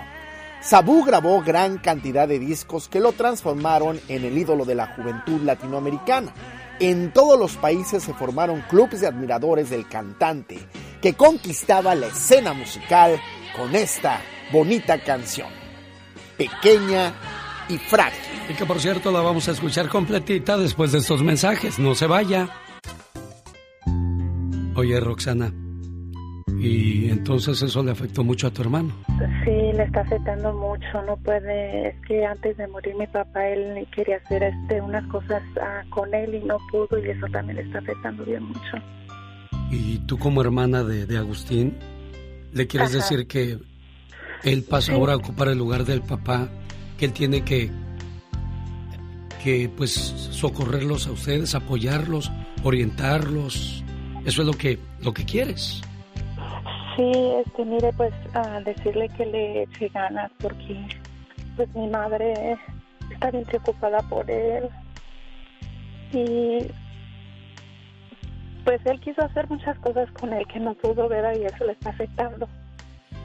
Sabú 0.65 1.05
grabó 1.05 1.43
gran 1.43 1.77
cantidad 1.77 2.27
de 2.27 2.39
discos 2.39 2.89
que 2.89 2.99
lo 2.99 3.13
transformaron 3.13 4.01
en 4.09 4.25
el 4.25 4.39
ídolo 4.39 4.65
de 4.65 4.75
la 4.75 4.87
juventud 4.87 5.43
latinoamericana. 5.43 6.33
En 6.81 7.13
todos 7.13 7.39
los 7.39 7.57
países 7.57 8.03
se 8.03 8.15
formaron 8.15 8.63
clubes 8.71 9.03
de 9.03 9.07
admiradores 9.07 9.69
del 9.69 9.87
cantante 9.87 10.59
que 11.03 11.13
conquistaba 11.13 11.95
la 11.95 12.07
escena 12.07 12.55
musical 12.55 13.21
con 13.55 13.75
esta 13.75 14.23
bonita 14.53 14.99
canción. 15.05 15.49
Pequeña 16.39 17.13
y 17.69 17.77
frágil. 17.77 18.41
Y 18.49 18.55
que 18.55 18.65
por 18.65 18.81
cierto 18.81 19.13
la 19.13 19.21
vamos 19.21 19.47
a 19.49 19.53
escuchar 19.53 19.91
completita 19.91 20.57
después 20.57 20.93
de 20.93 20.99
estos 20.99 21.23
mensajes. 21.23 21.79
No 21.79 21.95
se 21.95 22.07
vaya. 22.07 22.49
Oye, 24.77 24.99
Roxana, 24.99 25.53
y 26.59 27.11
entonces 27.11 27.61
eso 27.63 27.83
le 27.83 27.91
afectó 27.91 28.25
mucho 28.25 28.47
a 28.47 28.51
tu 28.51 28.63
hermano. 28.63 28.93
Sí, 29.45 29.51
le 29.51 29.83
está 29.83 30.01
afectando 30.01 30.53
mucho. 30.53 31.03
No 31.07 31.17
puede. 31.19 31.89
Es 31.89 31.95
que 32.07 32.25
antes 32.25 32.57
de 32.57 32.67
morir 32.69 32.95
mi 32.97 33.07
papá, 33.07 33.47
él 33.49 33.87
quería 33.95 34.17
hacer 34.17 34.43
este 34.43 34.81
unas 34.81 35.07
cosas 35.09 35.43
ah, 35.61 35.83
con 35.91 36.13
él 36.15 36.35
y 36.35 36.41
no 36.41 36.59
pudo 36.71 36.99
y 36.99 37.11
eso 37.11 37.27
también 37.33 37.57
le 37.57 37.63
está 37.63 37.79
afectando 37.79 38.25
bien 38.25 38.45
mucho. 38.45 38.77
Y 39.71 39.99
tú 40.07 40.19
como 40.19 40.41
hermana 40.41 40.83
de, 40.85 41.19
Agustín, 41.19 41.77
le 42.53 42.67
quieres 42.67 42.93
decir 42.93 43.27
que 43.27 43.59
él 44.43 44.65
pasa 44.69 44.93
ahora 44.93 45.15
a 45.15 45.17
ocupar 45.17 45.49
el 45.49 45.59
lugar 45.59 45.85
del 45.85 46.03
papá, 46.03 46.49
que 46.99 47.07
él 47.07 47.13
tiene 47.13 47.43
que 47.43 47.71
que 49.43 49.71
pues 49.77 49.93
socorrerlos 49.93 51.07
a 51.07 51.13
ustedes, 51.13 51.55
apoyarlos, 51.55 52.33
orientarlos, 52.63 53.85
eso 54.25 54.41
es 54.41 54.47
lo 54.47 54.55
que, 54.55 54.79
lo 55.03 55.13
que 55.13 55.27
quieres. 55.27 55.83
Sí, 56.97 57.13
este, 57.45 57.65
mire, 57.65 57.93
pues 57.93 58.13
a 58.35 58.61
decirle 58.61 59.09
que 59.11 59.27
le 59.27 59.63
eche 59.63 59.89
ganas 59.89 60.31
porque 60.41 60.87
pues 61.57 61.75
mi 61.75 61.89
madre 61.89 62.57
está 63.11 63.31
bien 63.31 63.45
preocupada 63.45 63.99
por 64.03 64.31
él 64.31 64.69
y 66.13 66.67
pues 68.65 68.85
él 68.87 69.01
quiso 69.01 69.23
hacer 69.23 69.49
muchas 69.51 69.79
cosas 69.79 70.11
con 70.13 70.33
él 70.33 70.47
que 70.47 70.61
no 70.61 70.75
pudo 70.75 71.09
ver 71.09 71.37
y 71.37 71.45
eso 71.45 71.65
le 71.65 71.73
está 71.73 71.91
afectando. 71.91 72.49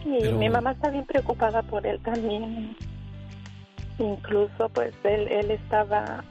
Y 0.03 0.31
mi 0.33 0.49
mamá 0.49 0.71
está 0.71 0.89
bien 0.89 1.05
preocupada 1.05 1.61
por 1.61 1.85
él 1.85 1.99
también. 2.01 2.75
Incluso 3.99 4.69
pues 4.69 4.93
él, 5.03 5.27
él 5.27 5.51
estaba 5.51 6.23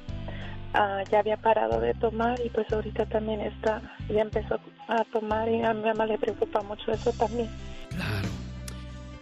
Ah, 0.75 1.03
ya 1.11 1.21
había 1.21 1.37
parado 1.39 1.81
de 1.81 1.95
tomar 1.95 2.39
y 2.45 2.51
pues 2.51 2.71
ahorita 2.71 3.07
también 3.07 3.41
está, 3.41 3.81
ya 4.09 4.21
empezó 4.21 4.59
a 4.89 5.05
tomar 5.05 5.49
y 5.49 5.63
a 5.63 5.75
mi 5.75 5.83
mamá 5.83 6.07
le 6.07 6.19
preocupa 6.19 6.63
mucho 6.63 6.93
eso 6.93 7.13
también. 7.13 7.49
Claro. 7.91 8.29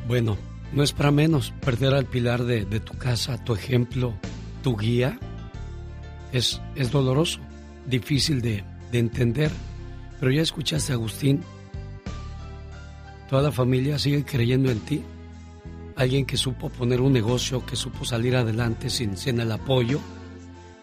Bueno, 0.06 0.36
no 0.72 0.82
es 0.82 0.92
para 0.92 1.10
menos 1.10 1.52
perder 1.60 1.94
al 1.94 2.06
pilar 2.06 2.44
de, 2.44 2.64
tu 2.80 2.96
casa, 2.96 3.42
tu 3.42 3.54
ejemplo, 3.54 4.14
tu 4.62 4.76
guía. 4.76 5.18
Es, 6.32 6.60
es 6.74 6.90
doloroso, 6.90 7.40
difícil 7.86 8.40
de, 8.40 8.64
de 8.92 8.98
entender, 8.98 9.50
pero 10.20 10.30
ya 10.30 10.42
escuchaste 10.42 10.92
Agustín. 10.92 11.42
Toda 13.28 13.42
la 13.42 13.52
familia 13.52 13.98
sigue 13.98 14.24
creyendo 14.24 14.70
en 14.70 14.80
ti. 14.80 15.02
Alguien 15.96 16.26
que 16.26 16.36
supo 16.36 16.68
poner 16.68 17.00
un 17.00 17.12
negocio, 17.12 17.64
que 17.64 17.74
supo 17.74 18.04
salir 18.04 18.36
adelante 18.36 18.90
sin, 18.90 19.16
sin 19.16 19.40
el 19.40 19.50
apoyo 19.50 20.00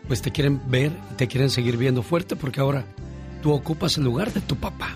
pues 0.08 0.22
te 0.22 0.32
quieren 0.32 0.62
ver 0.68 0.92
y 1.12 1.16
te 1.16 1.28
quieren 1.28 1.50
seguir 1.50 1.78
viendo 1.78 2.04
fuerte 2.04 2.36
porque 2.36 2.60
ahora 2.60 2.86
tú 3.44 3.52
ocupas 3.52 3.98
el 3.98 4.06
lugar 4.06 4.32
de 4.32 4.40
tu 4.40 4.56
papá. 4.56 4.96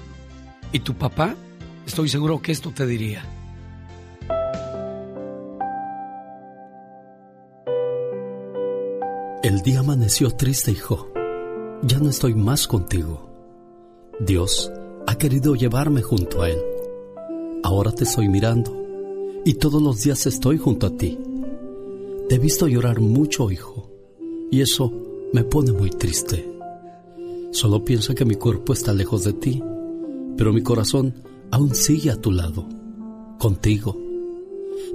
Y 0.71 0.79
tu 0.79 0.93
papá, 0.95 1.35
estoy 1.85 2.07
seguro 2.07 2.41
que 2.41 2.53
esto 2.53 2.71
te 2.71 2.87
diría. 2.87 3.23
El 9.43 9.61
día 9.61 9.81
amaneció 9.81 10.31
triste, 10.31 10.71
hijo. 10.71 11.11
Ya 11.83 11.99
no 11.99 12.09
estoy 12.09 12.33
más 12.33 12.67
contigo. 12.67 13.29
Dios 14.19 14.71
ha 15.05 15.17
querido 15.17 15.55
llevarme 15.55 16.01
junto 16.01 16.41
a 16.41 16.49
Él. 16.49 16.59
Ahora 17.63 17.91
te 17.91 18.05
estoy 18.05 18.29
mirando 18.29 18.75
y 19.43 19.55
todos 19.55 19.81
los 19.81 20.01
días 20.01 20.25
estoy 20.25 20.57
junto 20.57 20.87
a 20.87 20.91
ti. 20.91 21.19
Te 22.29 22.35
he 22.35 22.39
visto 22.39 22.67
llorar 22.67 23.01
mucho, 23.01 23.51
hijo 23.51 23.91
y 24.49 24.61
eso 24.61 24.91
me 25.33 25.43
pone 25.43 25.71
muy 25.73 25.89
triste. 25.89 26.56
Solo 27.57 27.83
piensa 27.83 28.13
que 28.13 28.23
mi 28.23 28.35
cuerpo 28.35 28.71
está 28.71 28.93
lejos 28.93 29.23
de 29.23 29.33
ti, 29.33 29.63
pero 30.37 30.53
mi 30.53 30.61
corazón 30.61 31.23
aún 31.49 31.73
sigue 31.73 32.11
a 32.11 32.21
tu 32.21 32.31
lado, 32.31 32.69
contigo. 33.39 33.97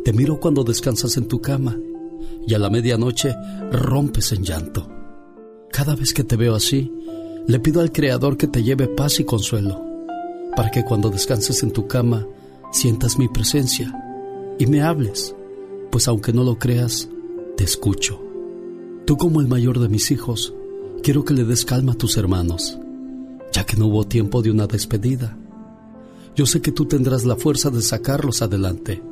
Te 0.04 0.12
miro 0.12 0.38
cuando 0.38 0.62
descansas 0.62 1.16
en 1.16 1.26
tu 1.26 1.40
cama 1.40 1.76
y 2.46 2.54
a 2.54 2.60
la 2.60 2.70
medianoche 2.70 3.34
rompes 3.72 4.30
en 4.30 4.44
llanto. 4.44 4.88
Cada 5.72 5.96
vez 5.96 6.14
que 6.14 6.22
te 6.22 6.36
veo 6.36 6.54
así, 6.54 6.92
le 7.48 7.58
pido 7.58 7.80
al 7.80 7.90
Creador 7.90 8.36
que 8.36 8.46
te 8.46 8.62
lleve 8.62 8.86
paz 8.86 9.18
y 9.18 9.24
consuelo, 9.24 9.84
para 10.54 10.70
que 10.70 10.84
cuando 10.84 11.10
descanses 11.10 11.64
en 11.64 11.72
tu 11.72 11.88
cama 11.88 12.28
sientas 12.70 13.18
mi 13.18 13.26
presencia 13.26 13.92
y 14.60 14.66
me 14.66 14.82
hables, 14.82 15.34
pues 15.90 16.06
aunque 16.06 16.32
no 16.32 16.44
lo 16.44 16.60
creas, 16.60 17.08
te 17.56 17.64
escucho. 17.64 18.22
Tú 19.04 19.16
como 19.16 19.40
el 19.40 19.48
mayor 19.48 19.80
de 19.80 19.88
mis 19.88 20.12
hijos, 20.12 20.54
quiero 21.02 21.24
que 21.24 21.34
le 21.34 21.44
des 21.44 21.64
calma 21.64 21.92
a 21.92 21.96
tus 21.96 22.16
hermanos, 22.16 22.78
ya 23.52 23.64
que 23.64 23.76
no 23.76 23.88
hubo 23.88 24.04
tiempo 24.04 24.40
de 24.40 24.52
una 24.52 24.68
despedida. 24.68 25.36
Yo 26.36 26.46
sé 26.46 26.62
que 26.62 26.70
tú 26.70 26.86
tendrás 26.86 27.24
la 27.24 27.36
fuerza 27.36 27.70
de 27.70 27.82
sacarlos 27.82 28.40
adelante. 28.40 29.02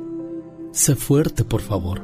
Sé 0.71 0.95
fuerte, 0.95 1.43
por 1.43 1.59
favor, 1.61 2.01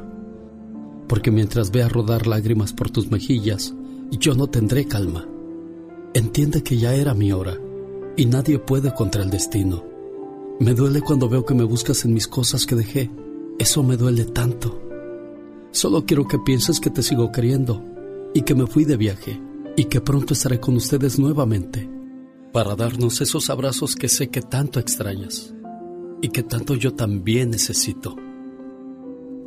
porque 1.07 1.31
mientras 1.31 1.72
vea 1.72 1.88
rodar 1.88 2.27
lágrimas 2.27 2.73
por 2.73 2.89
tus 2.89 3.09
mejillas, 3.09 3.73
yo 4.11 4.35
no 4.35 4.47
tendré 4.47 4.85
calma. 4.85 5.26
Entiende 6.14 6.64
que 6.64 6.77
ya 6.77 6.93
era 6.93 7.14
mi 7.14 7.31
hora 7.31 7.57
y 8.18 8.26
nadie 8.26 8.59
puede 8.59 8.93
contra 8.93 9.23
el 9.23 9.30
destino. 9.30 9.85
Me 10.59 10.73
duele 10.73 11.01
cuando 11.01 11.30
veo 11.30 11.45
que 11.45 11.53
me 11.53 11.64
buscas 11.64 12.03
en 12.03 12.14
mis 12.14 12.27
cosas 12.27 12.65
que 12.65 12.76
dejé. 12.76 13.09
Eso 13.57 13.84
me 13.84 13.95
duele 13.95 14.26
tanto. 14.26 14.81
Solo 15.72 16.05
quiero 16.05 16.27
que 16.27 16.39
pienses 16.39 16.80
que 16.80 16.89
te 16.89 17.03
sigo 17.03 17.31
queriendo 17.31 17.84
y 18.34 18.41
que 18.41 18.55
me 18.55 18.68
fui 18.68 18.84
de 18.84 18.97
viaje 18.97 19.47
y 19.77 19.85
que 19.85 20.01
pronto 20.01 20.33
estaré 20.33 20.59
con 20.59 20.75
ustedes 20.75 21.19
nuevamente 21.19 21.87
para 22.51 22.75
darnos 22.75 23.21
esos 23.21 23.49
abrazos 23.51 23.95
que 23.95 24.09
sé 24.09 24.29
que 24.29 24.41
tanto 24.41 24.79
extrañas 24.79 25.53
y 26.21 26.29
que 26.29 26.41
tanto 26.41 26.73
yo 26.73 26.95
también 26.95 27.51
necesito. 27.51 28.15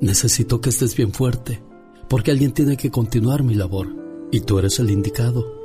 Necesito 0.01 0.61
que 0.61 0.71
estés 0.71 0.97
bien 0.97 1.13
fuerte 1.13 1.61
porque 2.09 2.31
alguien 2.31 2.53
tiene 2.53 2.77
que 2.77 2.91
continuar 2.91 3.43
mi 3.43 3.55
labor 3.57 3.89
y 4.31 4.41
tú 4.41 4.59
eres 4.61 4.79
el 4.79 4.91
indicado. 4.91 5.61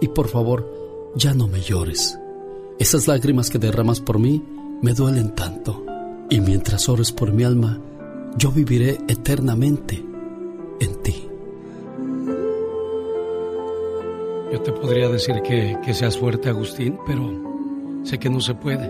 Y 0.00 0.08
por 0.08 0.28
favor, 0.28 1.12
ya 1.16 1.34
no 1.34 1.48
me 1.48 1.60
llores. 1.60 2.16
Esas 2.78 3.08
lágrimas 3.08 3.50
que 3.50 3.58
derramas 3.58 4.00
por 4.00 4.20
mí 4.20 4.44
me 4.80 4.94
duelen 4.94 5.34
tanto. 5.34 5.84
Y 6.30 6.40
mientras 6.40 6.88
ores 6.88 7.10
por 7.10 7.32
mi 7.32 7.42
alma, 7.42 7.80
yo 8.38 8.52
viviré 8.52 8.98
eternamente 9.08 10.04
en 10.80 11.02
ti. 11.02 11.33
Yo 14.54 14.62
te 14.62 14.70
podría 14.70 15.08
decir 15.08 15.42
que, 15.42 15.76
que 15.84 15.92
seas 15.94 16.16
fuerte, 16.16 16.48
Agustín, 16.48 16.96
pero 17.04 17.28
sé 18.04 18.20
que 18.20 18.30
no 18.30 18.40
se 18.40 18.54
puede. 18.54 18.88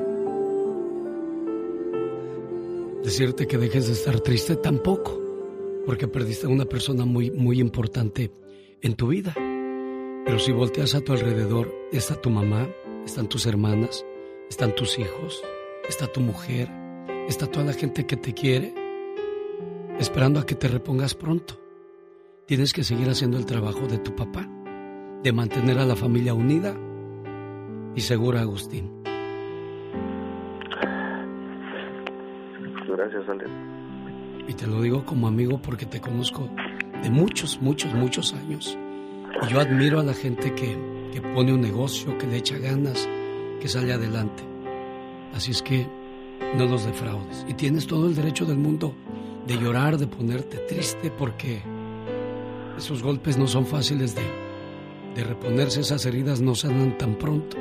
Decirte 3.02 3.46
que 3.46 3.56
dejes 3.56 3.86
de 3.86 3.94
estar 3.94 4.20
triste 4.20 4.56
tampoco, 4.56 5.18
porque 5.86 6.06
perdiste 6.06 6.44
a 6.44 6.50
una 6.50 6.66
persona 6.66 7.06
muy, 7.06 7.30
muy 7.30 7.60
importante 7.60 8.30
en 8.82 8.94
tu 8.94 9.06
vida. 9.06 9.32
Pero 10.26 10.38
si 10.38 10.52
volteas 10.52 10.94
a 10.94 11.00
tu 11.00 11.14
alrededor, 11.14 11.74
está 11.92 12.20
tu 12.20 12.28
mamá, 12.28 12.68
están 13.06 13.26
tus 13.26 13.46
hermanas, 13.46 14.04
están 14.50 14.74
tus 14.74 14.98
hijos, 14.98 15.42
está 15.88 16.06
tu 16.08 16.20
mujer, 16.20 16.68
está 17.26 17.46
toda 17.46 17.64
la 17.64 17.72
gente 17.72 18.04
que 18.04 18.18
te 18.18 18.34
quiere 18.34 18.74
esperando 19.98 20.40
a 20.40 20.44
que 20.44 20.56
te 20.56 20.68
repongas 20.68 21.14
pronto. 21.14 21.58
Tienes 22.44 22.74
que 22.74 22.84
seguir 22.84 23.08
haciendo 23.08 23.38
el 23.38 23.46
trabajo 23.46 23.86
de 23.86 23.96
tu 23.96 24.14
papá, 24.14 24.46
de 25.24 25.32
mantener 25.32 25.78
a 25.78 25.86
la 25.86 25.96
familia 25.96 26.34
unida 26.34 26.76
y 27.96 28.00
segura, 28.02 28.42
Agustín. 28.42 28.90
Gracias, 32.86 33.26
Alex. 33.30 33.50
Y 34.46 34.52
te 34.52 34.66
lo 34.66 34.82
digo 34.82 35.06
como 35.06 35.26
amigo 35.26 35.58
porque 35.62 35.86
te 35.86 35.98
conozco 35.98 36.50
de 37.02 37.08
muchos, 37.08 37.58
muchos, 37.62 37.94
muchos 37.94 38.34
años. 38.34 38.76
Y 39.42 39.50
yo 39.50 39.60
admiro 39.60 39.98
a 39.98 40.02
la 40.02 40.12
gente 40.12 40.54
que, 40.54 40.76
que 41.10 41.22
pone 41.22 41.54
un 41.54 41.62
negocio, 41.62 42.18
que 42.18 42.26
le 42.26 42.36
echa 42.36 42.58
ganas, 42.58 43.08
que 43.60 43.68
sale 43.68 43.94
adelante. 43.94 44.42
Así 45.34 45.52
es 45.52 45.62
que 45.62 45.86
no 46.58 46.66
los 46.66 46.84
defraudes. 46.84 47.46
Y 47.48 47.54
tienes 47.54 47.86
todo 47.86 48.08
el 48.08 48.14
derecho 48.14 48.44
del 48.44 48.58
mundo 48.58 48.94
de 49.46 49.56
llorar, 49.56 49.96
de 49.96 50.06
ponerte 50.06 50.58
triste, 50.58 51.10
porque 51.10 51.62
esos 52.76 53.02
golpes 53.02 53.38
no 53.38 53.46
son 53.46 53.64
fáciles 53.64 54.14
de, 54.14 54.43
de 55.14 55.24
reponerse, 55.24 55.80
esas 55.80 56.04
heridas 56.06 56.40
no 56.40 56.54
sanan 56.54 56.98
tan 56.98 57.14
pronto. 57.16 57.56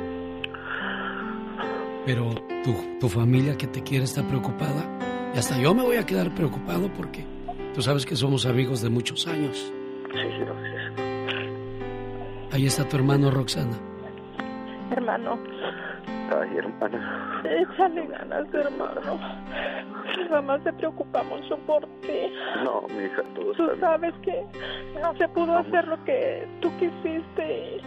Pero 2.06 2.34
tu, 2.62 2.74
tu 3.00 3.08
familia 3.08 3.56
que 3.56 3.66
te 3.66 3.82
quiere 3.82 4.04
está 4.04 4.26
preocupada 4.26 4.98
y 5.34 5.38
hasta 5.38 5.58
yo 5.60 5.74
me 5.74 5.82
voy 5.82 5.96
a 5.96 6.06
quedar 6.06 6.34
preocupado 6.34 6.92
porque 6.92 7.26
tú 7.74 7.82
sabes 7.82 8.04
que 8.06 8.14
somos 8.16 8.46
amigos 8.46 8.82
de 8.82 8.90
muchos 8.90 9.26
años. 9.26 9.72
Sí, 10.12 10.18
gracias. 10.40 10.84
Ahí 12.52 12.66
está 12.66 12.88
tu 12.88 12.96
hermano 12.96 13.30
Roxana. 13.30 13.93
Hermano, 14.90 15.38
Ay, 16.30 16.56
hermana. 16.58 17.42
échale 17.44 18.06
ganas, 18.06 18.52
hermano. 18.54 19.18
Mi 20.16 20.28
mamá 20.28 20.58
se 20.62 20.72
preocupa 20.74 21.22
mucho 21.24 21.56
por 21.66 21.82
ti. 22.02 22.32
No, 22.62 22.82
mi 22.88 23.04
hija, 23.04 23.22
todo 23.34 23.52
Tú 23.52 23.66
bien. 23.66 23.80
sabes 23.80 24.14
que 24.22 24.44
no 25.02 25.16
se 25.16 25.28
pudo 25.28 25.56
hacer 25.56 25.86
lo 25.88 26.02
que 26.04 26.46
tú 26.60 26.70
quisiste. 26.78 27.80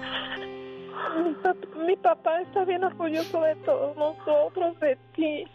Mi, 1.24 1.32
pap- 1.44 1.76
mi 1.86 1.95
papá 1.95 2.41
está 2.41 2.65
bien 2.65 2.84
orgulloso 2.84 3.41
de 3.41 3.56
todos 3.57 3.95
nosotros, 3.95 4.80
de 4.80 4.98
ti. 5.15 5.45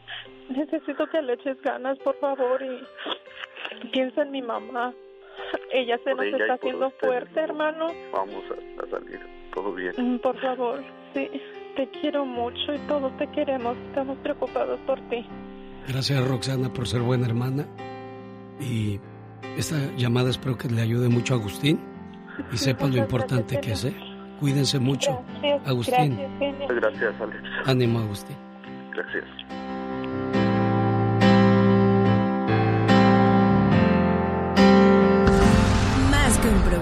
Necesito 0.49 1.07
que 1.09 1.21
le 1.23 1.35
eches 1.35 1.61
ganas, 1.63 1.99
por 1.99 2.17
favor, 2.21 2.63
y 2.63 3.89
piensa 3.93 4.23
en 4.23 4.31
mi 4.31 4.43
mamá. 4.43 4.93
Ella 5.73 5.97
se 5.99 6.15
Por 6.15 6.17
nos 6.17 6.25
ella 6.27 6.37
está 6.39 6.55
haciendo 6.55 6.87
usted. 6.89 7.07
fuerte, 7.07 7.41
hermano. 7.41 7.89
Vamos 8.13 8.45
a, 8.51 8.83
a 8.83 8.87
salir. 8.91 9.21
Todo 9.55 9.73
bien. 9.73 9.93
Mm, 9.97 10.19
Por 10.19 10.39
favor, 10.41 10.81
sí. 11.15 11.31
Te 11.77 11.89
quiero 12.01 12.27
mucho 12.27 12.75
y 12.75 12.79
todos 12.87 13.17
te 13.17 13.27
queremos. 13.29 13.77
Estamos 13.89 14.19
preocupados 14.19 14.79
por 14.87 15.01
ti. 15.09 15.25
Gracias 15.89 16.27
Roxana 16.29 16.73
por 16.73 16.87
ser 16.87 17.01
buena 17.01 17.27
hermana. 17.27 17.67
Y 18.61 19.01
esta 19.57 19.77
llamada 19.97 20.31
espero 20.31 20.57
que 20.57 20.69
le 20.69 20.83
ayude 20.83 21.09
mucho 21.09 21.35
a 21.35 21.39
Agustín 21.39 21.81
y 22.53 22.57
sepa 22.57 22.87
lo 22.87 22.97
importante 22.99 23.61
que 23.61 23.73
es. 23.73 23.85
¿eh? 23.85 23.95
Cuídense 24.39 24.79
mucho. 24.79 25.23
Gracias, 25.41 25.69
Agustín. 25.69 26.17
gracias, 26.17 26.39
genio. 26.39 26.69
Gracias, 26.69 27.21
Alex. 27.21 27.43
Ánimo, 27.67 27.99
Agustín. 28.01 28.37
Gracias. 28.93 29.25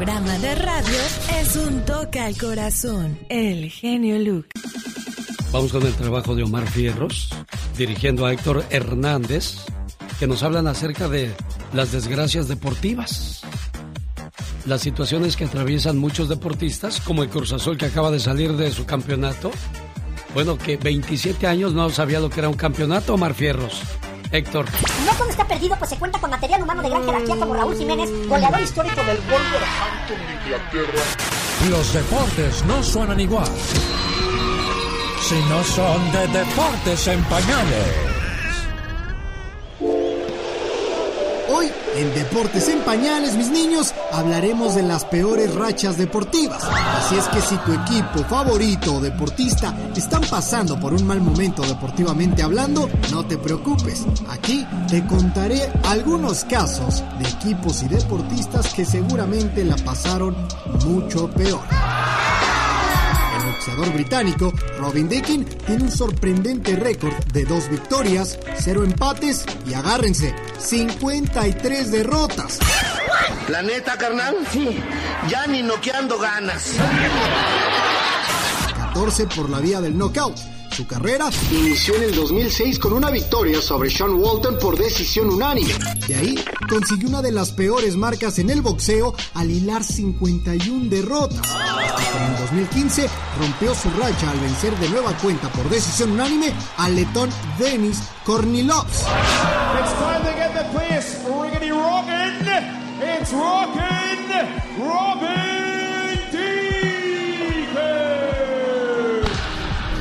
Programa 0.01 0.39
de 0.39 0.55
radio, 0.55 0.99
es 1.43 1.57
un 1.57 1.85
toque 1.85 2.21
al 2.21 2.35
corazón. 2.35 3.19
El 3.29 3.69
genio 3.69 4.19
Luke. 4.19 4.49
Vamos 5.53 5.73
con 5.73 5.87
el 5.87 5.93
trabajo 5.93 6.35
de 6.35 6.43
Omar 6.43 6.67
Fierros, 6.67 7.29
dirigiendo 7.77 8.25
a 8.25 8.33
Héctor 8.33 8.65
Hernández, 8.71 9.57
que 10.19 10.27
nos 10.27 10.43
hablan 10.43 10.69
acerca 10.69 11.07
de 11.07 11.31
las 11.75 11.93
desgracias 11.93 12.49
deportivas. 12.49 13.43
Las 14.65 14.81
situaciones 14.81 15.37
que 15.37 15.45
atraviesan 15.45 15.99
muchos 15.99 16.31
deportistas, 16.31 16.99
como 17.03 17.23
el 17.23 17.29
Cruz 17.29 17.53
Azul 17.53 17.77
que 17.77 17.85
acaba 17.85 18.11
de 18.11 18.21
salir 18.21 18.55
de 18.55 18.71
su 18.71 18.87
campeonato. 18.87 19.51
Bueno, 20.33 20.57
que 20.57 20.79
27 20.79 21.47
años 21.47 21.75
no 21.75 21.91
sabía 21.91 22.21
lo 22.21 22.31
que 22.31 22.41
era 22.41 22.49
un 22.49 22.57
campeonato, 22.57 23.13
Omar 23.13 23.35
Fierros. 23.35 23.83
Héctor, 24.33 24.65
No 25.05 25.13
todo 25.19 25.29
está 25.29 25.45
perdido, 25.45 25.77
pues 25.77 25.91
se 25.91 25.97
cuenta 25.97 26.21
con 26.21 26.31
material 26.31 26.63
humano 26.63 26.83
de 26.83 26.89
gran 26.89 27.05
jerarquía 27.05 27.37
como 27.37 27.55
Raúl 27.55 27.77
Jiménez, 27.77 28.09
goleador 28.29 28.61
histórico 28.61 29.03
del 29.03 29.19
Wolverhampton 29.19 30.19
de 30.27 30.33
Inglaterra. 30.45 31.03
Los 31.69 31.93
deportes 31.93 32.65
no 32.65 32.83
suenan 32.83 33.19
igual. 33.19 33.49
Si 35.21 35.35
no 35.49 35.65
son 35.65 36.13
de 36.13 36.29
deportes 36.29 37.09
en 37.09 37.23
pañales. 37.25 38.10
Hoy, 41.53 41.67
en 41.97 42.15
Deportes 42.15 42.69
en 42.69 42.79
Pañales, 42.81 43.35
mis 43.35 43.51
niños, 43.51 43.93
hablaremos 44.13 44.77
de 44.77 44.83
las 44.83 45.05
peores 45.05 45.53
rachas 45.53 45.97
deportivas. 45.97 46.63
Así 46.63 47.17
es 47.17 47.27
que 47.27 47.41
si 47.41 47.57
tu 47.57 47.73
equipo 47.73 48.23
favorito 48.29 48.95
o 48.95 49.01
deportista 49.01 49.75
están 49.97 50.23
pasando 50.31 50.79
por 50.79 50.95
un 50.95 51.05
mal 51.05 51.21
momento 51.21 51.63
deportivamente 51.63 52.45
hablando, 52.45 52.89
no 53.11 53.27
te 53.27 53.37
preocupes. 53.37 54.07
Aquí 54.29 54.65
te 54.89 55.05
contaré 55.07 55.73
algunos 55.85 56.45
casos 56.45 57.03
de 57.19 57.29
equipos 57.29 57.83
y 57.83 57.89
deportistas 57.89 58.73
que 58.73 58.85
seguramente 58.85 59.65
la 59.65 59.77
pasaron 59.77 60.37
mucho 60.85 61.29
peor. 61.31 61.63
El 63.71 63.77
boxeador 63.77 63.95
británico 63.95 64.53
Robin 64.79 65.09
Dickin 65.09 65.45
tiene 65.45 65.85
un 65.85 65.93
sorprendente 65.93 66.75
récord 66.75 67.15
de 67.33 67.45
dos 67.45 67.69
victorias, 67.69 68.39
cero 68.59 68.83
empates 68.83 69.45
y 69.67 69.75
agárrense, 69.75 70.35
53 70.59 71.91
derrotas. 71.93 72.59
¿La 73.49 73.63
neta, 73.63 73.97
carnal? 73.97 74.37
Sí. 74.51 74.77
Ya 75.29 75.47
ni 75.47 75.63
noqueando 75.63 76.19
ganas. 76.19 76.73
14 78.77 79.27
por 79.29 79.49
la 79.49 79.61
vía 79.61 79.81
del 79.81 79.97
knockout. 79.97 80.37
Su 80.73 80.87
carrera 80.87 81.31
inició 81.53 81.95
en 81.97 82.05
el 82.05 82.15
2006 82.15 82.79
con 82.79 82.93
una 82.93 83.11
victoria 83.11 83.61
sobre 83.61 83.91
Sean 83.91 84.15
Walton 84.15 84.59
por 84.59 84.77
decisión 84.77 85.29
unánime. 85.29 85.75
De 86.09 86.15
ahí 86.15 86.45
consiguió 86.69 87.09
una 87.09 87.23
de 87.23 87.33
las 87.33 87.51
peores 87.53 87.97
marcas 87.97 88.39
en 88.39 88.51
el 88.51 88.63
boxeo 88.63 89.15
al 89.35 89.51
hilar 89.51 89.85
51 89.85 90.89
derrotas. 90.89 91.47
En 92.17 92.33
el 92.33 92.37
2015 92.39 93.09
rompió 93.39 93.75
su 93.75 93.91
racha 93.91 94.31
al 94.31 94.41
vencer 94.41 94.77
de 94.79 94.89
nueva 94.89 95.13
cuenta 95.19 95.49
por 95.51 95.69
decisión 95.69 96.13
unánime 96.13 96.53
al 96.77 96.97
letón 96.97 97.31
Denis. 97.59 98.01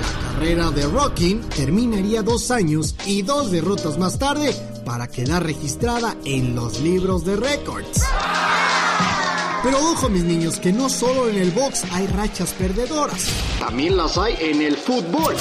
La 0.01 0.31
carrera 0.31 0.71
de 0.71 0.87
Rockin 0.87 1.41
terminaría 1.49 2.21
dos 2.21 2.51
años 2.51 2.95
y 3.05 3.21
dos 3.23 3.51
derrotas 3.51 3.97
más 3.97 4.19
tarde 4.19 4.53
para 4.85 5.07
quedar 5.07 5.43
registrada 5.43 6.15
en 6.25 6.55
los 6.55 6.79
libros 6.81 7.25
de 7.25 7.35
récords. 7.35 8.03
Pero 9.61 9.77
ojo 9.77 10.07
mis 10.07 10.23
niños, 10.23 10.57
que 10.57 10.71
no 10.71 10.87
solo 10.87 11.27
en 11.29 11.37
el 11.37 11.51
box 11.51 11.83
hay 11.91 12.07
rachas 12.07 12.51
perdedoras, 12.51 13.27
también 13.59 13.97
las 13.97 14.17
hay 14.17 14.35
en 14.39 14.61
el 14.61 14.77
fútbol. 14.77 15.35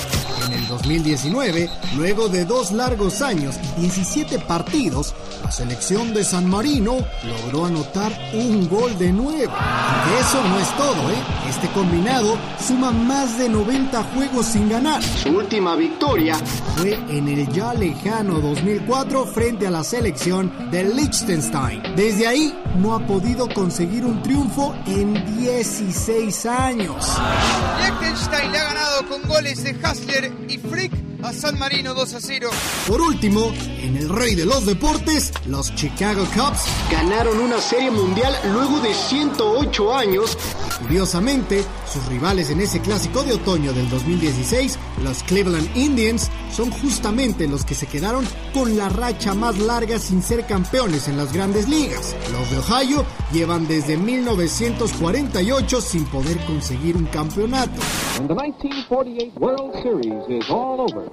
En 0.49 0.55
el 0.55 0.67
2019, 0.67 1.69
luego 1.95 2.31
de 2.31 2.47
dos 2.47 2.73
largos 2.73 3.21
años 3.21 3.57
y 3.77 3.83
17 3.83 4.39
partidos, 4.39 5.15
la 5.45 5.51
selección 5.53 6.15
de 6.15 6.25
San 6.25 6.49
Marino 6.49 6.97
logró 7.23 7.67
anotar 7.67 8.11
un 8.33 8.67
gol 8.67 8.97
de 8.97 9.13
nuevo. 9.13 9.53
Aunque 9.53 10.21
eso 10.21 10.43
no 10.49 10.59
es 10.59 10.77
todo, 10.79 11.11
¿eh? 11.11 11.51
Este 11.51 11.69
combinado 11.69 12.39
suma 12.67 12.93
más 12.93 13.39
de 13.39 13.51
90 13.51 14.03
juegos 14.15 14.47
sin 14.47 14.71
ganar. 14.71 15.03
Su 15.03 15.37
última 15.37 15.77
victoria 15.77 16.37
fue 16.77 16.95
en 16.95 17.29
el 17.29 17.47
ya 17.53 17.75
lejano 17.75 18.41
2004 18.41 19.27
frente 19.27 19.67
a 19.67 19.71
la 19.71 19.85
selección 19.85 20.71
de 20.71 20.83
Liechtenstein. 20.83 21.83
Desde 21.95 22.27
ahí 22.27 22.59
no 22.79 22.95
ha 22.95 23.07
podido 23.07 23.51
conseguir 23.51 24.07
un 24.07 24.23
triunfo 24.23 24.75
en 24.87 25.13
16 25.37 26.47
años. 26.47 27.19
Liechtenstein 27.83 28.51
le 28.51 28.59
ha 28.59 28.65
ganado 28.65 29.09
con 29.09 29.23
goles 29.29 29.63
de 29.63 29.77
Hasler 29.85 30.38
y 30.47 30.59
Frick 30.59 30.93
a 31.23 31.33
San 31.33 31.59
Marino 31.59 31.95
2 31.95 32.15
a 32.15 32.21
0. 32.21 32.51
Por 32.87 33.01
último, 33.01 33.53
en 33.81 33.97
el 33.97 34.09
rey 34.09 34.35
de 34.35 34.45
los 34.45 34.67
deportes, 34.67 35.33
los 35.47 35.75
Chicago 35.75 36.25
Cubs 36.35 36.65
ganaron 36.91 37.39
una 37.41 37.59
serie 37.59 37.91
mundial 37.91 38.35
luego 38.53 38.81
de 38.81 38.95
108 38.95 39.95
años. 39.95 40.37
Curiosamente, 40.81 41.65
sus 41.93 42.07
rivales 42.07 42.51
en 42.51 42.61
ese 42.61 42.81
clásico 42.81 43.25
de 43.25 43.35
otoño 43.35 43.73
del 43.73 43.89
2016, 43.91 44.79
los 45.03 45.23
Cleveland 45.25 45.77
Indians, 45.77 46.31
son 46.53 46.71
justamente 46.71 47.49
los 47.49 47.65
que 47.65 47.75
se 47.75 47.87
quedaron 47.87 48.25
con 48.55 48.77
la 48.77 48.89
racha 48.89 49.35
más 49.35 49.59
larga 49.59 49.99
sin 49.99 50.23
ser 50.23 50.47
campeones 50.47 51.09
en 51.09 51.17
las 51.17 51.33
grandes 51.33 51.69
ligas. 51.69 52.15
Los 52.33 52.51
de 52.51 52.59
Ohio 52.59 53.05
llevan 53.33 53.67
desde 53.67 53.97
1948 53.97 55.81
sin 55.81 56.05
poder 56.07 56.39
conseguir 56.47 56.97
un 56.97 57.07
campeonato. 57.07 57.81
And 58.19 58.29
the 58.29 58.35
1948 58.35 59.39
World 59.39 59.75
Series 59.83 60.29
is 60.29 60.49
all 60.51 60.81
over. 60.81 61.08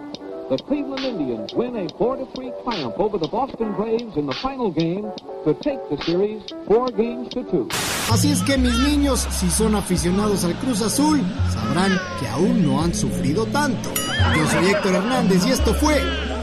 The 0.47 0.57
Cleveland 0.57 1.03
Indians 1.03 1.53
win 1.55 1.75
a 1.75 1.87
4-3 1.97 2.63
triumph 2.63 2.93
over 2.99 3.17
the 3.17 3.27
Boston 3.27 3.73
Braves 3.73 4.15
in 4.15 4.27
the 4.27 4.33
final 4.33 4.69
game 4.69 5.11
to 5.43 5.55
take 5.55 5.79
the 5.89 5.97
series 6.03 6.43
four 6.67 6.91
games 6.91 7.29
to 7.29 7.43
two. 7.45 7.67
Así 8.11 8.31
es 8.31 8.43
que 8.43 8.55
mis 8.55 8.77
niños, 8.77 9.27
si 9.31 9.49
son 9.49 9.73
aficionados 9.73 10.43
al 10.43 10.53
Cruz 10.59 10.83
Azul, 10.83 11.19
sabrán 11.51 11.99
que 12.19 12.27
aún 12.27 12.63
no 12.63 12.79
han 12.79 12.93
sufrido 12.93 13.47
tanto. 13.47 13.89
Yo 14.37 14.47
soy 14.47 14.67
Héctor 14.67 14.93
Hernández 14.93 15.47
y 15.47 15.49
esto 15.49 15.73
fue 15.73 15.99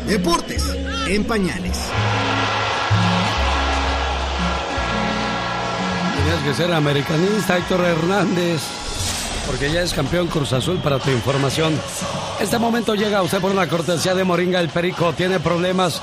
Deportes 0.09 0.65
en 1.09 1.25
Pañales. 1.25 1.79
tenías 6.17 6.43
que 6.43 6.55
ser 6.55 6.73
americanista, 6.73 7.57
Héctor 7.57 7.81
Hernández, 7.83 8.63
porque 9.47 9.73
ya 9.73 9.83
es 9.83 9.93
campeón 9.93 10.29
Cruz 10.29 10.53
Azul 10.53 10.79
para 10.79 10.99
tu 10.99 11.11
información. 11.11 11.79
Este 12.41 12.59
momento 12.59 12.95
llega 12.95 13.19
a 13.19 13.23
usted 13.23 13.41
por 13.41 13.51
una 13.51 13.69
cortesía 13.69 14.15
de 14.15 14.25
Moringa 14.25 14.61
el 14.61 14.69
Perico. 14.69 15.13
Tiene 15.13 15.41
problemas 15.41 16.01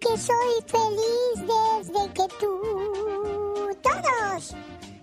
Que 0.00 0.18
soy 0.18 0.62
feliz 0.66 1.36
desde 1.36 2.12
que 2.12 2.28
tú, 2.38 2.52
todos, 3.80 4.54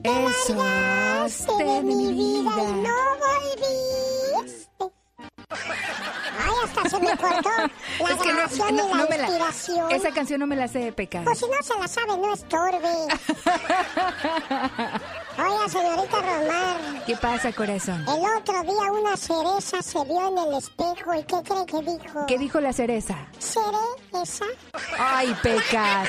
te 0.03 0.09
largaste 0.09 1.63
de 1.63 1.81
mi 1.81 2.13
vida 2.13 2.51
y 2.57 2.72
no 2.81 2.97
volviste. 3.22 4.60
Ay, 5.51 6.53
hasta 6.63 6.89
se 6.89 6.99
me 6.99 7.17
cortó 7.17 7.49
la 7.57 8.09
Es 8.09 8.15
que 8.21 8.27
no- 8.29 8.33
grabación 8.35 8.75
no- 8.75 8.87
y 8.87 8.91
la 8.91 8.95
no 8.97 9.07
me 9.09 9.17
la- 9.17 9.23
inspiración. 9.27 9.91
esa 9.91 10.11
canción 10.11 10.39
no 10.39 10.47
me 10.47 10.55
la 10.55 10.67
sé 10.67 10.79
de 10.79 10.91
pecado. 10.93 11.25
Pues 11.25 11.39
si 11.39 11.45
no 11.45 11.61
se 11.61 11.77
la 11.79 11.87
sabe, 11.87 12.17
no 12.17 12.33
estorbe. 12.33 13.07
Oiga, 15.37 15.69
señorita 15.69 16.17
Romar. 16.21 17.03
¿Qué 17.05 17.15
pasa, 17.17 17.51
corazón? 17.51 18.05
El 18.07 18.25
otro 18.37 18.61
día 18.63 18.91
una 18.91 19.17
cereza 19.17 19.81
se 19.81 20.03
vio 20.05 20.27
en 20.29 20.37
el 20.37 20.57
espejo 20.57 21.13
y 21.15 21.23
¿qué 21.23 21.35
cree 21.43 21.65
que 21.65 21.81
dijo? 21.91 22.25
¿Qué 22.27 22.37
dijo 22.37 22.59
la 22.61 22.73
cereza? 22.73 23.15
¿Cereza? 23.39 24.45
Ay, 24.99 25.35
pecas. 25.41 26.07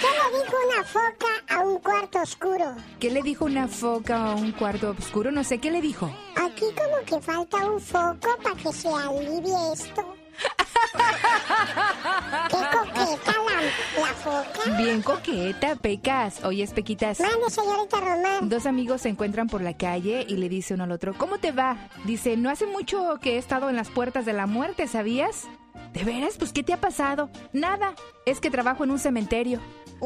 ¿Qué 0.00 0.06
le 0.06 0.38
dijo 0.38 0.56
una 0.68 0.84
foca 0.84 1.26
a 1.48 1.58
un 1.60 1.78
cuarto 1.78 2.20
oscuro? 2.20 2.74
¿Qué 3.00 3.10
le 3.10 3.22
dijo 3.22 3.44
una 3.44 3.68
foca 3.68 4.16
a 4.30 4.34
un 4.34 4.52
cuarto 4.52 4.94
oscuro? 4.98 5.30
No 5.32 5.44
sé, 5.44 5.58
¿qué 5.58 5.70
le 5.70 5.80
dijo? 5.80 6.06
Aquí 6.36 6.66
como 6.76 6.93
que 7.06 7.20
falta 7.20 7.56
un 7.66 7.80
foco 7.80 8.36
para 8.42 8.56
que 8.56 8.72
se 8.72 8.88
alivie 8.88 9.54
esto. 9.72 10.14
¡Qué 12.50 12.56
coqueta 12.56 13.32
la, 13.46 13.62
la 14.00 14.14
foca! 14.14 14.76
Bien 14.76 15.00
coqueta, 15.02 15.76
Pecas. 15.76 16.44
Oye, 16.44 16.66
Pequitas. 16.68 17.20
Mande, 17.20 17.50
señorita 17.50 18.00
Román. 18.00 18.48
Dos 18.48 18.66
amigos 18.66 19.02
se 19.02 19.10
encuentran 19.10 19.48
por 19.48 19.60
la 19.60 19.76
calle 19.76 20.24
y 20.28 20.36
le 20.36 20.48
dice 20.48 20.74
uno 20.74 20.84
al 20.84 20.92
otro, 20.92 21.14
¿cómo 21.16 21.38
te 21.38 21.52
va? 21.52 21.76
Dice, 22.04 22.36
no 22.36 22.50
hace 22.50 22.66
mucho 22.66 23.18
que 23.20 23.34
he 23.34 23.38
estado 23.38 23.70
en 23.70 23.76
las 23.76 23.90
puertas 23.90 24.24
de 24.24 24.32
la 24.32 24.46
muerte, 24.46 24.86
¿sabías? 24.88 25.46
¿De 25.92 26.04
veras? 26.04 26.34
Pues, 26.38 26.52
¿qué 26.52 26.62
te 26.62 26.72
ha 26.72 26.80
pasado? 26.80 27.30
Nada, 27.52 27.94
es 28.26 28.40
que 28.40 28.50
trabajo 28.50 28.84
en 28.84 28.90
un 28.90 28.98
cementerio. 28.98 29.60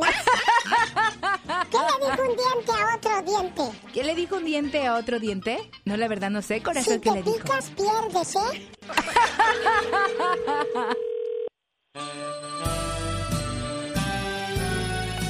¿Qué 1.71 1.79
le 1.79 2.07
dijo 2.07 2.23
un 2.23 2.37
diente 2.37 2.73
a 2.73 2.95
otro 2.95 3.23
diente? 3.23 3.63
¿Qué 3.93 4.05
le 4.05 4.15
dijo 4.15 4.37
un 4.37 4.45
diente 4.45 4.87
a 4.87 4.95
otro 4.97 5.19
diente? 5.19 5.59
No, 5.85 5.97
la 5.97 6.07
verdad 6.09 6.31
no 6.31 6.43
sé, 6.43 6.63
corazón, 6.63 6.95
Si 6.95 7.01
¿qué 7.01 7.11
te 7.11 7.17
le 7.17 7.23
dijo? 7.23 7.37
picas, 7.39 7.71
pierdes, 7.71 8.37
¿eh? 8.37 8.71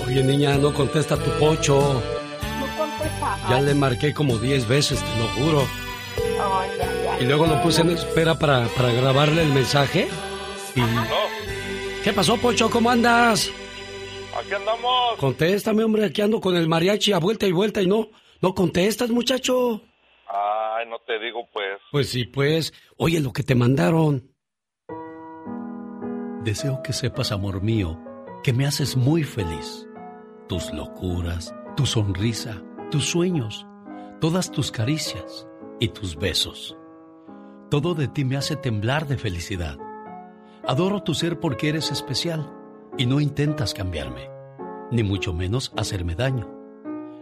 Oye, 0.07 0.23
niña, 0.25 0.57
no 0.57 0.73
contesta 0.73 1.17
tu 1.17 1.31
pocho. 1.39 2.03
No 2.61 2.67
contesta. 2.79 3.39
Ya 3.51 3.61
le 3.61 3.75
marqué 3.75 4.15
como 4.15 4.39
10 4.39 4.67
veces, 4.69 5.01
te 5.01 5.19
lo 5.19 5.29
juro. 5.29 5.67
Y 7.21 7.25
luego 7.25 7.47
lo 7.47 7.61
puse 7.63 7.83
en 7.83 7.91
espera 7.91 8.39
para, 8.39 8.67
para 8.69 8.93
grabarle 8.93 9.43
el 9.43 9.53
mensaje. 9.53 10.09
¿Qué 12.05 12.13
pasó, 12.13 12.37
Pocho? 12.37 12.71
¿Cómo 12.71 12.91
andas? 12.91 13.53
Aquí 14.39 14.55
andamos. 14.55 15.19
Contéstame, 15.19 15.85
hombre, 15.85 16.05
aquí 16.05 16.23
ando 16.23 16.41
con 16.41 16.57
el 16.57 16.69
mariachi 16.69 17.13
a 17.13 17.19
vuelta 17.19 17.47
y 17.47 17.53
vuelta 17.53 17.83
y 17.83 17.87
no, 17.87 18.09
no 18.41 18.55
contestas, 18.55 19.11
muchacho. 19.11 19.83
Ay, 20.29 20.87
no 20.89 20.99
te 21.07 21.19
digo 21.19 21.49
pues. 21.53 21.81
Pues 21.91 22.09
sí, 22.11 22.25
pues. 22.25 22.73
Oye, 22.97 23.21
lo 23.21 23.33
que 23.33 23.43
te 23.43 23.55
mandaron. 23.55 24.31
Deseo 26.45 26.83
que 26.83 26.93
sepas, 26.93 27.33
amor 27.33 27.63
mío, 27.63 28.01
que 28.45 28.53
me 28.53 28.67
haces 28.67 28.97
muy 28.97 29.25
feliz. 29.25 29.87
Tus 30.49 30.73
locuras, 30.73 31.55
tu 31.77 31.85
sonrisa, 31.85 32.63
tus 32.91 33.07
sueños, 33.07 33.67
todas 34.21 34.51
tus 34.51 34.71
caricias 34.71 35.47
y 35.81 35.89
tus 35.89 36.17
besos. 36.17 36.77
Todo 37.71 37.95
de 37.95 38.09
ti 38.09 38.25
me 38.25 38.37
hace 38.37 38.57
temblar 38.57 39.07
de 39.09 39.19
felicidad. 39.19 39.79
Adoro 40.69 41.03
tu 41.03 41.15
ser 41.15 41.41
porque 41.41 41.71
eres 41.71 41.91
especial 41.91 42.53
y 42.99 43.07
no 43.07 43.21
intentas 43.21 43.73
cambiarme, 43.73 44.29
ni 44.91 45.03
mucho 45.03 45.33
menos 45.33 45.73
hacerme 45.79 46.15
daño. 46.15 46.47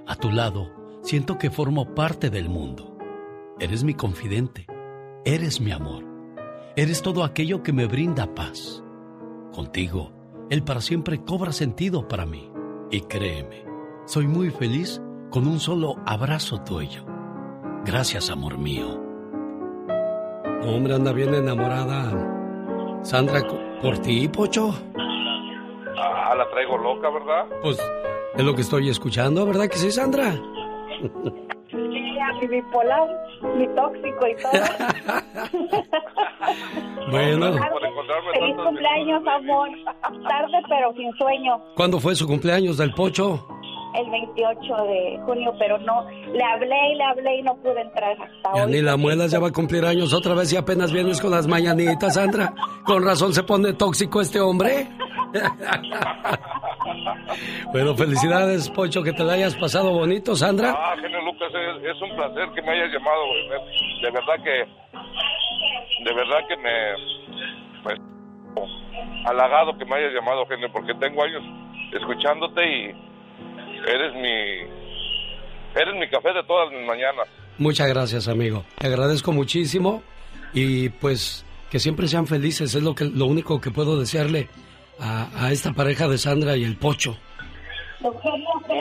A 0.04 0.16
tu 0.16 0.32
lado, 0.32 0.72
siento 1.02 1.38
que 1.38 1.52
formo 1.52 1.94
parte 1.94 2.28
del 2.28 2.48
mundo. 2.48 2.98
Eres 3.60 3.84
mi 3.84 3.94
confidente, 3.94 4.66
eres 5.24 5.60
mi 5.60 5.70
amor, 5.70 6.02
eres 6.74 7.02
todo 7.02 7.22
aquello 7.22 7.62
que 7.62 7.72
me 7.72 7.86
brinda 7.86 8.34
paz. 8.34 8.82
Contigo, 9.54 10.10
el 10.50 10.64
para 10.64 10.80
siempre 10.80 11.22
cobra 11.22 11.52
sentido 11.52 12.08
para 12.08 12.26
mí. 12.26 12.50
Y 12.90 13.02
créeme, 13.02 13.64
soy 14.06 14.26
muy 14.26 14.50
feliz 14.50 15.00
con 15.30 15.46
un 15.46 15.60
solo 15.60 15.94
abrazo 16.04 16.62
tuyo. 16.62 17.04
Gracias, 17.84 18.28
amor 18.28 18.58
mío. 18.58 19.00
hombre, 20.64 20.96
anda 20.96 21.12
bien 21.12 21.32
enamorada. 21.32 22.35
Sandra, 23.06 23.40
por 23.80 23.98
ti, 23.98 24.26
Pocho. 24.26 24.74
Ah, 25.96 26.34
la 26.36 26.50
traigo 26.50 26.76
loca, 26.76 27.08
¿verdad? 27.08 27.46
Pues 27.62 27.78
es 28.36 28.44
lo 28.44 28.52
que 28.52 28.62
estoy 28.62 28.88
escuchando, 28.88 29.46
¿verdad 29.46 29.68
que 29.68 29.76
sí, 29.76 29.92
Sandra? 29.92 30.34
Mi 32.40 32.46
bipolar, 32.48 33.08
mi 33.56 33.68
tóxico 33.68 34.26
y 34.26 34.36
todo. 34.42 34.52
Bueno, 37.10 37.52
Feliz 37.52 38.56
cumpleaños, 38.56 39.22
amor. 39.26 39.68
Tarde, 40.28 40.58
pero 40.68 40.92
sin 40.94 41.12
sueño. 41.16 41.56
¿cuándo 41.76 42.00
fue 42.00 42.16
su 42.16 42.26
cumpleaños 42.26 42.76
del 42.78 42.92
Pocho? 42.92 43.46
El 43.96 44.10
28 44.10 44.60
de 44.88 45.18
junio, 45.24 45.52
pero 45.58 45.78
no. 45.78 46.06
Le 46.32 46.44
hablé 46.44 46.92
y 46.92 46.96
le 46.96 47.04
hablé 47.04 47.36
y 47.38 47.42
no 47.42 47.54
pude 47.56 47.80
entrar 47.80 48.12
hasta 48.12 48.54
Ya 48.56 48.64
hoy. 48.64 48.72
ni 48.72 48.82
la 48.82 48.96
muelas 48.96 49.30
ya 49.30 49.38
va 49.40 49.48
a 49.48 49.52
cumplir 49.52 49.84
años 49.84 50.12
otra 50.12 50.34
vez 50.34 50.52
y 50.52 50.56
apenas 50.56 50.92
vienes 50.92 51.20
con 51.20 51.30
las 51.30 51.46
mañanitas, 51.46 52.14
Sandra. 52.14 52.52
Con 52.84 53.04
razón 53.04 53.32
se 53.32 53.42
pone 53.42 53.72
tóxico 53.72 54.20
este 54.20 54.40
hombre. 54.40 54.86
bueno, 57.72 57.94
felicidades, 57.94 58.68
Pocho, 58.70 59.02
que 59.02 59.12
te 59.12 59.24
la 59.24 59.34
hayas 59.34 59.54
pasado 59.56 59.92
bonito, 59.92 60.34
Sandra. 60.36 60.74
Ah, 60.76 60.94
genio 61.00 61.20
Lucas, 61.22 61.50
es, 61.54 61.84
es 61.96 62.02
un 62.02 62.14
placer 62.16 62.48
que 62.54 62.62
me 62.62 62.70
hayas 62.72 62.92
llamado. 62.92 63.26
güey. 63.26 63.48
De 64.02 64.10
verdad 64.10 64.34
que, 64.44 64.66
de 66.04 66.14
verdad 66.14 66.38
que 66.48 66.56
me, 66.56 66.72
pues, 67.82 67.98
halagado 69.26 69.76
que 69.78 69.84
me 69.84 69.96
hayas 69.96 70.12
llamado, 70.14 70.46
genio, 70.46 70.70
porque 70.72 70.94
tengo 70.94 71.22
años 71.22 71.42
escuchándote 71.92 72.62
y 72.66 72.94
eres 73.78 74.14
mi, 74.14 75.80
eres 75.80 75.94
mi 75.98 76.08
café 76.08 76.32
de 76.32 76.42
todas 76.44 76.70
mis 76.72 76.86
mañanas. 76.86 77.26
Muchas 77.58 77.88
gracias, 77.88 78.28
amigo. 78.28 78.64
Te 78.78 78.86
agradezco 78.86 79.32
muchísimo 79.32 80.02
y 80.52 80.88
pues 80.90 81.44
que 81.70 81.78
siempre 81.78 82.06
sean 82.08 82.26
felices, 82.26 82.74
es 82.74 82.82
lo, 82.82 82.94
que, 82.94 83.04
lo 83.04 83.26
único 83.26 83.60
que 83.60 83.70
puedo 83.70 83.98
desearle 83.98 84.48
a, 85.00 85.46
a 85.46 85.52
esta 85.52 85.72
pareja 85.72 86.08
de 86.08 86.18
Sandra 86.18 86.56
y 86.56 86.64
el 86.64 86.76
Pocho. 86.76 87.16
Eugenio, 88.02 88.48
que 88.66 88.74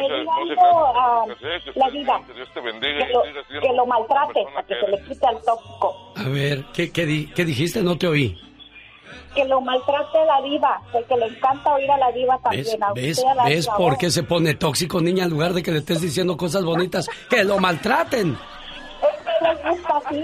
lo, 3.74 3.86
maltrate 3.86 4.44
para 4.54 4.68
que 4.68 4.76
que 4.76 4.80
se 4.82 4.88
le 4.92 5.04
quite 5.04 5.26
al 5.26 5.42
tóxico. 5.44 6.14
A 6.16 6.24
ver, 6.30 6.66
¿qué, 6.74 6.92
qué, 6.92 7.06
di- 7.06 7.28
qué 7.28 7.46
dijiste? 7.46 7.82
No 7.82 7.98
te 7.98 8.08
oí. 8.08 8.38
Que 9.36 9.46
lo 9.46 9.62
maltrate 9.62 10.26
la 10.26 10.42
diva. 10.42 10.82
Porque 10.92 11.16
le 11.18 11.26
encanta 11.28 11.74
oír 11.74 11.92
a 11.92 11.98
la 11.98 12.12
diva 12.12 12.40
¿Ves, 12.52 12.72
también. 12.78 12.84
a 12.84 12.94
ves, 12.94 13.24
a 13.24 13.36
la 13.36 13.44
ves 13.46 13.66
diva. 13.66 13.78
por 13.78 13.98
qué 13.98 14.10
se 14.10 14.24
pone 14.24 14.54
tóxico, 14.56 15.02
niña, 15.02 15.26
en 15.26 15.30
lugar 15.32 15.54
de 15.54 15.62
que 15.62 15.72
le 15.72 15.80
estés 15.80 16.02
diciendo 16.02 16.38
cosas 16.38 16.64
bonitas? 16.64 17.08
¡Que 17.30 17.44
lo 17.44 17.60
maltraten! 17.60 18.38
Es 19.02 19.22
que 19.22 19.48
les 19.48 19.64
gusta 19.78 19.98
así. 20.06 20.24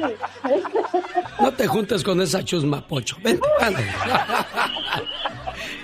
No 1.42 1.52
te 1.54 1.68
juntes 1.68 2.04
con 2.04 2.22
esa 2.22 2.44
chusma, 2.44 2.82
Pocho. 2.88 3.18
Vente. 3.22 3.48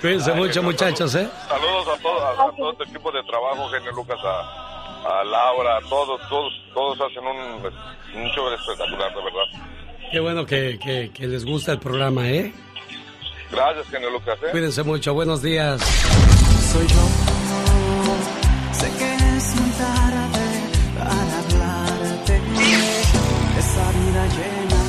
Cuídense 0.00 0.32
mucho, 0.34 0.62
muchachos, 0.62 1.14
¿eh? 1.14 1.28
Saludos 1.48 1.88
a 1.98 2.02
todo, 2.02 2.24
a, 2.24 2.30
a 2.48 2.52
todo 2.56 2.72
este 2.72 2.84
equipo 2.84 3.10
de 3.12 3.22
trabajo, 3.24 3.68
genio 3.68 3.92
Lucas, 3.92 4.18
a, 4.24 5.20
a 5.20 5.24
Laura, 5.24 5.76
a 5.78 5.80
todos, 5.88 6.20
todos, 6.28 6.52
todos 6.74 6.98
hacen 7.00 7.26
un, 7.26 7.38
un 8.22 8.28
show 8.30 8.48
espectacular, 8.52 9.10
de 9.14 9.22
verdad. 9.22 9.68
Qué 10.12 10.20
bueno 10.20 10.46
que, 10.46 10.78
que- 10.78 11.10
que 11.12 11.26
les 11.26 11.44
gusta 11.44 11.72
el 11.72 11.78
programa, 11.80 12.28
¿eh? 12.28 12.52
Gracias, 13.50 13.86
genio 13.90 14.10
Lucas. 14.10 14.38
¿eh? 14.42 14.48
Cuídense 14.50 14.82
mucho. 14.82 15.14
Buenos 15.14 15.42
días. 15.42 15.80
Soy 16.72 16.86
yo. 16.86 17.08
Sé 18.72 18.90
que 18.98 19.14
es 19.14 19.54
muy 19.60 19.70
tarde 19.70 20.46
para 20.98 21.38
hablarte. 21.38 22.40
Esa 23.58 23.92
vida 23.92 24.26
llena 24.36 24.82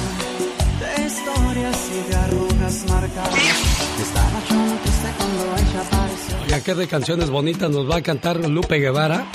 de 0.80 1.08
historias 1.08 1.90
y 1.92 2.10
de 2.10 2.16
arrugas 2.16 2.86
marcadas. 2.90 3.80
Estaba 4.02 4.40
yo 4.50 4.78
triste 4.84 5.10
cuando 5.18 5.44
ella 5.56 5.82
apareció. 5.82 6.38
Oiga, 6.44 6.64
¿qué 6.64 6.76
de 6.76 6.88
canciones 6.88 7.30
bonitas 7.30 7.70
nos 7.70 7.90
va 7.90 7.98
a 7.98 8.02
cantar 8.02 8.38
Lupe 8.48 8.80
Guevara? 8.80 9.26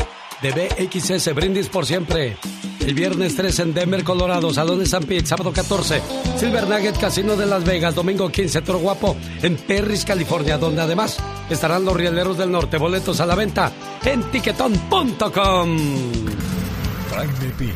De 0.42 0.50
BXS, 0.50 1.34
Brindis 1.34 1.68
por 1.68 1.86
siempre. 1.86 2.36
El 2.84 2.92
viernes 2.92 3.34
3 3.34 3.58
en 3.60 3.72
Denver, 3.72 4.04
Colorado, 4.04 4.52
Salón 4.52 4.78
de 4.78 4.84
San 4.86 5.04
Pete, 5.04 5.24
sábado 5.24 5.50
14, 5.52 6.02
Silver 6.36 6.68
Nugget 6.68 6.98
Casino 6.98 7.34
de 7.34 7.46
Las 7.46 7.64
Vegas, 7.64 7.94
domingo 7.94 8.30
15, 8.30 8.60
Toro 8.60 8.78
Guapo, 8.78 9.16
en 9.40 9.56
Perris, 9.56 10.04
California, 10.04 10.58
donde 10.58 10.82
además 10.82 11.16
estarán 11.48 11.86
los 11.86 11.96
Rieleros 11.96 12.36
del 12.36 12.52
Norte, 12.52 12.76
boletos 12.76 13.20
a 13.20 13.26
la 13.26 13.34
venta 13.34 13.72
en 14.04 14.22
tiquetón.com. 14.30 15.78
Jaime 17.10 17.54
Piña, 17.58 17.72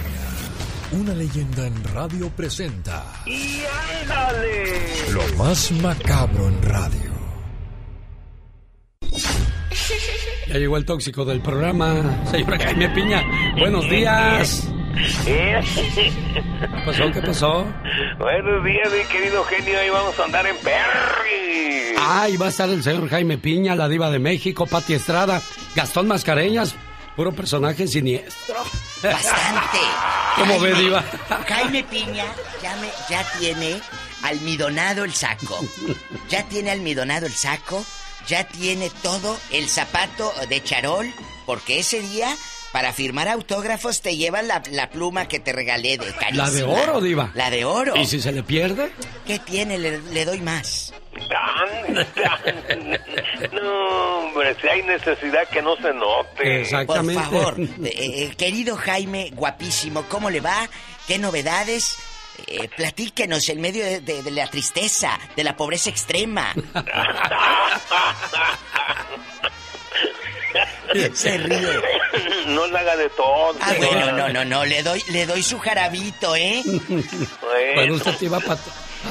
una 0.92 1.14
leyenda 1.14 1.66
en 1.66 1.84
radio 1.84 2.28
presenta. 2.28 3.06
¡Y 3.24 3.62
ándale! 4.02 5.10
Lo 5.10 5.22
más 5.42 5.72
macabro 5.72 6.48
en 6.48 6.62
radio. 6.62 7.08
Ya 10.48 10.58
llegó 10.58 10.76
el 10.76 10.84
tóxico 10.84 11.24
del 11.24 11.40
programa, 11.40 12.26
señora 12.30 12.58
Jaime 12.58 12.90
Piña. 12.90 13.22
Buenos 13.58 13.88
días. 13.88 14.68
¿Qué 15.24 15.60
pasó? 16.84 17.12
¿Qué 17.12 17.22
pasó? 17.22 17.66
Buenos 18.18 18.64
días, 18.64 18.88
mi 18.92 19.04
querido 19.12 19.44
genio. 19.44 19.78
Ahí 19.78 19.90
vamos 19.90 20.18
a 20.18 20.24
andar 20.24 20.46
en 20.46 20.56
Perry. 20.56 21.94
Ay, 22.00 22.36
va 22.36 22.46
a 22.46 22.48
estar 22.48 22.68
el 22.68 22.82
señor 22.82 23.08
Jaime 23.08 23.38
Piña, 23.38 23.74
la 23.76 23.88
diva 23.88 24.10
de 24.10 24.18
México, 24.18 24.66
Pati 24.66 24.94
Estrada, 24.94 25.40
Gastón 25.74 26.08
Mascareñas, 26.08 26.74
puro 27.16 27.32
personaje 27.32 27.86
siniestro. 27.86 28.56
Bastante. 29.02 29.78
¿Cómo 30.36 30.60
ve, 30.60 30.72
Jaime- 30.72 30.82
diva? 30.82 31.04
Jaime 31.46 31.84
Piña 31.84 32.24
ya, 32.62 32.76
me- 32.76 32.90
ya 33.08 33.24
tiene 33.38 33.80
almidonado 34.22 35.04
el 35.04 35.12
saco. 35.14 35.60
Ya 36.28 36.42
tiene 36.48 36.70
almidonado 36.72 37.26
el 37.26 37.32
saco. 37.34 37.84
Ya 38.26 38.44
tiene 38.44 38.90
todo 39.02 39.38
el 39.52 39.68
zapato 39.68 40.32
de 40.48 40.62
charol. 40.62 41.06
Porque 41.46 41.78
ese 41.78 42.00
día, 42.00 42.28
para 42.72 42.92
firmar 42.92 43.28
autógrafos, 43.28 44.02
te 44.02 44.16
llevan 44.16 44.46
la, 44.48 44.62
la 44.70 44.90
pluma 44.90 45.26
que 45.28 45.40
te 45.40 45.52
regalé 45.52 45.96
de 45.98 46.12
carísima. 46.14 46.44
La 46.44 46.50
de 46.50 46.62
oro, 46.64 47.00
diva. 47.00 47.30
La 47.34 47.50
de 47.50 47.64
oro. 47.64 47.96
¿Y 47.96 48.06
si 48.06 48.20
se 48.20 48.30
le 48.32 48.42
pierde? 48.42 48.90
¿Qué 49.26 49.38
tiene? 49.38 49.78
Le, 49.78 49.98
le 50.00 50.24
doy 50.24 50.40
más. 50.40 50.92
No, 53.52 54.18
hombre, 54.18 54.54
si 54.60 54.68
hay 54.68 54.82
necesidad 54.82 55.48
que 55.48 55.62
no 55.62 55.74
se 55.76 55.92
note. 55.92 56.64
Por 56.86 57.12
favor, 57.14 57.56
eh, 57.60 57.68
eh, 57.92 58.34
querido 58.36 58.76
Jaime, 58.76 59.30
guapísimo, 59.32 60.04
¿cómo 60.08 60.30
le 60.30 60.40
va? 60.40 60.68
¿Qué 61.06 61.18
novedades? 61.18 61.96
Eh, 62.46 62.68
platíquenos 62.76 63.48
en 63.48 63.60
medio 63.60 63.84
de, 63.84 64.00
de- 64.00 64.22
de 64.22 64.30
la 64.30 64.46
tristeza, 64.46 65.18
de 65.34 65.42
la 65.42 65.56
pobreza 65.56 65.90
extrema. 65.90 66.54
Se 71.14 71.36
ríe. 71.38 71.80
No 72.48 72.66
le 72.66 72.78
haga 72.78 72.96
de 72.96 73.08
todo. 73.10 73.54
Ah, 73.60 73.74
bueno, 73.78 74.12
no, 74.12 74.28
no, 74.28 74.44
no, 74.44 74.64
le 74.64 74.82
doy, 74.82 75.02
le 75.10 75.26
doy 75.26 75.42
su 75.42 75.58
jarabito, 75.58 76.34
¿eh? 76.36 76.62
Bueno, 77.74 77.94
usted 77.94 78.14
te 78.16 78.24
iba 78.26 78.40
para 78.40 78.58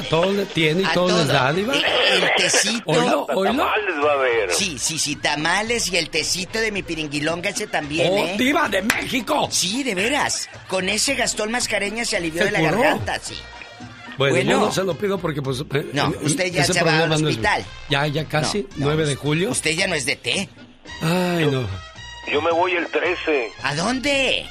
todo, 0.09 0.31
le 0.31 0.45
tiene 0.45 0.81
y 0.81 0.85
A 0.85 0.93
todo, 0.93 1.18
les 1.19 1.27
da, 1.27 1.51
diva. 1.53 1.73
El, 1.76 2.31
tecito. 2.38 2.84
Oilo, 2.91 3.26
oilo. 3.35 3.64
va 3.65 4.14
a 4.14 4.15
ver. 4.18 4.51
Sí, 4.53 4.77
sí, 4.80 4.99
sí, 4.99 5.15
tamales 5.15 5.91
y 5.91 5.97
el 5.97 6.09
tecito 6.09 6.59
de 6.59 6.72
mi 6.72 6.84
piringuilonga 6.84 7.49
ese 7.49 7.68
también, 7.68 8.11
¡Oh, 8.11 8.18
¿eh? 8.18 8.35
diva 8.38 8.68
de 8.69 8.81
México! 8.81 9.47
Sí, 9.51 9.84
de 9.84 9.95
veras. 9.95 10.49
Con 10.68 10.89
ese 10.89 11.15
Gastón 11.15 11.51
Mascareña 11.51 12.05
se 12.05 12.18
alivió 12.18 12.41
¿Se 12.43 12.45
de 12.45 12.51
la 12.51 12.59
curó? 12.59 12.81
garganta, 12.81 13.19
sí. 13.22 13.35
Bueno, 14.18 14.35
Bueno. 14.35 14.51
yo 14.51 14.59
no 14.59 14.72
se 14.72 14.84
lo 14.84 14.95
pido 14.97 15.18
porque 15.19 15.41
pues... 15.43 15.59
eh, 15.61 15.89
No, 15.93 16.07
eh, 16.11 16.18
usted 16.23 16.51
ya 16.51 16.64
se 16.65 16.73
va 16.73 16.80
al 16.80 16.85
problema 16.85 17.07
no 17.07 17.30
es- 17.30 17.35
hospital. 17.35 17.65
ya, 17.89 18.07
ya 18.07 18.26
casi, 18.26 18.64
No, 18.64 18.68
no, 18.77 18.85
9 18.88 19.05
de 19.05 19.15
julio. 19.15 19.49
Usted 19.51 19.72
ya 19.72 19.88
no 19.88 19.93
es 19.95 20.05
de 20.05 20.15
té. 20.15 20.49
Ay, 21.01 21.45
no. 21.51 21.68
Yo 22.31 22.41
me 22.41 22.51
voy 22.51 22.73
el 22.73 22.87
13 22.87 23.51
¿A 23.63 23.75
dónde? 23.75 24.45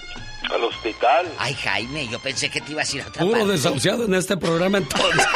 al 0.50 0.62
hospital. 0.64 1.26
Ay, 1.38 1.54
Jaime, 1.54 2.06
yo 2.08 2.18
pensé 2.20 2.50
que 2.50 2.60
te 2.60 2.72
ibas 2.72 2.92
a 2.92 2.96
ir 2.96 3.02
a 3.02 3.06
otra 3.08 3.22
Puro 3.22 3.38
parte. 3.38 3.52
desahuciado 3.52 4.04
en 4.04 4.14
este 4.14 4.36
programa 4.36 4.78
entonces. 4.78 5.26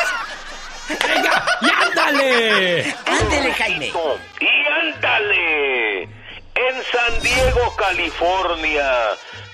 ¡Venga, 1.07 1.45
y 1.63 1.71
ándale! 1.85 2.95
¡Ándale, 3.07 3.53
Jaime! 3.55 3.93
Y 4.41 4.67
ándale. 4.89 6.03
En 6.03 6.77
San 6.93 7.23
Diego, 7.23 7.75
California, 7.77 8.89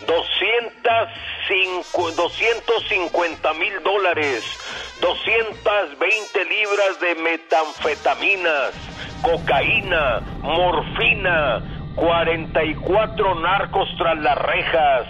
205 0.07 2.11
250 2.13 3.53
mil 3.55 3.83
dólares, 3.83 4.45
220 5.01 6.45
libras 6.45 7.01
de 7.01 7.15
metanfetaminas, 7.17 8.73
cocaína, 9.23 10.21
morfina, 10.43 11.63
44 11.97 13.35
narcos 13.37 13.89
tras 13.97 14.19
las 14.19 14.39
rejas, 14.39 15.07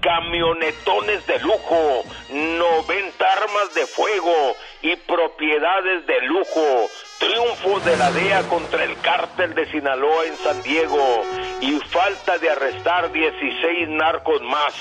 camionetones 0.00 1.26
de 1.26 1.38
lujo, 1.40 2.04
90 2.30 3.32
armas 3.32 3.74
de 3.74 3.86
fuego 3.86 4.54
y 4.82 4.94
propiedades 4.96 6.06
de 6.06 6.20
lujo. 6.22 6.88
Triunfo 7.18 7.80
de 7.80 7.96
la 7.96 8.12
DEA 8.12 8.42
contra 8.44 8.84
el 8.84 8.96
cártel 9.00 9.54
de 9.54 9.68
Sinaloa 9.70 10.26
en 10.26 10.36
San 10.36 10.62
Diego 10.62 11.24
y 11.60 11.72
falta 11.90 12.38
de 12.38 12.48
arrestar 12.48 13.10
16 13.10 13.88
narcos 13.88 14.40
más. 14.42 14.72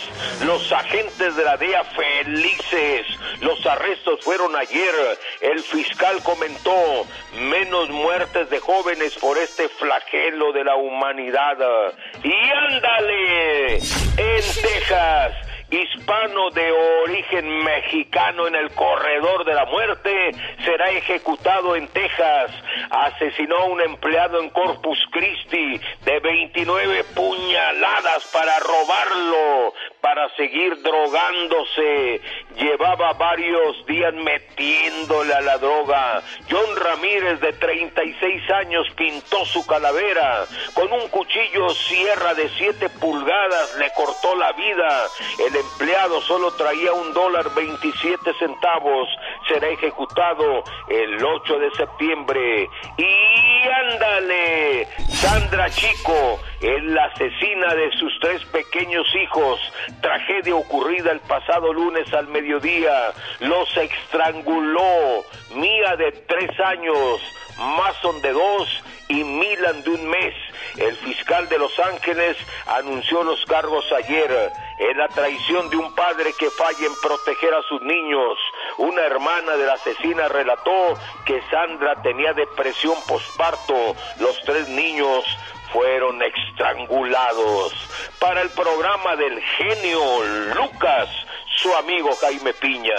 Los 0.45 0.71
agentes 0.71 1.35
de 1.35 1.43
la 1.43 1.57
DEA 1.57 1.83
felices. 1.83 3.07
Los 3.41 3.65
arrestos 3.65 4.19
fueron 4.21 4.55
ayer. 4.55 4.93
El 5.41 5.59
fiscal 5.61 6.21
comentó 6.23 7.07
menos 7.33 7.89
muertes 7.89 8.49
de 8.51 8.59
jóvenes 8.59 9.15
por 9.15 9.37
este 9.37 9.67
flagelo 9.69 10.53
de 10.53 10.63
la 10.63 10.75
humanidad. 10.75 11.57
Y 12.23 12.33
ándale, 12.33 13.77
en 13.77 14.43
Texas 14.61 15.46
hispano 15.69 16.49
de 16.51 16.71
origen 16.71 17.63
mexicano 17.63 18.47
en 18.47 18.55
el 18.55 18.71
corredor 18.71 19.43
de 19.43 19.53
la 19.53 19.65
muerte 19.65 20.31
será 20.63 20.89
ejecutado 20.91 21.75
en 21.75 21.87
Texas. 21.89 22.51
Asesinó 22.89 23.57
a 23.57 23.65
un 23.65 23.81
empleado 23.81 24.41
en 24.41 24.49
Corpus 24.49 24.97
Christi 25.11 25.79
de 26.05 26.19
29 26.19 27.03
puñaladas 27.15 28.25
para 28.31 28.57
robarlo, 28.59 29.73
para 29.99 30.29
seguir 30.35 30.81
drogándose. 30.81 32.21
Llevaba 32.55 33.13
varios 33.13 33.85
días 33.85 34.13
metiéndole 34.13 35.33
a 35.33 35.41
la 35.41 35.57
droga. 35.57 36.21
John 36.49 36.75
Ramírez 36.77 37.41
de 37.41 37.53
36 37.53 38.51
años 38.51 38.87
pintó 38.95 39.43
su 39.45 39.65
calavera. 39.65 40.45
Con 40.73 40.91
un 40.93 41.07
cuchillo 41.09 41.69
sierra 41.71 42.33
de 42.35 42.49
7 42.57 42.89
pulgadas 43.01 43.75
le 43.77 43.91
cortó 43.93 44.35
la 44.35 44.53
vida. 44.53 45.07
El 45.45 45.56
empleado 45.59 46.21
solo 46.21 46.51
traía 46.51 46.93
un 46.93 47.13
dólar 47.13 47.53
27 47.55 48.33
centavos. 48.39 49.07
Será 49.47 49.67
ejecutado 49.69 50.63
el 50.89 51.23
8 51.23 51.59
de 51.59 51.71
septiembre. 51.71 52.69
Y 52.97 53.67
ándale, 53.93 54.87
Sandra 55.09 55.69
Chico 55.69 56.39
es 56.61 56.83
la 56.83 57.05
asesina 57.05 57.73
de 57.75 57.91
sus 57.97 58.13
tres 58.19 58.43
pequeños 58.45 59.07
hijos. 59.15 59.59
Tragedia 60.01 60.55
ocurrida 60.55 61.11
el 61.11 61.19
pasado 61.21 61.73
lunes 61.73 62.11
al 62.13 62.27
mediodía. 62.27 63.13
Los 63.39 63.75
estranguló. 63.77 65.23
Mía 65.55 65.95
de 65.95 66.11
tres 66.11 66.59
años, 66.59 67.21
Mason 67.57 68.21
de 68.21 68.31
dos 68.33 68.83
y 69.07 69.23
Milan 69.23 69.81
de 69.83 69.89
un 69.91 70.09
mes. 70.09 70.33
El 70.77 70.95
fiscal 70.97 71.47
de 71.49 71.57
Los 71.57 71.77
Ángeles 71.79 72.37
anunció 72.67 73.23
los 73.23 73.43
cargos 73.45 73.85
ayer. 73.93 74.51
En 74.79 74.97
la 74.97 75.07
traición 75.07 75.69
de 75.69 75.77
un 75.77 75.93
padre 75.95 76.33
que 76.33 76.51
falla 76.51 76.85
en 76.85 76.95
proteger 77.01 77.53
a 77.53 77.63
sus 77.63 77.81
niños. 77.81 78.37
Una 78.77 79.01
hermana 79.01 79.57
de 79.57 79.65
la 79.65 79.73
asesina 79.73 80.27
relató 80.27 80.97
que 81.25 81.41
Sandra 81.49 82.01
tenía 82.03 82.33
depresión 82.33 82.95
posparto. 83.07 83.95
Los 84.19 84.39
tres 84.43 84.69
niños 84.69 85.25
fueron 85.73 86.21
estrangulados. 86.21 87.73
Para 88.19 88.41
el 88.41 88.49
programa 88.49 89.15
del 89.15 89.41
genio 89.41 90.23
Lucas, 90.55 91.09
su 91.55 91.73
amigo 91.75 92.15
Jaime 92.21 92.53
Piña. 92.53 92.95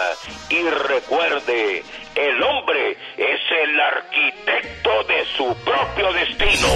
Y 0.48 0.68
recuerde, 0.68 1.84
el 2.14 2.42
hombre 2.42 2.96
es 3.16 3.40
el 3.62 3.80
arquitecto 3.80 5.04
de 5.04 5.24
su 5.36 5.56
propio 5.64 6.12
destino. 6.12 6.68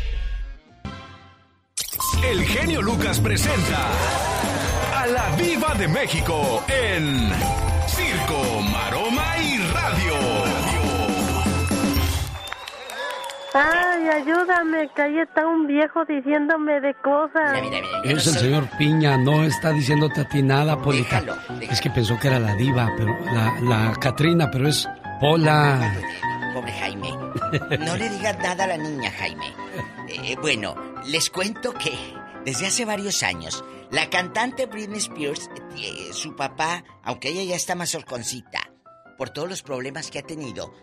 El 2.24 2.44
genio 2.44 2.82
Lucas 2.82 3.20
presenta 3.20 3.90
a 4.94 5.06
la 5.06 5.36
Viva 5.36 5.74
de 5.74 5.88
México 5.88 6.64
en 6.68 7.30
Circo, 7.86 8.60
Maroma 8.72 9.38
y 9.38 9.58
Radio. 9.58 10.14
Ay, 13.54 14.08
ayúdame, 14.08 14.90
que 14.94 15.02
ahí 15.02 15.18
está 15.18 15.46
un 15.46 15.66
viejo 15.66 16.04
diciéndome 16.04 16.80
de 16.80 16.94
cosas. 16.94 17.58
Es 18.04 18.26
el 18.26 18.34
señor 18.34 18.68
Piña, 18.76 19.16
no 19.16 19.44
está 19.44 19.70
diciéndote 19.70 20.22
a 20.22 20.28
ti 20.28 20.42
nada, 20.42 20.76
Polita. 20.76 21.22
Es 21.60 21.80
que 21.80 21.90
pensó 21.90 22.18
que 22.18 22.28
era 22.28 22.38
la 22.38 22.54
diva, 22.54 22.92
pero 22.98 23.16
la, 23.32 23.54
la 23.62 23.92
Catrina, 23.94 24.50
pero 24.50 24.68
es 24.68 24.88
Pola. 25.20 25.94
Pobre 26.52 26.72
Jaime. 26.72 27.10
No 27.78 27.96
le 27.96 28.08
digas 28.10 28.36
nada 28.38 28.64
a 28.64 28.66
la 28.66 28.76
niña, 28.76 29.10
Jaime. 29.18 29.65
Eh, 30.26 30.36
bueno, 30.40 30.74
les 31.04 31.30
cuento 31.30 31.72
que 31.72 31.92
desde 32.44 32.66
hace 32.66 32.84
varios 32.84 33.22
años 33.22 33.62
La 33.92 34.10
cantante 34.10 34.66
Britney 34.66 34.98
Spears, 34.98 35.48
eh, 35.78 36.12
su 36.12 36.34
papá, 36.34 36.82
aunque 37.04 37.28
ella 37.28 37.44
ya 37.44 37.54
está 37.54 37.76
más 37.76 37.94
horconcita, 37.94 38.72
por 39.16 39.30
todos 39.30 39.48
los 39.48 39.62
problemas 39.62 40.10
que 40.10 40.18
ha 40.18 40.22
tenido, 40.22 40.74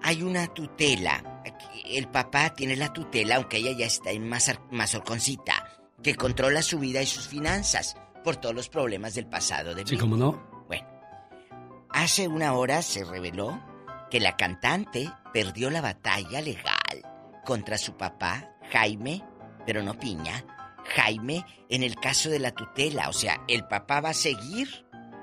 hay 0.00 0.22
una 0.22 0.46
tutela. 0.54 1.42
El 1.84 2.06
papá 2.08 2.54
tiene 2.54 2.76
la 2.76 2.92
tutela, 2.92 3.36
aunque 3.36 3.56
ella 3.56 3.72
ya 3.72 3.86
está 3.86 4.12
en 4.12 4.28
más, 4.28 4.56
más 4.70 4.94
horconcita, 4.94 5.66
que 6.00 6.14
controla 6.14 6.62
su 6.62 6.78
vida 6.78 7.02
y 7.02 7.06
sus 7.06 7.26
finanzas 7.26 7.96
por 8.22 8.36
todos 8.36 8.54
los 8.54 8.68
problemas 8.68 9.14
del 9.14 9.26
pasado 9.26 9.74
de 9.74 9.84
Sí, 9.84 9.98
cómo 9.98 10.16
no. 10.16 10.64
Bueno, 10.68 10.86
hace 11.90 12.28
una 12.28 12.52
hora 12.52 12.82
se 12.82 13.04
reveló 13.04 13.60
que 14.08 14.20
la 14.20 14.36
cantante 14.36 15.10
perdió 15.32 15.70
la 15.70 15.80
batalla 15.80 16.40
legal 16.40 17.02
contra 17.44 17.78
su 17.78 17.96
papá, 17.96 18.54
Jaime, 18.72 19.22
pero 19.66 19.82
no 19.82 19.98
Piña, 19.98 20.44
Jaime, 20.94 21.44
en 21.68 21.82
el 21.82 21.96
caso 21.96 22.30
de 22.30 22.38
la 22.38 22.52
tutela. 22.52 23.08
O 23.08 23.12
sea, 23.12 23.42
el 23.48 23.64
papá 23.66 24.00
va 24.00 24.10
a 24.10 24.14
seguir 24.14 24.68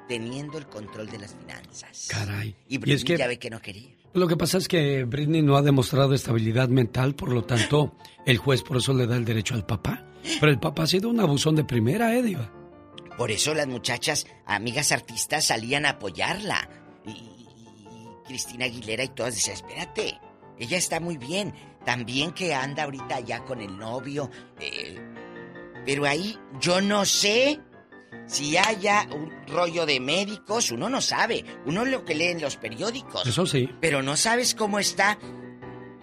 teniendo 0.07 0.57
el 0.57 0.67
control 0.67 1.09
de 1.09 1.19
las 1.19 1.35
finanzas. 1.35 2.07
Caray. 2.09 2.55
Y 2.67 2.75
Y 2.75 2.77
Britney 2.77 2.95
es 2.95 3.03
que 3.03 3.17
ya 3.17 3.27
ve 3.27 3.39
que 3.39 3.49
no 3.49 3.61
quería. 3.61 3.89
lo 4.13 4.27
que 4.27 4.37
pasa 4.37 4.57
es 4.57 4.67
que 4.67 5.03
Britney 5.03 5.41
no 5.41 5.57
ha 5.57 5.61
demostrado 5.61 6.13
estabilidad 6.13 6.69
mental, 6.69 7.13
por 7.15 7.31
lo 7.33 7.43
tanto, 7.43 7.95
el 8.25 8.37
juez 8.37 8.63
por 8.63 8.77
eso 8.77 8.93
le 8.93 9.05
da 9.07 9.15
el 9.17 9.25
derecho 9.25 9.53
al 9.55 9.65
papá. 9.65 10.03
Pero 10.39 10.51
el 10.51 10.59
papá 10.59 10.83
ha 10.83 10.87
sido 10.87 11.09
un 11.09 11.19
abusón 11.19 11.55
de 11.55 11.63
primera, 11.63 12.13
¿eh, 12.15 12.21
Diva? 12.21 12.51
Por 13.17 13.31
eso 13.31 13.53
las 13.53 13.67
muchachas, 13.67 14.27
amigas 14.45 14.91
artistas, 14.91 15.45
salían 15.45 15.85
a 15.85 15.91
apoyarla. 15.91 16.69
Y, 17.05 17.11
y- 17.11 17.13
y 17.13 18.27
Cristina 18.27 18.65
Aguilera 18.65 19.03
y 19.03 19.09
todas 19.09 19.35
decían, 19.35 19.55
espérate, 19.55 20.19
ella 20.59 20.77
está 20.77 20.99
muy 20.99 21.17
bien. 21.17 21.53
También 21.87 22.33
que 22.33 22.53
anda 22.53 22.83
ahorita 22.83 23.15
allá 23.15 23.45
con 23.45 23.61
el 23.61 23.77
novio. 23.77 24.29
eh, 24.59 24.99
pero 25.85 26.05
ahí 26.05 26.37
yo 26.59 26.81
no 26.81 27.05
sé 27.05 27.61
si 28.25 28.57
haya 28.57 29.07
un 29.15 29.31
rollo 29.47 29.85
de 29.85 30.01
médicos. 30.01 30.71
Uno 30.71 30.89
no 30.89 30.99
sabe. 30.99 31.45
Uno 31.65 31.85
lo 31.85 32.03
que 32.03 32.13
lee 32.13 32.25
en 32.25 32.41
los 32.41 32.57
periódicos. 32.57 33.25
Eso 33.25 33.45
sí. 33.45 33.69
Pero 33.79 34.03
no 34.03 34.17
sabes 34.17 34.53
cómo 34.53 34.79
está. 34.79 35.17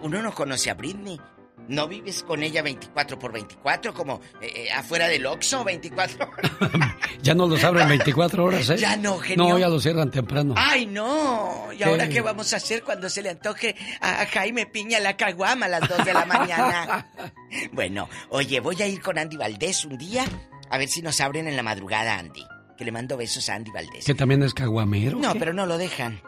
Uno 0.01 0.23
no 0.23 0.33
conoce 0.33 0.71
a 0.71 0.73
Britney. 0.73 1.21
No 1.67 1.87
vives 1.87 2.23
con 2.23 2.43
ella 2.43 2.61
24 2.61 3.17
por 3.17 3.31
24 3.31 3.93
como 3.93 4.21
eh, 4.41 4.51
eh, 4.55 4.71
afuera 4.71 5.07
del 5.07 5.25
Oxxo 5.25 5.63
24 5.63 6.29
Ya 7.21 7.33
no 7.33 7.47
los 7.47 7.63
abren 7.63 7.87
24 7.87 8.43
horas, 8.43 8.69
¿eh? 8.69 8.77
Ya 8.77 8.95
no, 8.97 9.17
genio. 9.17 9.49
No, 9.49 9.57
ya 9.57 9.67
los 9.67 9.81
cierran 9.81 10.11
temprano. 10.11 10.53
¡Ay, 10.57 10.85
no! 10.85 11.69
¿Y 11.77 11.81
ahora 11.83 12.07
qué 12.07 12.21
vamos 12.21 12.53
a 12.53 12.57
hacer 12.57 12.83
cuando 12.83 13.09
se 13.09 13.21
le 13.21 13.29
antoje 13.31 13.75
a 14.01 14.25
Jaime 14.27 14.65
Piña 14.65 14.99
la 14.99 15.17
caguama 15.17 15.65
a 15.65 15.69
las 15.69 15.89
2 15.89 16.05
de 16.05 16.13
la 16.13 16.25
mañana? 16.25 17.09
bueno, 17.71 18.07
oye, 18.29 18.59
voy 18.59 18.81
a 18.81 18.87
ir 18.87 19.01
con 19.01 19.17
Andy 19.17 19.37
Valdés 19.37 19.85
un 19.85 19.97
día 19.97 20.25
a 20.69 20.77
ver 20.77 20.87
si 20.87 21.01
nos 21.01 21.21
abren 21.21 21.47
en 21.47 21.55
la 21.55 21.63
madrugada, 21.63 22.17
Andy. 22.17 22.45
Que 22.77 22.85
le 22.85 22.91
mando 22.91 23.17
besos 23.17 23.47
a 23.49 23.55
Andy 23.55 23.71
Valdés. 23.71 24.05
Que 24.05 24.15
también 24.15 24.43
es 24.43 24.53
caguamero. 24.53 25.17
No, 25.17 25.33
pero 25.35 25.53
no 25.53 25.65
lo 25.65 25.77
dejan. 25.77 26.21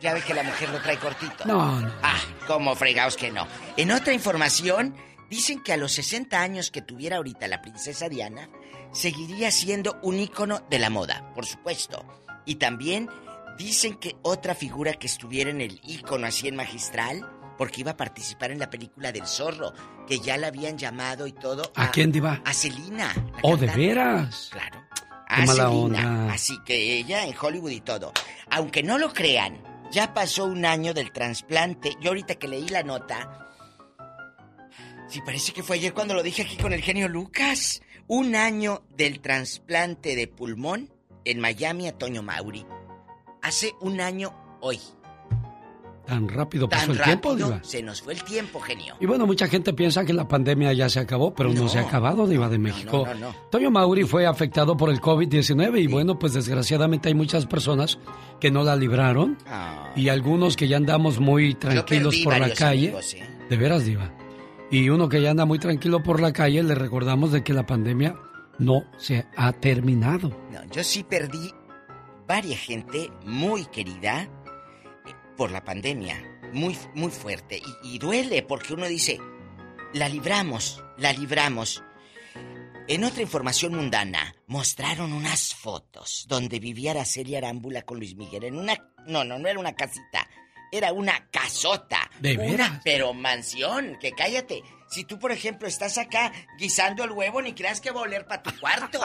Ya 0.00 0.12
ve 0.14 0.20
que 0.22 0.34
la 0.34 0.42
mujer 0.42 0.68
lo 0.70 0.80
trae 0.80 0.98
cortito. 0.98 1.44
No, 1.46 1.80
no. 1.80 1.92
Ah, 2.02 2.20
como 2.46 2.74
fregaos 2.76 3.16
que 3.16 3.30
no. 3.30 3.46
En 3.76 3.90
otra 3.90 4.12
información, 4.12 4.94
dicen 5.30 5.62
que 5.62 5.72
a 5.72 5.76
los 5.76 5.92
60 5.92 6.40
años 6.40 6.70
que 6.70 6.82
tuviera 6.82 7.16
ahorita 7.16 7.48
la 7.48 7.62
princesa 7.62 8.08
Diana, 8.08 8.48
seguiría 8.92 9.50
siendo 9.50 9.98
un 10.02 10.18
ícono 10.18 10.60
de 10.70 10.78
la 10.78 10.90
moda, 10.90 11.32
por 11.34 11.46
supuesto. 11.46 12.04
Y 12.44 12.56
también 12.56 13.08
dicen 13.56 13.94
que 13.94 14.16
otra 14.22 14.54
figura 14.54 14.92
que 14.94 15.06
estuviera 15.06 15.50
en 15.50 15.60
el 15.60 15.80
ícono 15.82 16.26
así 16.26 16.48
en 16.48 16.56
magistral, 16.56 17.26
porque 17.56 17.80
iba 17.80 17.92
a 17.92 17.96
participar 17.96 18.50
en 18.50 18.58
la 18.58 18.70
película 18.70 19.12
del 19.12 19.26
zorro, 19.26 19.72
que 20.06 20.20
ya 20.20 20.36
la 20.36 20.48
habían 20.48 20.76
llamado 20.76 21.26
y 21.26 21.32
todo. 21.32 21.72
¿A 21.74 21.90
quién, 21.90 22.12
Diva? 22.12 22.40
A 22.44 22.52
Celina. 22.52 23.14
Oh, 23.42 23.56
¿de 23.56 23.66
veras? 23.68 24.50
Claro. 24.52 24.84
Qué 25.28 25.42
A 25.42 25.46
Selena. 25.46 26.32
Así 26.32 26.58
que 26.64 26.98
ella 26.98 27.24
en 27.24 27.34
Hollywood 27.38 27.70
y 27.70 27.80
todo. 27.80 28.12
Aunque 28.50 28.82
no 28.82 28.98
lo 28.98 29.12
crean, 29.12 29.58
ya 29.90 30.14
pasó 30.14 30.44
un 30.44 30.64
año 30.64 30.94
del 30.94 31.12
trasplante. 31.12 31.96
Yo 32.00 32.10
ahorita 32.10 32.36
que 32.36 32.48
leí 32.48 32.68
la 32.68 32.82
nota, 32.82 33.48
sí 35.08 35.20
parece 35.24 35.52
que 35.52 35.62
fue 35.62 35.76
ayer 35.76 35.94
cuando 35.94 36.14
lo 36.14 36.22
dije 36.22 36.42
aquí 36.42 36.56
con 36.56 36.72
el 36.72 36.82
genio 36.82 37.08
Lucas. 37.08 37.82
Un 38.08 38.36
año 38.36 38.84
del 38.90 39.20
trasplante 39.20 40.14
de 40.14 40.28
pulmón 40.28 40.92
en 41.24 41.40
Miami 41.40 41.88
a 41.88 41.98
Toño 41.98 42.22
Mauri. 42.22 42.64
Hace 43.42 43.72
un 43.80 44.00
año 44.00 44.58
hoy. 44.60 44.80
Tan 46.06 46.28
rápido 46.28 46.68
pasó 46.68 46.86
Tan 46.88 46.96
el 46.96 47.02
tiempo, 47.02 47.34
Diva. 47.34 47.60
se 47.64 47.82
nos 47.82 48.00
fue 48.02 48.12
el 48.14 48.22
tiempo, 48.22 48.60
genio. 48.60 48.94
Y 49.00 49.06
bueno, 49.06 49.26
mucha 49.26 49.48
gente 49.48 49.72
piensa 49.72 50.04
que 50.04 50.12
la 50.12 50.28
pandemia 50.28 50.72
ya 50.72 50.88
se 50.88 51.00
acabó, 51.00 51.34
pero 51.34 51.52
no, 51.52 51.62
No. 51.62 51.68
se 51.68 51.78
ha 51.78 51.82
acabado, 51.82 52.26
Diva 52.26 52.48
de 52.48 52.58
México. 52.58 53.06
no, 53.06 53.14
no. 53.32 53.34
Toño 53.50 53.70
Mauri 53.70 54.04
fue 54.04 54.26
afectado 54.26 54.76
por 54.76 54.90
el 54.90 55.00
COVID-19 55.00 55.80
y 55.82 55.86
bueno, 55.88 56.18
pues 56.18 56.32
desgraciadamente 56.34 57.08
hay 57.08 57.14
muchas 57.14 57.46
personas 57.46 57.98
que 58.40 58.50
no 58.50 58.62
la 58.62 58.76
libraron 58.76 59.36
Ah. 59.46 59.92
y 59.96 60.08
algunos 60.08 60.56
que 60.56 60.68
ya 60.68 60.76
andamos 60.76 61.18
muy 61.20 61.54
tranquilos 61.54 62.14
por 62.22 62.38
la 62.38 62.50
calle. 62.54 62.88
amigos, 62.88 63.14
¿eh? 63.14 63.26
De 63.50 63.56
veras, 63.56 63.84
Diva. 63.84 64.12
Y 64.70 64.88
uno 64.88 65.08
que 65.08 65.20
ya 65.22 65.30
anda 65.30 65.44
muy 65.44 65.58
tranquilo 65.58 66.02
por 66.02 66.20
la 66.20 66.32
calle, 66.32 66.62
le 66.62 66.74
recordamos 66.74 67.32
de 67.32 67.42
que 67.44 67.52
la 67.52 67.66
pandemia 67.66 68.16
no 68.58 68.84
se 68.98 69.26
ha 69.36 69.52
terminado. 69.52 70.30
No, 70.50 70.64
yo 70.72 70.82
sí 70.82 71.02
perdí 71.04 71.52
varias 72.26 72.60
gente 72.60 73.10
muy 73.24 73.64
querida 73.66 74.28
por 75.36 75.50
la 75.50 75.64
pandemia, 75.64 76.40
muy, 76.52 76.76
muy 76.94 77.10
fuerte. 77.10 77.60
Y, 77.82 77.94
y 77.94 77.98
duele 77.98 78.42
porque 78.42 78.74
uno 78.74 78.86
dice, 78.86 79.20
la 79.92 80.08
libramos, 80.08 80.82
la 80.98 81.12
libramos. 81.12 81.82
En 82.88 83.02
otra 83.02 83.22
información 83.22 83.74
mundana, 83.74 84.34
mostraron 84.46 85.12
unas 85.12 85.54
fotos 85.54 86.24
donde 86.28 86.60
vivía 86.60 86.92
Araceli 86.92 87.34
Arámbula 87.34 87.82
con 87.82 87.98
Luis 87.98 88.14
Miguel 88.14 88.44
en 88.44 88.56
una... 88.56 88.74
No, 89.06 89.24
no, 89.24 89.38
no 89.38 89.48
era 89.48 89.58
una 89.58 89.74
casita, 89.74 90.28
era 90.70 90.92
una 90.92 91.28
casota. 91.30 92.10
¿De 92.20 92.34
Una, 92.34 92.46
veras? 92.46 92.80
pero 92.84 93.12
mansión, 93.12 93.96
que 94.00 94.12
cállate. 94.12 94.62
Si 94.88 95.04
tú, 95.04 95.18
por 95.18 95.32
ejemplo, 95.32 95.66
estás 95.66 95.98
acá 95.98 96.32
guisando 96.58 97.02
el 97.02 97.10
huevo, 97.10 97.42
ni 97.42 97.54
creas 97.54 97.80
que 97.80 97.90
va 97.90 98.00
a 98.00 98.04
oler 98.04 98.24
para 98.26 98.42
tu 98.42 98.56
cuarto. 98.60 99.00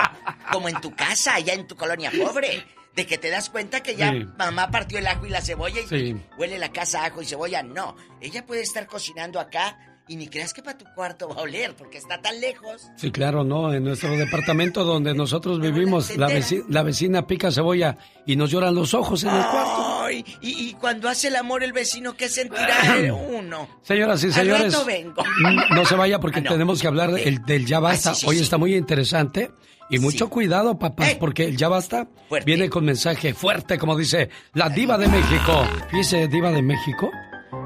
como 0.51 0.69
en 0.69 0.79
tu 0.79 0.95
casa, 0.95 1.35
allá 1.35 1.53
en 1.53 1.65
tu 1.67 1.75
colonia 1.75 2.11
pobre. 2.11 2.63
De 2.95 3.05
que 3.05 3.17
te 3.17 3.29
das 3.29 3.49
cuenta 3.49 3.81
que 3.81 3.95
ya 3.95 4.11
Sí. 4.11 4.25
mamá 4.37 4.69
partió 4.69 4.99
el 4.99 5.07
ajo 5.07 5.25
y 5.25 5.29
la 5.29 5.41
cebolla 5.41 5.79
y 5.79 5.87
Sí. 5.87 6.15
huele 6.37 6.59
la 6.59 6.71
casa 6.73 7.03
a 7.03 7.05
ajo 7.05 7.21
y 7.21 7.25
cebolla. 7.25 7.63
No, 7.63 7.95
ella 8.19 8.45
puede 8.45 8.61
estar 8.61 8.85
cocinando 8.87 9.39
acá 9.39 9.77
y 10.09 10.17
ni 10.17 10.27
creas 10.27 10.53
que 10.53 10.61
para 10.61 10.77
tu 10.77 10.83
cuarto 10.93 11.29
va 11.29 11.35
a 11.35 11.41
oler 11.43 11.73
porque 11.77 11.97
está 11.99 12.21
tan 12.21 12.41
lejos. 12.41 12.89
Sí, 12.97 13.09
claro, 13.11 13.45
¿no? 13.45 13.73
En 13.73 13.85
nuestro 13.85 14.09
departamento 14.17 14.83
donde 14.83 15.13
nosotros 15.13 15.61
vivimos, 15.61 16.17
la, 16.17 16.27
veci- 16.27 16.65
la 16.67 16.83
vecina 16.83 17.25
pica 17.27 17.49
cebolla 17.49 17.97
y 18.25 18.35
nos 18.35 18.51
lloran 18.51 18.75
los 18.75 18.93
ojos 18.93 19.23
en 19.23 19.29
el 19.29 19.41
cuarto. 19.45 20.01
Ay, 20.03 20.25
y, 20.41 20.69
y 20.69 20.73
cuando 20.73 21.07
hace 21.07 21.29
el 21.29 21.37
amor 21.37 21.63
el 21.63 21.71
vecino, 21.71 22.17
¿qué 22.17 22.27
sentirá 22.27 22.97
eh, 22.97 23.09
uno? 23.09 23.69
Señoras 23.83 24.21
y 24.23 24.27
Al 24.27 24.33
señores, 24.33 24.73
rato 24.73 24.85
vengo. 24.85 25.23
no 25.69 25.85
se 25.85 25.95
vaya 25.95 26.19
porque 26.19 26.39
Ah, 26.41 26.43
no. 26.43 26.51
tenemos 26.51 26.81
que 26.81 26.87
hablar 26.87 27.11
el- 27.17 27.45
del 27.45 27.65
ya 27.65 27.79
basta. 27.79 28.11
Ah, 28.11 28.15
sí, 28.15 28.21
sí, 28.21 28.27
Hoy 28.27 28.35
sí. 28.37 28.43
está 28.43 28.57
muy 28.57 28.75
interesante 28.75 29.51
y 29.91 29.99
mucho 29.99 30.29
cuidado, 30.29 30.79
papás, 30.79 31.15
porque 31.15 31.45
el 31.45 31.57
ya 31.57 31.67
basta 31.67 32.07
Fuerte. 32.29 32.45
viene 32.45 32.69
con 32.69 32.85
mensaje 32.85 33.33
fuerte, 33.33 33.77
como 33.77 33.95
dice 33.97 34.29
la 34.53 34.69
diva 34.69 34.97
de 34.97 35.07
México. 35.07 35.63
Fíjese, 35.89 36.27
diva 36.27 36.51
de 36.51 36.61
México, 36.61 37.09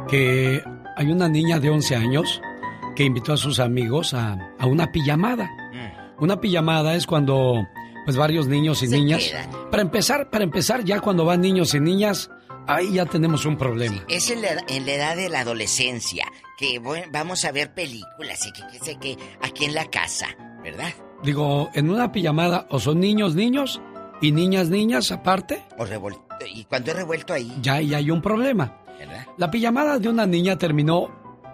que 0.08 0.62
hay 0.98 1.08
una 1.12 1.28
niña 1.30 1.60
de 1.60 1.70
11 1.70 1.96
años 1.96 2.42
que 2.96 3.04
invitó 3.04 3.34
a 3.34 3.38
sus 3.38 3.60
amigos 3.60 4.14
a, 4.14 4.38
a 4.60 4.66
una 4.68 4.92
pijamada. 4.92 5.46
Mm. 5.74 6.24
Una 6.24 6.40
pijamada 6.40 6.96
es 6.96 7.06
cuando 7.06 7.66
pues 8.06 8.18
varios 8.18 8.48
niños 8.48 8.82
y 8.84 8.88
Se 8.88 8.96
niñas. 8.96 9.24
quedan. 9.24 9.50
Para 9.72 9.82
empezar, 9.82 10.30
para 10.30 10.44
empezar, 10.44 10.84
ya 10.84 11.00
cuando 11.02 11.26
van 11.26 11.42
niños 11.42 11.74
y 11.74 11.80
niñas, 11.80 12.30
ahí 12.68 12.94
ya 12.94 13.06
tenemos 13.06 13.46
un 13.46 13.58
problema. 13.58 14.04
Es 14.08 14.30
en 14.30 14.42
la, 14.42 14.50
en 14.68 14.86
la 14.86 14.94
edad 14.94 15.16
de 15.16 15.28
la 15.30 15.42
adolescencia, 15.42 16.26
que 16.58 16.80
bueno, 16.80 17.08
vamos 17.12 17.44
a 17.46 17.52
ver 17.52 17.74
películas 17.74 18.46
y 18.48 18.52
que, 18.54 18.62
que 18.72 18.80
sé 18.80 18.98
que 18.98 19.18
aquí 19.42 19.66
en 19.66 19.74
la 19.76 19.86
casa, 19.86 20.28
¿verdad? 20.64 20.94
Digo, 21.26 21.70
en 21.74 21.90
una 21.90 22.12
pijamada 22.12 22.68
o 22.70 22.80
son 22.80 23.00
niños, 23.00 23.36
niños 23.36 23.82
y 24.22 24.32
niñas, 24.32 24.70
niñas 24.70 25.12
aparte, 25.12 25.66
O 25.78 25.86
y 26.48 26.64
cuando 26.66 26.92
he 26.92 26.94
revuelto 26.94 27.34
ahí, 27.34 27.52
ya 27.62 27.76
ahí 27.76 27.94
hay 27.94 28.12
un 28.12 28.22
problema. 28.22 28.78
¿verdad? 29.00 29.26
La 29.38 29.50
pijamada 29.52 30.00
de 30.00 30.08
una 30.10 30.26
niña 30.26 30.58
terminó 30.58 31.10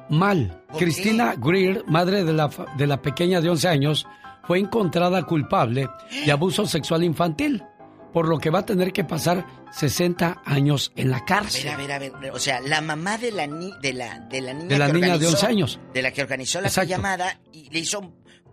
mal. 0.10 0.62
¿Por 0.70 0.80
Cristina 0.80 1.36
Greer, 1.38 1.84
madre 1.88 2.24
de 2.24 2.34
la, 2.34 2.50
de 2.78 2.88
la 2.88 3.02
pequeña 3.02 3.42
de 3.42 3.50
11 3.50 3.68
años, 3.68 4.08
fue 4.44 4.60
encontrada 4.60 5.24
culpable 5.24 5.88
de 6.26 6.32
abuso 6.32 6.66
sexual 6.66 7.04
infantil, 7.04 7.64
por 8.12 8.28
lo 8.28 8.38
que 8.40 8.50
va 8.50 8.60
a 8.60 8.66
tener 8.66 8.92
que 8.92 9.04
pasar 9.06 9.46
60 9.72 10.42
años 10.46 10.92
en 10.96 11.12
la 11.12 11.18
A 11.18 11.26
cárcel. 11.26 11.64
ver, 11.78 11.92
a 11.92 12.00
ver, 12.00 12.14
a 12.14 12.20
ver, 12.20 12.32
o 12.32 12.40
sea, 12.40 12.60
la 12.60 12.82
mamá 12.82 13.18
de 13.18 13.32
la, 13.32 13.48
ni- 13.48 13.74
de 13.82 13.94
la, 13.94 14.20
de 14.20 14.42
la 14.42 14.54
niña 14.54 14.68
De 14.68 14.78
la 14.80 14.88
que 14.88 14.94
niña 14.94 15.08
de 15.18 15.26
organizó- 15.28 15.34
11 15.36 15.46
años. 15.48 15.80
De 15.94 16.02
la 16.02 16.12
que 16.12 16.22
organizó 16.22 16.60
la 16.62 16.68
Exacto. 16.68 16.90
llamada 16.90 17.40
y 17.54 17.70
le 17.70 17.80
hizo 17.80 18.02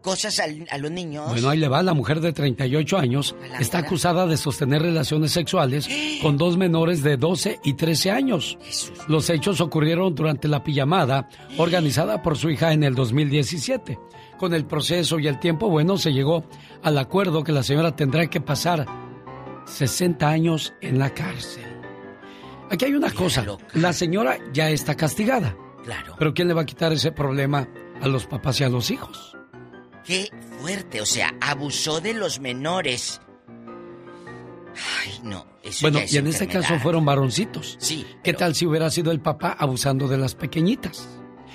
cosas 0.03 0.39
al- 0.41 0.67
a 0.71 0.79
los 0.79 0.91
niños. 0.91 1.29
Bueno, 1.29 1.49
ahí 1.51 1.59
le 1.59 1.69
va, 1.69 1.83
la 1.83 1.95
mujer 1.95 2.21
de 2.21 2.33
38 2.33 2.99
años 2.99 3.35
está 3.61 3.79
verdad. 3.79 3.89
acusada 3.89 4.27
de 4.27 4.37
sostener 4.37 4.83
relaciones 4.83 5.33
sexuales 5.33 5.89
con 6.23 6.37
dos 6.37 6.57
menores 6.57 7.03
de 7.03 7.17
12 7.17 7.61
y 7.65 7.75
13 7.75 8.11
años. 8.11 8.59
Los 9.09 9.29
hechos 9.31 9.61
ocurrieron 9.61 10.15
durante 10.15 10.49
la 10.49 10.63
pijamada 10.65 11.29
organizada 11.59 12.23
por 12.23 12.37
su 12.39 12.51
hija 12.51 12.73
en 12.73 12.83
el 12.85 12.95
2017. 12.95 13.99
con 14.39 14.55
el 14.55 14.65
proceso 14.67 15.19
y 15.19 15.27
el 15.27 15.41
tiempo, 15.41 15.69
bueno, 15.69 15.99
se 15.99 16.13
llegó 16.13 16.45
al 16.85 16.97
acuerdo 16.99 17.43
que 17.43 17.51
la 17.51 17.65
señora 17.65 17.97
tendrá 17.97 18.29
que 18.29 18.41
pasar 18.41 18.87
60 19.67 20.29
años 20.29 20.75
en 20.81 20.99
la 20.99 21.11
cárcel. 21.13 21.65
Aquí 22.71 22.85
hay 22.85 22.95
una 22.95 23.11
cosa, 23.11 23.45
la 23.75 23.93
señora 23.93 24.39
ya 24.53 24.71
está 24.71 24.95
castigada. 24.95 25.57
Claro. 25.85 26.15
Pero 26.19 26.35
¿quién 26.35 26.49
le 26.49 26.55
va 26.55 26.63
a 26.63 26.67
quitar 26.67 26.93
ese 26.93 27.13
problema 27.13 27.67
a 28.01 28.09
los 28.09 28.27
papás 28.27 28.61
y 28.61 28.65
a 28.65 28.69
los 28.69 28.91
hijos? 28.91 29.37
Qué 30.09 30.31
fuerte, 30.63 31.03
o 31.03 31.07
sea, 31.07 31.35
abusó 31.39 32.01
de 32.01 32.15
los 32.15 32.41
menores. 32.41 33.21
Ay, 35.05 35.21
no, 35.23 35.47
eso 35.63 35.83
Bueno, 35.83 35.99
ya 35.99 36.05
es 36.07 36.13
y 36.15 36.17
en 36.17 36.27
este 36.29 36.49
caso 36.49 36.79
fueron 36.79 37.05
varoncitos. 37.05 37.77
Sí. 37.79 38.07
¿Qué 38.25 38.33
tal 38.33 38.55
si 38.55 38.65
hubiera 38.65 38.91
sido 38.91 39.13
el 39.13 39.21
papá 39.21 39.55
abusando 39.59 40.09
de 40.09 40.17
las 40.17 40.35
pequeñitas? 40.35 41.07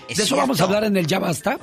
Es 0.08 0.18
de 0.18 0.24
eso 0.26 0.36
vamos 0.36 0.62
a 0.62 0.66
hablar 0.66 0.84
en 0.84 0.96
el 0.96 1.08
Ya 1.08 1.18
Basta. 1.18 1.58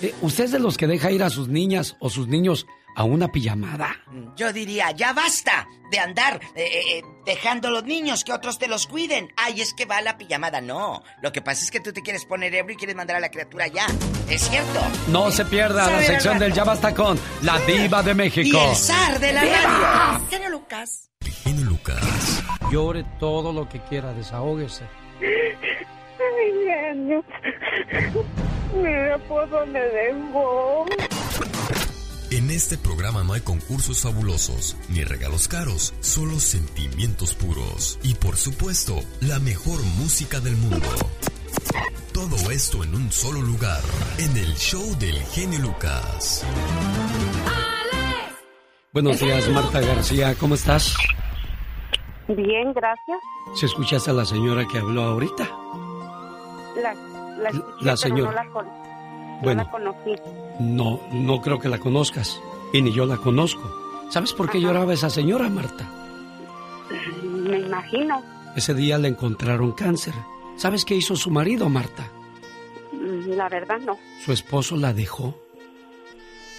Eh, 0.00 0.14
¿Usted 0.22 0.44
es 0.44 0.52
de 0.52 0.60
los 0.60 0.76
que 0.76 0.86
deja 0.86 1.10
ir 1.10 1.24
a 1.24 1.30
sus 1.30 1.48
niñas 1.48 1.96
o 1.98 2.10
sus 2.10 2.28
niños 2.28 2.68
a 2.96 3.04
una 3.04 3.28
pijamada? 3.28 3.94
Yo 4.36 4.52
diría, 4.52 4.90
ya 4.90 5.12
basta 5.12 5.68
de 5.90 5.98
andar 5.98 6.40
eh, 6.54 6.64
eh, 6.64 7.02
dejando 7.26 7.68
a 7.68 7.70
los 7.70 7.84
niños 7.84 8.24
que 8.24 8.32
otros 8.32 8.58
te 8.58 8.68
los 8.68 8.86
cuiden. 8.86 9.32
Ay, 9.36 9.60
es 9.60 9.74
que 9.74 9.84
va 9.84 10.00
la 10.00 10.16
pijamada. 10.16 10.62
No, 10.62 11.02
lo 11.22 11.30
que 11.30 11.42
pasa 11.42 11.62
es 11.62 11.70
que 11.70 11.78
tú 11.80 11.92
te 11.92 12.00
quieres 12.02 12.24
poner 12.24 12.54
ebrio 12.54 12.74
y 12.74 12.78
quieres 12.78 12.96
mandar 12.96 13.16
a 13.16 13.20
la 13.20 13.30
criatura 13.30 13.66
ya. 13.68 13.86
Es 14.28 14.48
cierto. 14.48 14.80
No 15.08 15.30
se 15.30 15.44
pierda 15.44 15.90
la 15.90 16.02
sección 16.02 16.38
del. 16.38 16.52
Ya 16.52 16.64
Basta 16.64 16.92
con 16.94 17.16
la 17.42 17.58
diva 17.60 18.02
de 18.02 18.14
México. 18.14 18.58
Y 18.58 18.70
el 18.70 18.74
zar 18.74 19.20
de 19.20 19.32
la 19.32 19.42
¡Diva! 19.42 19.56
radio. 19.62 20.26
Genio 20.30 20.48
Lucas. 20.50 21.10
Genio 21.20 21.64
Lucas. 21.66 22.42
Llore 22.72 23.04
todo 23.20 23.52
lo 23.52 23.68
que 23.68 23.78
quiera, 23.84 24.12
desahógese. 24.14 24.84
Ay, 25.20 26.52
genio. 26.66 27.22
Por 29.28 29.48
dónde 29.50 29.80
vengo. 29.80 30.86
En 32.30 32.50
este 32.50 32.76
programa 32.76 33.22
no 33.22 33.34
hay 33.34 33.40
concursos 33.40 34.02
fabulosos 34.02 34.76
ni 34.88 35.04
regalos 35.04 35.46
caros, 35.46 35.94
solo 36.00 36.40
sentimientos 36.40 37.34
puros 37.34 38.00
y 38.02 38.14
por 38.14 38.36
supuesto 38.36 38.98
la 39.20 39.38
mejor 39.38 39.80
música 40.00 40.40
del 40.40 40.56
mundo. 40.56 40.88
Todo 42.12 42.50
esto 42.50 42.82
en 42.82 42.96
un 42.96 43.12
solo 43.12 43.40
lugar, 43.40 43.80
en 44.18 44.36
el 44.36 44.56
show 44.56 44.82
del 44.98 45.16
genio 45.26 45.60
Lucas. 45.60 46.44
Buenos 48.92 49.20
días, 49.20 49.48
Marta 49.50 49.80
García, 49.80 50.34
¿cómo 50.34 50.56
estás? 50.56 50.96
Bien, 52.26 52.72
gracias. 52.72 53.18
Si 53.54 53.66
escuchas 53.66 54.08
a 54.08 54.12
la 54.12 54.24
señora 54.24 54.66
que 54.66 54.78
habló 54.78 55.02
ahorita. 55.04 55.48
La, 56.82 56.92
la, 57.38 57.50
escuché, 57.50 57.84
La 57.84 57.92
pero 57.92 57.96
señora. 57.96 58.44
No 58.44 58.62
la, 58.62 58.85
Bueno. 59.42 59.64
la 59.64 59.70
conocí. 59.70 60.12
No, 60.60 61.00
no 61.12 61.40
creo 61.42 61.58
que 61.58 61.68
la 61.68 61.78
conozcas. 61.78 62.40
Y 62.72 62.82
ni 62.82 62.92
yo 62.92 63.06
la 63.06 63.16
conozco. 63.16 63.62
¿Sabes 64.10 64.32
por 64.32 64.50
qué 64.50 64.60
lloraba 64.60 64.92
esa 64.94 65.10
señora, 65.10 65.48
Marta? 65.48 65.88
Me 67.22 67.58
imagino. 67.60 68.22
Ese 68.56 68.74
día 68.74 68.98
le 68.98 69.08
encontraron 69.08 69.72
cáncer. 69.72 70.14
¿Sabes 70.56 70.84
qué 70.84 70.94
hizo 70.94 71.16
su 71.16 71.30
marido, 71.30 71.68
Marta? 71.68 72.10
Mm, 72.92 73.30
La 73.36 73.48
verdad, 73.48 73.78
no. 73.80 73.98
Su 74.24 74.32
esposo 74.32 74.76
la 74.76 74.92
dejó. 74.92 75.38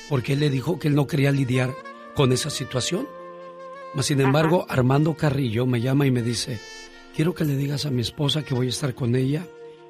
Porque 0.09 0.33
él 0.33 0.39
le 0.39 0.49
dijo 0.49 0.79
que 0.79 0.87
él 0.87 0.95
no 0.95 1.07
quería 1.07 1.31
lidiar 1.31 1.73
con 2.15 2.31
esa 2.31 2.49
situación. 2.49 3.07
Mas, 3.93 4.05
sin 4.05 4.21
embargo, 4.21 4.65
Armando 4.69 5.15
Carrillo 5.15 5.65
me 5.65 5.81
llama 5.81 6.05
y 6.05 6.11
me 6.11 6.21
dice, 6.21 6.59
quiero 7.15 7.33
que 7.33 7.45
le 7.45 7.55
digas 7.55 7.85
a 7.85 7.89
mi 7.91 8.01
esposa 8.01 8.43
que 8.43 8.53
voy 8.53 8.67
a 8.67 8.69
estar 8.69 8.93
con 8.93 9.15
ella 9.15 9.45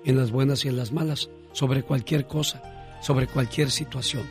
en 0.05 0.15
las 0.18 0.31
buenas 0.31 0.64
y 0.64 0.69
en 0.69 0.77
las 0.77 0.91
malas, 0.91 1.30
sobre 1.51 1.84
cualquier 1.84 2.27
cosa, 2.27 2.61
sobre 3.07 3.27
cualquier 3.27 3.71
situación. 3.71 4.23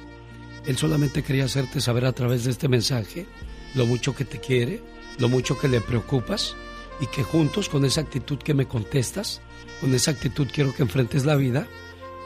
Él 0.66 0.76
solamente 0.76 1.22
quería 1.22 1.46
hacerte 1.46 1.80
saber 1.80 2.04
a 2.04 2.12
través 2.12 2.44
de 2.44 2.50
este 2.50 2.68
mensaje 2.68 3.26
lo 3.74 3.86
mucho 3.86 4.14
que 4.14 4.26
te 4.26 4.38
quiere, 4.38 4.82
lo 5.16 5.30
mucho 5.30 5.58
que 5.58 5.66
le 5.66 5.80
preocupas 5.80 6.54
y 7.00 7.06
que 7.06 7.22
juntos 7.22 7.70
con 7.70 7.86
esa 7.86 8.02
actitud 8.02 8.36
que 8.36 8.52
me 8.52 8.68
contestas, 8.68 9.40
con 9.80 9.94
esa 9.94 10.10
actitud 10.10 10.46
quiero 10.52 10.74
que 10.74 10.82
enfrentes 10.82 11.24
la 11.24 11.36
vida 11.36 11.66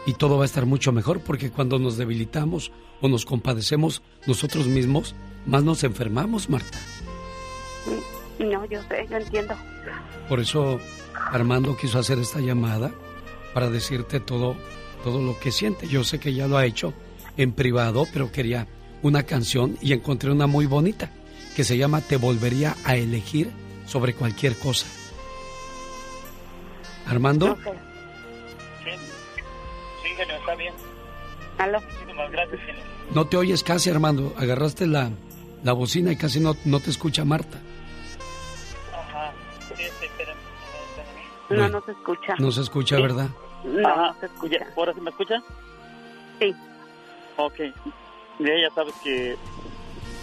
y 0.07 0.15
todo 0.15 0.39
va 0.39 0.43
a 0.43 0.47
estar 0.47 0.67
mucho 0.67 0.91
mejor 0.91 1.21
porque 1.21 1.53
cuando 1.53 1.79
nos 1.79 1.97
debilitamos 1.97 2.73
o 3.01 3.07
nos 3.07 3.25
compadecemos 3.25 4.03
nosotros 4.27 4.67
mismos, 4.67 5.15
más 5.47 5.63
nos 5.63 5.85
enfermamos, 5.85 6.51
Marta. 6.51 6.81
No, 8.41 8.65
yo 8.65 8.83
sé, 8.89 9.07
yo 9.09 9.19
entiendo. 9.19 9.55
Por 10.29 10.41
eso 10.41 10.81
Armando 11.15 11.77
quiso 11.77 12.01
hacer 12.01 12.19
esta 12.19 12.41
llamada 12.41 12.91
para 13.55 13.71
decirte 13.71 14.19
todo, 14.19 14.57
todo 15.03 15.21
lo 15.21 15.39
que 15.39 15.51
siente. 15.53 15.89
Yo 15.89 16.05
sé 16.05 16.19
que 16.19 16.33
ya 16.35 16.47
lo 16.47 16.57
ha 16.57 16.65
hecho 16.67 16.93
en 17.37 17.53
privado, 17.53 18.07
pero 18.13 18.31
quería 18.33 18.67
una 19.03 19.23
canción 19.25 19.79
y 19.81 19.93
encontré 19.93 20.31
una 20.31 20.47
muy 20.47 20.67
bonita 20.67 21.11
que 21.57 21.65
se 21.65 21.77
llama 21.79 22.01
Te 22.01 22.17
volvería 22.17 22.77
a 22.85 22.97
elegir 22.97 23.51
sobre 23.87 24.15
cualquier 24.15 24.57
cosa. 24.57 24.87
Armando, 27.07 27.57
Sí, 28.85 30.09
genio, 30.17 30.37
está 30.37 30.55
bien. 30.55 30.75
¿Aló? 31.59 31.81
Muchísimas 31.81 32.31
gracias, 32.31 32.61
genio. 32.65 32.83
no 33.15 33.27
te 33.27 33.37
oyes 33.37 33.63
casi, 33.65 33.91
Armando. 33.91 34.35
Agarraste 34.39 34.87
la, 34.87 35.11
la 35.65 35.73
bocina 35.73 36.13
y 36.13 36.17
casi 36.17 36.41
no, 36.41 36.57
no 36.65 36.81
te 36.81 36.91
escucha 36.91 37.25
Marta. 37.25 37.59
Ajá. 38.93 39.33
Sí, 39.77 39.83
sí, 39.99 40.07
espérame. 40.07 40.37
No, 41.51 41.57
Bueno. 41.57 41.69
no 41.81 41.85
se 41.85 41.93
escucha. 41.93 42.35
No 42.39 42.53
se 42.53 42.61
escucha, 42.61 42.97
Sí. 42.97 43.03
¿verdad? 43.03 43.29
No, 43.65 43.89
Ajá. 43.89 44.15
se 44.21 44.27
escucha. 44.27 44.59
¿Ahora 44.77 44.95
sí 44.95 45.01
me 45.01 45.11
escucha? 45.11 45.43
Sí. 46.39 46.55
Ok. 47.37 47.59
Ya, 48.39 48.53
ya 48.63 48.75
sabes 48.75 48.95
que, 49.05 49.37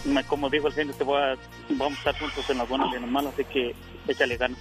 me- 0.05 0.23
como 0.23 0.49
dijo 0.49 0.67
el 0.67 0.73
genio, 0.73 0.93
te 0.95 1.03
voy 1.03 1.21
a, 1.21 1.35
vamos 1.69 1.97
a 1.99 2.09
estar 2.09 2.19
juntos 2.19 2.49
en 2.49 2.57
las 2.57 2.67
buenas 2.69 2.87
y 2.91 2.95
en 2.95 3.01
las 3.03 3.11
malas, 3.11 3.33
así 3.33 3.43
que 3.45 3.75
échale 4.07 4.37
ganas. 4.37 4.57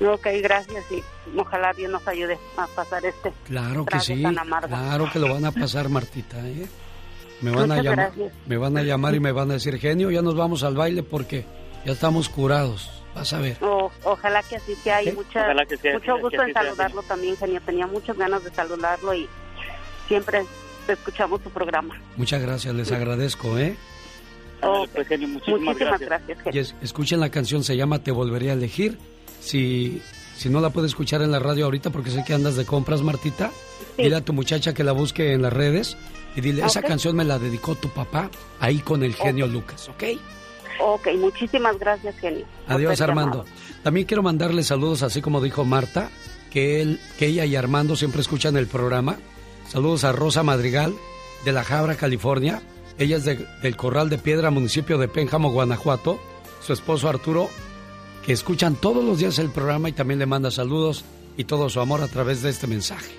Ok, 0.00 0.26
gracias 0.42 0.84
y 0.92 1.02
ojalá 1.38 1.72
Dios 1.72 1.90
nos 1.90 2.06
ayude 2.06 2.38
a 2.58 2.66
pasar 2.66 3.04
este 3.06 3.32
Claro 3.44 3.86
que 3.86 3.98
sí. 4.00 4.22
tan. 4.22 4.34
Claro 4.34 5.08
que 5.10 5.18
lo 5.18 5.32
van 5.32 5.44
a 5.46 5.52
pasar, 5.52 5.88
Martita, 5.88 6.38
¿eh? 6.46 6.66
Me 7.40 7.50
van 7.50 7.70
a 7.72 7.76
llamar, 7.82 7.96
gracias. 8.12 8.32
me 8.46 8.56
van 8.58 8.76
a 8.78 8.82
llamar 8.82 9.14
y 9.14 9.20
me 9.20 9.32
van 9.32 9.50
a 9.50 9.54
decir, 9.54 9.78
genio, 9.78 10.10
ya 10.10 10.22
nos 10.22 10.34
vamos 10.36 10.62
al 10.64 10.74
baile 10.74 11.02
porque 11.02 11.44
ya 11.84 11.92
estamos 11.92 12.28
curados. 12.28 13.02
Vas 13.16 13.32
a 13.32 13.38
ver. 13.40 13.56
O- 13.62 13.90
ojalá 14.04 14.42
que 14.42 14.56
así 14.56 14.74
sea 14.76 15.02
y 15.02 15.06
¿Qué? 15.06 15.12
mucha, 15.12 15.40
Ojalá 15.44 15.64
que 15.66 15.76
sea, 15.78 15.94
mucho 15.94 16.18
gusto 16.18 16.42
en 16.42 16.52
sea, 16.52 16.62
saludarlo 16.62 17.02
también, 17.02 17.36
genio. 17.36 17.60
Tenía 17.64 17.86
muchas 17.86 18.16
ganas 18.16 18.44
de 18.44 18.50
saludarlo 18.52 19.14
y 19.14 19.26
siempre 20.06 20.44
escuchamos 20.86 21.40
su 21.42 21.50
programa. 21.50 21.98
Muchas 22.16 22.40
gracias, 22.42 22.74
les 22.74 22.92
agradezco, 22.92 23.58
¿eh? 23.58 23.74
Ándale, 24.60 24.88
pues, 24.94 25.08
genio, 25.08 25.28
muchísimas, 25.28 25.60
Muchísimas 25.62 26.00
gracias. 26.00 26.38
gracias, 26.44 26.74
Y 26.80 26.84
escuchen 26.84 27.20
la 27.20 27.30
canción, 27.30 27.64
se 27.64 27.76
llama 27.76 27.98
Te 28.02 28.10
Volvería 28.10 28.50
a 28.52 28.54
Elegir. 28.54 28.98
Si, 29.40 30.00
si 30.36 30.48
no 30.48 30.60
la 30.60 30.70
puedes 30.70 30.90
escuchar 30.90 31.22
en 31.22 31.30
la 31.30 31.38
radio 31.38 31.64
ahorita 31.66 31.90
porque 31.90 32.10
sé 32.10 32.24
que 32.24 32.34
andas 32.34 32.56
de 32.56 32.64
compras, 32.66 33.02
Martita, 33.02 33.50
dile 33.96 34.16
a 34.16 34.20
tu 34.20 34.32
muchacha 34.32 34.74
que 34.74 34.84
la 34.84 34.92
busque 34.92 35.32
en 35.32 35.42
las 35.42 35.52
redes 35.52 35.96
y 36.36 36.40
dile, 36.40 36.64
esa 36.64 36.80
Ok. 36.80 36.86
canción 36.86 37.16
me 37.16 37.24
la 37.24 37.38
dedicó 37.38 37.74
tu 37.76 37.88
papá 37.90 38.30
ahí 38.60 38.78
con 38.80 39.02
el 39.02 39.14
genio 39.14 39.46
Lucas, 39.46 39.88
¿ok? 39.88 40.04
Ok, 40.80 41.08
muchísimas 41.18 41.78
gracias, 41.78 42.16
genio. 42.18 42.44
Adiós, 42.68 43.00
Armando. 43.00 43.44
llamado. 43.44 43.56
También 43.82 44.06
quiero 44.06 44.22
mandarle 44.22 44.62
saludos, 44.62 45.02
así 45.02 45.22
como 45.22 45.40
dijo 45.40 45.64
Marta, 45.64 46.10
que, 46.50 46.80
él, 46.82 47.00
que 47.18 47.26
ella 47.26 47.44
y 47.44 47.56
Armando 47.56 47.96
siempre 47.96 48.20
escuchan 48.20 48.56
el 48.56 48.66
programa. 48.66 49.16
Saludos 49.68 50.04
a 50.04 50.12
Rosa 50.12 50.42
Madrigal, 50.42 50.94
de 51.44 51.52
La 51.52 51.64
Jabra, 51.64 51.96
California. 51.96 52.62
Ella 52.98 53.16
es 53.16 53.24
de- 53.24 53.46
del 53.62 53.76
Corral 53.76 54.08
de 54.08 54.18
Piedra, 54.18 54.50
municipio 54.50 54.98
de 54.98 55.08
Pénjamo, 55.08 55.50
Guanajuato. 55.50 56.18
Su 56.60 56.72
esposo 56.72 57.08
Arturo, 57.08 57.48
que 58.24 58.32
escuchan 58.32 58.74
todos 58.76 59.04
los 59.04 59.18
días 59.18 59.38
el 59.38 59.50
programa 59.50 59.88
y 59.88 59.92
también 59.92 60.18
le 60.18 60.26
manda 60.26 60.50
saludos 60.50 61.04
y 61.36 61.44
todo 61.44 61.68
su 61.68 61.80
amor 61.80 62.00
a 62.00 62.08
través 62.08 62.42
de 62.42 62.50
este 62.50 62.66
mensaje. 62.66 63.12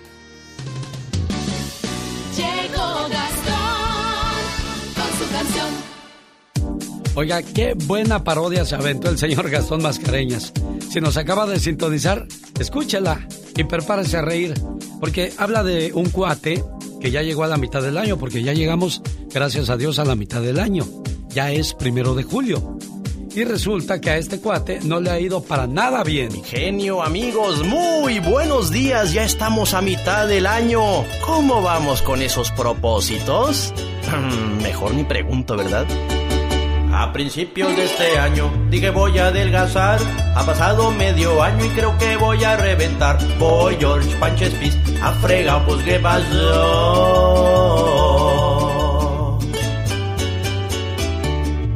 Oiga, 7.18 7.42
qué 7.42 7.74
buena 7.74 8.24
parodia 8.24 8.64
se 8.64 8.76
aventó 8.76 9.10
el 9.10 9.18
señor 9.18 9.50
Gastón 9.50 9.82
Mascareñas. 9.82 10.54
Si 10.92 11.02
nos 11.02 11.18
acaba 11.18 11.48
de 11.48 11.60
sintonizar, 11.60 12.28
escúchela 12.60 13.28
y 13.56 13.64
prepárese 13.64 14.18
a 14.18 14.22
reír, 14.22 14.54
porque 15.00 15.34
habla 15.40 15.64
de 15.64 15.94
un 15.96 16.12
cuate 16.12 16.64
que 17.02 17.10
ya 17.10 17.24
llegó 17.24 17.44
a 17.44 17.48
la 17.48 17.58
mitad 17.58 17.82
del 17.82 17.98
año, 17.98 18.18
porque 18.18 18.44
ya 18.44 18.54
llegamos, 18.54 19.02
gracias 19.34 19.72
a 19.72 19.78
Dios, 19.78 19.98
a 19.98 20.06
la 20.06 20.14
mitad 20.14 20.44
del 20.44 20.60
año. 20.60 20.86
Ya 21.30 21.52
es 21.52 21.74
primero 21.74 22.14
de 22.14 22.22
julio. 22.22 22.78
Y 23.36 23.46
resulta 23.46 24.00
que 24.00 24.12
a 24.12 24.18
este 24.18 24.40
cuate 24.40 24.82
no 24.84 25.00
le 25.00 25.10
ha 25.10 25.20
ido 25.20 25.42
para 25.42 25.66
nada 25.66 26.04
bien. 26.04 26.44
Genio, 26.44 27.02
amigos, 27.02 27.66
muy 27.66 28.20
buenos 28.20 28.70
días. 28.70 29.12
Ya 29.14 29.24
estamos 29.24 29.74
a 29.74 29.82
mitad 29.82 30.28
del 30.28 30.46
año. 30.46 31.04
¿Cómo 31.26 31.64
vamos 31.64 32.04
con 32.04 32.22
esos 32.22 32.52
propósitos? 32.52 33.74
Mejor 34.62 34.94
ni 34.94 35.04
pregunto, 35.04 35.58
¿verdad? 35.58 35.88
A 37.00 37.14
principios 37.14 37.76
de 37.76 37.86
este 37.86 38.18
año 38.18 38.52
dije 38.72 38.90
voy 38.90 39.20
a 39.20 39.28
adelgazar. 39.28 40.00
Ha 40.36 40.44
pasado 40.44 40.90
medio 40.90 41.44
año 41.44 41.64
y 41.64 41.70
creo 41.70 41.96
que 42.00 42.18
voy 42.18 42.44
a 42.44 42.58
reventar. 42.58 43.20
Voy 43.38 43.76
George 43.80 44.10
Panches 44.16 44.52
Pis, 44.56 44.76
a 45.04 45.12
frega, 45.14 45.64
pues 45.64 45.84
qué 45.84 46.00
pasó. 46.00 46.28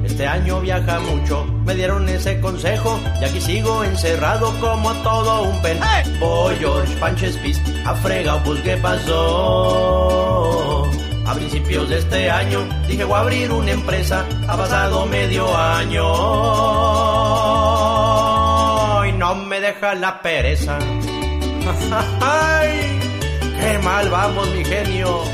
Este 0.03 0.25
año 0.25 0.59
viaja 0.59 0.99
mucho, 0.99 1.45
me 1.67 1.75
dieron 1.75 2.09
ese 2.09 2.41
consejo 2.41 2.99
y 3.21 3.25
aquí 3.25 3.39
sigo 3.39 3.83
encerrado 3.83 4.51
como 4.59 4.91
todo 5.03 5.43
un 5.43 5.61
pen. 5.61 5.77
Voy 6.19 6.55
George 6.55 6.95
Panches 6.95 7.37
Pis, 7.37 7.61
a 7.85 7.93
frega, 7.93 8.43
pues 8.43 8.59
qué 8.61 8.75
pasó. 8.77 10.01
A 11.31 11.33
principios 11.33 11.87
de 11.87 11.99
este 11.99 12.29
año 12.29 12.67
dije 12.89 13.05
voy 13.05 13.15
a 13.15 13.19
abrir 13.21 13.49
una 13.53 13.71
empresa. 13.71 14.25
Ha 14.49 14.57
pasado 14.57 15.05
medio 15.05 15.47
año 15.55 16.03
y 19.05 19.13
no 19.13 19.35
me 19.35 19.61
deja 19.61 19.95
la 19.95 20.21
pereza. 20.21 20.77
¡Ay! 22.19 22.99
¡Qué 23.57 23.79
mal 23.79 24.09
vamos, 24.09 24.45
mi 24.49 24.65
genio! 24.65 25.21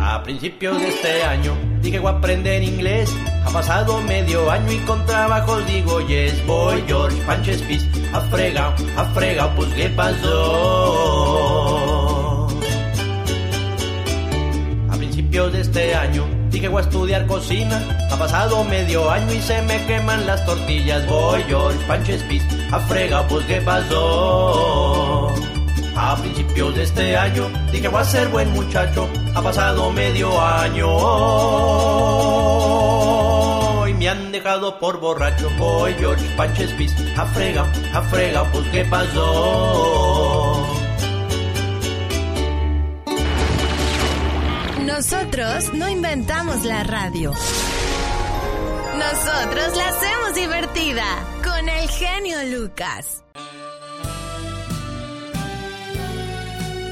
A 0.00 0.22
principios 0.22 0.80
de 0.80 0.88
este 0.90 1.24
año 1.24 1.56
dije 1.82 1.98
voy 1.98 2.12
a 2.12 2.18
aprender 2.18 2.62
inglés. 2.62 3.12
Ha 3.44 3.50
pasado 3.50 4.00
medio 4.02 4.48
año 4.48 4.70
y 4.70 4.78
con 4.78 5.04
trabajos 5.06 5.66
digo 5.66 6.00
yes. 6.06 6.46
Voy 6.46 6.84
George 6.86 7.20
Panches 7.26 7.62
Pis 7.62 7.84
a 8.12 8.20
frega, 8.20 8.76
a 8.96 9.04
frega, 9.06 9.52
pues 9.56 9.74
qué 9.74 9.88
pasó. 9.88 11.57
Principios 15.28 15.52
de 15.52 15.60
este 15.60 15.94
año 15.94 16.26
dije 16.50 16.68
voy 16.68 16.80
a 16.80 16.84
estudiar 16.84 17.26
cocina. 17.26 17.82
Ha 18.10 18.16
pasado 18.16 18.64
medio 18.64 19.10
año 19.10 19.34
y 19.34 19.42
se 19.42 19.60
me 19.62 19.84
queman 19.86 20.26
las 20.26 20.44
tortillas. 20.46 21.06
Voy 21.06 21.42
George 21.48 21.78
Panches 21.86 22.22
Pis 22.24 22.42
a 22.72 22.80
frega, 22.80 23.26
pues 23.28 23.44
qué 23.46 23.60
pasó. 23.60 25.34
A 25.96 26.16
principios 26.16 26.74
de 26.74 26.82
este 26.84 27.16
año 27.16 27.50
dije 27.70 27.88
voy 27.88 28.00
a 28.00 28.04
ser 28.04 28.28
buen 28.28 28.50
muchacho. 28.52 29.06
Ha 29.34 29.42
pasado 29.42 29.90
medio 29.90 30.40
año 30.40 30.88
y 33.86 33.94
me 33.94 34.08
han 34.08 34.32
dejado 34.32 34.78
por 34.78 34.98
borracho. 34.98 35.50
Voy 35.58 35.92
George 35.98 36.24
Panches 36.36 36.72
Pis 36.72 36.94
a 37.18 37.26
frega, 37.26 37.66
a 37.92 38.00
frega, 38.02 38.44
pues 38.50 38.66
qué 38.68 38.82
pasó. 38.86 40.47
Nosotros 45.02 45.72
no 45.74 45.88
inventamos 45.88 46.64
la 46.64 46.82
radio. 46.82 47.30
Nosotros 48.96 49.76
la 49.76 49.88
hacemos 49.90 50.34
divertida 50.34 51.04
con 51.44 51.68
el 51.68 51.88
genio 51.88 52.38
Lucas. 52.58 53.22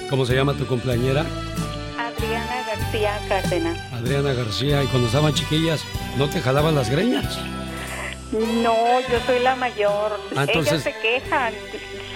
¿Cómo 0.08 0.24
se 0.24 0.36
llama 0.36 0.52
tu 0.54 0.64
compañera? 0.68 1.26
Adriana 1.98 2.64
García 2.68 3.18
Cárdenas. 3.28 3.92
Adriana 3.92 4.32
García. 4.34 4.84
Y 4.84 4.86
cuando 4.86 5.08
estaban 5.08 5.34
chiquillas, 5.34 5.82
¿no 6.16 6.30
te 6.30 6.40
jalaban 6.40 6.76
las 6.76 6.88
greñas? 6.88 7.36
No, 8.30 9.00
yo 9.00 9.18
soy 9.26 9.40
la 9.40 9.56
mayor. 9.56 10.20
Ah, 10.36 10.44
entonces- 10.46 10.74
Ellas 10.74 10.82
se 10.84 10.94
quejan. 11.02 11.52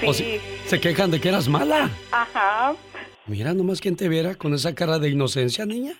Sí. 0.00 0.06
¿O 0.06 0.14
se, 0.14 0.40
se 0.68 0.80
quejan 0.80 1.10
de 1.10 1.20
que 1.20 1.30
eras 1.30 1.48
mala? 1.48 1.90
Ajá. 2.12 2.74
Mira, 3.30 3.54
nomás 3.54 3.80
quien 3.80 3.94
te 3.94 4.08
viera 4.08 4.34
con 4.34 4.54
esa 4.54 4.74
cara 4.74 4.98
de 4.98 5.08
inocencia, 5.08 5.64
niña. 5.64 5.92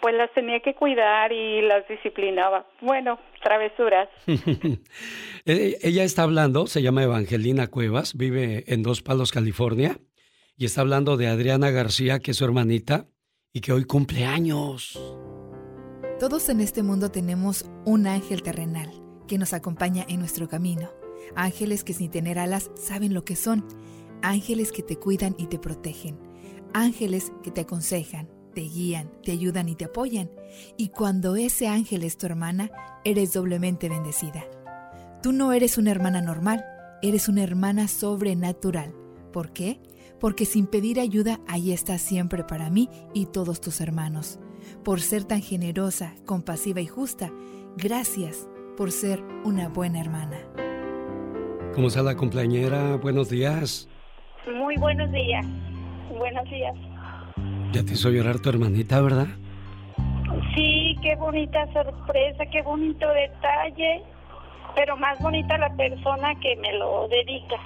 Pues 0.00 0.14
las 0.14 0.32
tenía 0.32 0.60
que 0.60 0.76
cuidar 0.76 1.32
y 1.32 1.60
las 1.62 1.88
disciplinaba. 1.88 2.64
Bueno, 2.80 3.18
travesuras. 3.42 4.08
Eh, 5.48 5.78
Ella 5.82 6.02
está 6.02 6.24
hablando, 6.24 6.66
se 6.66 6.82
llama 6.82 7.04
Evangelina 7.04 7.68
Cuevas, 7.68 8.16
vive 8.16 8.64
en 8.66 8.82
Dos 8.82 9.00
Palos, 9.00 9.30
California, 9.30 9.96
y 10.56 10.64
está 10.64 10.80
hablando 10.80 11.16
de 11.16 11.28
Adriana 11.28 11.70
García, 11.70 12.18
que 12.18 12.32
es 12.32 12.38
su 12.38 12.44
hermanita, 12.44 13.06
y 13.52 13.60
que 13.60 13.72
hoy 13.72 13.84
cumple 13.84 14.24
años. 14.24 15.00
Todos 16.18 16.48
en 16.48 16.60
este 16.60 16.82
mundo 16.82 17.12
tenemos 17.12 17.64
un 17.84 18.08
ángel 18.08 18.42
terrenal 18.42 18.90
que 19.28 19.38
nos 19.38 19.52
acompaña 19.52 20.04
en 20.08 20.18
nuestro 20.18 20.48
camino. 20.48 20.90
Ángeles 21.36 21.84
que 21.84 21.92
sin 21.92 22.10
tener 22.10 22.40
alas 22.40 22.72
saben 22.74 23.14
lo 23.14 23.24
que 23.24 23.36
son. 23.36 23.64
Ángeles 24.22 24.72
que 24.72 24.82
te 24.82 24.96
cuidan 24.96 25.36
y 25.38 25.46
te 25.46 25.60
protegen. 25.60 26.25
Ángeles 26.76 27.32
que 27.42 27.50
te 27.50 27.62
aconsejan, 27.62 28.28
te 28.52 28.60
guían, 28.60 29.10
te 29.22 29.32
ayudan 29.32 29.70
y 29.70 29.76
te 29.76 29.86
apoyan. 29.86 30.30
Y 30.76 30.90
cuando 30.90 31.34
ese 31.34 31.68
ángel 31.68 32.02
es 32.02 32.18
tu 32.18 32.26
hermana, 32.26 32.70
eres 33.02 33.32
doblemente 33.32 33.88
bendecida. 33.88 34.44
Tú 35.22 35.32
no 35.32 35.54
eres 35.54 35.78
una 35.78 35.90
hermana 35.90 36.20
normal, 36.20 36.66
eres 37.00 37.30
una 37.30 37.42
hermana 37.42 37.88
sobrenatural. 37.88 38.94
¿Por 39.32 39.54
qué? 39.54 39.80
Porque 40.20 40.44
sin 40.44 40.66
pedir 40.66 41.00
ayuda, 41.00 41.40
ahí 41.48 41.72
estás 41.72 42.02
siempre 42.02 42.44
para 42.44 42.68
mí 42.68 42.90
y 43.14 43.24
todos 43.24 43.62
tus 43.62 43.80
hermanos. 43.80 44.38
Por 44.84 45.00
ser 45.00 45.24
tan 45.24 45.40
generosa, 45.40 46.14
compasiva 46.26 46.82
y 46.82 46.86
justa, 46.86 47.32
gracias 47.78 48.46
por 48.76 48.92
ser 48.92 49.24
una 49.44 49.70
buena 49.70 49.98
hermana. 49.98 50.36
¿Cómo 51.74 51.88
está 51.88 52.02
la 52.02 52.16
compañera? 52.16 52.96
Buenos 52.96 53.30
días. 53.30 53.88
Muy 54.46 54.76
buenos 54.76 55.10
días. 55.10 55.46
Buenos 56.18 56.44
días. 56.50 56.74
Ya 57.72 57.84
te 57.84 57.92
hizo 57.92 58.10
llorar 58.10 58.38
tu 58.40 58.48
hermanita, 58.48 59.00
¿verdad? 59.00 59.26
Sí, 60.54 60.96
qué 61.02 61.14
bonita 61.16 61.66
sorpresa, 61.72 62.44
qué 62.50 62.62
bonito 62.62 63.06
detalle. 63.08 64.02
Pero 64.74 64.96
más 64.96 65.18
bonita 65.20 65.56
la 65.58 65.74
persona 65.76 66.34
que 66.40 66.56
me 66.56 66.72
lo 66.74 67.08
dedica. 67.08 67.56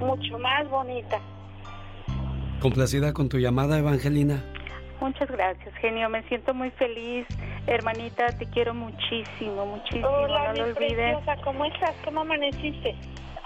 Mucho 0.00 0.38
más 0.38 0.68
bonita. 0.68 1.20
¿Complacida 2.60 3.12
con 3.12 3.28
tu 3.28 3.38
llamada, 3.38 3.78
Evangelina? 3.78 4.42
Muchas 5.00 5.28
gracias, 5.30 5.74
genio. 5.76 6.08
Me 6.08 6.22
siento 6.24 6.54
muy 6.54 6.70
feliz. 6.72 7.26
Hermanita, 7.66 8.26
te 8.38 8.46
quiero 8.46 8.74
muchísimo, 8.74 9.66
muchísimo. 9.66 10.08
Hola, 10.08 10.46
no 10.48 10.52
mi 10.52 10.58
lo 10.58 10.64
olvides. 10.66 10.94
preciosa, 10.96 11.36
¿cómo 11.44 11.64
estás? 11.64 11.94
¿Cómo 12.04 12.20
amaneciste? 12.20 12.94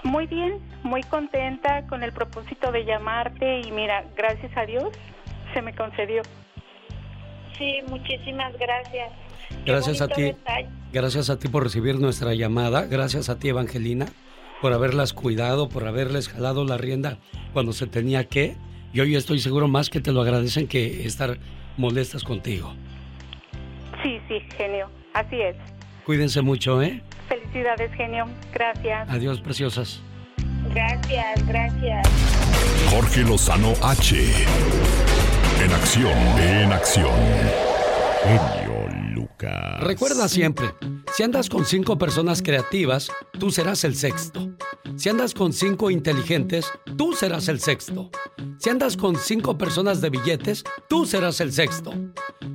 Muy 0.03 0.27
bien, 0.27 0.59
muy 0.83 1.03
contenta 1.03 1.85
con 1.87 2.03
el 2.03 2.11
propósito 2.13 2.71
de 2.71 2.85
llamarte 2.85 3.61
y 3.61 3.71
mira, 3.71 4.05
gracias 4.15 4.55
a 4.55 4.65
Dios 4.65 4.89
se 5.53 5.61
me 5.61 5.73
concedió. 5.75 6.21
Sí, 7.57 7.79
muchísimas 7.89 8.53
gracias. 8.57 9.11
Gracias 9.65 10.01
a 10.01 10.07
ti. 10.07 10.21
detalle. 10.23 10.69
Gracias 10.93 11.29
a 11.29 11.39
ti 11.39 11.47
por 11.47 11.63
recibir 11.63 11.99
nuestra 11.99 12.33
llamada. 12.33 12.85
Gracias 12.85 13.29
a 13.29 13.39
ti, 13.39 13.49
Evangelina, 13.49 14.05
por 14.61 14.73
haberlas 14.73 15.13
cuidado, 15.13 15.67
por 15.67 15.87
haberles 15.87 16.29
jalado 16.29 16.63
la 16.63 16.77
rienda 16.77 17.17
cuando 17.53 17.73
se 17.73 17.87
tenía 17.87 18.25
que. 18.25 18.55
Y 18.93 18.99
hoy 18.99 19.15
estoy 19.15 19.39
seguro 19.39 19.67
más 19.67 19.89
que 19.89 19.99
te 19.99 20.11
lo 20.11 20.21
agradecen 20.21 20.67
que 20.67 21.05
estar 21.05 21.39
molestas 21.75 22.23
contigo. 22.23 22.73
Sí, 24.03 24.19
sí, 24.27 24.39
genio. 24.55 24.89
Así 25.13 25.41
es. 25.41 25.55
Cuídense 26.05 26.41
mucho, 26.41 26.81
¿eh? 26.81 27.01
Felicidades, 27.27 27.91
genio. 27.93 28.25
Gracias. 28.53 29.09
Adiós, 29.09 29.41
preciosas. 29.41 30.01
Gracias, 30.73 31.47
gracias. 31.47 32.07
Jorge 32.89 33.21
Lozano 33.23 33.73
H. 33.81 34.15
En 35.63 35.71
acción, 35.73 36.17
en 36.39 36.71
acción. 36.71 37.11
Genio 38.23 38.87
Lucas. 39.13 39.79
Recuerda 39.81 40.27
siempre, 40.27 40.67
si 41.13 41.23
andas 41.23 41.49
con 41.49 41.65
cinco 41.65 41.97
personas 41.97 42.41
creativas, 42.41 43.09
tú 43.39 43.51
serás 43.51 43.83
el 43.83 43.95
sexto. 43.95 44.55
Si 44.95 45.09
andas 45.09 45.33
con 45.33 45.53
cinco 45.53 45.91
inteligentes, 45.91 46.71
tú 46.97 47.13
serás 47.13 47.47
el 47.47 47.59
sexto. 47.59 48.09
Si 48.59 48.69
andas 48.69 48.97
con 48.97 49.15
cinco 49.15 49.57
personas 49.57 50.01
de 50.01 50.09
billetes, 50.09 50.63
tú 50.87 51.05
serás 51.05 51.39
el 51.41 51.51
sexto. 51.51 51.93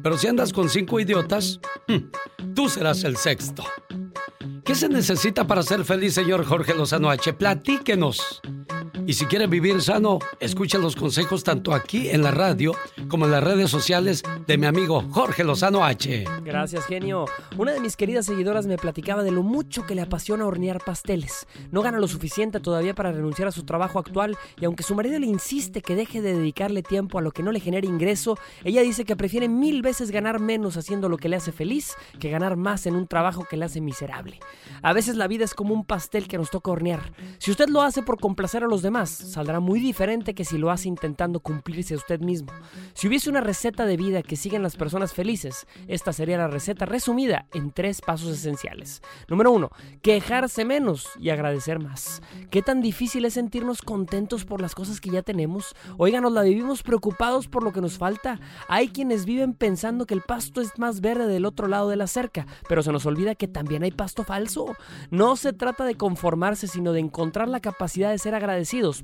Pero 0.03 0.17
si 0.19 0.27
andas 0.29 0.53
con 0.53 0.69
cinco 0.69 0.99
idiotas, 0.99 1.61
hmm, 1.89 2.55
tú 2.55 2.69
serás 2.69 3.05
el 3.05 3.17
sexto. 3.17 3.65
¿Qué 4.65 4.77
se 4.77 4.89
necesita 4.89 5.47
para 5.47 5.63
ser 5.65 5.85
feliz, 5.85 6.15
señor 6.15 6.45
Jorge 6.45 6.75
Lozano 6.75 7.11
H? 7.11 7.33
Platíquenos. 7.33 8.41
Y 9.05 9.15
si 9.15 9.27
quiere 9.27 9.49
vivir 9.49 9.83
sano, 9.83 10.21
escucha 10.39 10.79
los 10.79 10.95
consejos 10.95 11.43
tanto 11.43 11.75
aquí 11.75 12.11
en 12.11 12.23
la 12.23 12.31
radio 12.31 12.73
como 13.09 13.25
en 13.25 13.33
las 13.33 13.43
redes 13.43 13.69
sociales 13.69 14.23
de 14.47 14.57
mi 14.57 14.67
amigo 14.67 15.05
Jorge 15.11 15.43
Lozano 15.43 15.85
H. 15.85 16.25
Gracias, 16.45 16.87
genio. 16.87 17.25
Una 17.59 17.73
de 17.73 17.81
mis 17.81 17.97
queridas 17.97 18.27
seguidoras 18.27 18.67
me 18.67 18.77
platicaba 18.77 19.25
de 19.25 19.33
lo 19.33 19.43
mucho 19.43 19.85
que 19.87 19.97
le 19.97 20.03
apasiona 20.03 20.47
hornear 20.47 20.79
pasteles. 20.85 21.47
No 21.73 21.83
gana 21.83 21.99
lo 21.99 22.07
suficiente 22.07 22.61
todavía 22.61 22.95
para 22.95 23.11
renunciar 23.11 23.49
a 23.49 23.53
su 23.53 23.65
trabajo 23.65 23.99
actual 23.99 24.37
y 24.61 24.67
aunque 24.67 24.85
su 24.85 24.95
marido 24.95 25.19
le 25.19 25.27
insiste 25.27 25.83
que 25.83 25.97
deje 25.97 26.23
de 26.23 26.37
dedicarle 26.37 26.83
tiempo 26.85 27.19
a 27.19 27.23
lo 27.23 27.33
que 27.33 27.43
no 27.43 27.51
le 27.51 27.59
genere 27.59 27.89
ingreso, 27.89 28.39
ella 28.63 28.83
dice 28.83 29.05
que 29.05 29.17
prefiere 29.17 29.49
mil 29.49 29.83
veces 29.83 30.13
ganar 30.13 30.39
menos 30.39 30.77
haciendo 30.77 31.09
lo 31.09 31.17
que 31.17 31.29
le 31.29 31.37
hace 31.37 31.51
feliz 31.51 31.97
que 32.21 32.31
ganar 32.31 32.57
más 32.57 32.87
en 32.87 32.95
un 32.95 33.09
trabajo 33.09 33.45
que 33.51 33.57
le 33.57 33.65
hace 33.65 33.81
miserable. 33.81 34.39
A 34.83 34.93
veces 34.93 35.17
la 35.17 35.27
vida 35.27 35.45
es 35.45 35.55
como 35.55 35.75
un 35.75 35.85
pastel 35.85 36.29
que 36.29 36.39
nos 36.39 36.51
toca 36.51 36.71
hornear. 36.71 37.13
Si 37.39 37.51
usted 37.51 37.69
lo 37.69 37.83
hace 37.83 38.03
por 38.03 38.21
complacer 38.21 38.63
a 38.63 38.69
los 38.69 38.83
demás, 38.83 38.92
demás 38.93 39.09
saldrá 39.09 39.59
muy 39.59 39.81
diferente 39.81 40.35
que 40.35 40.45
si 40.45 40.59
lo 40.59 40.71
hace 40.71 40.87
intentando 40.87 41.41
cumplirse 41.41 41.95
a 41.95 41.97
usted 41.97 42.21
mismo. 42.21 42.53
Si 42.93 43.09
hubiese 43.09 43.31
una 43.31 43.41
receta 43.41 43.87
de 43.87 43.97
vida 43.97 44.23
que 44.23 44.37
siguen 44.37 44.63
las 44.63 44.77
personas 44.77 45.15
felices, 45.15 45.67
esta 45.89 46.13
sería 46.13 46.37
la 46.37 46.49
receta 46.49 46.85
resumida 46.85 47.47
en 47.55 47.71
tres 47.71 48.03
pasos 48.03 48.29
esenciales. 48.29 49.01
Número 49.29 49.51
uno, 49.51 49.71
quejarse 50.03 50.67
menos 50.67 51.09
y 51.19 51.31
agradecer 51.31 51.79
más. 51.79 52.21
¿Qué 52.51 52.61
tan 52.61 52.83
difícil 52.83 53.25
es 53.25 53.33
sentirnos 53.33 53.81
contentos 53.81 54.45
por 54.45 54.61
las 54.61 54.75
cosas 54.75 55.01
que 55.01 55.09
ya 55.09 55.23
tenemos? 55.23 55.75
Oigan, 55.97 56.23
nos 56.25 56.33
la 56.33 56.43
vivimos 56.43 56.83
preocupados 56.83 57.49
por 57.49 57.63
lo 57.63 57.73
que 57.73 57.81
nos 57.81 57.97
falta. 57.97 58.41
Hay 58.69 58.89
quienes 58.89 59.25
viven 59.25 59.55
pensando 59.55 60.05
que 60.05 60.13
el 60.13 60.21
pasto 60.21 60.61
es 60.61 60.79
más 60.79 61.01
verde 61.01 61.29
del 61.29 61.47
otro 61.47 61.67
lado 61.67 61.89
de 61.89 61.97
la 61.97 62.09
cerca, 62.09 62.47
pero 62.69 62.83
se 62.83 62.93
nos 62.93 63.07
olvida 63.07 63.37
que 63.37 63.49
también 63.49 63.85
hay 63.85 63.91
pasto 63.91 64.23
falso. 64.23 64.77
No 65.11 65.37
se 65.37 65.55
trata 65.55 65.87
de 65.87 65.95
conformarse, 65.95 66.67
sino 66.67 66.93
de 66.93 67.01
encontrar 67.01 67.49
la 67.49 67.61
capacidad 67.61 68.11
de 68.11 68.19
ser 68.19 68.35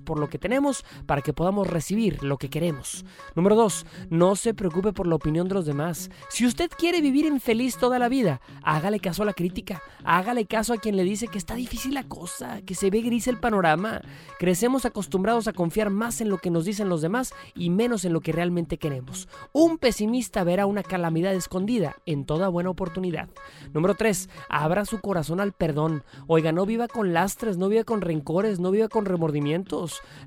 por 0.05 0.19
lo 0.19 0.29
que 0.29 0.39
tenemos 0.39 0.85
para 1.07 1.23
que 1.23 1.33
podamos 1.33 1.69
recibir 1.69 2.23
lo 2.25 2.37
que 2.37 2.51
queremos. 2.51 3.05
Número 3.37 3.55
2. 3.55 3.87
No 4.11 4.35
se 4.35 4.55
preocupe 4.55 4.93
por 4.93 5.07
la 5.07 5.15
opinión 5.15 5.49
de 5.49 5.55
los 5.55 5.67
demás. 5.67 6.11
Si 6.29 6.45
usted 6.47 6.71
quiere 6.77 7.01
vivir 7.01 7.27
infeliz 7.27 7.77
toda 7.77 7.99
la 7.99 8.09
vida, 8.09 8.41
hágale 8.65 8.99
caso 8.99 9.23
a 9.23 9.27
la 9.27 9.33
crítica, 9.33 9.83
hágale 10.05 10.47
caso 10.47 10.73
a 10.73 10.79
quien 10.79 10.97
le 10.97 11.05
dice 11.05 11.29
que 11.29 11.39
está 11.39 11.55
difícil 11.55 11.95
la 11.95 12.09
cosa, 12.09 12.61
que 12.63 12.75
se 12.75 12.91
ve 12.91 13.03
gris 13.03 13.29
el 13.29 13.39
panorama. 13.39 14.01
Crecemos 14.39 14.85
acostumbrados 14.85 15.47
a 15.47 15.53
confiar 15.53 15.91
más 15.91 16.21
en 16.21 16.29
lo 16.29 16.39
que 16.39 16.51
nos 16.51 16.65
dicen 16.65 16.89
los 16.89 17.03
demás 17.03 17.33
y 17.55 17.71
menos 17.71 18.05
en 18.05 18.13
lo 18.13 18.21
que 18.21 18.33
realmente 18.33 18.79
queremos. 18.79 19.29
Un 19.53 19.79
pesimista 19.79 20.43
verá 20.43 20.67
una 20.67 20.83
calamidad 20.83 21.35
escondida 21.35 21.97
en 22.05 22.25
toda 22.25 22.49
buena 22.49 22.71
oportunidad. 22.71 23.29
Número 23.73 23.95
3. 23.95 24.29
Abra 24.49 24.85
su 24.85 25.01
corazón 25.01 25.41
al 25.41 25.53
perdón. 25.53 26.03
Oiga, 26.27 26.51
no 26.51 26.67
viva 26.67 26.89
con 26.89 27.13
lastres, 27.13 27.57
no 27.59 27.69
viva 27.69 27.85
con 27.85 28.01
rencores, 28.01 28.59
no 28.59 28.71
viva 28.71 28.89
con 28.89 29.05
remordimientos. 29.05 29.68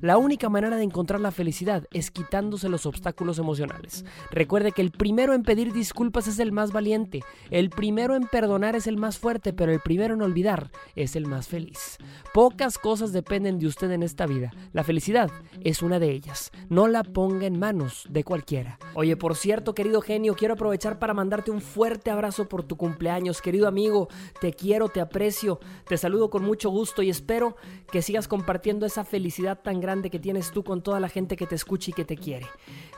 La 0.01 0.17
única 0.17 0.49
manera 0.49 0.77
de 0.77 0.83
encontrar 0.83 1.19
la 1.19 1.31
felicidad 1.31 1.87
es 1.91 2.11
quitándose 2.11 2.69
los 2.69 2.85
obstáculos 2.85 3.39
emocionales. 3.39 4.05
Recuerde 4.29 4.71
que 4.71 4.81
el 4.81 4.91
primero 4.91 5.33
en 5.33 5.43
pedir 5.43 5.73
disculpas 5.73 6.27
es 6.27 6.37
el 6.39 6.51
más 6.51 6.71
valiente, 6.71 7.21
el 7.49 7.69
primero 7.69 8.15
en 8.15 8.27
perdonar 8.27 8.75
es 8.75 8.85
el 8.85 8.97
más 8.97 9.17
fuerte, 9.17 9.51
pero 9.51 9.71
el 9.71 9.79
primero 9.79 10.13
en 10.13 10.21
olvidar 10.21 10.71
es 10.95 11.15
el 11.15 11.25
más 11.25 11.47
feliz. 11.47 11.97
Pocas 12.33 12.77
cosas 12.77 13.13
dependen 13.13 13.57
de 13.57 13.67
usted 13.67 13.89
en 13.91 14.03
esta 14.03 14.27
vida. 14.27 14.51
La 14.73 14.83
felicidad 14.83 15.31
es 15.63 15.81
una 15.81 15.99
de 15.99 16.11
ellas. 16.11 16.51
No 16.69 16.87
la 16.87 17.03
ponga 17.03 17.47
en 17.47 17.57
manos 17.57 18.05
de 18.09 18.23
cualquiera. 18.23 18.77
Oye, 18.93 19.17
por 19.17 19.35
cierto, 19.35 19.73
querido 19.73 20.01
genio, 20.01 20.35
quiero 20.35 20.53
aprovechar 20.53 20.99
para 20.99 21.13
mandarte 21.13 21.49
un 21.49 21.61
fuerte 21.61 22.11
abrazo 22.11 22.47
por 22.47 22.63
tu 22.63 22.77
cumpleaños. 22.77 23.41
Querido 23.41 23.67
amigo, 23.67 24.07
te 24.39 24.53
quiero, 24.53 24.89
te 24.89 25.01
aprecio, 25.01 25.59
te 25.87 25.97
saludo 25.97 26.29
con 26.29 26.43
mucho 26.43 26.69
gusto 26.69 27.01
y 27.01 27.09
espero 27.09 27.55
que 27.91 28.01
sigas 28.01 28.27
compartiendo 28.27 28.85
esa 28.85 29.03
felicidad 29.03 29.30
tan 29.63 29.79
grande 29.79 30.09
que 30.09 30.19
tienes 30.19 30.51
tú 30.51 30.63
con 30.63 30.81
toda 30.81 30.99
la 30.99 31.09
gente 31.09 31.35
que 31.35 31.47
te 31.47 31.55
escucha 31.55 31.91
y 31.91 31.93
que 31.93 32.05
te 32.05 32.17
quiere. 32.17 32.47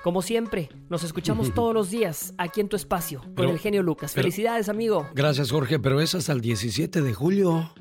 Como 0.04 0.22
siempre, 0.22 0.70
nos 0.90 1.04
escuchamos 1.04 1.54
todos 1.56 1.74
los 1.74 1.90
días 1.90 2.34
aquí 2.38 2.62
en 2.62 2.70
tu 2.70 2.76
espacio 2.76 3.22
con 3.22 3.36
Pero- 3.36 3.50
el 3.52 3.60
genio 3.60 3.84
Lucas. 3.84 4.12
pero- 4.14 4.24
Felicidades, 4.24 4.70
amigo. 4.70 5.08
Gracias, 5.14 5.52
Jorge, 5.52 5.80
pero 5.80 6.02
es 6.02 6.16
hasta 6.16 6.32
el 6.34 6.42
17 6.42 7.02
de 7.02 7.14
julio. 7.14 7.74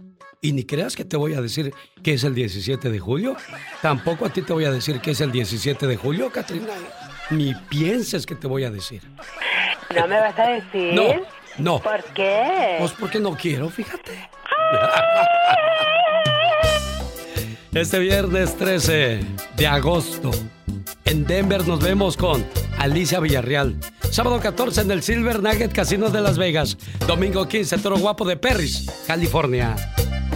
Y 0.44 0.52
ni 0.52 0.64
creas 0.64 0.96
que 0.96 1.04
te 1.04 1.16
voy 1.16 1.34
a 1.34 1.40
decir 1.40 1.72
que 2.02 2.14
es 2.14 2.24
el 2.24 2.34
17 2.34 2.90
de 2.90 2.98
julio. 2.98 3.36
Tampoco 3.80 4.26
a 4.26 4.28
ti 4.30 4.42
te 4.42 4.52
voy 4.52 4.64
a 4.64 4.72
decir 4.72 5.00
que 5.00 5.12
es 5.12 5.20
el 5.20 5.30
17 5.30 5.86
de 5.86 5.96
julio, 5.96 6.32
Katrina. 6.32 6.72
Ni 7.30 7.54
pienses 7.70 8.26
que 8.26 8.34
te 8.34 8.48
voy 8.48 8.64
a 8.64 8.70
decir. 8.72 9.02
¿No 9.94 10.08
me 10.08 10.18
vas 10.18 10.36
a 10.38 10.48
decir? 10.48 10.94
No, 10.94 11.04
no. 11.58 11.78
¿Por 11.80 12.02
qué? 12.12 12.74
Pues 12.80 12.90
porque 12.98 13.20
no 13.20 13.36
quiero, 13.36 13.68
fíjate. 13.70 14.28
Este 17.74 17.98
viernes 17.98 18.54
13 18.58 19.20
de 19.56 19.66
agosto, 19.66 20.30
en 21.06 21.24
Denver 21.24 21.66
nos 21.66 21.80
vemos 21.80 22.18
con 22.18 22.44
Alicia 22.76 23.18
Villarreal. 23.18 23.78
Sábado 24.10 24.40
14 24.40 24.82
en 24.82 24.90
el 24.90 25.02
Silver 25.02 25.42
Nugget 25.42 25.72
Casino 25.72 26.10
de 26.10 26.20
Las 26.20 26.36
Vegas. 26.36 26.76
Domingo 27.06 27.48
15, 27.48 27.78
Toro 27.78 27.96
Guapo 27.96 28.26
de 28.26 28.36
Perris, 28.36 28.90
California. 29.06 29.74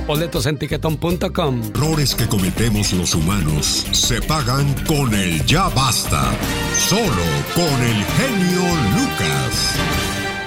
Boletos 0.06 0.46
en 0.46 0.56
tiquetón.com. 0.58 1.62
Errores 1.74 2.14
que 2.14 2.26
cometemos 2.26 2.94
los 2.94 3.14
humanos 3.14 3.86
se 3.92 4.22
pagan 4.22 4.72
con 4.86 5.12
el 5.12 5.44
ya 5.44 5.68
basta. 5.68 6.32
Solo 6.72 7.22
con 7.54 7.82
el 7.82 8.02
genio 8.16 8.62
Lucas. 8.96 9.76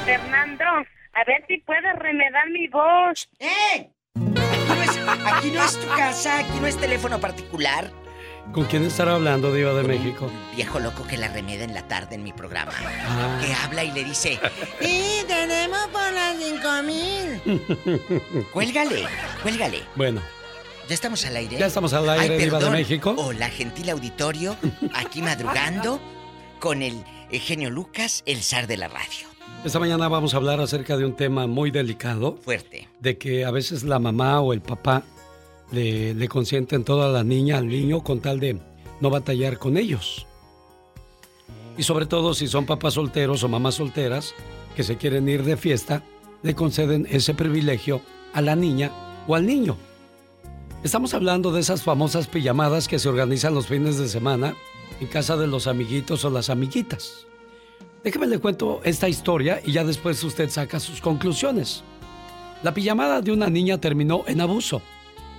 Fernando, 0.06 0.66
a 0.66 1.24
ver 1.28 1.46
si 1.48 1.60
puedes 1.60 1.96
remedar 2.00 2.50
mi 2.50 2.68
voz. 2.68 3.30
¡Eh! 3.38 3.92
Aquí 5.26 5.52
no 5.52 5.64
es 5.64 5.80
tu 5.80 5.88
casa, 5.88 6.40
aquí 6.40 6.60
no 6.60 6.68
es 6.68 6.78
teléfono 6.78 7.20
particular. 7.20 7.92
¿Con 8.54 8.66
quién 8.66 8.84
estará 8.84 9.14
hablando, 9.14 9.54
Diva 9.54 9.74
de 9.74 9.84
México? 9.84 10.32
Viejo 10.56 10.80
loco 10.80 11.06
que 11.06 11.18
la 11.18 11.28
remeda 11.28 11.64
en 11.64 11.74
la 11.76 11.88
tarde 11.88 12.16
en 12.16 12.24
mi 12.24 12.34
programa. 12.34 12.72
Ah. 12.82 13.40
Que 13.42 13.54
habla 13.54 13.84
y 13.84 13.92
le 13.92 14.04
dice, 14.04 14.40
¡Y 14.82 15.24
tenemos 15.28 15.80
por 15.90 16.12
las 16.12 16.36
cinco 16.38 16.84
mil! 16.84 18.46
Cuélgale, 18.52 19.06
cuélgale. 19.44 19.84
bueno, 19.96 20.22
¿Ya 20.88 20.96
estamos 20.96 21.24
al 21.26 21.36
aire? 21.36 21.58
Ya 21.60 21.68
estamos 21.68 21.94
al 21.94 22.10
aire, 22.10 22.36
Ay, 22.36 22.46
Diva 22.46 22.60
de. 22.60 22.70
México. 22.72 23.14
Hola, 23.20 23.50
gentil 23.50 23.92
auditorio. 23.92 24.58
Aquí 24.96 25.22
madrugando 25.22 26.02
con 26.60 26.82
el 26.82 27.06
eh, 27.30 27.38
genio 27.38 27.70
Lucas, 27.70 28.24
el 28.26 28.42
zar 28.42 28.66
de 28.66 28.78
la 28.78 28.88
radio. 28.88 29.29
Esta 29.66 29.80
mañana 29.80 30.08
vamos 30.08 30.34
a 30.34 30.38
hablar 30.38 30.62
acerca 30.62 30.98
de 30.98 31.06
un 31.06 31.14
tema 31.14 31.48
muy 31.48 31.72
delicado. 31.72 32.38
Fuerte. 32.42 32.88
De 33.00 33.18
que 33.18 33.46
a 33.46 33.52
veces 33.52 33.84
la 33.84 34.00
mamá 34.00 34.40
o 34.42 34.54
el 34.54 34.62
papá 34.62 35.04
le, 35.72 36.14
le 36.14 36.28
consienten 36.28 36.84
toda 36.84 37.10
la 37.10 37.24
niña 37.24 37.58
al 37.58 37.68
niño 37.68 38.04
con 38.04 38.20
tal 38.20 38.40
de 38.40 38.58
no 39.02 39.10
batallar 39.10 39.58
con 39.58 39.78
ellos. 39.78 40.26
Y 41.78 41.84
sobre 41.84 42.06
todo 42.06 42.34
si 42.34 42.48
son 42.48 42.66
papás 42.66 42.96
solteros 42.96 43.44
o 43.44 43.50
mamás 43.50 43.76
solteras 43.76 44.34
que 44.76 44.84
se 44.84 44.98
quieren 44.98 45.28
ir 45.30 45.44
de 45.44 45.58
fiesta, 45.58 46.04
le 46.42 46.56
conceden 46.56 47.08
ese 47.10 47.34
privilegio 47.34 48.02
a 48.34 48.42
la 48.42 48.56
niña 48.56 48.92
o 49.28 49.36
al 49.36 49.46
niño. 49.46 49.78
Estamos 50.84 51.14
hablando 51.14 51.52
de 51.52 51.60
esas 51.60 51.84
famosas 51.84 52.28
pijamadas 52.28 52.88
que 52.88 53.00
se 53.00 53.10
organizan 53.10 53.54
los 53.54 53.68
fines 53.68 53.98
de 53.98 54.08
semana 54.08 54.56
en 55.02 55.08
casa 55.08 55.36
de 55.36 55.48
los 55.48 55.68
amiguitos 55.68 56.24
o 56.24 56.30
las 56.30 56.50
amiguitas. 56.50 57.29
Déjeme 58.04 58.28
le 58.28 58.40
cuento 58.40 58.80
esta 58.86 59.10
historia 59.10 59.60
y 59.66 59.74
ya 59.74 59.84
después 59.84 60.24
usted 60.24 60.50
saca 60.50 60.80
sus 60.80 61.02
conclusiones. 61.02 61.84
La 62.64 62.74
pijamada 62.74 63.22
de 63.22 63.32
una 63.32 63.50
niña 63.50 63.80
terminó 63.80 64.24
en 64.26 64.40
abuso. 64.40 64.82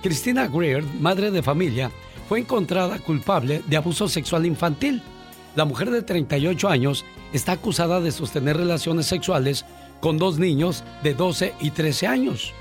Cristina 0.03 0.47
Greer, 0.47 0.83
madre 0.99 1.31
de 1.31 1.41
familia, 1.41 1.91
fue 2.29 2.39
encontrada 2.39 2.99
culpable 2.99 3.63
de 3.67 3.77
abuso 3.77 4.07
sexual 4.07 4.45
infantil. 4.45 5.01
La 5.55 5.65
mujer 5.65 5.89
de 5.89 6.03
38 6.03 6.69
años 6.69 7.03
está 7.33 7.53
acusada 7.53 7.99
de 7.99 8.11
sostener 8.11 8.57
relaciones 8.57 9.07
sexuales 9.07 9.65
con 9.99 10.17
dos 10.17 10.37
niños 10.37 10.83
de 11.03 11.15
12 11.15 11.55
y 11.61 11.71
13 11.71 12.07
años. 12.07 12.53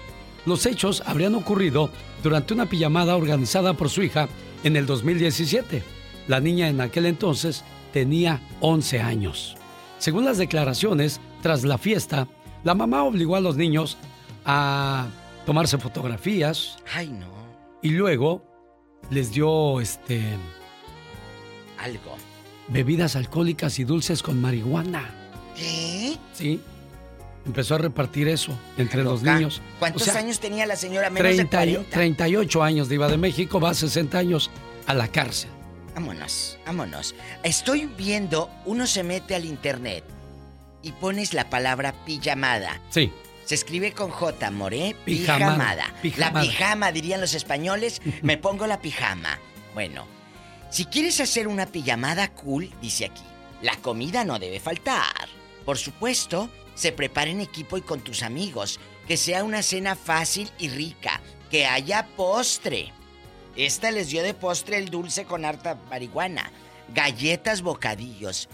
Los 0.47 0.65
hechos 0.65 1.03
habrían 1.05 1.35
ocurrido 1.35 1.91
durante 2.23 2.55
una 2.55 2.67
pijamada 2.67 3.17
organizada 3.17 3.75
por 3.75 3.91
su 3.91 4.03
hija 4.03 4.29
en 4.65 4.77
el 4.77 4.87
2017. 4.87 5.83
La 6.27 6.41
niña 6.41 6.69
en 6.69 6.81
aquel 6.81 7.05
entonces 7.05 7.65
tenía 7.93 8.41
11 8.61 9.01
años. 9.01 9.60
Según 10.01 10.25
las 10.25 10.39
declaraciones, 10.39 11.21
tras 11.43 11.63
la 11.63 11.79
fiesta, 11.79 12.27
la 12.65 12.75
mamá 12.75 13.05
obligó 13.05 13.37
a 13.37 13.41
los 13.41 13.57
niños 13.57 13.97
a 14.45 15.07
tomarse 15.47 15.79
fotografías 15.79 16.79
Ay, 16.95 17.09
no. 17.11 17.27
y 17.83 17.91
luego 17.91 18.43
les 19.11 19.31
dio 19.31 19.81
este 19.81 20.23
Algo. 21.79 22.17
bebidas 22.69 23.15
alcohólicas 23.17 23.79
y 23.79 23.85
dulces 23.85 24.23
con 24.23 24.41
marihuana. 24.41 25.11
¿Qué? 25.57 26.17
Sí. 26.33 26.61
Empezó 27.47 27.75
a 27.75 27.79
repartir 27.79 28.29
eso 28.29 28.53
entre 28.77 29.03
los 29.03 29.23
niños. 29.23 29.61
¿Cuántos 29.79 30.03
O 30.03 30.05
sea, 30.07 30.17
años 30.19 30.41
tenía 30.41 30.67
la 30.67 30.77
señora? 30.77 31.09
Menos 31.11 31.23
30 31.35 31.61
de 31.61 31.67
y- 31.67 31.75
40. 31.75 31.97
38 31.97 32.63
años 32.63 32.89
de 32.89 32.95
Iba 32.97 33.09
de 33.09 33.17
México, 33.17 33.61
va 33.61 33.71
a 33.71 33.75
60 33.75 34.19
años 34.19 34.51
a 34.87 34.95
la 34.95 35.09
cárcel. 35.09 35.51
Vámonos, 36.01 36.57
vámonos. 36.65 37.15
Estoy 37.43 37.85
viendo, 37.85 38.51
uno 38.65 38.87
se 38.87 39.03
mete 39.03 39.35
al 39.35 39.45
internet 39.45 40.03
y 40.83 40.93
pones 40.93 41.35
la 41.35 41.51
palabra 41.51 41.93
pijamada. 42.07 42.81
Sí. 42.89 43.13
Se 43.45 43.55
escribe 43.55 43.93
con 43.93 44.11
J, 44.11 44.51
Moré, 44.51 44.97
Pijamada, 45.05 45.53
pijamada. 45.53 45.95
pijamada. 46.01 46.33
La 46.33 46.41
pijama, 46.41 46.93
dirían 46.93 47.21
los 47.21 47.35
españoles, 47.35 48.01
me 48.23 48.39
pongo 48.39 48.67
la 48.67 48.81
pijama. 48.81 49.39
Bueno, 49.75 50.07
si 50.71 50.87
quieres 50.87 51.21
hacer 51.21 51.47
una 51.47 51.67
pijamada 51.67 52.29
cool, 52.33 52.71
dice 52.81 53.05
aquí, 53.05 53.23
la 53.61 53.77
comida 53.77 54.25
no 54.25 54.39
debe 54.39 54.59
faltar. 54.59 55.29
Por 55.67 55.77
supuesto, 55.77 56.49
se 56.75 56.93
prepara 56.93 57.31
en 57.31 57.41
equipo 57.43 57.77
y 57.77 57.83
con 57.83 58.01
tus 58.01 58.23
amigos. 58.23 58.81
Que 59.07 59.19
sea 59.19 59.45
una 59.45 59.63
cena 59.63 59.97
fácil 59.97 60.51
y 60.59 60.71
rica. 60.71 61.21
Que 61.51 61.67
haya 61.67 62.07
postre. 62.17 62.91
Esta 63.57 63.91
les 63.91 64.09
dio 64.11 64.23
de 64.23 64.35
postre 64.35 64.79
el 64.79 64.91
dulce 64.91 65.25
con 65.25 65.45
harta 65.45 65.77
marihuana. 65.89 66.51
Galletas, 66.95 67.63
bocadillos. 67.63 68.49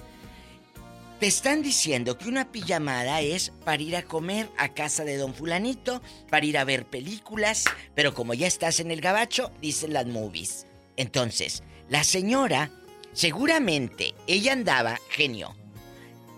Te 1.21 1.27
están 1.27 1.63
diciendo 1.63 2.19
que 2.19 2.29
una 2.29 2.53
pijamada 2.53 3.23
es 3.23 3.51
para 3.65 3.83
ir 3.83 3.97
a 3.97 4.03
comer 4.03 4.51
a 4.59 4.75
casa 4.75 5.03
de 5.05 5.17
don 5.17 5.33
fulanito, 5.35 6.03
para 6.29 6.45
ir 6.45 6.59
a 6.59 6.65
ver 6.65 6.85
películas, 6.85 7.65
pero 7.95 8.13
como 8.13 8.35
ya 8.35 8.47
estás 8.47 8.81
en 8.81 8.91
el 8.91 9.01
gabacho, 9.01 9.51
dicen 9.63 9.95
las 9.95 10.07
movies. 10.07 10.67
Entonces, 10.97 11.63
la 11.89 12.05
señora, 12.05 12.71
seguramente, 13.15 14.15
ella 14.27 14.53
andaba, 14.53 15.01
genio, 15.09 15.57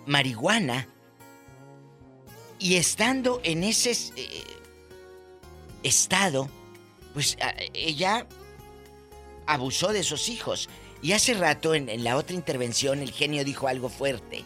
marihuana, 0.07 0.87
y 2.61 2.77
estando 2.77 3.41
en 3.43 3.65
ese 3.65 3.93
eh, 4.17 4.45
estado, 5.83 6.49
pues 7.15 7.37
ella 7.75 8.27
abusó 9.49 9.93
de 9.93 10.05
sus 10.05 10.29
hijos. 10.29 10.69
Y 11.03 11.13
hace 11.13 11.35
rato, 11.35 11.75
en, 11.75 12.05
la 12.05 12.17
otra 12.17 12.37
intervención, 12.37 13.01
el 13.01 13.11
genio 13.11 13.45
dijo 13.45 13.67
algo 13.67 13.89
fuerte. 13.89 14.45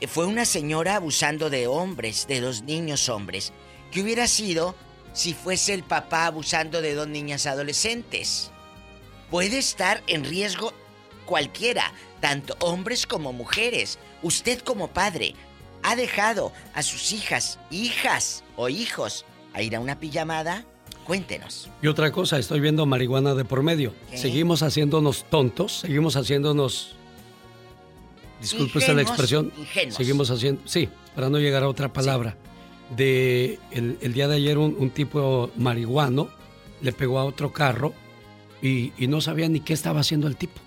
Eh, 0.00 0.06
Fue 0.06 0.26
una 0.26 0.44
señora 0.44 0.96
abusando 0.96 1.50
de 1.50 1.66
hombres, 1.66 2.26
de 2.28 2.40
dos 2.40 2.62
niños 2.62 3.08
hombres. 3.08 3.52
¿Qué 3.90 4.02
hubiera 4.02 4.28
sido 4.28 4.76
si 5.12 5.34
fuese 5.34 5.74
el 5.74 5.82
papá 5.82 6.26
abusando 6.26 6.80
de 6.80 6.94
dos 6.94 7.08
niñas 7.08 7.46
adolescentes? 7.46 8.50
Puede 9.30 9.58
estar 9.58 10.02
en 10.06 10.24
riesgo 10.24 10.72
cualquiera, 11.24 11.92
tanto 12.20 12.56
hombres 12.60 13.06
como 13.06 13.32
mujeres. 13.32 13.98
Usted 14.22 14.60
como 14.60 14.88
padre 14.88 15.34
ha 15.82 15.96
dejado 15.96 16.52
a 16.74 16.82
sus 16.82 17.12
hijas, 17.12 17.58
hijas 17.70 18.44
o 18.56 18.68
hijos 18.68 19.24
a 19.54 19.62
ir 19.62 19.74
a 19.76 19.80
una 19.80 19.98
pijamada. 19.98 20.64
Cuéntenos. 21.06 21.68
Y 21.82 21.86
otra 21.88 22.12
cosa, 22.12 22.38
estoy 22.38 22.60
viendo 22.60 22.86
marihuana 22.86 23.34
de 23.34 23.44
por 23.44 23.62
medio. 23.62 23.92
¿Qué? 24.10 24.18
Seguimos 24.18 24.62
haciéndonos 24.62 25.24
tontos, 25.30 25.80
seguimos 25.80 26.16
haciéndonos... 26.16 26.94
Disculpe 28.40 28.78
usted 28.78 28.94
la 28.94 29.02
expresión. 29.02 29.52
ingenuos. 29.56 29.94
Seguimos 29.94 30.30
haciendo... 30.30 30.62
Sí, 30.64 30.88
para 31.14 31.28
no 31.30 31.38
llegar 31.38 31.62
a 31.62 31.68
otra 31.68 31.92
palabra. 31.92 32.36
De 32.96 33.58
el, 33.70 33.98
el 34.00 34.12
día 34.12 34.28
de 34.28 34.36
ayer 34.36 34.58
un, 34.58 34.76
un 34.78 34.90
tipo 34.90 35.50
marihuano 35.56 36.28
le 36.82 36.92
pegó 36.92 37.18
a 37.20 37.24
otro 37.24 37.52
carro 37.52 37.94
y, 38.60 38.92
y 38.98 39.06
no 39.06 39.20
sabía 39.20 39.48
ni 39.48 39.60
qué 39.60 39.72
estaba 39.72 40.00
haciendo 40.00 40.26
el 40.26 40.36
tipo. 40.36 40.60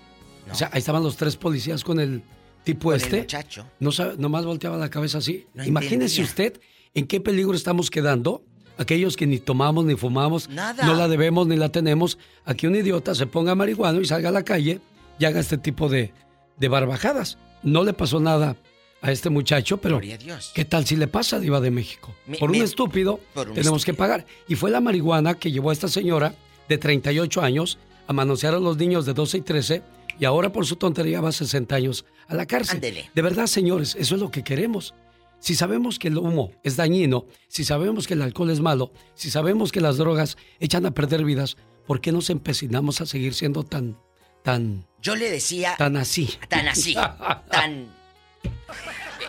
O 0.50 0.54
sea, 0.54 0.70
ahí 0.72 0.78
estaban 0.78 1.02
los 1.02 1.16
tres 1.16 1.36
policías 1.36 1.84
con 1.84 2.00
el 2.00 2.22
tipo 2.64 2.88
Con 2.88 2.94
el 2.96 3.02
este. 3.02 3.18
muchacho. 3.18 3.66
No 3.78 3.92
sabe- 3.92 4.16
nomás 4.16 4.44
volteaba 4.44 4.76
la 4.76 4.88
cabeza 4.90 5.18
así. 5.18 5.46
No 5.54 5.64
Imagínese 5.64 6.22
entendía. 6.22 6.24
usted 6.24 6.60
en 6.94 7.06
qué 7.06 7.20
peligro 7.20 7.54
estamos 7.54 7.90
quedando. 7.90 8.42
Aquellos 8.78 9.16
que 9.16 9.26
ni 9.26 9.38
tomamos 9.38 9.84
ni 9.84 9.96
fumamos, 9.96 10.48
Nada. 10.48 10.84
no 10.86 10.94
la 10.94 11.08
debemos 11.08 11.46
ni 11.46 11.56
la 11.56 11.70
tenemos. 11.70 12.18
Aquí 12.44 12.66
un 12.66 12.76
idiota 12.76 13.14
se 13.14 13.26
ponga 13.26 13.54
marihuano 13.54 14.00
y 14.00 14.04
salga 14.04 14.28
a 14.28 14.32
la 14.32 14.44
calle 14.44 14.80
y 15.18 15.24
haga 15.24 15.40
este 15.40 15.58
tipo 15.58 15.88
de, 15.88 16.12
de 16.58 16.68
barbajadas. 16.68 17.38
No 17.62 17.84
le 17.84 17.92
pasó 17.92 18.20
nada 18.20 18.56
a 19.00 19.12
este 19.12 19.30
muchacho, 19.30 19.78
pero 19.78 19.96
Gloria 19.96 20.16
a 20.16 20.18
Dios. 20.18 20.52
¿qué 20.54 20.64
tal 20.64 20.86
si 20.86 20.96
le 20.96 21.06
pasa, 21.08 21.38
Diva 21.40 21.60
de 21.60 21.70
México? 21.70 22.14
Por 22.38 22.50
un 22.50 22.56
estúpido 22.56 23.20
por 23.34 23.48
un 23.48 23.54
tenemos 23.54 23.84
que 23.84 23.94
pagar. 23.94 24.26
Y 24.48 24.56
fue 24.56 24.70
la 24.70 24.80
marihuana 24.80 25.34
que 25.34 25.50
llevó 25.50 25.70
a 25.70 25.72
esta 25.72 25.88
señora 25.88 26.34
de 26.68 26.78
38 26.78 27.40
años 27.42 27.78
a 28.06 28.12
manosear 28.12 28.54
a 28.54 28.58
los 28.58 28.76
niños 28.76 29.06
de 29.06 29.14
12 29.14 29.38
y 29.38 29.40
13 29.40 29.82
y 30.18 30.24
ahora 30.24 30.50
por 30.52 30.66
su 30.66 30.76
tontería 30.76 31.20
va 31.20 31.28
a 31.30 31.32
60 31.32 31.74
años 31.74 32.04
a 32.28 32.34
la 32.34 32.46
cárcel. 32.46 32.76
Ándele. 32.76 33.10
De 33.14 33.22
verdad, 33.22 33.46
señores, 33.46 33.96
eso 33.98 34.14
es 34.14 34.20
lo 34.20 34.30
que 34.30 34.42
queremos. 34.42 34.94
Si 35.38 35.54
sabemos 35.54 35.98
que 35.98 36.08
el 36.08 36.18
humo 36.18 36.52
es 36.64 36.76
dañino, 36.76 37.26
si 37.48 37.64
sabemos 37.64 38.06
que 38.06 38.14
el 38.14 38.22
alcohol 38.22 38.50
es 38.50 38.60
malo, 38.60 38.92
si 39.14 39.30
sabemos 39.30 39.70
que 39.70 39.80
las 39.80 39.96
drogas 39.96 40.36
echan 40.60 40.86
a 40.86 40.92
perder 40.92 41.24
vidas, 41.24 41.56
¿por 41.86 42.00
qué 42.00 42.12
nos 42.12 42.30
empecinamos 42.30 43.00
a 43.00 43.06
seguir 43.06 43.34
siendo 43.34 43.62
tan, 43.62 43.98
tan, 44.42 44.86
Yo 45.00 45.14
le 45.14 45.30
decía. 45.30 45.76
tan 45.76 45.96
así? 45.96 46.34
Tan 46.48 46.68
así. 46.68 46.94
tan. 47.50 47.94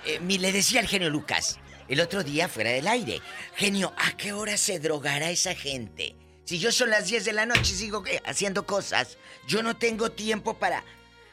Eh, 0.05 0.19
eh, 0.21 0.37
le 0.39 0.51
decía 0.51 0.79
al 0.79 0.87
genio 0.87 1.09
Lucas, 1.09 1.59
el 1.87 1.99
otro 1.99 2.23
día 2.23 2.47
fuera 2.47 2.71
del 2.71 2.87
aire. 2.87 3.21
Genio, 3.55 3.93
¿a 3.97 4.15
qué 4.15 4.33
hora 4.33 4.57
se 4.57 4.79
drogará 4.79 5.29
esa 5.29 5.55
gente? 5.55 6.15
Si 6.45 6.59
yo 6.59 6.71
son 6.71 6.89
las 6.89 7.07
10 7.07 7.25
de 7.25 7.33
la 7.33 7.45
noche 7.45 7.73
y 7.73 7.77
sigo 7.77 8.03
haciendo 8.25 8.65
cosas, 8.65 9.17
yo 9.47 9.61
no 9.63 9.75
tengo 9.75 10.11
tiempo 10.11 10.53
para. 10.53 10.83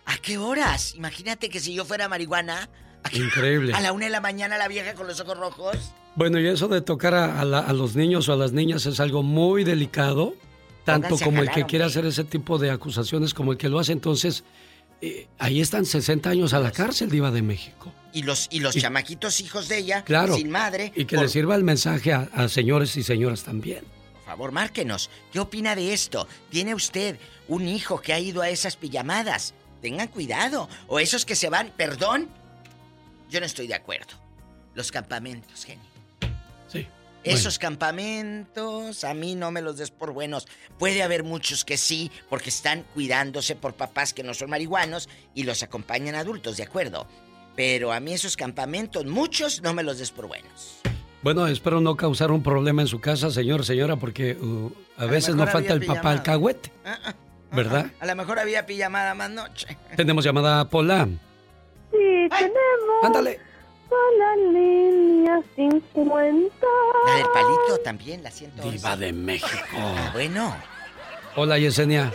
¿A 0.07 0.19
qué 0.19 0.39
horas? 0.39 0.95
Imagínate 0.97 1.49
que 1.49 1.61
si 1.61 1.73
yo 1.73 1.85
fuera 1.85 2.09
marihuana, 2.09 2.69
Increíble. 3.13 3.73
a 3.75 3.81
la 3.81 3.93
una 3.93 4.07
de 4.07 4.11
la 4.11 4.21
mañana 4.21 4.59
la 4.59 4.69
vieja 4.69 4.95
con 4.95 5.07
los 5.07 5.21
ojos 5.21 5.37
rojos. 5.39 5.77
Bueno, 6.17 6.39
y 6.41 6.47
eso 6.47 6.69
de 6.69 6.81
tocar 6.81 7.15
a, 7.15 7.41
a 7.41 7.45
la- 7.45 7.61
a 7.61 7.73
los 7.73 7.97
niños 7.97 8.29
o 8.29 8.33
a 8.33 8.37
las 8.37 8.53
niñas 8.53 8.87
es 8.87 9.01
algo 9.01 9.23
muy 9.23 9.65
delicado, 9.65 10.35
tanto 10.85 11.09
Pónganse 11.09 11.25
como 11.25 11.43
el 11.43 11.51
que 11.51 11.65
quiere 11.67 11.85
hacer 11.85 12.07
ese 12.07 12.25
tipo 12.25 12.59
de 12.59 12.71
acusaciones 12.71 13.35
como 13.35 13.53
el 13.53 13.59
que 13.59 13.69
lo 13.69 13.79
hace. 13.79 13.93
Entonces, 13.93 14.45
eh, 15.01 15.27
ahí 15.39 15.61
están 15.61 15.85
60 15.87 16.31
años 16.31 16.53
a 16.55 16.61
la 16.61 16.71
cárcel, 16.71 17.11
Diva 17.11 17.31
de 17.31 17.43
México. 17.43 17.93
Y 18.13 18.23
los, 18.23 18.47
y 18.51 18.61
los 18.61 18.77
Y- 18.77 18.81
chamaquitos 18.81 19.41
hijos 19.41 19.69
de 19.69 19.79
ella, 19.79 20.05
Claro. 20.05 20.37
sin 20.37 20.51
madre. 20.51 20.93
Y 20.95 21.05
que 21.05 21.17
por- 21.17 21.25
le 21.25 21.29
sirva 21.31 21.57
el 21.57 21.65
mensaje 21.65 22.13
a, 22.13 22.29
a 22.33 22.49
señores 22.49 22.97
y 22.97 23.03
señoras 23.03 23.43
también. 23.43 23.85
Por 24.15 24.25
favor, 24.25 24.53
márquenos. 24.53 25.11
¿Qué 25.33 25.41
opina 25.41 25.75
de 25.75 25.93
esto? 25.93 26.29
¿Tiene 26.49 26.75
usted 26.75 27.19
un 27.49 27.67
hijo 27.67 28.01
que 28.01 28.13
ha 28.13 28.21
ido 28.21 28.41
a 28.41 28.49
esas 28.51 28.77
pijamadas? 28.77 29.53
Tengan 29.83 30.09
cuidado. 30.09 30.69
O 30.87 31.01
esos 31.01 31.27
que 31.27 31.35
se 31.35 31.51
van, 31.51 31.73
perdón. 31.77 32.29
Yo 33.35 33.41
no 33.41 33.47
estoy 33.47 33.67
de 33.67 33.75
acuerdo. 33.75 34.15
Los 34.77 34.93
campamentos, 34.93 35.65
genio. 35.65 35.83
Sí. 36.69 36.87
Esos 37.25 37.59
campamentos, 37.59 39.03
a 39.03 39.13
mí 39.13 39.35
no 39.35 39.51
me 39.51 39.61
los 39.61 39.77
des 39.77 39.91
por 39.91 40.13
buenos. 40.13 40.47
Puede 40.79 41.03
haber 41.03 41.25
muchos 41.25 41.65
que 41.65 41.77
sí, 41.77 42.13
porque 42.31 42.51
están 42.51 42.85
cuidándose 42.95 43.57
por 43.57 43.75
papás 43.75 44.15
que 44.15 44.23
no 44.23 44.35
son 44.35 44.51
marihuanos 44.51 45.09
y 45.35 45.43
los 45.43 45.65
acompañan 45.65 46.15
adultos, 46.15 46.59
¿de 46.59 46.63
acuerdo? 46.63 47.09
Pero 47.57 47.93
a 47.93 47.99
mí 47.99 48.13
esos 48.13 48.37
campamentos, 48.37 49.05
muchos 49.05 49.63
no 49.63 49.75
me 49.75 49.83
los 49.83 49.99
des 49.99 50.13
por 50.13 50.29
buenos. 50.29 50.77
Bueno, 51.21 51.49
espero 51.49 51.81
no 51.81 51.97
causar 51.97 52.31
un 52.31 52.45
problema 52.45 52.83
en 52.83 52.89
su 52.89 53.01
casa, 53.01 53.33
señor, 53.33 53.65
señora, 53.65 53.97
porque 53.97 54.35
uh, 54.35 54.71
a, 54.97 55.07
veces 55.07 55.35
no 55.35 55.45
falta 55.49 55.73
el 55.73 55.81
papá 55.81 56.11
al 56.11 56.19
pijamada. 56.19 56.23
cagüete, 56.23 56.73
Ah, 56.85 57.01
ah, 57.05 57.15
¿verdad? 57.51 57.91
A 57.99 58.07
lo 58.07 58.15
mejor 58.15 58.39
había 58.39 58.65
pijamada 58.65 59.13
más 59.17 59.31
noche. 59.31 59.77
Tenemos 59.97 60.25
llamada 60.25 60.61
a 60.61 60.69
Pola. 60.69 61.09
Sí, 61.95 62.29
tenemos 62.31 63.05
Ándale. 63.05 63.41
a 63.91 64.19
la 64.19 64.37
línea 64.37 65.41
50. 65.55 66.67
La 67.07 67.15
del 67.15 67.27
palito 67.33 67.79
también, 67.85 68.23
la 68.23 68.31
siento. 68.31 68.63
Diva 68.69 68.97
de 68.97 69.13
México. 69.13 69.77
Bueno. 70.13 70.57
Hola, 71.37 71.59
Yesenia. 71.59 72.13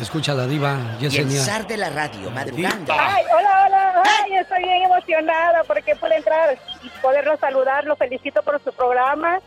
Escucha 0.00 0.34
la 0.34 0.46
diva, 0.46 0.76
Y 1.00 1.04
el 1.06 1.10
Yesenia. 1.12 1.40
zar 1.40 1.66
de 1.66 1.76
la 1.76 1.88
radio, 1.88 2.30
madrugando. 2.30 2.92
Ay, 2.98 3.24
hola, 3.32 3.64
hola. 3.66 4.02
Ay, 4.24 4.34
estoy 4.34 4.62
bien 4.64 4.82
emocionada 4.82 5.62
porque 5.64 5.94
pude 5.96 6.16
entrar 6.16 6.58
y 6.82 6.88
poderlo 7.00 7.36
saludar. 7.38 7.84
Lo 7.84 7.94
felicito 7.96 8.42
por 8.42 8.62
su 8.62 8.72
programa. 8.72 9.40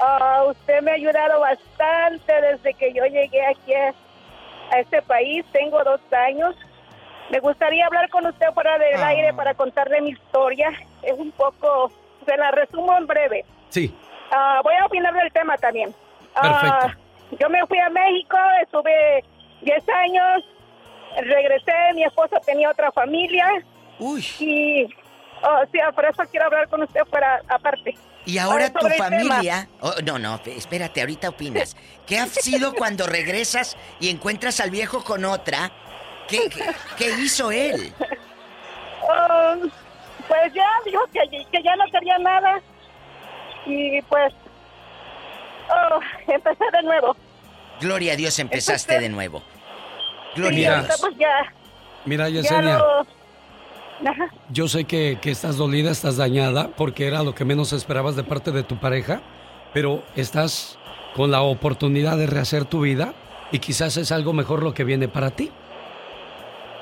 Ah, 0.00 0.44
usted 0.48 0.80
me 0.82 0.92
ha 0.92 0.94
ayudado 0.94 1.40
bastante 1.40 2.32
desde 2.40 2.72
que 2.74 2.92
yo 2.94 3.04
llegué 3.06 3.44
aquí 3.46 3.74
a, 3.74 3.92
a 4.74 4.80
este 4.80 5.02
país. 5.02 5.44
Tengo 5.52 5.82
dos 5.84 6.00
años. 6.12 6.54
Me 7.30 7.38
gustaría 7.40 7.86
hablar 7.86 8.08
con 8.10 8.26
usted 8.26 8.46
fuera 8.54 8.76
del 8.78 9.00
Ah. 9.02 9.08
aire 9.08 9.32
para 9.34 9.54
contarle 9.54 10.00
mi 10.00 10.10
historia. 10.10 10.70
Es 11.02 11.12
un 11.18 11.30
poco, 11.32 11.92
se 12.26 12.36
la 12.36 12.50
resumo 12.50 12.96
en 12.98 13.06
breve. 13.06 13.44
Sí. 13.68 13.94
Ah, 14.32 14.60
voy 14.62 14.74
a 14.80 14.86
opinar 14.86 15.14
del 15.14 15.32
tema 15.32 15.56
también. 15.58 15.94
Ah, 16.34 16.94
yo 17.38 17.48
me 17.48 17.64
fui 17.66 17.78
a 17.78 17.88
México, 17.90 18.36
estuve 18.62 19.24
10 19.62 19.88
años, 19.88 20.44
regresé, 21.22 21.72
mi 21.94 22.04
esposo 22.04 22.36
tenía 22.44 22.70
otra 22.70 22.90
familia. 22.92 23.46
Uy. 23.98 24.24
Y, 24.38 24.84
oh, 25.42 25.60
sí, 25.72 25.78
por 25.94 26.04
eso 26.04 26.22
quiero 26.30 26.46
hablar 26.46 26.68
con 26.68 26.82
usted 26.82 27.00
fuera 27.10 27.40
aparte. 27.48 27.94
Y 28.26 28.38
ahora 28.38 28.66
Ah, 28.66 28.78
tu 28.78 28.86
familia. 28.88 29.68
Oh, 29.80 29.94
no, 30.04 30.18
no, 30.18 30.40
espérate, 30.46 31.00
ahorita 31.00 31.28
opinas. 31.30 31.76
¿Qué 32.06 32.18
ha 32.18 32.26
sido 32.26 32.74
cuando 32.78 33.06
regresas 33.06 33.76
y 33.98 34.10
encuentras 34.10 34.60
al 34.60 34.70
viejo 34.70 35.02
con 35.04 35.24
otra? 35.24 35.70
¿Qué, 36.30 36.48
qué, 36.48 36.64
qué 36.96 37.10
hizo 37.20 37.50
él? 37.50 37.92
Um, 39.02 39.68
pues 40.28 40.52
ya 40.54 40.66
dijo 40.84 41.00
que, 41.12 41.44
que 41.50 41.62
ya 41.62 41.74
no 41.76 41.84
quería 41.90 42.18
nada. 42.18 42.60
Y 43.66 44.00
pues, 44.02 44.32
oh, 45.68 46.00
empecé 46.28 46.64
de 46.72 46.82
nuevo. 46.82 47.16
Gloria 47.80 48.12
a 48.12 48.16
Dios, 48.16 48.38
empezaste 48.38 49.00
de 49.00 49.08
nuevo. 49.08 49.42
Gloria 50.36 50.58
Sí, 50.58 50.64
a 50.66 50.82
Dios. 50.84 51.00
pues 51.00 51.16
ya, 51.18 51.52
Mira, 52.04 52.28
ya 52.28 52.40
Yesenia, 52.42 52.78
lo... 52.78 53.00
Ajá. 54.08 54.30
yo 54.50 54.68
sé 54.68 54.84
que, 54.84 55.18
que 55.20 55.30
estás 55.30 55.56
dolida, 55.56 55.90
estás 55.90 56.16
dañada, 56.16 56.68
porque 56.76 57.06
era 57.06 57.22
lo 57.22 57.34
que 57.34 57.44
menos 57.44 57.72
esperabas 57.72 58.16
de 58.16 58.22
parte 58.22 58.52
de 58.52 58.62
tu 58.62 58.78
pareja, 58.78 59.20
pero 59.74 60.02
estás 60.16 60.78
con 61.14 61.30
la 61.30 61.42
oportunidad 61.42 62.16
de 62.16 62.26
rehacer 62.26 62.64
tu 62.64 62.80
vida 62.82 63.12
y 63.52 63.58
quizás 63.58 63.96
es 63.96 64.12
algo 64.12 64.32
mejor 64.32 64.62
lo 64.62 64.72
que 64.72 64.84
viene 64.84 65.08
para 65.08 65.30
ti. 65.30 65.50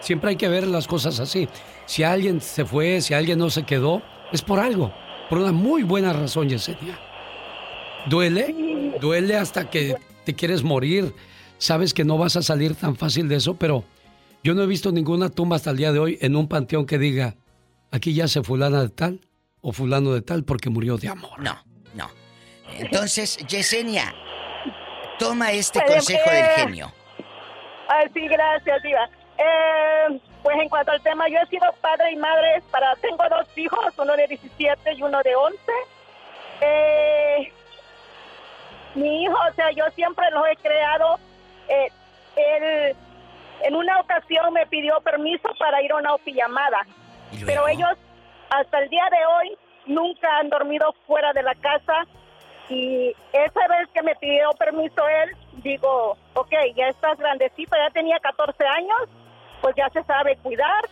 Siempre 0.00 0.30
hay 0.30 0.36
que 0.36 0.48
ver 0.48 0.66
las 0.66 0.86
cosas 0.86 1.20
así. 1.20 1.48
Si 1.86 2.02
alguien 2.02 2.40
se 2.40 2.64
fue, 2.64 3.00
si 3.00 3.14
alguien 3.14 3.38
no 3.38 3.50
se 3.50 3.64
quedó, 3.64 4.02
es 4.32 4.42
por 4.42 4.60
algo, 4.60 4.92
por 5.28 5.38
una 5.38 5.52
muy 5.52 5.82
buena 5.82 6.12
razón, 6.12 6.48
Yesenia. 6.48 6.98
Duele, 8.06 8.94
duele 9.00 9.36
hasta 9.36 9.68
que 9.68 9.96
te 10.24 10.34
quieres 10.34 10.62
morir. 10.62 11.14
Sabes 11.58 11.92
que 11.92 12.04
no 12.04 12.18
vas 12.18 12.36
a 12.36 12.42
salir 12.42 12.74
tan 12.74 12.96
fácil 12.96 13.28
de 13.28 13.36
eso, 13.36 13.54
pero 13.54 13.84
yo 14.44 14.54
no 14.54 14.62
he 14.62 14.66
visto 14.66 14.92
ninguna 14.92 15.28
tumba 15.30 15.56
hasta 15.56 15.70
el 15.70 15.76
día 15.76 15.92
de 15.92 15.98
hoy 15.98 16.18
en 16.20 16.36
un 16.36 16.48
panteón 16.48 16.86
que 16.86 16.98
diga, 16.98 17.34
aquí 17.90 18.14
ya 18.14 18.28
se 18.28 18.42
fulana 18.42 18.82
de 18.82 18.88
tal 18.90 19.20
o 19.60 19.72
fulano 19.72 20.12
de 20.12 20.22
tal 20.22 20.44
porque 20.44 20.70
murió 20.70 20.96
de 20.96 21.08
amor. 21.08 21.38
No, 21.40 21.58
no. 21.94 22.08
Entonces, 22.78 23.38
Yesenia, 23.48 24.14
toma 25.18 25.50
este 25.52 25.80
consejo 25.84 26.30
del 26.30 26.44
genio. 26.56 26.92
Ay, 27.88 28.06
sí, 28.14 28.20
gracias, 28.28 28.82
Diva. 28.82 29.10
Eh, 29.39 30.20
pues 30.43 30.56
en 30.60 30.69
cuanto 30.69 30.93
al 30.93 31.02
tema, 31.02 31.28
yo 31.28 31.39
he 31.39 31.47
sido 31.47 31.66
padre 31.81 32.12
y 32.12 32.16
madre 32.16 32.62
para, 32.70 32.94
tengo 32.97 33.23
dos 33.28 33.47
hijos, 33.56 33.94
uno 33.98 34.16
de 34.16 34.27
17 34.27 34.93
y 34.94 35.02
uno 35.02 35.23
de 35.23 35.35
11. 35.35 35.59
Eh, 36.60 37.52
mi 38.94 39.23
hijo, 39.23 39.36
o 39.48 39.55
sea, 39.55 39.70
yo 39.70 39.85
siempre 39.94 40.28
los 40.31 40.44
he 40.48 40.56
creado. 40.56 41.19
Eh, 41.69 41.89
él, 42.36 42.97
en 43.62 43.74
una 43.74 44.01
ocasión 44.01 44.52
me 44.52 44.66
pidió 44.66 45.01
permiso 45.01 45.48
para 45.59 45.82
ir 45.82 45.93
a 45.93 45.97
una 45.97 46.16
pijamada, 46.19 46.86
pero 47.44 47.66
ellos 47.69 47.97
hasta 48.51 48.78
el 48.81 48.89
día 48.89 49.05
de 49.10 49.27
hoy 49.27 49.59
nunca 49.86 50.39
han 50.39 50.48
dormido 50.48 50.94
fuera 51.06 51.32
de 51.32 51.43
la 51.43 51.55
casa 51.56 52.06
y 52.69 53.15
esa 53.32 53.69
vez 53.69 53.89
que 53.94 54.02
me 54.02 54.15
pidió 54.16 54.51
permiso 54.52 55.09
él, 55.09 55.36
digo, 55.62 56.16
ok, 56.35 56.52
ya 56.77 56.89
estás 56.89 57.19
grandecito, 57.19 57.77
ya 57.77 57.90
tenía 57.90 58.19
14 58.20 58.65
años, 58.65 59.09
pues 59.60 59.74
ya 59.76 59.89
se 59.90 60.02
sabe 60.05 60.36
cuidar. 60.43 60.89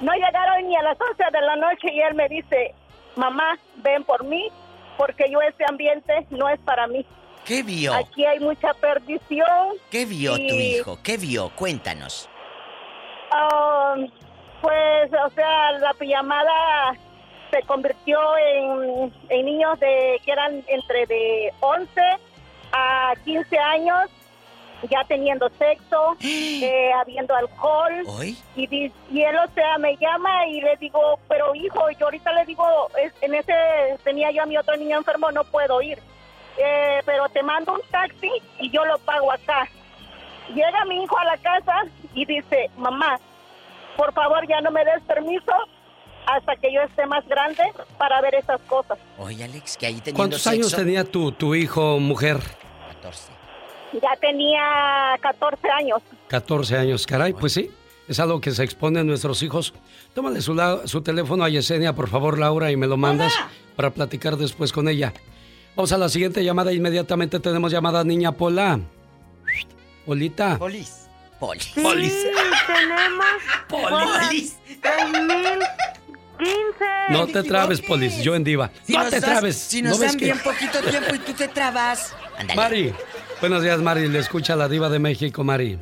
No 0.00 0.12
llegaron 0.14 0.66
ni 0.66 0.76
a 0.76 0.82
las 0.82 0.98
11 1.00 1.22
de 1.32 1.40
la 1.42 1.56
noche 1.56 1.92
y 1.92 2.00
él 2.00 2.14
me 2.14 2.28
dice, 2.28 2.74
mamá, 3.16 3.58
ven 3.76 4.02
por 4.04 4.24
mí, 4.24 4.48
porque 4.96 5.30
yo 5.30 5.40
ese 5.42 5.64
ambiente 5.68 6.26
no 6.30 6.48
es 6.48 6.58
para 6.60 6.86
mí. 6.86 7.04
¿Qué 7.44 7.62
vio? 7.62 7.94
Aquí 7.94 8.24
hay 8.24 8.38
mucha 8.40 8.72
perdición. 8.74 9.76
¿Qué 9.90 10.04
vio 10.04 10.34
tu 10.34 10.40
y, 10.40 10.76
hijo? 10.76 10.98
¿Qué 11.02 11.16
vio? 11.16 11.50
Cuéntanos. 11.56 12.28
um, 13.32 14.08
pues, 14.60 15.10
o 15.12 15.30
sea, 15.30 15.72
la 15.72 15.94
pijamada 15.94 16.94
se 17.50 17.62
convirtió 17.62 18.18
en, 18.36 19.12
en 19.28 19.46
niños 19.46 19.78
de 19.80 20.20
que 20.24 20.32
eran 20.32 20.62
entre 20.68 21.06
de 21.06 21.52
11 21.60 22.00
a 22.72 23.14
15 23.24 23.58
años, 23.58 24.10
ya 24.88 25.04
teniendo 25.08 25.48
sexo, 25.58 26.16
eh, 26.22 26.90
habiendo 27.00 27.34
alcohol. 27.34 27.92
Y, 28.56 28.66
di- 28.66 28.92
y 29.10 29.22
él, 29.22 29.36
o 29.36 29.50
sea, 29.54 29.78
me 29.78 29.96
llama 29.96 30.46
y 30.46 30.60
le 30.60 30.76
digo, 30.76 31.18
pero 31.28 31.54
hijo, 31.54 31.90
yo 31.98 32.06
ahorita 32.06 32.32
le 32.32 32.44
digo, 32.46 32.64
es- 33.02 33.12
en 33.20 33.34
ese 33.34 33.52
tenía 34.04 34.30
yo 34.30 34.42
a 34.42 34.46
mi 34.46 34.56
otro 34.56 34.76
niño 34.76 34.98
enfermo, 34.98 35.30
no 35.30 35.44
puedo 35.44 35.80
ir. 35.82 35.98
Eh, 36.58 37.00
pero 37.06 37.28
te 37.28 37.42
mando 37.42 37.72
un 37.74 37.80
taxi 37.90 38.30
y 38.58 38.70
yo 38.70 38.84
lo 38.84 38.98
pago 38.98 39.32
acá. 39.32 39.68
Llega 40.54 40.84
mi 40.86 41.02
hijo 41.04 41.16
a 41.18 41.24
la 41.24 41.36
casa 41.38 41.84
y 42.14 42.24
dice, 42.24 42.70
mamá, 42.76 43.18
por 43.96 44.12
favor 44.12 44.46
ya 44.48 44.60
no 44.60 44.70
me 44.70 44.84
des 44.84 45.00
permiso 45.04 45.52
hasta 46.26 46.56
que 46.56 46.72
yo 46.72 46.82
esté 46.82 47.06
más 47.06 47.26
grande 47.28 47.62
para 47.98 48.20
ver 48.20 48.34
esas 48.34 48.60
cosas. 48.62 48.98
Oye, 49.18 49.44
Alex, 49.44 49.76
que 49.76 49.86
ahí 49.86 49.94
teniendo 49.94 50.16
¿Cuántos 50.16 50.46
años 50.48 50.74
tenía 50.74 51.04
tu, 51.04 51.32
tu 51.32 51.54
hijo, 51.54 51.98
mujer? 51.98 52.38
14. 52.88 53.29
Ya 53.92 54.16
tenía 54.20 55.16
14 55.20 55.68
años. 55.70 56.02
14 56.28 56.76
años, 56.76 57.06
caray, 57.06 57.32
pues 57.32 57.52
sí. 57.54 57.70
Es 58.08 58.18
algo 58.20 58.40
que 58.40 58.50
se 58.52 58.62
expone 58.64 59.00
a 59.00 59.04
nuestros 59.04 59.42
hijos. 59.42 59.72
Tómale 60.14 60.40
su, 60.40 60.54
la- 60.54 60.86
su 60.86 61.00
teléfono 61.02 61.44
a 61.44 61.48
Yesenia, 61.48 61.92
por 61.94 62.08
favor, 62.08 62.38
Laura, 62.38 62.70
y 62.70 62.76
me 62.76 62.86
lo 62.86 62.96
mandas 62.96 63.32
para 63.76 63.90
platicar 63.90 64.36
después 64.36 64.72
con 64.72 64.88
ella. 64.88 65.12
Vamos 65.76 65.92
a 65.92 65.98
la 65.98 66.08
siguiente 66.08 66.42
llamada. 66.44 66.72
Inmediatamente 66.72 67.38
tenemos 67.40 67.70
llamada 67.72 68.02
niña 68.04 68.32
Pola. 68.32 68.80
Polita. 70.06 70.58
Polis. 70.58 71.06
Polis. 71.38 71.64
Sí, 71.64 71.82
tenemos 72.66 73.26
Polis. 73.68 74.58
3015. 74.80 75.66
No 77.10 77.26
te 77.26 77.42
trabes, 77.42 77.80
Polis. 77.80 78.22
Yo 78.22 78.34
en 78.34 78.42
diva. 78.44 78.70
Si 78.84 78.92
no 78.92 79.08
te 79.08 79.20
trabes. 79.20 79.56
Si 79.56 79.82
¿No 79.82 79.90
nos 79.90 80.00
ves 80.00 80.10
dan 80.10 80.18
que- 80.18 80.24
bien 80.26 80.38
poquito 80.40 80.80
tiempo 80.80 81.14
y 81.14 81.18
tú 81.20 81.32
te 81.34 81.48
trabas. 81.48 82.14
Ándale. 82.38 82.56
Mari. 82.56 82.94
Buenos 83.40 83.62
días, 83.62 83.78
Mari. 83.80 84.08
Le 84.08 84.18
escucha 84.18 84.54
la 84.56 84.68
diva 84.68 84.88
de 84.88 84.98
México, 84.98 85.42
Mari. 85.44 85.78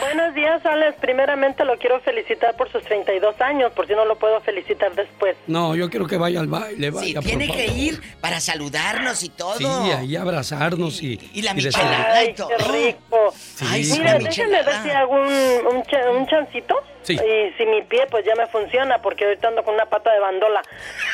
Buenos 0.00 0.34
días, 0.34 0.64
Alex. 0.64 0.96
Primeramente 1.00 1.62
lo 1.64 1.76
quiero 1.76 2.00
felicitar 2.00 2.56
por 2.56 2.72
sus 2.72 2.82
32 2.84 3.38
años, 3.42 3.70
por 3.72 3.86
si 3.86 3.92
no 3.92 4.04
lo 4.06 4.16
puedo 4.16 4.40
felicitar 4.40 4.94
después. 4.94 5.36
No, 5.46 5.74
yo 5.76 5.90
quiero 5.90 6.06
que 6.06 6.16
vaya 6.16 6.40
al 6.40 6.46
baile. 6.46 6.90
Vaya, 6.90 7.06
Sí, 7.06 7.14
por 7.14 7.24
tiene 7.24 7.48
que 7.48 7.66
ir 7.66 8.00
para 8.20 8.40
saludarnos 8.40 9.22
y 9.22 9.28
todo. 9.28 9.56
Sí, 9.58 9.64
ahí 9.66 10.16
abrazarnos 10.16 11.02
y... 11.02 11.20
Y 11.34 11.42
la 11.42 11.52
michelada 11.52 12.24
y 12.24 12.28
Ay, 12.28 12.34
todo. 12.34 12.48
qué 12.48 12.56
rico. 12.64 13.34
Sí. 13.36 13.64
Ay, 13.68 13.84
Mira, 13.92 14.18
déjenme 14.18 14.62
ver 14.62 14.82
si 14.82 14.90
hago 14.90 15.12
un, 15.12 16.16
un 16.16 16.26
chancito. 16.28 16.76
Sí. 17.04 17.14
Y 17.14 17.52
si 17.56 17.66
mi 17.66 17.82
pie 17.82 18.06
pues 18.10 18.24
ya 18.24 18.34
me 18.34 18.46
funciona, 18.48 18.98
porque 19.02 19.24
ahorita 19.24 19.48
ando 19.48 19.62
con 19.62 19.74
una 19.74 19.86
pata 19.86 20.12
de 20.12 20.18
bandola. 20.20 20.62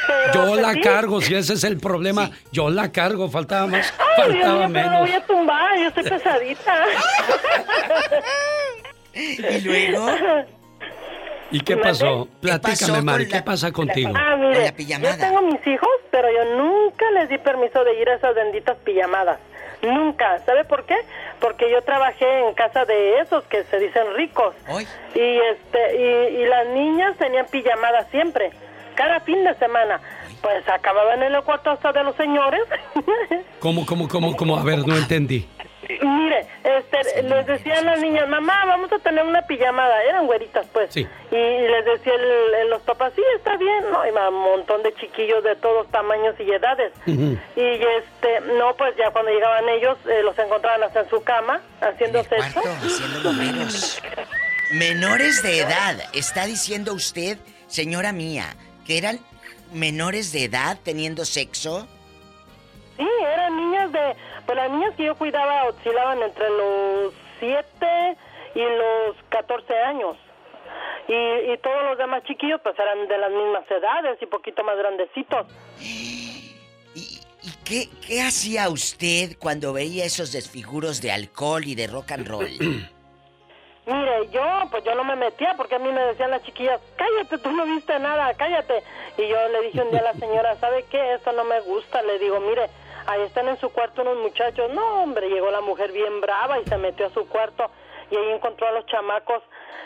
Pero, 0.07 0.33
Yo 0.33 0.47
pues, 0.53 0.63
la 0.63 0.73
sí. 0.73 0.81
cargo, 0.81 1.21
si 1.21 1.35
ese 1.35 1.55
es 1.55 1.65
el 1.65 1.79
problema. 1.79 2.31
Yo 2.53 2.71
la 2.71 2.91
cargo, 2.93 3.29
faltaba 3.29 3.67
más, 3.67 3.93
Ay, 3.99 4.33
Dios 4.33 4.45
faltaba 4.47 4.69
mío, 4.69 4.69
pero 4.69 4.69
me 4.69 4.83
menos. 4.91 5.01
voy 5.01 5.13
a 5.13 5.27
tumbar, 5.27 5.79
yo 5.79 5.89
estoy 5.89 6.05
pesadita. 6.05 6.85
¿Y 9.15 9.61
luego? 9.63 10.07
¿Y 11.53 11.61
qué 11.61 11.77
pasó? 11.77 12.29
¿Qué 12.41 12.49
Platícame, 12.49 12.93
pasó 12.93 13.03
Mari, 13.05 13.27
¿qué 13.29 13.37
la- 13.37 13.45
pasa 13.45 13.73
contigo? 13.73 14.13
Ah, 14.15 14.37
mire, 14.37 14.73
yo 14.77 15.17
tengo 15.19 15.43
mis 15.43 15.67
hijos, 15.67 15.89
pero 16.13 16.29
yo 16.33 16.57
nunca 16.57 17.11
les 17.13 17.29
di 17.29 17.39
permiso 17.39 17.83
de 17.83 18.01
ir 18.01 18.09
a 18.09 18.15
esas 18.15 18.35
benditas 18.37 18.77
pijamadas. 18.85 19.41
Nunca. 19.83 20.39
¿Sabe 20.41 20.65
por 20.65 20.85
qué? 20.85 20.97
Porque 21.41 21.71
yo 21.71 21.83
trabajé 21.83 22.49
en 22.49 22.55
casa 22.55 22.85
de 22.85 23.21
esos 23.21 23.45
que 23.45 23.65
se 23.65 23.79
dicen 23.79 24.15
ricos. 24.15 24.55
Y 25.15 25.39
este 25.53 25.97
y, 25.97 26.43
y 26.43 26.47
las 26.47 26.67
niñas 26.69 27.17
tenían 27.17 27.47
pijamadas 27.47 28.07
siempre, 28.11 28.51
cada 28.95 29.21
fin 29.21 29.43
de 29.45 29.55
semana. 29.55 30.01
Pues 30.43 30.67
acababan 30.69 31.23
en 31.23 31.35
el 31.35 31.43
cuarto 31.43 31.71
hasta 31.71 31.93
de 31.93 32.03
los 32.03 32.17
señores. 32.17 32.63
¿Cómo, 33.61 33.85
cómo, 33.85 34.09
cómo, 34.09 34.37
cómo? 34.37 34.57
A 34.57 34.63
ver, 34.63 34.87
no 34.87 34.97
entendí. 34.97 35.47
Mire, 36.03 36.47
este, 36.65 37.23
les 37.23 37.47
decían 37.47 37.85
las 37.85 38.01
niñas, 38.01 38.29
mamá, 38.29 38.65
vamos 38.67 38.93
a 38.93 38.99
tener 38.99 39.25
una 39.25 39.43
pijamada. 39.43 40.03
Eran 40.05 40.27
güeritas, 40.27 40.67
pues. 40.73 40.93
Sí. 40.93 41.07
Y 41.31 41.35
les 41.37 41.85
decía 41.85 42.15
el- 42.15 42.55
el- 42.63 42.71
los 42.71 42.83
papás, 42.83 43.13
sí, 43.17 43.23
está 43.37 43.57
bien, 43.57 43.91
¿no? 43.91 44.07
Y 44.07 44.11
un 44.11 44.35
montón 44.43 44.83
de 44.83 44.95
chiquillos 44.95 45.43
de 45.45 45.57
todos 45.57 45.91
tamaños 45.91 46.35
y 46.39 46.51
edades. 46.51 46.93
Y 47.07 47.21
este, 47.57 48.41
no, 48.59 48.75
pues 48.77 48.95
ya 48.97 49.11
cuando 49.11 49.31
llegaban 49.33 49.69
ellos, 49.69 49.97
eh, 50.09 50.23
los 50.23 50.39
encontraban 50.39 50.83
hasta 50.83 51.01
en 51.01 51.11
su 51.11 51.23
cama, 51.23 51.61
haciendo 51.81 52.23
sexo. 52.25 52.61
haciendo 52.61 53.33
números. 53.33 54.01
Menores 54.73 55.43
de 55.43 55.59
edad, 55.61 55.97
está 56.13 56.47
diciendo 56.47 56.95
usted, 56.95 57.39
señora 57.67 58.13
mía, 58.13 58.55
que 58.87 58.99
eran 58.99 59.19
menores 59.73 60.33
de 60.33 60.45
edad 60.45 60.79
teniendo 60.85 61.25
sexo. 61.25 61.89
Sí, 63.01 63.09
eran 63.33 63.57
niñas 63.57 63.93
de... 63.93 64.15
Pues 64.45 64.57
las 64.57 64.71
niñas 64.71 64.95
que 64.95 65.05
yo 65.05 65.15
cuidaba 65.15 65.65
oscilaban 65.65 66.21
entre 66.23 66.51
los 66.51 67.15
7 67.39 67.67
y 68.55 68.59
los 68.61 69.17
14 69.31 69.75
años. 69.75 70.19
Y, 71.09 71.15
y 71.51 71.59
todos 71.63 71.83
los 71.85 71.97
demás 71.97 72.23
chiquillos 72.25 72.61
pues 72.63 72.79
eran 72.79 73.09
de 73.09 73.17
las 73.17 73.31
mismas 73.31 73.65
edades 73.71 74.21
y 74.21 74.27
poquito 74.27 74.63
más 74.65 74.77
grandecitos. 74.77 75.47
¿Y 77.43 77.53
qué, 77.65 77.89
qué 78.07 78.21
hacía 78.21 78.69
usted 78.69 79.39
cuando 79.39 79.73
veía 79.73 80.05
esos 80.05 80.31
desfiguros 80.31 81.01
de 81.01 81.11
alcohol 81.11 81.65
y 81.65 81.75
de 81.75 81.87
rock 81.87 82.13
and 82.13 82.29
roll? 82.29 82.51
Mire, 83.87 84.29
yo, 84.31 84.43
pues 84.71 84.85
yo 84.85 84.95
no 84.95 85.05
me 85.05 85.17
metía 85.17 85.55
porque 85.57 85.77
a 85.77 85.79
mí 85.79 85.91
me 85.91 86.03
decían 86.03 86.31
las 86.31 86.43
chiquillas, 86.43 86.81
cállate, 86.97 87.39
tú 87.39 87.51
no 87.51 87.65
viste 87.65 87.99
nada, 87.99 88.35
cállate. 88.35 88.83
Y 89.17 89.27
yo 89.27 89.49
le 89.49 89.63
dije 89.63 89.81
un 89.81 89.91
día 89.91 90.01
a 90.01 90.13
la 90.13 90.15
señora, 90.15 90.55
¿sabe 90.57 90.85
qué? 90.91 91.15
Esto 91.15 91.33
no 91.33 91.45
me 91.45 91.61
gusta. 91.61 92.03
Le 92.03 92.19
digo, 92.19 92.39
mire, 92.41 92.69
ahí 93.07 93.23
están 93.23 93.49
en 93.49 93.59
su 93.61 93.69
cuarto 93.71 94.03
unos 94.03 94.19
muchachos. 94.19 94.71
No, 94.75 95.03
hombre, 95.03 95.29
llegó 95.29 95.51
la 95.51 95.61
mujer 95.61 95.93
bien 95.93 96.21
brava 96.21 96.61
y 96.61 96.65
se 96.67 96.77
metió 96.77 97.07
a 97.07 97.15
su 97.15 97.27
cuarto 97.27 97.71
y 98.11 98.17
ahí 98.17 98.33
encontró 98.35 98.69
a 98.69 98.73
los 98.73 98.87
chamacos. 98.87 99.43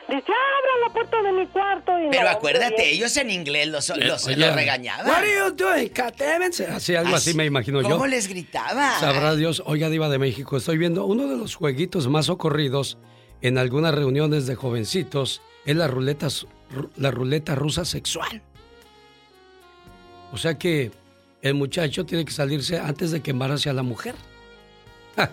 Dice, 0.07 0.21
abra 0.21 0.87
la 0.87 0.93
puerta 0.93 1.23
de 1.23 1.33
mi 1.33 1.47
cuarto. 1.47 1.99
Y 1.99 2.11
Pero 2.11 2.25
no, 2.25 2.29
acuérdate, 2.31 2.77
bien- 2.77 2.95
ellos 2.97 3.17
en 3.17 3.31
inglés 3.31 3.69
los, 3.69 3.89
los, 3.97 4.27
Oye, 4.27 4.37
los 4.37 4.55
regañaban. 4.55 5.07
What 5.07 5.17
are 5.17 5.35
you 5.35 5.51
doing? 5.53 5.91
Así, 6.71 6.95
algo 6.95 7.17
así 7.17 7.33
me 7.33 7.47
imagino 7.47 7.81
yo. 7.81 7.89
¿Cómo 7.89 8.07
les 8.07 8.29
gritaba? 8.29 8.99
Sabrá 9.01 9.35
Dios, 9.35 9.63
oiga 9.65 9.89
Diva 9.89 10.11
de 10.11 10.19
México, 10.19 10.59
estoy 10.59 10.77
viendo 10.77 11.07
uno 11.07 11.27
de 11.27 11.37
los 11.37 11.55
jueguitos 11.55 12.09
más 12.09 12.29
ocurridos 12.29 12.99
en 13.41 13.57
algunas 13.57 13.95
reuniones 13.95 14.47
de 14.47 14.55
jovencitos 14.57 15.41
es 15.67 15.77
ruleta, 15.91 16.29
la 16.97 17.11
ruleta 17.11 17.55
rusa 17.55 17.85
sexual. 17.85 18.43
O 20.33 20.37
sea 20.37 20.59
que 20.59 20.91
el 21.45 21.55
muchacho 21.55 22.07
tiene 22.07 22.25
que 22.25 22.33
salirse 22.33 22.79
antes 22.79 23.11
de 23.11 23.21
que 23.21 23.31
embarace 23.31 23.69
a 23.69 23.75
la 23.75 23.83
mujer. 23.83 24.15
¡Ja! 25.17 25.31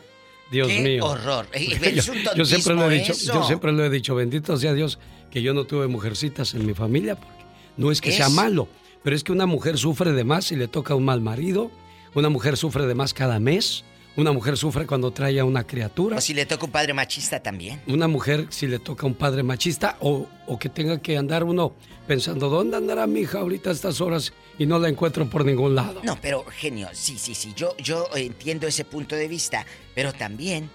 Dios 0.51 0.67
¡Qué 0.67 0.81
mío. 0.81 1.05
horror! 1.05 1.47
Yo, 1.57 1.85
es 1.87 2.09
un 2.09 2.17
yo 2.35 2.45
siempre 2.45 2.75
lo 2.75 2.91
he 2.91 2.99
dicho, 2.99 3.13
yo 3.13 3.43
siempre 3.45 3.71
lo 3.71 3.85
he 3.85 3.89
dicho, 3.89 4.13
bendito 4.13 4.57
sea 4.57 4.73
Dios 4.73 4.99
que 5.31 5.41
yo 5.41 5.53
no 5.53 5.63
tuve 5.63 5.87
mujercitas 5.87 6.53
en 6.53 6.65
mi 6.65 6.73
familia, 6.73 7.15
porque 7.15 7.45
no 7.77 7.89
es 7.89 8.01
que 8.01 8.11
sea 8.11 8.27
malo, 8.27 8.67
pero 9.01 9.15
es 9.15 9.23
que 9.23 9.31
una 9.31 9.45
mujer 9.45 9.77
sufre 9.77 10.11
de 10.11 10.25
más 10.25 10.43
si 10.43 10.57
le 10.57 10.67
toca 10.67 10.93
un 10.93 11.05
mal 11.05 11.21
marido, 11.21 11.71
una 12.13 12.27
mujer 12.27 12.57
sufre 12.57 12.85
de 12.85 12.95
más 12.95 13.13
cada 13.13 13.39
mes, 13.39 13.85
una 14.17 14.31
mujer 14.31 14.57
sufre 14.57 14.85
cuando 14.85 15.11
trae 15.11 15.39
a 15.39 15.45
una 15.45 15.65
criatura. 15.65 16.17
O 16.17 16.21
si 16.21 16.33
le 16.33 16.45
toca 16.45 16.65
un 16.65 16.71
padre 16.71 16.93
machista 16.93 17.41
también. 17.41 17.81
Una 17.87 18.07
mujer 18.07 18.47
si 18.49 18.67
le 18.67 18.79
toca 18.79 19.05
un 19.05 19.13
padre 19.15 19.41
machista 19.43 19.97
o, 20.01 20.27
o 20.47 20.59
que 20.59 20.69
tenga 20.69 21.01
que 21.01 21.17
andar 21.17 21.43
uno 21.43 21.73
pensando, 22.07 22.49
¿dónde 22.49 22.75
andará 22.77 23.07
mi 23.07 23.21
hija 23.21 23.39
ahorita 23.39 23.69
a 23.69 23.73
estas 23.73 24.01
horas 24.01 24.33
y 24.59 24.65
no 24.65 24.79
la 24.79 24.89
encuentro 24.89 25.29
por 25.29 25.45
ningún 25.45 25.75
lado? 25.75 26.01
No, 26.03 26.17
pero 26.21 26.43
genio, 26.45 26.89
sí, 26.91 27.17
sí, 27.17 27.33
sí, 27.35 27.53
yo, 27.55 27.75
yo 27.77 28.07
entiendo 28.15 28.67
ese 28.67 28.83
punto 28.83 29.15
de 29.15 29.27
vista, 29.29 29.65
pero 29.95 30.11
también 30.11 30.69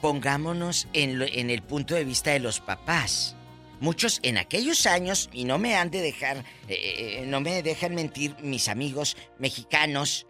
pongámonos 0.00 0.88
en, 0.92 1.18
lo- 1.18 1.24
en 1.26 1.50
el 1.50 1.62
punto 1.62 1.94
de 1.94 2.04
vista 2.04 2.30
de 2.32 2.40
los 2.40 2.60
papás. 2.60 3.36
Muchos 3.80 4.20
en 4.22 4.38
aquellos 4.38 4.86
años, 4.86 5.28
y 5.32 5.44
no 5.44 5.58
me 5.58 5.74
han 5.74 5.90
de 5.90 6.00
dejar, 6.00 6.38
eh, 6.68 7.20
eh, 7.22 7.24
no 7.26 7.40
me 7.40 7.62
dejan 7.62 7.94
mentir 7.94 8.36
mis 8.42 8.68
amigos 8.68 9.16
mexicanos, 9.38 10.26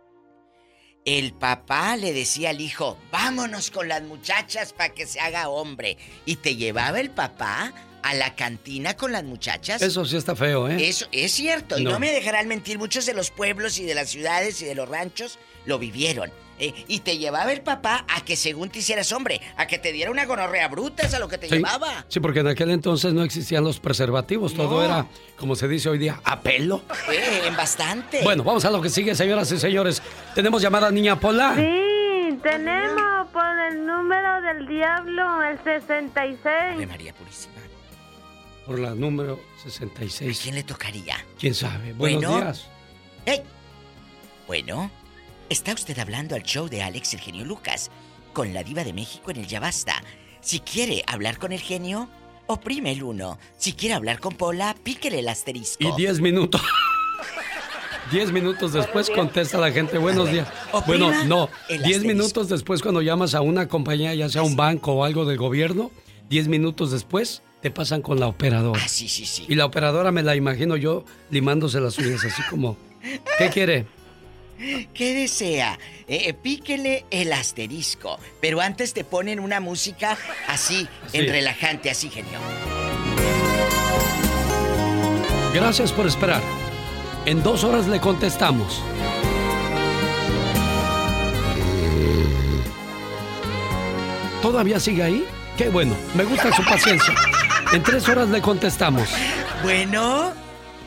el 1.05 1.33
papá 1.33 1.97
le 1.97 2.13
decía 2.13 2.51
al 2.51 2.61
hijo, 2.61 2.97
vámonos 3.11 3.71
con 3.71 3.89
las 3.89 4.03
muchachas 4.03 4.73
para 4.73 4.95
que 4.95 5.07
se 5.07 5.21
haga 5.21 5.49
hombre. 5.49 5.97
Y 6.27 6.37
te 6.37 6.57
llevaba 6.57 7.01
el 7.01 7.11
papá 7.11 7.73
a 8.03 8.15
la 8.15 8.35
cantina 8.35 8.97
con 8.97 9.13
las 9.13 9.25
muchachas. 9.25 9.83
Eso 9.83 10.05
sí 10.05 10.17
está 10.17 10.35
feo, 10.37 10.69
¿eh? 10.69 10.89
Eso 10.89 11.07
es 11.13 11.33
cierto, 11.33 11.79
y 11.79 11.85
No. 11.85 11.91
no 11.93 11.99
me 12.01 12.11
dejarán 12.13 12.49
mentir, 12.49 12.79
muchos 12.79 13.07
de 13.07 13.15
los 13.15 13.31
pueblos 13.31 13.79
y 13.79 13.85
de 13.85 13.95
las 13.95 14.11
ciudades 14.11 14.61
y 14.63 14.65
de 14.65 14.75
los 14.75 14.89
ranchos 14.89 15.39
lo 15.67 15.79
vivieron. 15.79 16.31
Eh, 16.65 16.85
y 16.89 17.01
te 17.01 17.19
llevaba 17.19 17.53
el 17.53 17.61
papá 17.63 18.05
a 18.09 18.25
que 18.25 18.37
según 18.37 18.71
te 18.71 18.79
hicieras 18.79 19.11
hombre, 19.13 19.41
a 19.57 19.67
que 19.67 19.79
te 19.79 19.91
diera 19.93 20.11
una 20.11 20.25
gonorrea 20.27 20.69
bruta, 20.69 21.03
es 21.05 21.13
a 21.15 21.19
lo 21.19 21.27
que 21.29 21.37
te 21.39 21.49
Sí. 21.49 21.57
llevaba. 21.57 22.05
Sí, 22.09 22.21
porque 22.21 22.41
en 22.41 22.47
aquel 22.47 22.71
entonces 22.71 23.13
no 23.13 23.23
existían 23.25 23.65
los 23.65 23.81
preservativos, 23.81 24.55
todo 24.55 24.85
era, 24.85 25.07
como 25.37 25.57
se 25.57 25.67
dice 25.69 25.89
hoy 25.89 25.99
día, 25.99 26.21
a 26.25 26.41
pelo. 26.41 26.83
Eh, 27.11 27.43
en 27.47 27.57
bastante. 27.57 28.21
Bueno, 28.23 28.45
vamos 28.45 28.65
a 28.65 28.71
lo 28.71 28.81
que 28.81 28.89
sigue, 28.91 29.15
señoras 29.15 29.51
y 29.53 29.59
señores. 29.59 30.01
Tenemos 30.35 30.63
llamada 30.63 30.91
Niña 30.91 31.19
Pola. 31.19 31.55
Sí, 31.57 32.39
tenemos 32.43 33.29
por 33.33 33.59
el 33.71 33.85
número 33.85 34.41
del 34.43 34.67
diablo, 34.69 35.43
el 35.43 35.59
66. 35.65 36.87
María 36.89 37.13
Purísima. 37.15 37.55
Por 38.67 38.79
la 38.79 38.95
número 38.95 39.41
66. 39.65 40.39
¿A 40.39 40.43
quién 40.43 40.55
le 40.55 40.63
tocaría? 40.63 41.17
¿Quién 41.39 41.55
sabe? 41.55 41.93
Buenos 41.95 42.23
Bueno. 42.23 42.45
días. 42.45 42.67
Bueno, 44.47 44.91
está 45.53 45.75
usted 45.75 45.99
hablando 45.99 46.35
al 46.35 46.43
show 46.43 46.67
de 46.69 46.83
Alex 46.83 47.13
el 47.13 47.21
genio 47.21 47.45
Lucas 47.45 47.91
con 48.33 48.55
la 48.55 48.65
diva 48.65 48.85
de 48.85 48.95
México 48.95 49.31
en 49.31 49.37
el 49.37 49.47
Ya 49.47 49.61
Basta. 49.61 50.03
Si 50.41 50.61
quiere 50.61 51.05
hablar 51.07 51.39
con 51.39 51.53
el 51.53 51.61
genio, 51.61 52.09
oprime 52.47 52.93
el 52.93 53.03
uno. 53.03 53.39
Si 53.59 53.75
quiere 53.75 53.95
hablar 53.95 54.19
con 54.19 54.35
Pola, 54.35 54.75
píquele 54.83 55.19
el 55.19 55.29
asterisco. 55.29 55.85
Y 55.85 55.93
10 55.95 56.21
minutos. 56.21 56.63
10 58.11 58.33
minutos 58.33 58.73
después 58.73 59.11
contesta 59.11 59.59
la 59.59 59.71
gente, 59.71 59.99
buenos 59.99 60.31
días. 60.31 60.49
Bueno, 60.87 61.13
no, 61.27 61.51
el 61.69 61.83
10 61.83 61.97
asterisco. 61.97 62.09
minutos 62.09 62.49
después 62.49 62.81
cuando 62.81 63.03
llamas 63.03 63.35
a 63.35 63.43
una 63.43 63.69
compañía, 63.69 64.15
ya 64.15 64.31
sea 64.31 64.43
un 64.43 64.57
banco 64.57 64.93
o 64.95 65.05
algo 65.05 65.27
del 65.27 65.37
gobierno, 65.37 65.91
10 66.31 66.49
minutos 66.49 66.91
después 66.91 67.43
te 67.61 67.71
pasan 67.71 68.01
con 68.01 68.19
la 68.19 68.27
operadora. 68.27 68.81
Ah, 68.83 68.89
sí, 68.89 69.07
sí, 69.07 69.27
sí. 69.27 69.45
Y 69.49 69.55
la 69.55 69.67
operadora 69.67 70.13
me 70.13 70.23
la 70.23 70.35
imagino 70.35 70.77
yo 70.77 71.05
limándose 71.31 71.79
las 71.79 71.99
uñas 71.99 72.25
así 72.25 72.43
como, 72.49 72.79
¿qué 73.37 73.51
quiere? 73.51 73.87
¿Qué 74.95 75.15
desea? 75.15 75.79
Eh, 76.09 76.25
eh, 76.29 76.35
píquele 76.35 77.05
el 77.11 77.33
asterisco. 77.33 78.19
Pero 78.41 78.61
antes 78.61 78.95
te 78.95 79.05
ponen 79.05 79.41
una 79.41 79.61
música 79.61 80.17
así, 80.49 80.89
Sí. 81.11 81.19
en 81.19 81.29
relajante, 81.29 81.91
así, 81.91 82.11
genio. 82.11 82.39
Gracias 85.55 85.93
por 85.93 86.07
esperar. 86.07 86.41
En 87.27 87.43
dos 87.43 87.63
horas 87.65 87.87
le 87.87 88.01
contestamos. 88.01 88.81
¿Todavía 94.41 94.81
sigue 94.81 95.03
ahí? 95.03 95.25
Qué 95.57 95.69
bueno, 95.69 95.95
me 96.15 96.25
gusta 96.25 96.53
su 96.55 96.65
paciencia. 96.65 97.15
En 97.73 97.83
tres 97.83 98.09
horas 98.09 98.29
le 98.29 98.41
contestamos. 98.41 99.09
Bueno, 99.63 100.33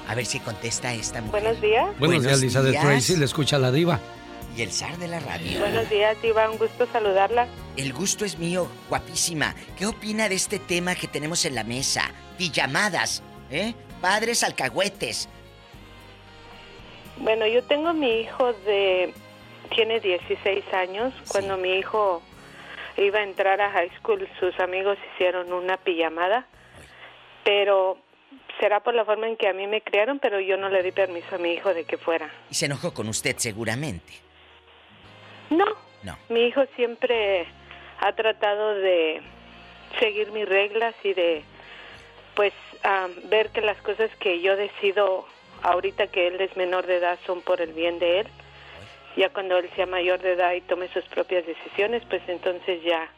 a 0.07 0.15
ver 0.15 0.25
si 0.25 0.39
contesta 0.39 0.93
esta 0.93 1.21
mujer. 1.21 1.41
Buenos 1.41 1.61
días. 1.61 1.99
Buenos, 1.99 2.23
días, 2.23 2.41
Lisa 2.41 2.61
de. 2.61 2.73
Tracy, 2.73 3.15
le 3.15 3.25
escucha 3.25 3.57
la 3.57 3.71
diva. 3.71 3.99
Y 4.55 4.61
el 4.61 4.71
zar 4.71 4.97
de 4.97 5.09
la 5.09 5.19
radio. 5.19 5.59
Buenos 5.59 5.89
días, 5.89 6.21
Diva, 6.21 6.49
un 6.49 6.57
gusto 6.57 6.87
saludarla. 6.87 7.45
El 7.75 7.91
gusto 7.91 8.23
es 8.23 8.39
mío, 8.39 8.69
guapísima. 8.87 9.53
¿Qué 9.77 9.85
opina 9.85 10.29
de 10.29 10.35
este 10.35 10.59
tema 10.59 10.95
que 10.95 11.07
tenemos 11.07 11.43
en 11.43 11.55
la 11.55 11.65
mesa? 11.65 12.09
Pijamadas, 12.37 13.21
¿eh? 13.51 13.73
Padres 13.99 14.43
alcahuetes. 14.43 15.27
Bueno, 17.17 17.45
yo 17.47 17.63
tengo 17.63 17.93
mi 17.93 18.21
hijo 18.21 18.53
de... 18.65 19.13
Tiene 19.75 19.99
16 19.99 20.73
años. 20.73 21.13
Cuando 21.27 21.57
mi 21.57 21.73
hijo 21.73 22.21
iba 22.95 23.19
a 23.19 23.23
entrar 23.23 23.59
a 23.59 23.71
high 23.71 23.91
school, 23.99 24.25
sus 24.39 24.57
amigos 24.61 24.97
hicieron 25.13 25.51
una 25.51 25.75
pijamada. 25.75 26.45
Pero 27.43 27.97
será 28.59 28.79
por 28.79 28.93
la 28.93 29.05
forma 29.05 29.27
en 29.27 29.37
que 29.37 29.47
a 29.47 29.53
mí 29.53 29.67
me 29.67 29.81
criaron, 29.81 30.19
pero 30.19 30.39
yo 30.39 30.57
no 30.57 30.69
le 30.69 30.83
di 30.83 30.91
permiso 30.91 31.35
a 31.35 31.37
mi 31.37 31.53
hijo 31.53 31.73
de 31.73 31.85
que 31.85 31.97
fuera. 31.97 32.29
Y 32.49 32.55
se 32.55 32.65
enojó 32.65 32.93
con 32.93 33.07
usted 33.07 33.35
seguramente. 33.37 34.13
No. 35.49 35.65
No. 36.03 36.17
Mi 36.29 36.45
hijo 36.45 36.63
siempre 36.75 37.47
ha 37.99 38.13
tratado 38.13 38.75
de 38.75 39.21
seguir 39.99 40.31
mis 40.31 40.47
reglas 40.47 40.93
y 41.03 41.13
de, 41.13 41.43
pues, 42.35 42.53
ah, 42.83 43.07
ver 43.25 43.49
que 43.49 43.61
las 43.61 43.77
cosas 43.81 44.11
que 44.19 44.41
yo 44.41 44.55
decido 44.55 45.25
ahorita 45.63 46.07
que 46.07 46.27
él 46.27 46.39
es 46.39 46.55
menor 46.55 46.85
de 46.85 46.97
edad 46.97 47.17
son 47.25 47.41
por 47.41 47.61
el 47.61 47.73
bien 47.73 47.99
de 47.99 48.19
él. 48.21 48.27
Ya 49.17 49.29
cuando 49.29 49.57
él 49.57 49.69
sea 49.75 49.85
mayor 49.85 50.19
de 50.19 50.33
edad 50.33 50.53
y 50.53 50.61
tome 50.61 50.89
sus 50.89 51.05
propias 51.05 51.45
decisiones, 51.45 52.03
pues 52.09 52.21
entonces 52.27 52.83
ya 52.83 53.09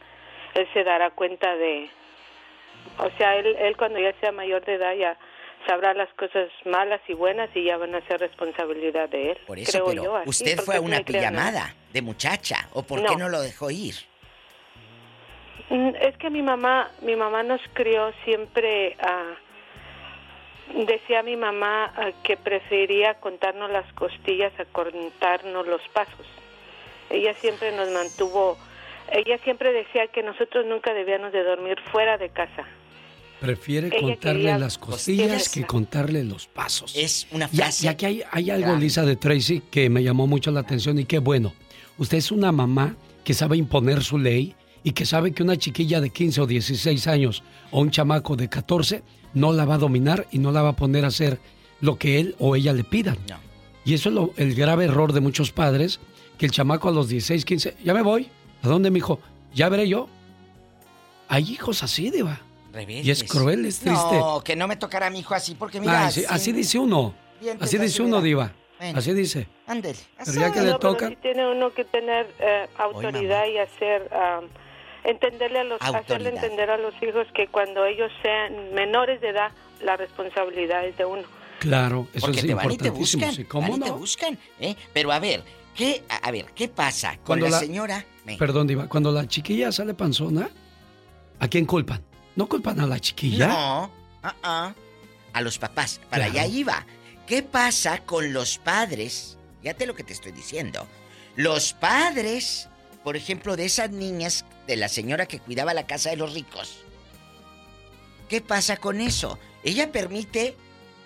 él 0.54 0.68
se 0.72 0.84
dará 0.84 1.10
cuenta 1.10 1.56
de, 1.56 1.90
o 2.98 3.10
sea, 3.18 3.36
él, 3.36 3.54
él 3.58 3.76
cuando 3.76 3.98
ya 3.98 4.12
sea 4.20 4.32
mayor 4.32 4.64
de 4.64 4.74
edad 4.74 4.94
ya 4.94 5.16
sabrá 5.66 5.92
las 5.94 6.08
cosas 6.14 6.48
malas 6.64 7.00
y 7.08 7.12
buenas 7.14 7.50
y 7.54 7.64
ya 7.64 7.76
van 7.76 7.94
a 7.94 8.00
ser 8.06 8.20
responsabilidad 8.20 9.08
de 9.08 9.32
él. 9.32 9.38
Por 9.46 9.58
eso, 9.58 9.72
creo 9.72 9.86
pero 9.86 10.02
yo, 10.04 10.16
así, 10.16 10.28
usted 10.30 10.58
fue 10.60 10.76
a 10.76 10.80
una 10.80 11.00
pijamada 11.00 11.74
de 11.92 12.00
muchacha. 12.02 12.68
¿O 12.72 12.82
por 12.82 13.04
qué 13.04 13.16
No. 13.16 13.28
lo 13.28 13.40
dejó 13.40 13.70
ir? 13.70 13.94
Mm, 15.70 15.94
Es 16.00 16.16
que 16.16 16.30
mi 16.30 16.40
mamá, 16.42 16.90
mi 17.02 17.16
mamá 17.16 17.42
nos 17.42 17.60
crió 17.74 18.12
siempre 18.24 18.96
a... 19.00 19.34
Decía 20.74 21.22
mi 21.22 21.34
mamá 21.36 21.92
que 22.22 22.36
prefería 22.36 23.14
contarnos 23.14 23.70
las 23.70 23.90
costillas 23.94 24.52
a 24.60 24.66
contarnos 24.66 25.66
los 25.66 25.80
pasos. 25.88 26.26
Ella 27.08 27.32
siempre 27.34 27.72
nos 27.72 27.88
mantuvo, 27.90 28.58
ella 29.10 29.38
siempre 29.38 29.72
decía 29.72 30.08
que 30.08 30.22
nosotros 30.22 30.66
nunca 30.66 30.92
debíamos 30.92 31.32
de 31.32 31.42
dormir 31.42 31.80
fuera 31.90 32.18
de 32.18 32.28
casa. 32.28 32.66
Prefiere 33.40 33.88
Ella 33.88 34.00
contarle 34.00 34.40
quería 34.40 34.58
las 34.58 34.78
costillas 34.78 35.28
costillas. 35.28 35.48
que 35.50 35.64
contarle 35.66 36.24
los 36.24 36.46
pasos. 36.48 36.92
Es 36.96 37.26
una 37.30 37.46
frase. 37.48 37.86
y 37.86 37.88
aquí 37.88 38.06
hay, 38.06 38.22
hay 38.32 38.50
algo. 38.50 38.74
Lisa 38.76 39.04
de 39.04 39.14
Tracy, 39.16 39.62
que 39.70 39.88
me 39.88 40.02
llamó 40.02 40.26
mucho 40.26 40.50
la 40.50 40.60
atención 40.60 40.98
y 40.98 41.04
qué 41.04 41.18
bueno. 41.20 41.52
Usted 41.98 42.18
es 42.18 42.32
una 42.32 42.50
mamá 42.52 42.96
que 43.24 43.34
sabe 43.34 43.56
imponer 43.56 44.02
su 44.02 44.18
ley 44.18 44.54
y 44.82 44.92
que 44.92 45.06
sabe 45.06 45.32
que 45.32 45.42
una 45.42 45.56
chiquilla 45.56 46.00
de 46.00 46.10
15 46.10 46.40
o 46.40 46.46
16 46.46 47.06
años 47.06 47.42
o 47.70 47.80
un 47.80 47.90
chamaco 47.90 48.34
de 48.36 48.48
14 48.48 49.02
no 49.34 49.52
la 49.52 49.64
va 49.64 49.74
a 49.74 49.78
dominar 49.78 50.26
y 50.32 50.38
no 50.38 50.50
la 50.50 50.62
va 50.62 50.70
a 50.70 50.76
poner 50.76 51.04
a 51.04 51.08
hacer 51.08 51.38
lo 51.80 51.96
que 51.98 52.18
él 52.18 52.34
o 52.38 52.56
ella 52.56 52.72
le 52.72 52.82
pidan. 52.84 53.18
Y 53.84 53.94
eso 53.94 54.08
es 54.08 54.14
lo- 54.14 54.32
el 54.36 54.54
grave 54.54 54.86
error 54.86 55.12
de 55.12 55.20
muchos 55.20 55.52
padres, 55.52 56.00
que 56.38 56.46
el 56.46 56.52
chamaco 56.52 56.88
a 56.88 56.92
los 56.92 57.08
16, 57.08 57.44
15, 57.44 57.76
ya 57.84 57.94
me 57.94 58.02
voy. 58.02 58.28
¿A 58.62 58.68
dónde, 58.68 58.90
mijo? 58.90 59.20
Ya 59.54 59.68
veré 59.68 59.88
yo. 59.88 60.08
Hay 61.28 61.44
hijos 61.52 61.82
así, 61.82 62.10
Y 62.86 63.10
es 63.10 63.24
cruel, 63.24 63.66
es 63.66 63.80
triste. 63.80 64.16
No, 64.18 64.42
que 64.44 64.54
no 64.56 64.68
me 64.68 64.76
tocara 64.76 65.06
a 65.06 65.10
mi 65.10 65.20
hijo 65.20 65.34
así, 65.34 65.54
porque 65.54 65.80
mira. 65.80 66.06
Ay, 66.06 66.12
sí, 66.12 66.24
así 66.28 66.52
dice 66.52 66.78
uno. 66.78 67.14
Así 67.60 67.78
dice 67.78 67.84
así, 67.94 68.02
uno. 68.02 68.20
Diva. 68.20 68.52
Bueno. 68.78 68.98
Así 68.98 69.12
dice. 69.12 69.48
Ándele. 69.66 69.98
Pero 70.24 70.40
ya 70.40 70.52
que 70.52 70.60
le 70.60 70.70
No, 70.70 70.78
pero 70.78 70.92
toca. 70.92 71.08
sí 71.08 71.16
tiene 71.20 71.50
uno 71.50 71.72
que 71.74 71.84
tener 71.84 72.32
eh, 72.38 72.68
autoridad 72.78 73.46
y 73.46 73.58
hacer, 73.58 74.08
am, 74.14 74.44
entenderle 75.04 75.60
a 75.60 75.64
los, 75.64 75.80
hacerle 75.82 75.98
Autoridad. 75.98 76.34
entender 76.44 76.70
a 76.70 76.76
los 76.78 76.94
hijos 77.02 77.26
que 77.34 77.48
cuando 77.48 77.84
ellos 77.84 78.10
sean 78.22 78.72
menores 78.74 79.20
de 79.20 79.30
edad, 79.30 79.50
la 79.82 79.96
responsabilidad 79.96 80.84
es 80.86 80.96
de 80.96 81.04
uno. 81.04 81.22
Claro, 81.58 82.06
eso 82.14 82.26
Porque 82.26 82.40
es 82.40 82.46
te 82.46 82.54
van 82.54 82.66
y 82.70 82.76
te 82.76 82.86
importantísimo. 82.88 83.26
buscan. 83.26 83.34
sí, 83.34 83.42
van 83.42 83.50
¿Cómo 83.50 83.76
y 83.76 83.80
te 83.80 83.88
no? 83.88 83.96
buscan, 83.98 84.38
¿eh? 84.60 84.76
Pero 84.92 85.10
a 85.10 85.18
ver, 85.18 85.42
¿qué, 85.74 86.04
a, 86.22 86.30
ver, 86.30 86.46
¿qué 86.54 86.68
pasa 86.68 87.16
con 87.16 87.24
Cuando 87.24 87.46
la, 87.46 87.50
la- 87.52 87.58
señora? 87.58 88.04
Perdón, 88.38 88.66
Diva. 88.68 88.88
Cuando 88.88 89.10
la 89.10 89.26
chiquilla 89.26 89.72
sale 89.72 89.94
panzona, 89.94 90.48
¿a 91.40 91.48
quién 91.48 91.64
culpan? 91.66 92.04
¿No 92.38 92.48
culpan 92.48 92.78
a 92.78 92.86
la 92.86 93.00
chiquilla? 93.00 93.48
No, 93.48 93.90
ah, 94.22 94.34
ah. 94.44 94.74
a 95.32 95.40
los 95.40 95.58
papás. 95.58 96.00
Para 96.08 96.26
Claro. 96.26 96.40
allá 96.40 96.46
iba. 96.46 96.86
¿Qué 97.26 97.42
pasa 97.42 98.04
con 98.04 98.32
los 98.32 98.58
padres? 98.58 99.36
Fíjate 99.60 99.86
lo 99.86 99.96
que 99.96 100.04
te 100.04 100.12
estoy 100.12 100.30
diciendo. 100.30 100.86
Los 101.34 101.72
padres, 101.72 102.68
por 103.02 103.16
ejemplo, 103.16 103.56
de 103.56 103.64
esas 103.64 103.90
niñas, 103.90 104.44
de 104.68 104.76
la 104.76 104.88
señora 104.88 105.26
que 105.26 105.40
cuidaba 105.40 105.74
la 105.74 105.88
casa 105.88 106.10
de 106.10 106.16
los 106.16 106.32
ricos. 106.32 106.76
¿Qué 108.28 108.40
pasa 108.40 108.76
con 108.76 109.00
eso? 109.00 109.36
Ella 109.64 109.90
permite 109.90 110.56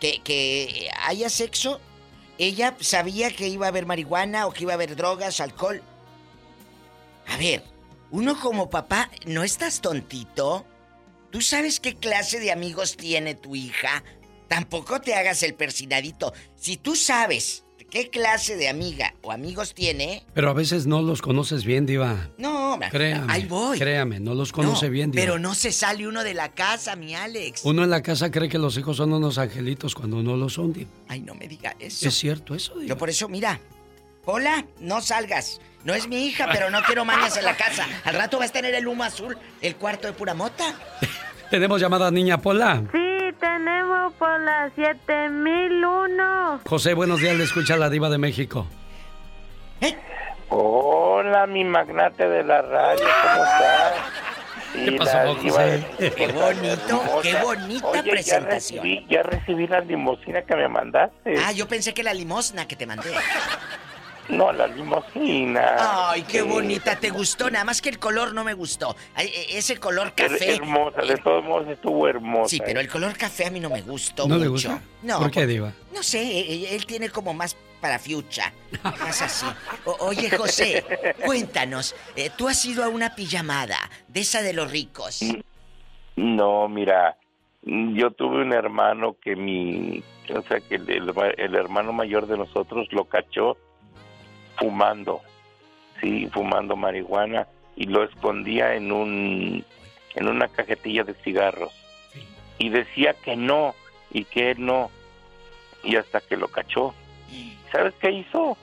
que, 0.00 0.20
que 0.20 0.90
haya 1.06 1.30
sexo. 1.30 1.80
Ella 2.36 2.76
sabía 2.80 3.34
que 3.34 3.48
iba 3.48 3.64
a 3.64 3.68
haber 3.70 3.86
marihuana 3.86 4.46
o 4.46 4.52
que 4.52 4.64
iba 4.64 4.72
a 4.72 4.74
haber 4.74 4.96
drogas, 4.96 5.40
alcohol. 5.40 5.80
A 7.26 7.38
ver, 7.38 7.64
uno 8.10 8.38
como 8.38 8.68
papá, 8.68 9.08
¿no 9.24 9.44
estás 9.44 9.80
tontito? 9.80 10.66
¿Tú 11.32 11.40
sabes 11.40 11.80
qué 11.80 11.94
clase 11.94 12.40
de 12.40 12.52
amigos 12.52 12.98
tiene 12.98 13.34
tu 13.34 13.56
hija? 13.56 14.04
Tampoco 14.48 15.00
te 15.00 15.14
hagas 15.14 15.42
el 15.42 15.54
persinadito. 15.54 16.34
Si 16.56 16.76
tú 16.76 16.94
sabes 16.94 17.64
qué 17.88 18.10
clase 18.10 18.56
de 18.56 18.68
amiga 18.68 19.14
o 19.22 19.32
amigos 19.32 19.72
tiene. 19.72 20.26
Pero 20.34 20.50
a 20.50 20.52
veces 20.52 20.86
no 20.86 21.00
los 21.00 21.22
conoces 21.22 21.64
bien, 21.64 21.86
Diva. 21.86 22.28
No, 22.36 22.78
Créame. 22.90 23.32
ahí 23.32 23.46
voy. 23.46 23.78
Créame, 23.78 24.20
no 24.20 24.34
los 24.34 24.52
conoce 24.52 24.86
No, 24.86 24.92
bien, 24.92 25.10
Diva. 25.10 25.22
Pero 25.22 25.38
no 25.38 25.54
se 25.54 25.72
sale 25.72 26.06
uno 26.06 26.22
de 26.22 26.34
la 26.34 26.52
casa, 26.52 26.96
mi 26.96 27.14
Alex. 27.14 27.64
Uno 27.64 27.82
en 27.82 27.88
la 27.88 28.02
casa 28.02 28.30
cree 28.30 28.50
que 28.50 28.58
los 28.58 28.76
hijos 28.76 28.98
son 28.98 29.14
unos 29.14 29.38
angelitos 29.38 29.94
cuando 29.94 30.22
no 30.22 30.36
lo 30.36 30.50
son, 30.50 30.74
Diva. 30.74 30.90
Ay, 31.08 31.20
no 31.20 31.34
me 31.34 31.48
diga 31.48 31.74
eso. 31.78 32.06
Es 32.08 32.14
cierto 32.14 32.54
eso, 32.54 32.74
Diva. 32.74 32.88
Yo 32.88 32.98
por 32.98 33.08
eso, 33.08 33.26
mira. 33.30 33.58
Hola, 34.24 34.64
no 34.78 35.00
salgas. 35.00 35.60
No 35.84 35.94
es 35.94 36.06
mi 36.06 36.26
hija, 36.26 36.48
pero 36.52 36.70
no 36.70 36.80
quiero 36.82 37.04
mañas 37.04 37.36
en 37.36 37.44
la 37.44 37.56
casa. 37.56 37.86
Al 38.04 38.14
rato 38.14 38.38
vas 38.38 38.50
a 38.50 38.52
tener 38.52 38.72
el 38.74 38.86
humo 38.86 39.02
azul, 39.02 39.36
el 39.60 39.74
cuarto 39.76 40.06
de 40.06 40.12
pura 40.12 40.32
mota. 40.34 40.64
Tenemos 41.50 41.80
llamada 41.80 42.10
niña 42.10 42.38
Pola. 42.38 42.82
Sí, 42.92 43.34
tenemos 43.40 44.12
por 44.14 44.40
las 44.40 44.72
7001. 44.74 46.60
José, 46.66 46.94
buenos 46.94 47.20
días, 47.20 47.36
le 47.36 47.44
escucha 47.44 47.76
la 47.76 47.90
Diva 47.90 48.08
de 48.08 48.18
México. 48.18 48.66
Hola, 50.54 51.46
mi 51.46 51.64
magnate 51.64 52.28
de 52.28 52.44
la 52.44 52.60
radio, 52.62 53.04
¿cómo 53.04 53.44
estás? 53.44 53.92
¿Qué 54.74 54.92
pasó, 54.92 55.34
José? 55.36 55.84
de- 55.98 56.10
Qué 56.14 56.26
bonito, 56.28 57.02
qué 57.22 57.34
bonita 57.36 57.88
Oye, 57.88 58.02
presentación. 58.10 58.84
Ya 58.84 58.90
recibí, 58.90 59.06
ya 59.08 59.22
recibí 59.22 59.66
la 59.66 59.80
limosina 59.80 60.42
que 60.42 60.54
me 60.56 60.68
mandaste. 60.68 61.34
Ah, 61.44 61.52
yo 61.52 61.66
pensé 61.68 61.92
que 61.94 62.02
la 62.02 62.12
limosna 62.14 62.68
que 62.68 62.76
te 62.76 62.86
mandé. 62.86 63.10
No, 64.28 64.52
la 64.52 64.66
limosina. 64.68 66.10
Ay, 66.10 66.22
qué 66.22 66.40
Sí. 66.42 66.48
bonita, 66.48 66.96
te 66.98 67.10
gustó, 67.10 67.50
nada 67.50 67.64
más 67.64 67.82
que 67.82 67.88
el 67.88 67.98
color 67.98 68.32
no 68.34 68.44
me 68.44 68.54
gustó. 68.54 68.94
Ay, 69.14 69.26
e- 69.34 69.58
Ese 69.58 69.78
color 69.78 70.14
café. 70.14 70.54
Hermosa, 70.54 71.02
de 71.02 71.16
todos 71.16 71.44
modos 71.44 71.68
estuvo 71.68 72.06
hermosa. 72.08 72.48
Sí, 72.48 72.60
pero 72.64 72.78
¿eh? 72.80 72.84
el 72.84 72.88
color 72.88 73.16
café 73.16 73.46
a 73.46 73.50
mí 73.50 73.58
no 73.60 73.68
me 73.68 73.82
gustó 73.82 74.22
¿No 74.28 74.34
mucho. 74.34 74.40
le 74.44 74.48
gusta? 74.48 74.82
No, 75.02 75.18
¿Por 75.18 75.30
qué, 75.30 75.46
Diva? 75.46 75.72
No 75.94 76.02
sé, 76.02 76.40
él, 76.52 76.64
él 76.70 76.86
tiene 76.86 77.10
como 77.10 77.34
más 77.34 77.56
para 77.80 77.98
fiucha, 77.98 78.52
más 78.84 79.20
así. 79.22 79.44
O- 79.84 79.96
oye, 80.06 80.30
José, 80.30 80.84
cuéntanos, 81.24 81.96
eh, 82.14 82.30
tú 82.36 82.48
has 82.48 82.64
ido 82.64 82.84
a 82.84 82.88
una 82.88 83.16
pijamada 83.16 83.76
de 84.06 84.20
esa 84.20 84.40
de 84.40 84.52
los 84.52 84.70
ricos. 84.70 85.20
No, 86.14 86.68
mira, 86.68 87.16
yo 87.62 88.12
tuve 88.12 88.42
un 88.42 88.52
hermano 88.52 89.16
que 89.20 89.34
mi, 89.34 90.02
o 90.32 90.42
sea, 90.42 90.60
que 90.60 90.76
el, 90.76 90.88
el- 90.88 91.12
el 91.38 91.54
hermano 91.56 91.92
mayor 91.92 92.26
de 92.28 92.38
nosotros 92.38 92.86
lo 92.92 93.04
cachó 93.06 93.56
fumando, 94.56 95.20
sí, 96.00 96.28
fumando 96.32 96.76
marihuana 96.76 97.46
y 97.76 97.86
lo 97.86 98.04
escondía 98.04 98.74
en 98.74 98.92
un, 98.92 99.64
en 100.14 100.28
una 100.28 100.48
cajetilla 100.48 101.04
de 101.04 101.14
cigarros 101.14 101.72
y 102.58 102.68
decía 102.68 103.14
que 103.14 103.36
no 103.36 103.74
y 104.10 104.24
que 104.24 104.52
él 104.52 104.64
no 104.64 104.90
y 105.82 105.96
hasta 105.96 106.20
que 106.20 106.36
lo 106.36 106.48
cachó. 106.48 106.94
¿Sabes 107.72 107.94
qué 108.00 108.10
hizo? 108.10 108.56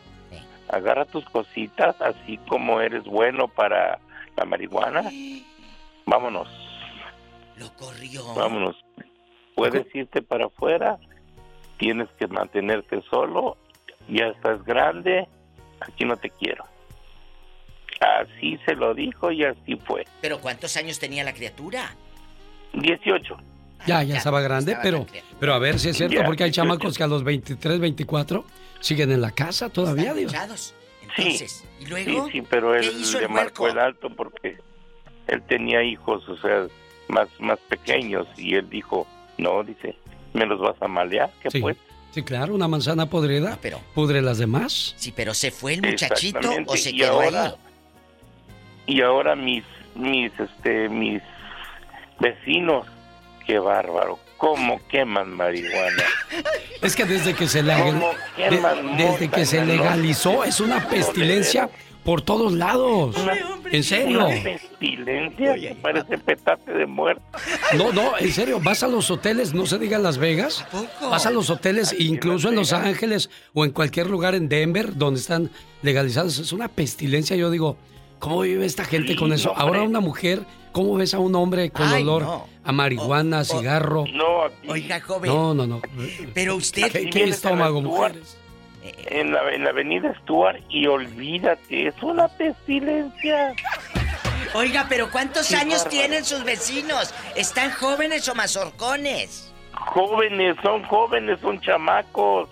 Agarra 0.70 1.06
tus 1.06 1.26
cositas, 1.26 2.00
así 2.00 2.38
como 2.48 2.80
eres 2.80 3.04
bueno 3.04 3.48
para 3.48 4.00
la 4.38 4.46
marihuana. 4.46 5.10
Vámonos. 6.06 6.48
Lo 7.58 7.74
corrió. 7.74 8.34
Vámonos. 8.36 8.78
Puedes 9.56 9.94
irte 9.94 10.22
para 10.22 10.46
afuera, 10.46 10.98
tienes 11.78 12.08
que 12.18 12.28
mantenerte 12.28 13.02
solo, 13.10 13.58
ya 14.08 14.28
estás 14.28 14.64
grande, 14.64 15.28
aquí 15.82 16.06
no 16.06 16.18
te 16.18 16.30
quiero. 16.30 16.66
Así 18.00 18.58
se 18.66 18.76
lo 18.76 18.94
dijo 18.94 19.32
y 19.32 19.44
así 19.44 19.76
fue. 19.86 20.06
Pero 20.22 20.40
¿cuántos 20.40 20.78
años 20.78 21.00
tenía 21.00 21.24
la 21.24 21.34
criatura? 21.34 21.94
18. 22.74 23.38
Ya, 23.88 24.04
ya 24.04 24.18
estaba 24.18 24.42
grande, 24.42 24.78
pero, 24.82 25.06
pero 25.40 25.54
a 25.54 25.60
ver 25.60 25.80
si 25.80 25.90
es 25.90 25.98
cierto, 25.98 26.16
Ya, 26.16 26.26
porque 26.26 26.44
hay 26.44 26.50
18. 26.50 26.62
chamacos 26.68 26.98
que 26.98 27.04
a 27.04 27.08
los 27.08 27.24
23, 27.24 27.80
24 27.80 28.46
siguen 28.80 29.12
en 29.12 29.22
la 29.22 29.32
casa 29.32 29.70
todavía. 29.70 30.14
Sí, 30.14 30.26
Entonces, 31.18 31.66
¿y 31.80 31.86
luego? 31.88 32.26
sí, 32.28 32.32
sí, 32.34 32.42
pero 32.50 32.76
él 32.76 32.90
¿Qué 32.90 32.98
hizo 33.00 33.18
el 33.18 33.24
le 33.24 33.30
marcó 33.30 33.68
el 33.68 33.80
alto 33.80 34.10
porque 34.10 34.58
él 35.28 35.42
tenía 35.44 35.84
hijos, 35.84 36.28
o 36.30 36.38
sea, 36.38 36.68
más, 37.08 37.28
más 37.40 37.58
pequeños 37.68 38.28
y 38.38 38.56
él 38.56 38.70
dijo, 38.70 39.08
no, 39.38 39.64
dice, 39.64 39.96
¿me 40.34 40.46
los 40.46 40.60
vas 40.60 40.76
a 40.82 40.88
malear? 40.88 41.32
¿Qué 41.42 41.50
Sí. 41.50 41.60
pues? 41.62 41.78
Sí, 42.12 42.24
claro, 42.24 42.56
una 42.56 42.68
manzana 42.68 43.06
podrida 43.08 43.58
pudre 43.94 44.22
las 44.22 44.38
demás. 44.40 44.94
Sí, 44.98 45.14
pero 45.16 45.34
se 45.34 45.52
fue 45.52 45.76
el 45.76 45.82
muchachito 45.84 46.40
o 46.66 46.76
se 46.76 46.90
y 46.92 46.98
quedó 46.98 47.22
ahora- 47.22 47.46
ahí. 47.46 47.54
Y 48.88 49.02
ahora 49.02 49.36
mis, 49.36 49.64
mis, 49.96 50.32
este, 50.40 50.90
mis 50.90 51.22
vecinos, 52.20 52.88
qué 53.46 53.60
bárbaro, 53.60 54.18
cómo 54.38 54.80
queman 54.90 55.30
marihuana. 55.36 56.04
Es 56.82 56.96
que 56.96 57.06
desde 57.06 57.36
que 57.36 57.48
se, 57.48 57.62
legal- 57.62 57.84
¿Cómo 57.94 58.10
de- 58.38 58.50
queman 58.50 58.98
desde 58.98 59.28
que 59.30 59.46
se 59.46 59.64
legalizó 59.64 60.44
es 60.44 60.60
una 60.60 60.88
pestilencia 60.88 61.70
por 62.10 62.24
todos 62.24 62.54
lados. 62.54 63.16
En 63.72 63.84
serio. 63.84 64.26
Una 64.26 64.42
pestilencia 64.42 65.54
que 65.54 65.76
parece 65.80 66.18
petate 66.18 66.74
de 66.74 66.88
muerto. 66.88 67.22
No, 67.78 67.94
no, 67.94 68.18
en 68.18 68.32
serio, 68.32 68.60
vas 68.64 68.82
a 68.82 68.88
los 68.88 69.12
hoteles, 69.12 69.54
no 69.54 69.68
se 69.68 69.78
diga 69.78 69.98
en 69.98 70.02
Las 70.02 70.18
Vegas, 70.18 70.66
vas 71.04 71.28
a 71.28 71.30
los 71.30 71.52
hoteles, 71.52 71.96
incluso 72.00 72.50
en 72.50 72.56
Los 72.56 72.74
Ángeles 72.74 73.30
o 73.54 73.64
en 73.64 73.70
cualquier 73.70 74.10
lugar 74.10 74.34
en 74.34 74.50
Denver 74.50 74.98
donde 74.98 75.20
están 75.20 75.52
legalizados, 75.84 76.40
es 76.40 76.52
una 76.52 76.68
pestilencia. 76.68 77.36
Yo 77.36 77.52
digo, 77.52 77.78
¿cómo 78.18 78.42
vive 78.42 78.66
esta 78.66 78.86
gente 78.86 79.10
Sí, 79.10 79.16
con 79.16 79.32
eso? 79.32 79.52
hombre. 79.52 79.64
Ahora 79.64 79.84
una 79.84 80.00
mujer, 80.00 80.42
¿cómo 80.72 80.96
ves 80.96 81.14
a 81.14 81.20
un 81.20 81.36
hombre 81.36 81.70
con 81.70 81.90
Ay, 81.90 82.02
olor 82.02 82.24
no. 82.24 82.48
a 82.64 82.72
marihuana, 82.72 83.44
cigarro? 83.44 84.06
No, 84.12 84.46
aquí. 84.46 84.68
Oiga, 84.68 85.00
joven. 85.00 85.30
No, 85.30 85.54
no, 85.54 85.68
no. 85.68 85.80
Pero 86.34 86.56
usted... 86.56 86.92
¿Qué, 86.92 87.08
qué 87.12 87.26
estómago, 87.26 87.84
mujeres? 87.84 88.36
En 89.08 89.32
la, 89.32 89.52
en 89.52 89.64
la 89.64 89.70
avenida 89.72 90.14
Stuart 90.22 90.60
y 90.70 90.88
olvídate, 90.88 91.88
es 91.88 92.02
una 92.02 92.28
pestilencia. 92.28 93.54
Oiga, 94.54 94.86
pero 94.90 95.12
¿cuántos 95.12 95.48
Qué 95.50 95.56
años 95.56 95.84
bárbaro. 95.84 95.90
tienen 95.90 96.26
sus 96.26 96.44
vecinos? 96.44 97.14
¿Están 97.36 97.72
jóvenes 97.72 98.28
o 98.30 98.36
mazorcones? 98.36 99.54
Jóvenes, 99.74 100.56
son 100.64 100.84
jóvenes, 100.84 101.40
son 101.42 101.60
chamacos. 101.62 102.50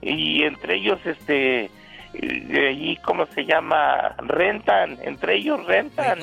Y 0.00 0.42
entre 0.44 0.76
ellos, 0.76 0.98
este, 1.04 1.70
de 2.12 2.68
allí, 2.68 2.96
¿cómo 3.04 3.26
se 3.34 3.44
llama? 3.44 4.14
Rentan, 4.18 4.98
entre 5.02 5.36
ellos 5.36 5.64
rentan. 5.66 6.18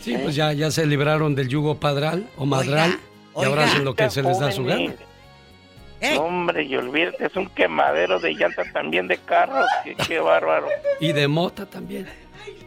Sí, 0.00 0.16
pues 0.22 0.34
ya, 0.34 0.52
ya 0.52 0.70
se 0.70 0.86
libraron 0.86 1.34
del 1.34 1.48
yugo 1.48 1.78
padral 1.78 2.26
o 2.36 2.46
madral 2.46 2.98
y 3.38 3.44
ahora 3.44 3.64
hacen 3.64 3.84
lo 3.84 3.94
que 3.94 4.08
se 4.10 4.22
les 4.22 4.38
da 4.38 4.50
su 4.50 4.64
gana. 4.64 4.94
No, 6.14 6.22
hombre, 6.22 6.62
y 6.64 6.76
olvídate, 6.76 7.26
es 7.26 7.36
un 7.36 7.46
quemadero 7.48 8.18
de 8.20 8.32
llantas 8.34 8.72
también 8.72 9.06
de 9.08 9.18
carros. 9.18 9.66
Qué, 9.84 9.94
qué 9.96 10.18
bárbaro. 10.18 10.68
Y 11.00 11.12
de 11.12 11.28
mota 11.28 11.66
también. 11.66 12.06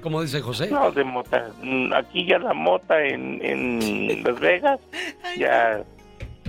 Como 0.01 0.21
dice 0.21 0.41
José. 0.41 0.69
No, 0.69 0.91
de 0.91 1.03
mota. 1.03 1.49
Mm, 1.61 1.93
Aquí 1.93 2.25
ya 2.27 2.37
la 2.37 2.53
mota 2.53 3.01
en, 3.03 3.39
en 3.43 4.23
Las 4.23 4.39
Vegas, 4.39 4.79
ya 5.37 5.83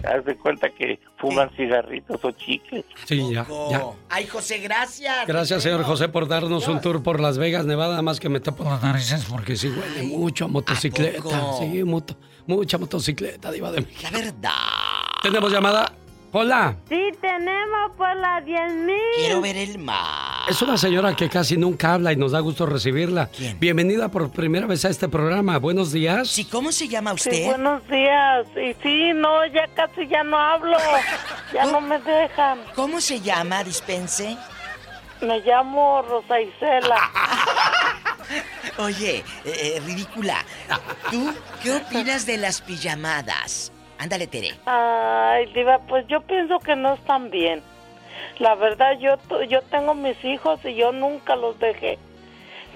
haz 0.04 0.24
de 0.26 0.36
cuenta 0.36 0.68
que 0.68 0.98
fuman 1.16 1.48
cigarritos 1.56 2.22
o 2.22 2.30
chicles. 2.32 2.84
Sí, 3.06 3.32
ya, 3.32 3.46
ya. 3.70 3.82
Ay, 4.10 4.26
José, 4.26 4.58
gracias. 4.58 5.26
Gracias, 5.26 5.62
señor 5.62 5.84
José, 5.84 6.08
por 6.08 6.28
darnos 6.28 6.68
un 6.68 6.80
tour 6.82 7.02
por 7.02 7.20
Las 7.20 7.38
Vegas, 7.38 7.64
Nevada, 7.64 7.90
nada 7.92 8.02
más 8.02 8.20
que 8.20 8.28
me 8.28 8.40
tapo 8.40 8.64
las 8.64 8.82
narices 8.82 9.24
porque 9.24 9.56
sí 9.56 9.68
huele 9.68 10.02
mucho 10.08 10.44
a 10.44 10.48
motocicleta. 10.48 11.22
poco? 11.22 11.58
Sí, 11.60 11.82
mucho, 11.84 12.16
mucha 12.46 12.76
motocicleta, 12.76 13.50
diva 13.50 13.70
de 13.72 13.80
México. 13.80 14.02
La 14.12 14.18
verdad. 14.18 14.50
Tenemos 15.22 15.50
llamada. 15.50 15.90
Hola. 16.36 16.74
Sí, 16.88 17.12
tenemos 17.20 17.92
por 17.96 18.16
las 18.16 18.44
10.000. 18.44 18.92
Quiero 19.14 19.40
ver 19.40 19.56
el 19.56 19.78
mar. 19.78 20.42
Es 20.48 20.60
una 20.62 20.76
señora 20.76 21.14
que 21.14 21.28
casi 21.28 21.56
nunca 21.56 21.94
habla 21.94 22.12
y 22.12 22.16
nos 22.16 22.32
da 22.32 22.40
gusto 22.40 22.66
recibirla. 22.66 23.30
Bienvenida 23.60 24.08
por 24.08 24.32
primera 24.32 24.66
vez 24.66 24.84
a 24.84 24.88
este 24.88 25.08
programa. 25.08 25.60
Buenos 25.60 25.92
días. 25.92 26.26
Sí, 26.26 26.44
¿cómo 26.44 26.72
se 26.72 26.88
llama 26.88 27.14
Sí, 27.16 27.44
buenos 27.44 27.86
días. 27.86 28.48
Y 28.56 28.74
sí, 28.82 29.12
no, 29.14 29.46
ya 29.46 29.68
casi 29.76 30.08
ya 30.08 30.24
no 30.24 30.36
hablo. 30.36 30.76
Ya 31.52 31.66
no 31.66 31.80
me 31.80 32.00
dejan. 32.00 32.58
¿Cómo 32.74 33.00
se 33.00 33.20
llama, 33.20 33.62
dispense? 33.62 34.36
Me 35.20 35.38
llamo 35.38 36.02
Rosa 36.02 36.40
Isela. 36.40 36.98
Oye, 38.78 39.18
eh, 39.18 39.24
eh, 39.44 39.82
ridícula. 39.86 40.44
¿Tú 41.12 41.32
qué 41.62 41.74
opinas 41.74 42.26
de 42.26 42.38
las 42.38 42.60
pijamadas? 42.60 43.70
Ándale, 43.98 44.26
Tere. 44.26 44.54
Ay, 44.66 45.46
Diva, 45.54 45.78
pues 45.88 46.06
yo 46.08 46.20
pienso 46.22 46.58
que 46.60 46.76
no 46.76 46.94
están 46.94 47.30
bien. 47.30 47.62
La 48.38 48.54
verdad, 48.54 48.98
yo, 48.98 49.16
yo 49.48 49.62
tengo 49.62 49.94
mis 49.94 50.22
hijos 50.24 50.60
y 50.64 50.74
yo 50.74 50.92
nunca 50.92 51.36
los 51.36 51.58
dejé. 51.58 51.98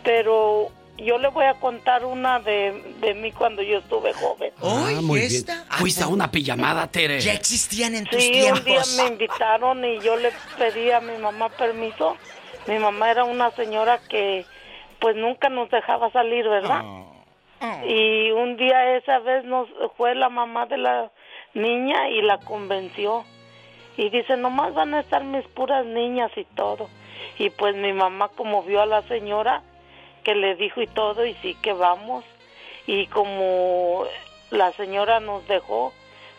Pero 0.05 0.71
yo 0.97 1.19
le 1.19 1.29
voy 1.29 1.45
a 1.47 1.55
contar 1.55 2.05
una 2.05 2.39
de, 2.41 2.95
de 3.01 3.15
mí 3.15 3.33
cuando 3.33 3.63
yo 3.63 3.79
estuve 3.79 4.13
joven. 4.15 4.53
Ah, 4.63 4.91
muy 5.03 5.21
bien. 5.21 5.45
Fuiste 5.71 6.03
a 6.05 6.09
una 6.09 6.31
pijamada, 6.31 6.87
Tere. 6.87 7.21
Ya 7.21 7.33
existían 7.35 7.95
en 7.95 8.05
tus 8.07 8.23
Sí, 8.23 8.31
tiempos. 8.33 8.61
un 8.61 8.65
día 8.65 8.83
me 8.97 9.09
invitaron 9.09 9.85
y 9.85 10.01
yo 10.01 10.17
le 10.17 10.31
pedí 10.59 10.91
a 10.91 11.01
mi 11.01 11.17
mamá 11.19 11.49
permiso. 11.51 12.17
Mi 12.67 12.79
mamá 12.79 13.11
era 13.11 13.25
una 13.25 13.51
señora 13.53 13.99
que 14.09 14.45
pues 15.01 15.17
nunca 15.17 15.49
nos 15.49 15.71
dejaba 15.71 16.11
salir, 16.11 16.49
¿verdad? 16.49 16.83
Y 17.87 18.31
un 18.31 18.57
día 18.57 18.97
esa 18.97 19.19
vez 19.19 19.45
nos 19.45 19.69
fue 19.97 20.15
la 20.15 20.29
mamá 20.29 20.67
de 20.67 20.79
la 20.79 21.11
niña 21.55 22.09
y 22.09 22.23
la 22.23 22.39
convenció. 22.39 23.25
Y 23.97 24.11
dice, 24.11 24.37
nomás 24.37 24.75
van 24.75 24.95
a 24.95 25.01
estar 25.01 25.25
mis 25.25 25.45
puras 25.49 25.85
niñas 25.85 26.31
y 26.37 26.45
todo. 26.45 26.89
Y 27.39 27.51
pues 27.51 27.75
mi 27.75 27.93
mamá 27.93 28.29
como 28.29 28.63
vio 28.63 28.81
a 28.81 28.87
la 28.87 29.03
señora 29.03 29.63
que 30.23 30.35
le 30.35 30.55
dijo 30.55 30.81
y 30.81 30.87
todo 30.87 31.27
y 31.27 31.35
sí 31.35 31.57
que 31.61 31.73
vamos. 31.73 32.25
Y 32.87 33.07
como 33.09 34.05
la 34.51 34.73
señora 34.73 35.21
nos 35.21 35.47
dejó, 35.49 35.93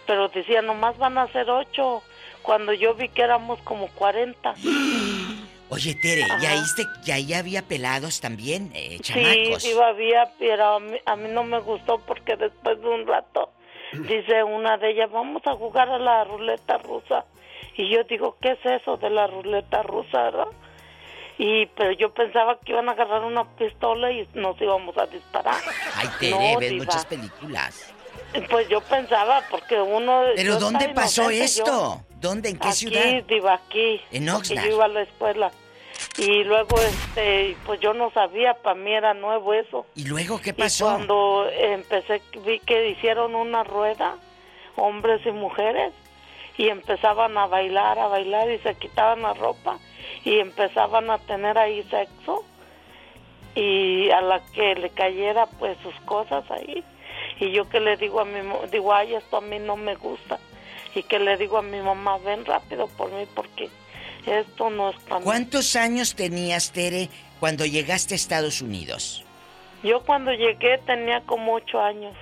pero 0.07 0.29
decía 0.29 0.61
nomás 0.61 0.97
van 0.97 1.17
a 1.17 1.27
ser 1.27 1.49
ocho. 1.49 2.01
Cuando 2.43 2.71
yo 2.71 2.93
vi 2.95 3.09
que 3.09 3.23
éramos 3.23 3.59
como 3.63 3.87
40. 3.89 4.55
Oye, 5.71 5.93
Tere, 5.95 6.21
¿y 6.21 6.31
Ajá. 6.31 6.65
ahí, 7.13 7.33
había 7.33 7.61
pelados 7.61 8.19
también, 8.21 8.71
eh, 8.73 8.97
Sí, 8.97 9.01
chamacos? 9.03 9.61
sí 9.63 9.71
había, 9.79 10.31
pero 10.39 10.75
a 10.75 10.79
mí, 10.79 10.97
a 11.05 11.15
mí 11.15 11.29
no 11.29 11.43
me 11.43 11.59
gustó 11.59 11.99
porque 11.99 12.35
después 12.35 12.81
de 12.81 12.87
un 12.87 13.05
rato 13.05 13.51
dice 13.93 14.43
una 14.43 14.77
de 14.77 14.91
ellas, 14.91 15.11
vamos 15.11 15.43
a 15.45 15.53
jugar 15.55 15.89
a 15.89 15.99
la 15.99 16.23
ruleta 16.23 16.77
rusa. 16.79 17.25
Y 17.75 17.87
yo 17.93 18.03
digo, 18.05 18.35
¿qué 18.41 18.51
es 18.53 18.81
eso 18.81 18.97
de 18.97 19.09
la 19.11 19.27
ruleta 19.27 19.83
rusa, 19.83 20.23
verdad? 20.23 20.47
Y, 21.37 21.67
pero 21.67 21.91
yo 21.93 22.13
pensaba 22.13 22.59
que 22.59 22.71
iban 22.73 22.89
a 22.89 22.93
agarrar 22.93 23.23
una 23.23 23.45
pistola 23.55 24.11
y 24.11 24.27
nos 24.33 24.59
íbamos 24.59 24.97
a 24.97 25.05
disparar. 25.05 25.55
Ay, 25.95 26.09
Tere, 26.19 26.53
No, 26.53 26.59
ves 26.59 26.71
diva. 26.71 26.85
muchas 26.85 27.05
películas. 27.05 27.93
Pues 28.49 28.67
yo 28.69 28.81
pensaba, 28.81 29.45
porque 29.49 29.79
uno... 29.79 30.23
¿Pero 30.35 30.57
dónde 30.57 30.89
pasó 30.89 31.29
esto? 31.29 31.65
yo- 31.65 32.08
¿Dónde? 32.19 32.49
¿En 32.49 32.57
qué 32.59 32.67
aquí, 32.67 32.77
ciudad? 32.77 33.23
Diva, 33.27 33.53
aquí. 33.53 34.01
En 34.11 34.29
Oxnard. 34.29 34.65
yo 34.67 34.75
iba 34.75 34.85
a 34.85 34.89
la 34.89 35.01
escuela. 35.01 35.51
Y 36.17 36.43
luego, 36.43 36.79
este, 36.81 37.55
pues 37.65 37.79
yo 37.79 37.93
no 37.93 38.11
sabía, 38.11 38.53
para 38.55 38.75
mí 38.75 38.91
era 38.93 39.13
nuevo 39.13 39.53
eso. 39.53 39.85
¿Y 39.95 40.05
luego 40.05 40.39
qué 40.41 40.51
Y 40.51 40.53
pasó? 40.53 40.85
cuando 40.85 41.47
empecé, 41.49 42.21
vi 42.45 42.59
que 42.59 42.89
hicieron 42.89 43.35
una 43.35 43.63
rueda, 43.63 44.15
hombres 44.75 45.21
y 45.25 45.31
mujeres, 45.31 45.93
y 46.57 46.67
empezaban 46.69 47.37
a 47.37 47.47
bailar, 47.47 47.99
a 47.99 48.07
bailar, 48.07 48.49
y 48.49 48.59
se 48.59 48.75
quitaban 48.75 49.21
la 49.21 49.33
ropa, 49.33 49.77
y 50.23 50.39
empezaban 50.39 51.09
a 51.09 51.17
tener 51.19 51.57
ahí 51.57 51.83
sexo, 51.83 52.43
y 53.55 54.09
a 54.11 54.21
la 54.21 54.39
que 54.53 54.75
le 54.75 54.89
cayera, 54.91 55.47
pues, 55.57 55.77
sus 55.83 55.95
cosas 56.05 56.43
ahí. 56.51 56.83
Y 57.39 57.51
yo 57.51 57.67
que 57.69 57.79
le 57.79 57.97
digo 57.97 58.19
a 58.21 58.25
mi 58.25 58.39
digo, 58.71 58.93
ay, 58.93 59.15
esto 59.15 59.37
a 59.37 59.41
mí 59.41 59.59
no 59.59 59.75
me 59.77 59.95
gusta. 59.95 60.39
Y 60.95 61.03
que 61.03 61.19
le 61.19 61.37
digo 61.37 61.57
a 61.57 61.61
mi 61.61 61.79
mamá, 61.81 62.17
ven 62.17 62.45
rápido 62.45 62.87
por 62.87 63.11
mí, 63.11 63.25
porque 63.35 63.69
esto 64.25 64.69
no 64.69 64.89
es 64.89 64.95
para 65.01 65.19
mí. 65.19 65.23
¿Cuántos 65.23 65.75
años 65.75 66.15
tenías, 66.15 66.71
Tere, 66.71 67.09
cuando 67.39 67.65
llegaste 67.65 68.13
a 68.13 68.17
Estados 68.17 68.61
Unidos? 68.61 69.23
Yo 69.83 70.01
cuando 70.01 70.31
llegué 70.33 70.77
tenía 70.79 71.21
como 71.21 71.53
ocho 71.53 71.79
años. 71.79 72.15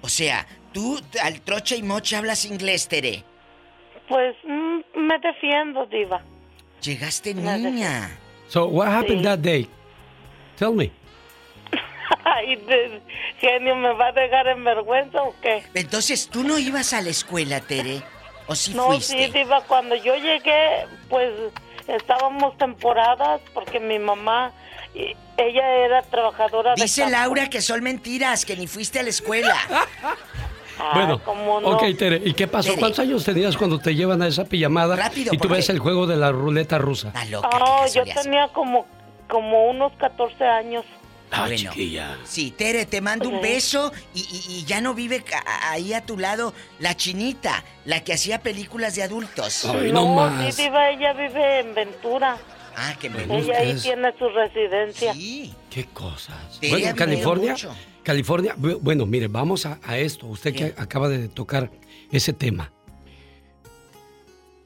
O 0.00 0.08
sea, 0.08 0.46
tú 0.72 1.00
al 1.22 1.40
troche 1.42 1.76
y 1.76 1.82
moche 1.82 2.16
hablas 2.16 2.44
inglés, 2.44 2.88
Tere. 2.88 3.22
Pues 4.08 4.34
mm, 4.44 4.78
me 4.98 5.18
defiendo, 5.18 5.86
diva. 5.86 6.20
Llegaste 6.82 7.34
niña. 7.34 8.18
So, 8.48 8.66
what 8.66 8.88
happened 8.88 9.20
Sí. 9.20 9.24
that 9.24 9.38
day? 9.38 9.68
Tell 10.56 10.72
me. 10.74 10.90
Ay, 12.24 12.58
genio, 13.40 13.76
¿me 13.76 13.92
va 13.94 14.08
a 14.08 14.12
dejar 14.12 14.48
en 14.48 14.64
vergüenza 14.64 15.22
o 15.22 15.34
qué? 15.40 15.62
Entonces, 15.74 16.28
¿tú 16.28 16.42
no 16.42 16.58
ibas 16.58 16.92
a 16.92 17.00
la 17.00 17.10
escuela, 17.10 17.60
Tere? 17.60 18.02
¿O 18.46 18.54
sí 18.54 18.74
no, 18.74 18.86
fuiste? 18.86 19.26
sí, 19.26 19.32
diva, 19.32 19.62
cuando 19.62 19.94
yo 19.94 20.14
llegué, 20.16 20.86
pues 21.08 21.30
estábamos 21.88 22.56
temporadas 22.58 23.40
porque 23.52 23.80
mi 23.80 23.98
mamá, 23.98 24.52
ella 24.94 25.70
era 25.76 26.02
trabajadora 26.02 26.74
de 26.74 26.82
Dice. 26.82 27.08
Laura 27.08 27.48
que 27.48 27.60
son 27.60 27.82
mentiras, 27.82 28.44
que 28.44 28.56
ni 28.56 28.66
fuiste 28.66 29.00
a 29.00 29.02
la 29.02 29.10
escuela. 29.10 29.56
bueno, 30.94 31.20
¿cómo 31.24 31.60
no? 31.60 31.68
ok, 31.68 31.96
Tere, 31.98 32.20
¿y 32.24 32.34
qué 32.34 32.46
pasó? 32.46 32.70
Tere. 32.70 32.80
¿Cuántos 32.80 33.00
años 33.00 33.24
tenías 33.24 33.56
cuando 33.56 33.78
te 33.78 33.94
llevan 33.94 34.22
a 34.22 34.28
esa 34.28 34.44
pijamada 34.44 34.96
Rápido, 34.96 35.32
y 35.34 35.38
tú 35.38 35.48
ves 35.48 35.68
el 35.68 35.78
juego 35.78 36.06
de 36.06 36.16
la 36.16 36.32
ruleta 36.32 36.78
rusa? 36.78 37.12
Oh, 37.42 37.86
yo 37.92 38.04
tenía 38.04 38.48
como, 38.48 38.86
como 39.28 39.66
unos 39.70 39.92
14 39.94 40.44
años. 40.44 40.84
Ah, 41.36 41.46
Bueno, 41.46 41.70
Sí, 42.24 42.50
Tere, 42.52 42.86
te 42.86 43.00
mando 43.00 43.28
un 43.28 43.36
Sí. 43.36 43.42
beso 43.42 43.92
y, 44.14 44.20
y- 44.20 44.58
y 44.60 44.64
ya 44.64 44.80
no 44.80 44.94
vive 44.94 45.24
ahí 45.62 45.92
a 45.92 46.04
tu 46.06 46.16
lado 46.18 46.54
la 46.78 46.96
chinita, 46.96 47.64
la 47.84 48.04
que 48.04 48.12
hacía 48.12 48.40
películas 48.42 48.94
de 48.94 49.02
adultos. 49.02 49.64
Ay, 49.64 49.90
no 49.92 50.14
más. 50.14 50.54
sí, 50.54 50.62
diva, 50.64 50.90
ella 50.90 51.12
vive 51.12 51.60
en 51.60 51.74
Ventura. 51.74 52.38
Ah, 52.76 52.94
que 52.98 53.08
me 53.10 53.22
Ella 53.24 53.58
ahí 53.58 53.74
tiene 53.80 54.12
su 54.18 54.28
residencia. 54.28 55.12
¿Qué 55.70 55.84
cosas? 55.92 56.58
Tere 56.60 56.72
Bueno, 56.72 56.96
California, 56.96 57.52
mucho. 57.52 57.74
California, 58.02 58.54
bu- 58.56 58.78
bueno, 58.80 59.06
mire, 59.06 59.28
vamos 59.28 59.64
a, 59.66 59.78
a 59.82 59.96
esto. 59.98 60.26
Usted 60.26 60.54
que 60.54 60.74
acaba 60.76 61.08
de 61.08 61.28
tocar 61.28 61.70
ese 62.10 62.32
tema. 62.32 62.70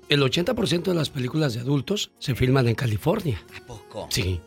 El 0.09 0.23
80% 0.23 0.83
de 0.91 0.95
las 0.95 1.11
películas 1.11 1.53
de 1.55 1.61
adultos 1.61 2.11
se 2.19 2.35
filman 2.35 2.67
en 2.67 2.75
California. 2.75 3.43
¿A 3.63 3.67
poco? 3.67 4.07
Sí. 4.11 4.41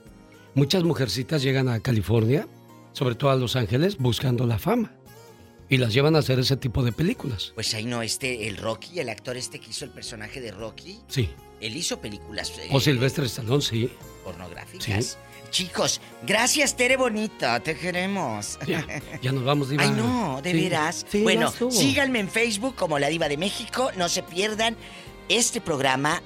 Muchas 0.54 0.84
mujercitas 0.84 1.42
llegan 1.42 1.70
a 1.70 1.80
California, 1.80 2.48
sobre 2.94 3.16
todo 3.16 3.32
a 3.32 3.36
Los 3.36 3.56
Ángeles, 3.56 3.98
buscando 3.98 4.46
la 4.46 4.60
fama. 4.60 4.92
Y 5.70 5.78
las 5.78 5.94
llevan 5.94 6.18
a 6.18 6.20
hacer 6.20 6.38
ese 6.40 6.58
tipo 6.58 6.84
de 6.84 6.92
películas. 6.92 7.54
Pues 7.56 7.74
ahí 7.74 7.86
no, 7.86 8.02
este, 8.02 8.48
el 8.50 8.58
Rocky, 8.58 9.00
el 9.00 9.08
actor 9.08 9.38
este 9.38 9.60
que 9.60 9.70
hizo 9.70 9.86
el 9.86 9.92
personaje 9.92 10.42
de 10.42 10.52
Rocky, 10.52 11.00
Sí. 11.08 11.30
él 11.62 11.78
hizo 11.78 12.02
películas 12.02 12.52
eh, 12.60 12.68
O 12.72 12.82
Silvestre 12.82 13.26
Stallone, 13.28 13.62
sí. 13.62 13.90
pornográficas. 14.26 15.18
Chicos, 15.50 16.00
gracias 16.26 16.76
Tere 16.78 16.96
Bonita, 16.98 17.60
te 17.62 17.76
queremos. 17.78 18.58
Ya, 18.68 18.86
ya 19.22 19.32
nos 19.32 19.44
vamos, 19.46 19.70
Diva. 19.70 19.84
Ay, 19.84 19.92
no, 19.92 20.42
de 20.42 20.52
Sí. 20.52 20.58
veras. 20.62 21.06
Sí, 21.10 21.24
bueno, 21.24 21.54
síganme 21.70 22.20
en 22.20 22.30
Facebook 22.30 22.76
como 22.76 23.00
La 23.00 23.08
Diva 23.08 23.28
de 23.30 23.38
México. 23.38 23.92
No 23.98 24.08
se 24.10 24.24
pierdan 24.24 24.76
este 25.30 25.60
programa 25.62 26.22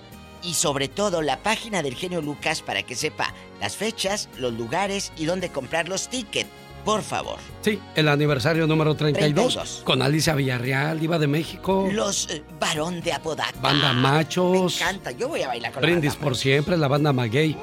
y 0.45 0.53
sobre 0.53 0.88
todo 0.88 1.22
la 1.22 1.41
página 1.43 1.82
del 1.83 1.95
genio 1.95 2.22
Lucas 2.22 2.61
para 2.61 2.83
que 2.83 2.95
sepa 2.95 3.33
las 3.59 3.75
fechas, 3.75 4.30
los 4.38 4.53
lugares 4.53 5.11
y 5.17 5.25
dónde 5.25 5.49
comprar 5.49 5.90
los 5.90 6.07
tickets. 6.09 6.49
Por 6.85 7.01
favor. 7.01 7.40
Sí, 7.61 7.80
el 7.95 8.07
aniversario 8.07 8.67
número 8.67 8.93
32, 8.93 9.53
32. 9.53 9.82
con 9.83 10.03
Alicia 10.03 10.35
Villarreal, 10.35 10.99
Diva 10.99 11.17
de 11.17 11.25
México. 11.25 11.90
Los 11.91 12.30
eh, 12.30 12.43
varón 12.59 13.01
de 13.01 13.11
Apodaca. 13.11 13.59
Banda 13.59 13.91
Me 13.93 14.01
Machos. 14.01 14.80
encanta. 14.80 15.09
Yo 15.09 15.27
voy 15.27 15.41
a 15.41 15.48
bailar 15.48 15.72
con 15.72 15.82
la 15.82 15.88
Brindis 15.88 16.11
banda. 16.11 16.24
por 16.24 16.38
siempre, 16.38 16.77
la 16.77 16.88
banda 16.88 17.11
Maguey. 17.11 17.57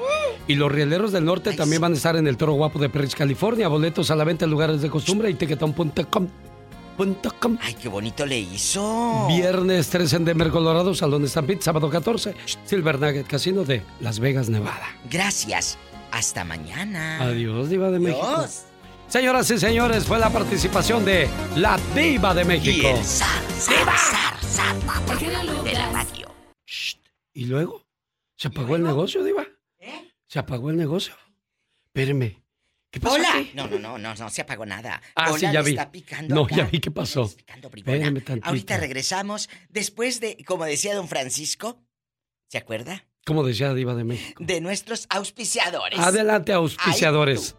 Y 0.45 0.55
los 0.55 0.69
rieleros 0.69 1.13
del 1.13 1.23
norte 1.23 1.53
también 1.53 1.81
van 1.81 1.93
a 1.93 1.95
estar 1.95 2.17
en 2.17 2.27
el 2.27 2.35
Toro 2.35 2.51
Guapo 2.55 2.79
de 2.79 2.89
Perris, 2.89 3.15
California. 3.15 3.69
Boletos 3.69 4.11
a 4.11 4.15
la 4.17 4.25
venta 4.25 4.43
en 4.43 4.51
lugares 4.51 4.81
de 4.81 4.89
costumbre 4.89 5.29
y 5.29 5.35
tiquetón.com. 5.35 6.27
Ay, 7.61 7.73
qué 7.75 7.89
bonito 7.89 8.25
le 8.25 8.39
hizo. 8.39 9.27
Viernes 9.27 9.89
13 9.89 10.17
en 10.17 10.25
Denver, 10.25 10.49
Colorado, 10.49 10.93
Salón 10.93 11.27
Stampede. 11.27 11.61
Sábado 11.61 11.89
14, 11.89 12.35
Silver 12.65 12.99
Nugget 12.99 13.27
Casino 13.27 13.63
de 13.63 13.81
Las 13.99 14.19
Vegas, 14.19 14.49
Nevada. 14.49 14.87
Gracias. 15.09 15.77
Hasta 16.11 16.43
mañana. 16.43 17.23
Adiós, 17.23 17.69
Diva 17.69 17.89
de 17.89 17.99
México. 17.99 18.23
Adiós. 18.23 18.65
Señoras 19.07 19.49
y 19.51 19.59
señores, 19.59 20.05
fue 20.05 20.19
la 20.19 20.29
participación 20.29 21.03
de 21.05 21.27
la 21.55 21.79
Diva 21.95 22.33
de 22.33 22.45
México. 22.45 22.87
Y 22.87 22.91
el 22.91 23.03
zar, 23.03 23.41
zar, 23.59 23.97
zar, 23.97 24.77
zar, 24.77 25.63
de 25.63 25.73
la 25.73 25.91
radio. 25.91 26.27
¿Y 27.33 27.45
luego? 27.45 27.83
¿Se 28.35 28.49
apagó 28.49 28.75
el 28.75 28.83
negocio, 28.83 29.23
Diva? 29.23 29.45
¿Eh? 29.79 30.11
¿Se 30.27 30.39
apagó 30.39 30.69
el 30.69 30.77
negocio? 30.77 31.13
Espéreme. 31.85 32.42
¿Qué 32.93 32.99
pasó 32.99 33.15
Hola. 33.15 33.37
aquí? 33.39 33.51
No, 33.55 33.67
no, 33.67 33.79
no, 33.79 33.97
no, 33.97 34.13
no 34.13 34.29
se 34.29 34.41
apagó 34.43 34.67
nada. 34.67 35.01
Ah, 35.15 35.31
Hola, 35.31 35.39
sí, 35.39 35.47
ya 35.51 35.61
vi. 35.63 35.71
está 35.71 35.91
picando 35.91 36.35
No, 36.35 36.43
acá. 36.43 36.57
ya 36.57 36.65
vi 36.65 36.79
qué 36.79 36.91
pasó. 36.91 37.33
Ahorita 38.43 38.77
regresamos 38.77 39.49
después 39.69 40.19
de, 40.19 40.37
como 40.45 40.63
decía 40.65 40.93
don 40.93 41.07
Francisco, 41.07 41.83
¿se 42.49 42.59
acuerda? 42.59 43.07
Como 43.25 43.43
decía 43.43 43.73
Diva 43.73 43.95
de 43.95 44.03
México. 44.03 44.43
De 44.45 44.61
nuestros 44.61 45.07
auspiciadores. 45.09 45.97
Adelante, 45.97 46.53
auspiciadores. 46.53 47.55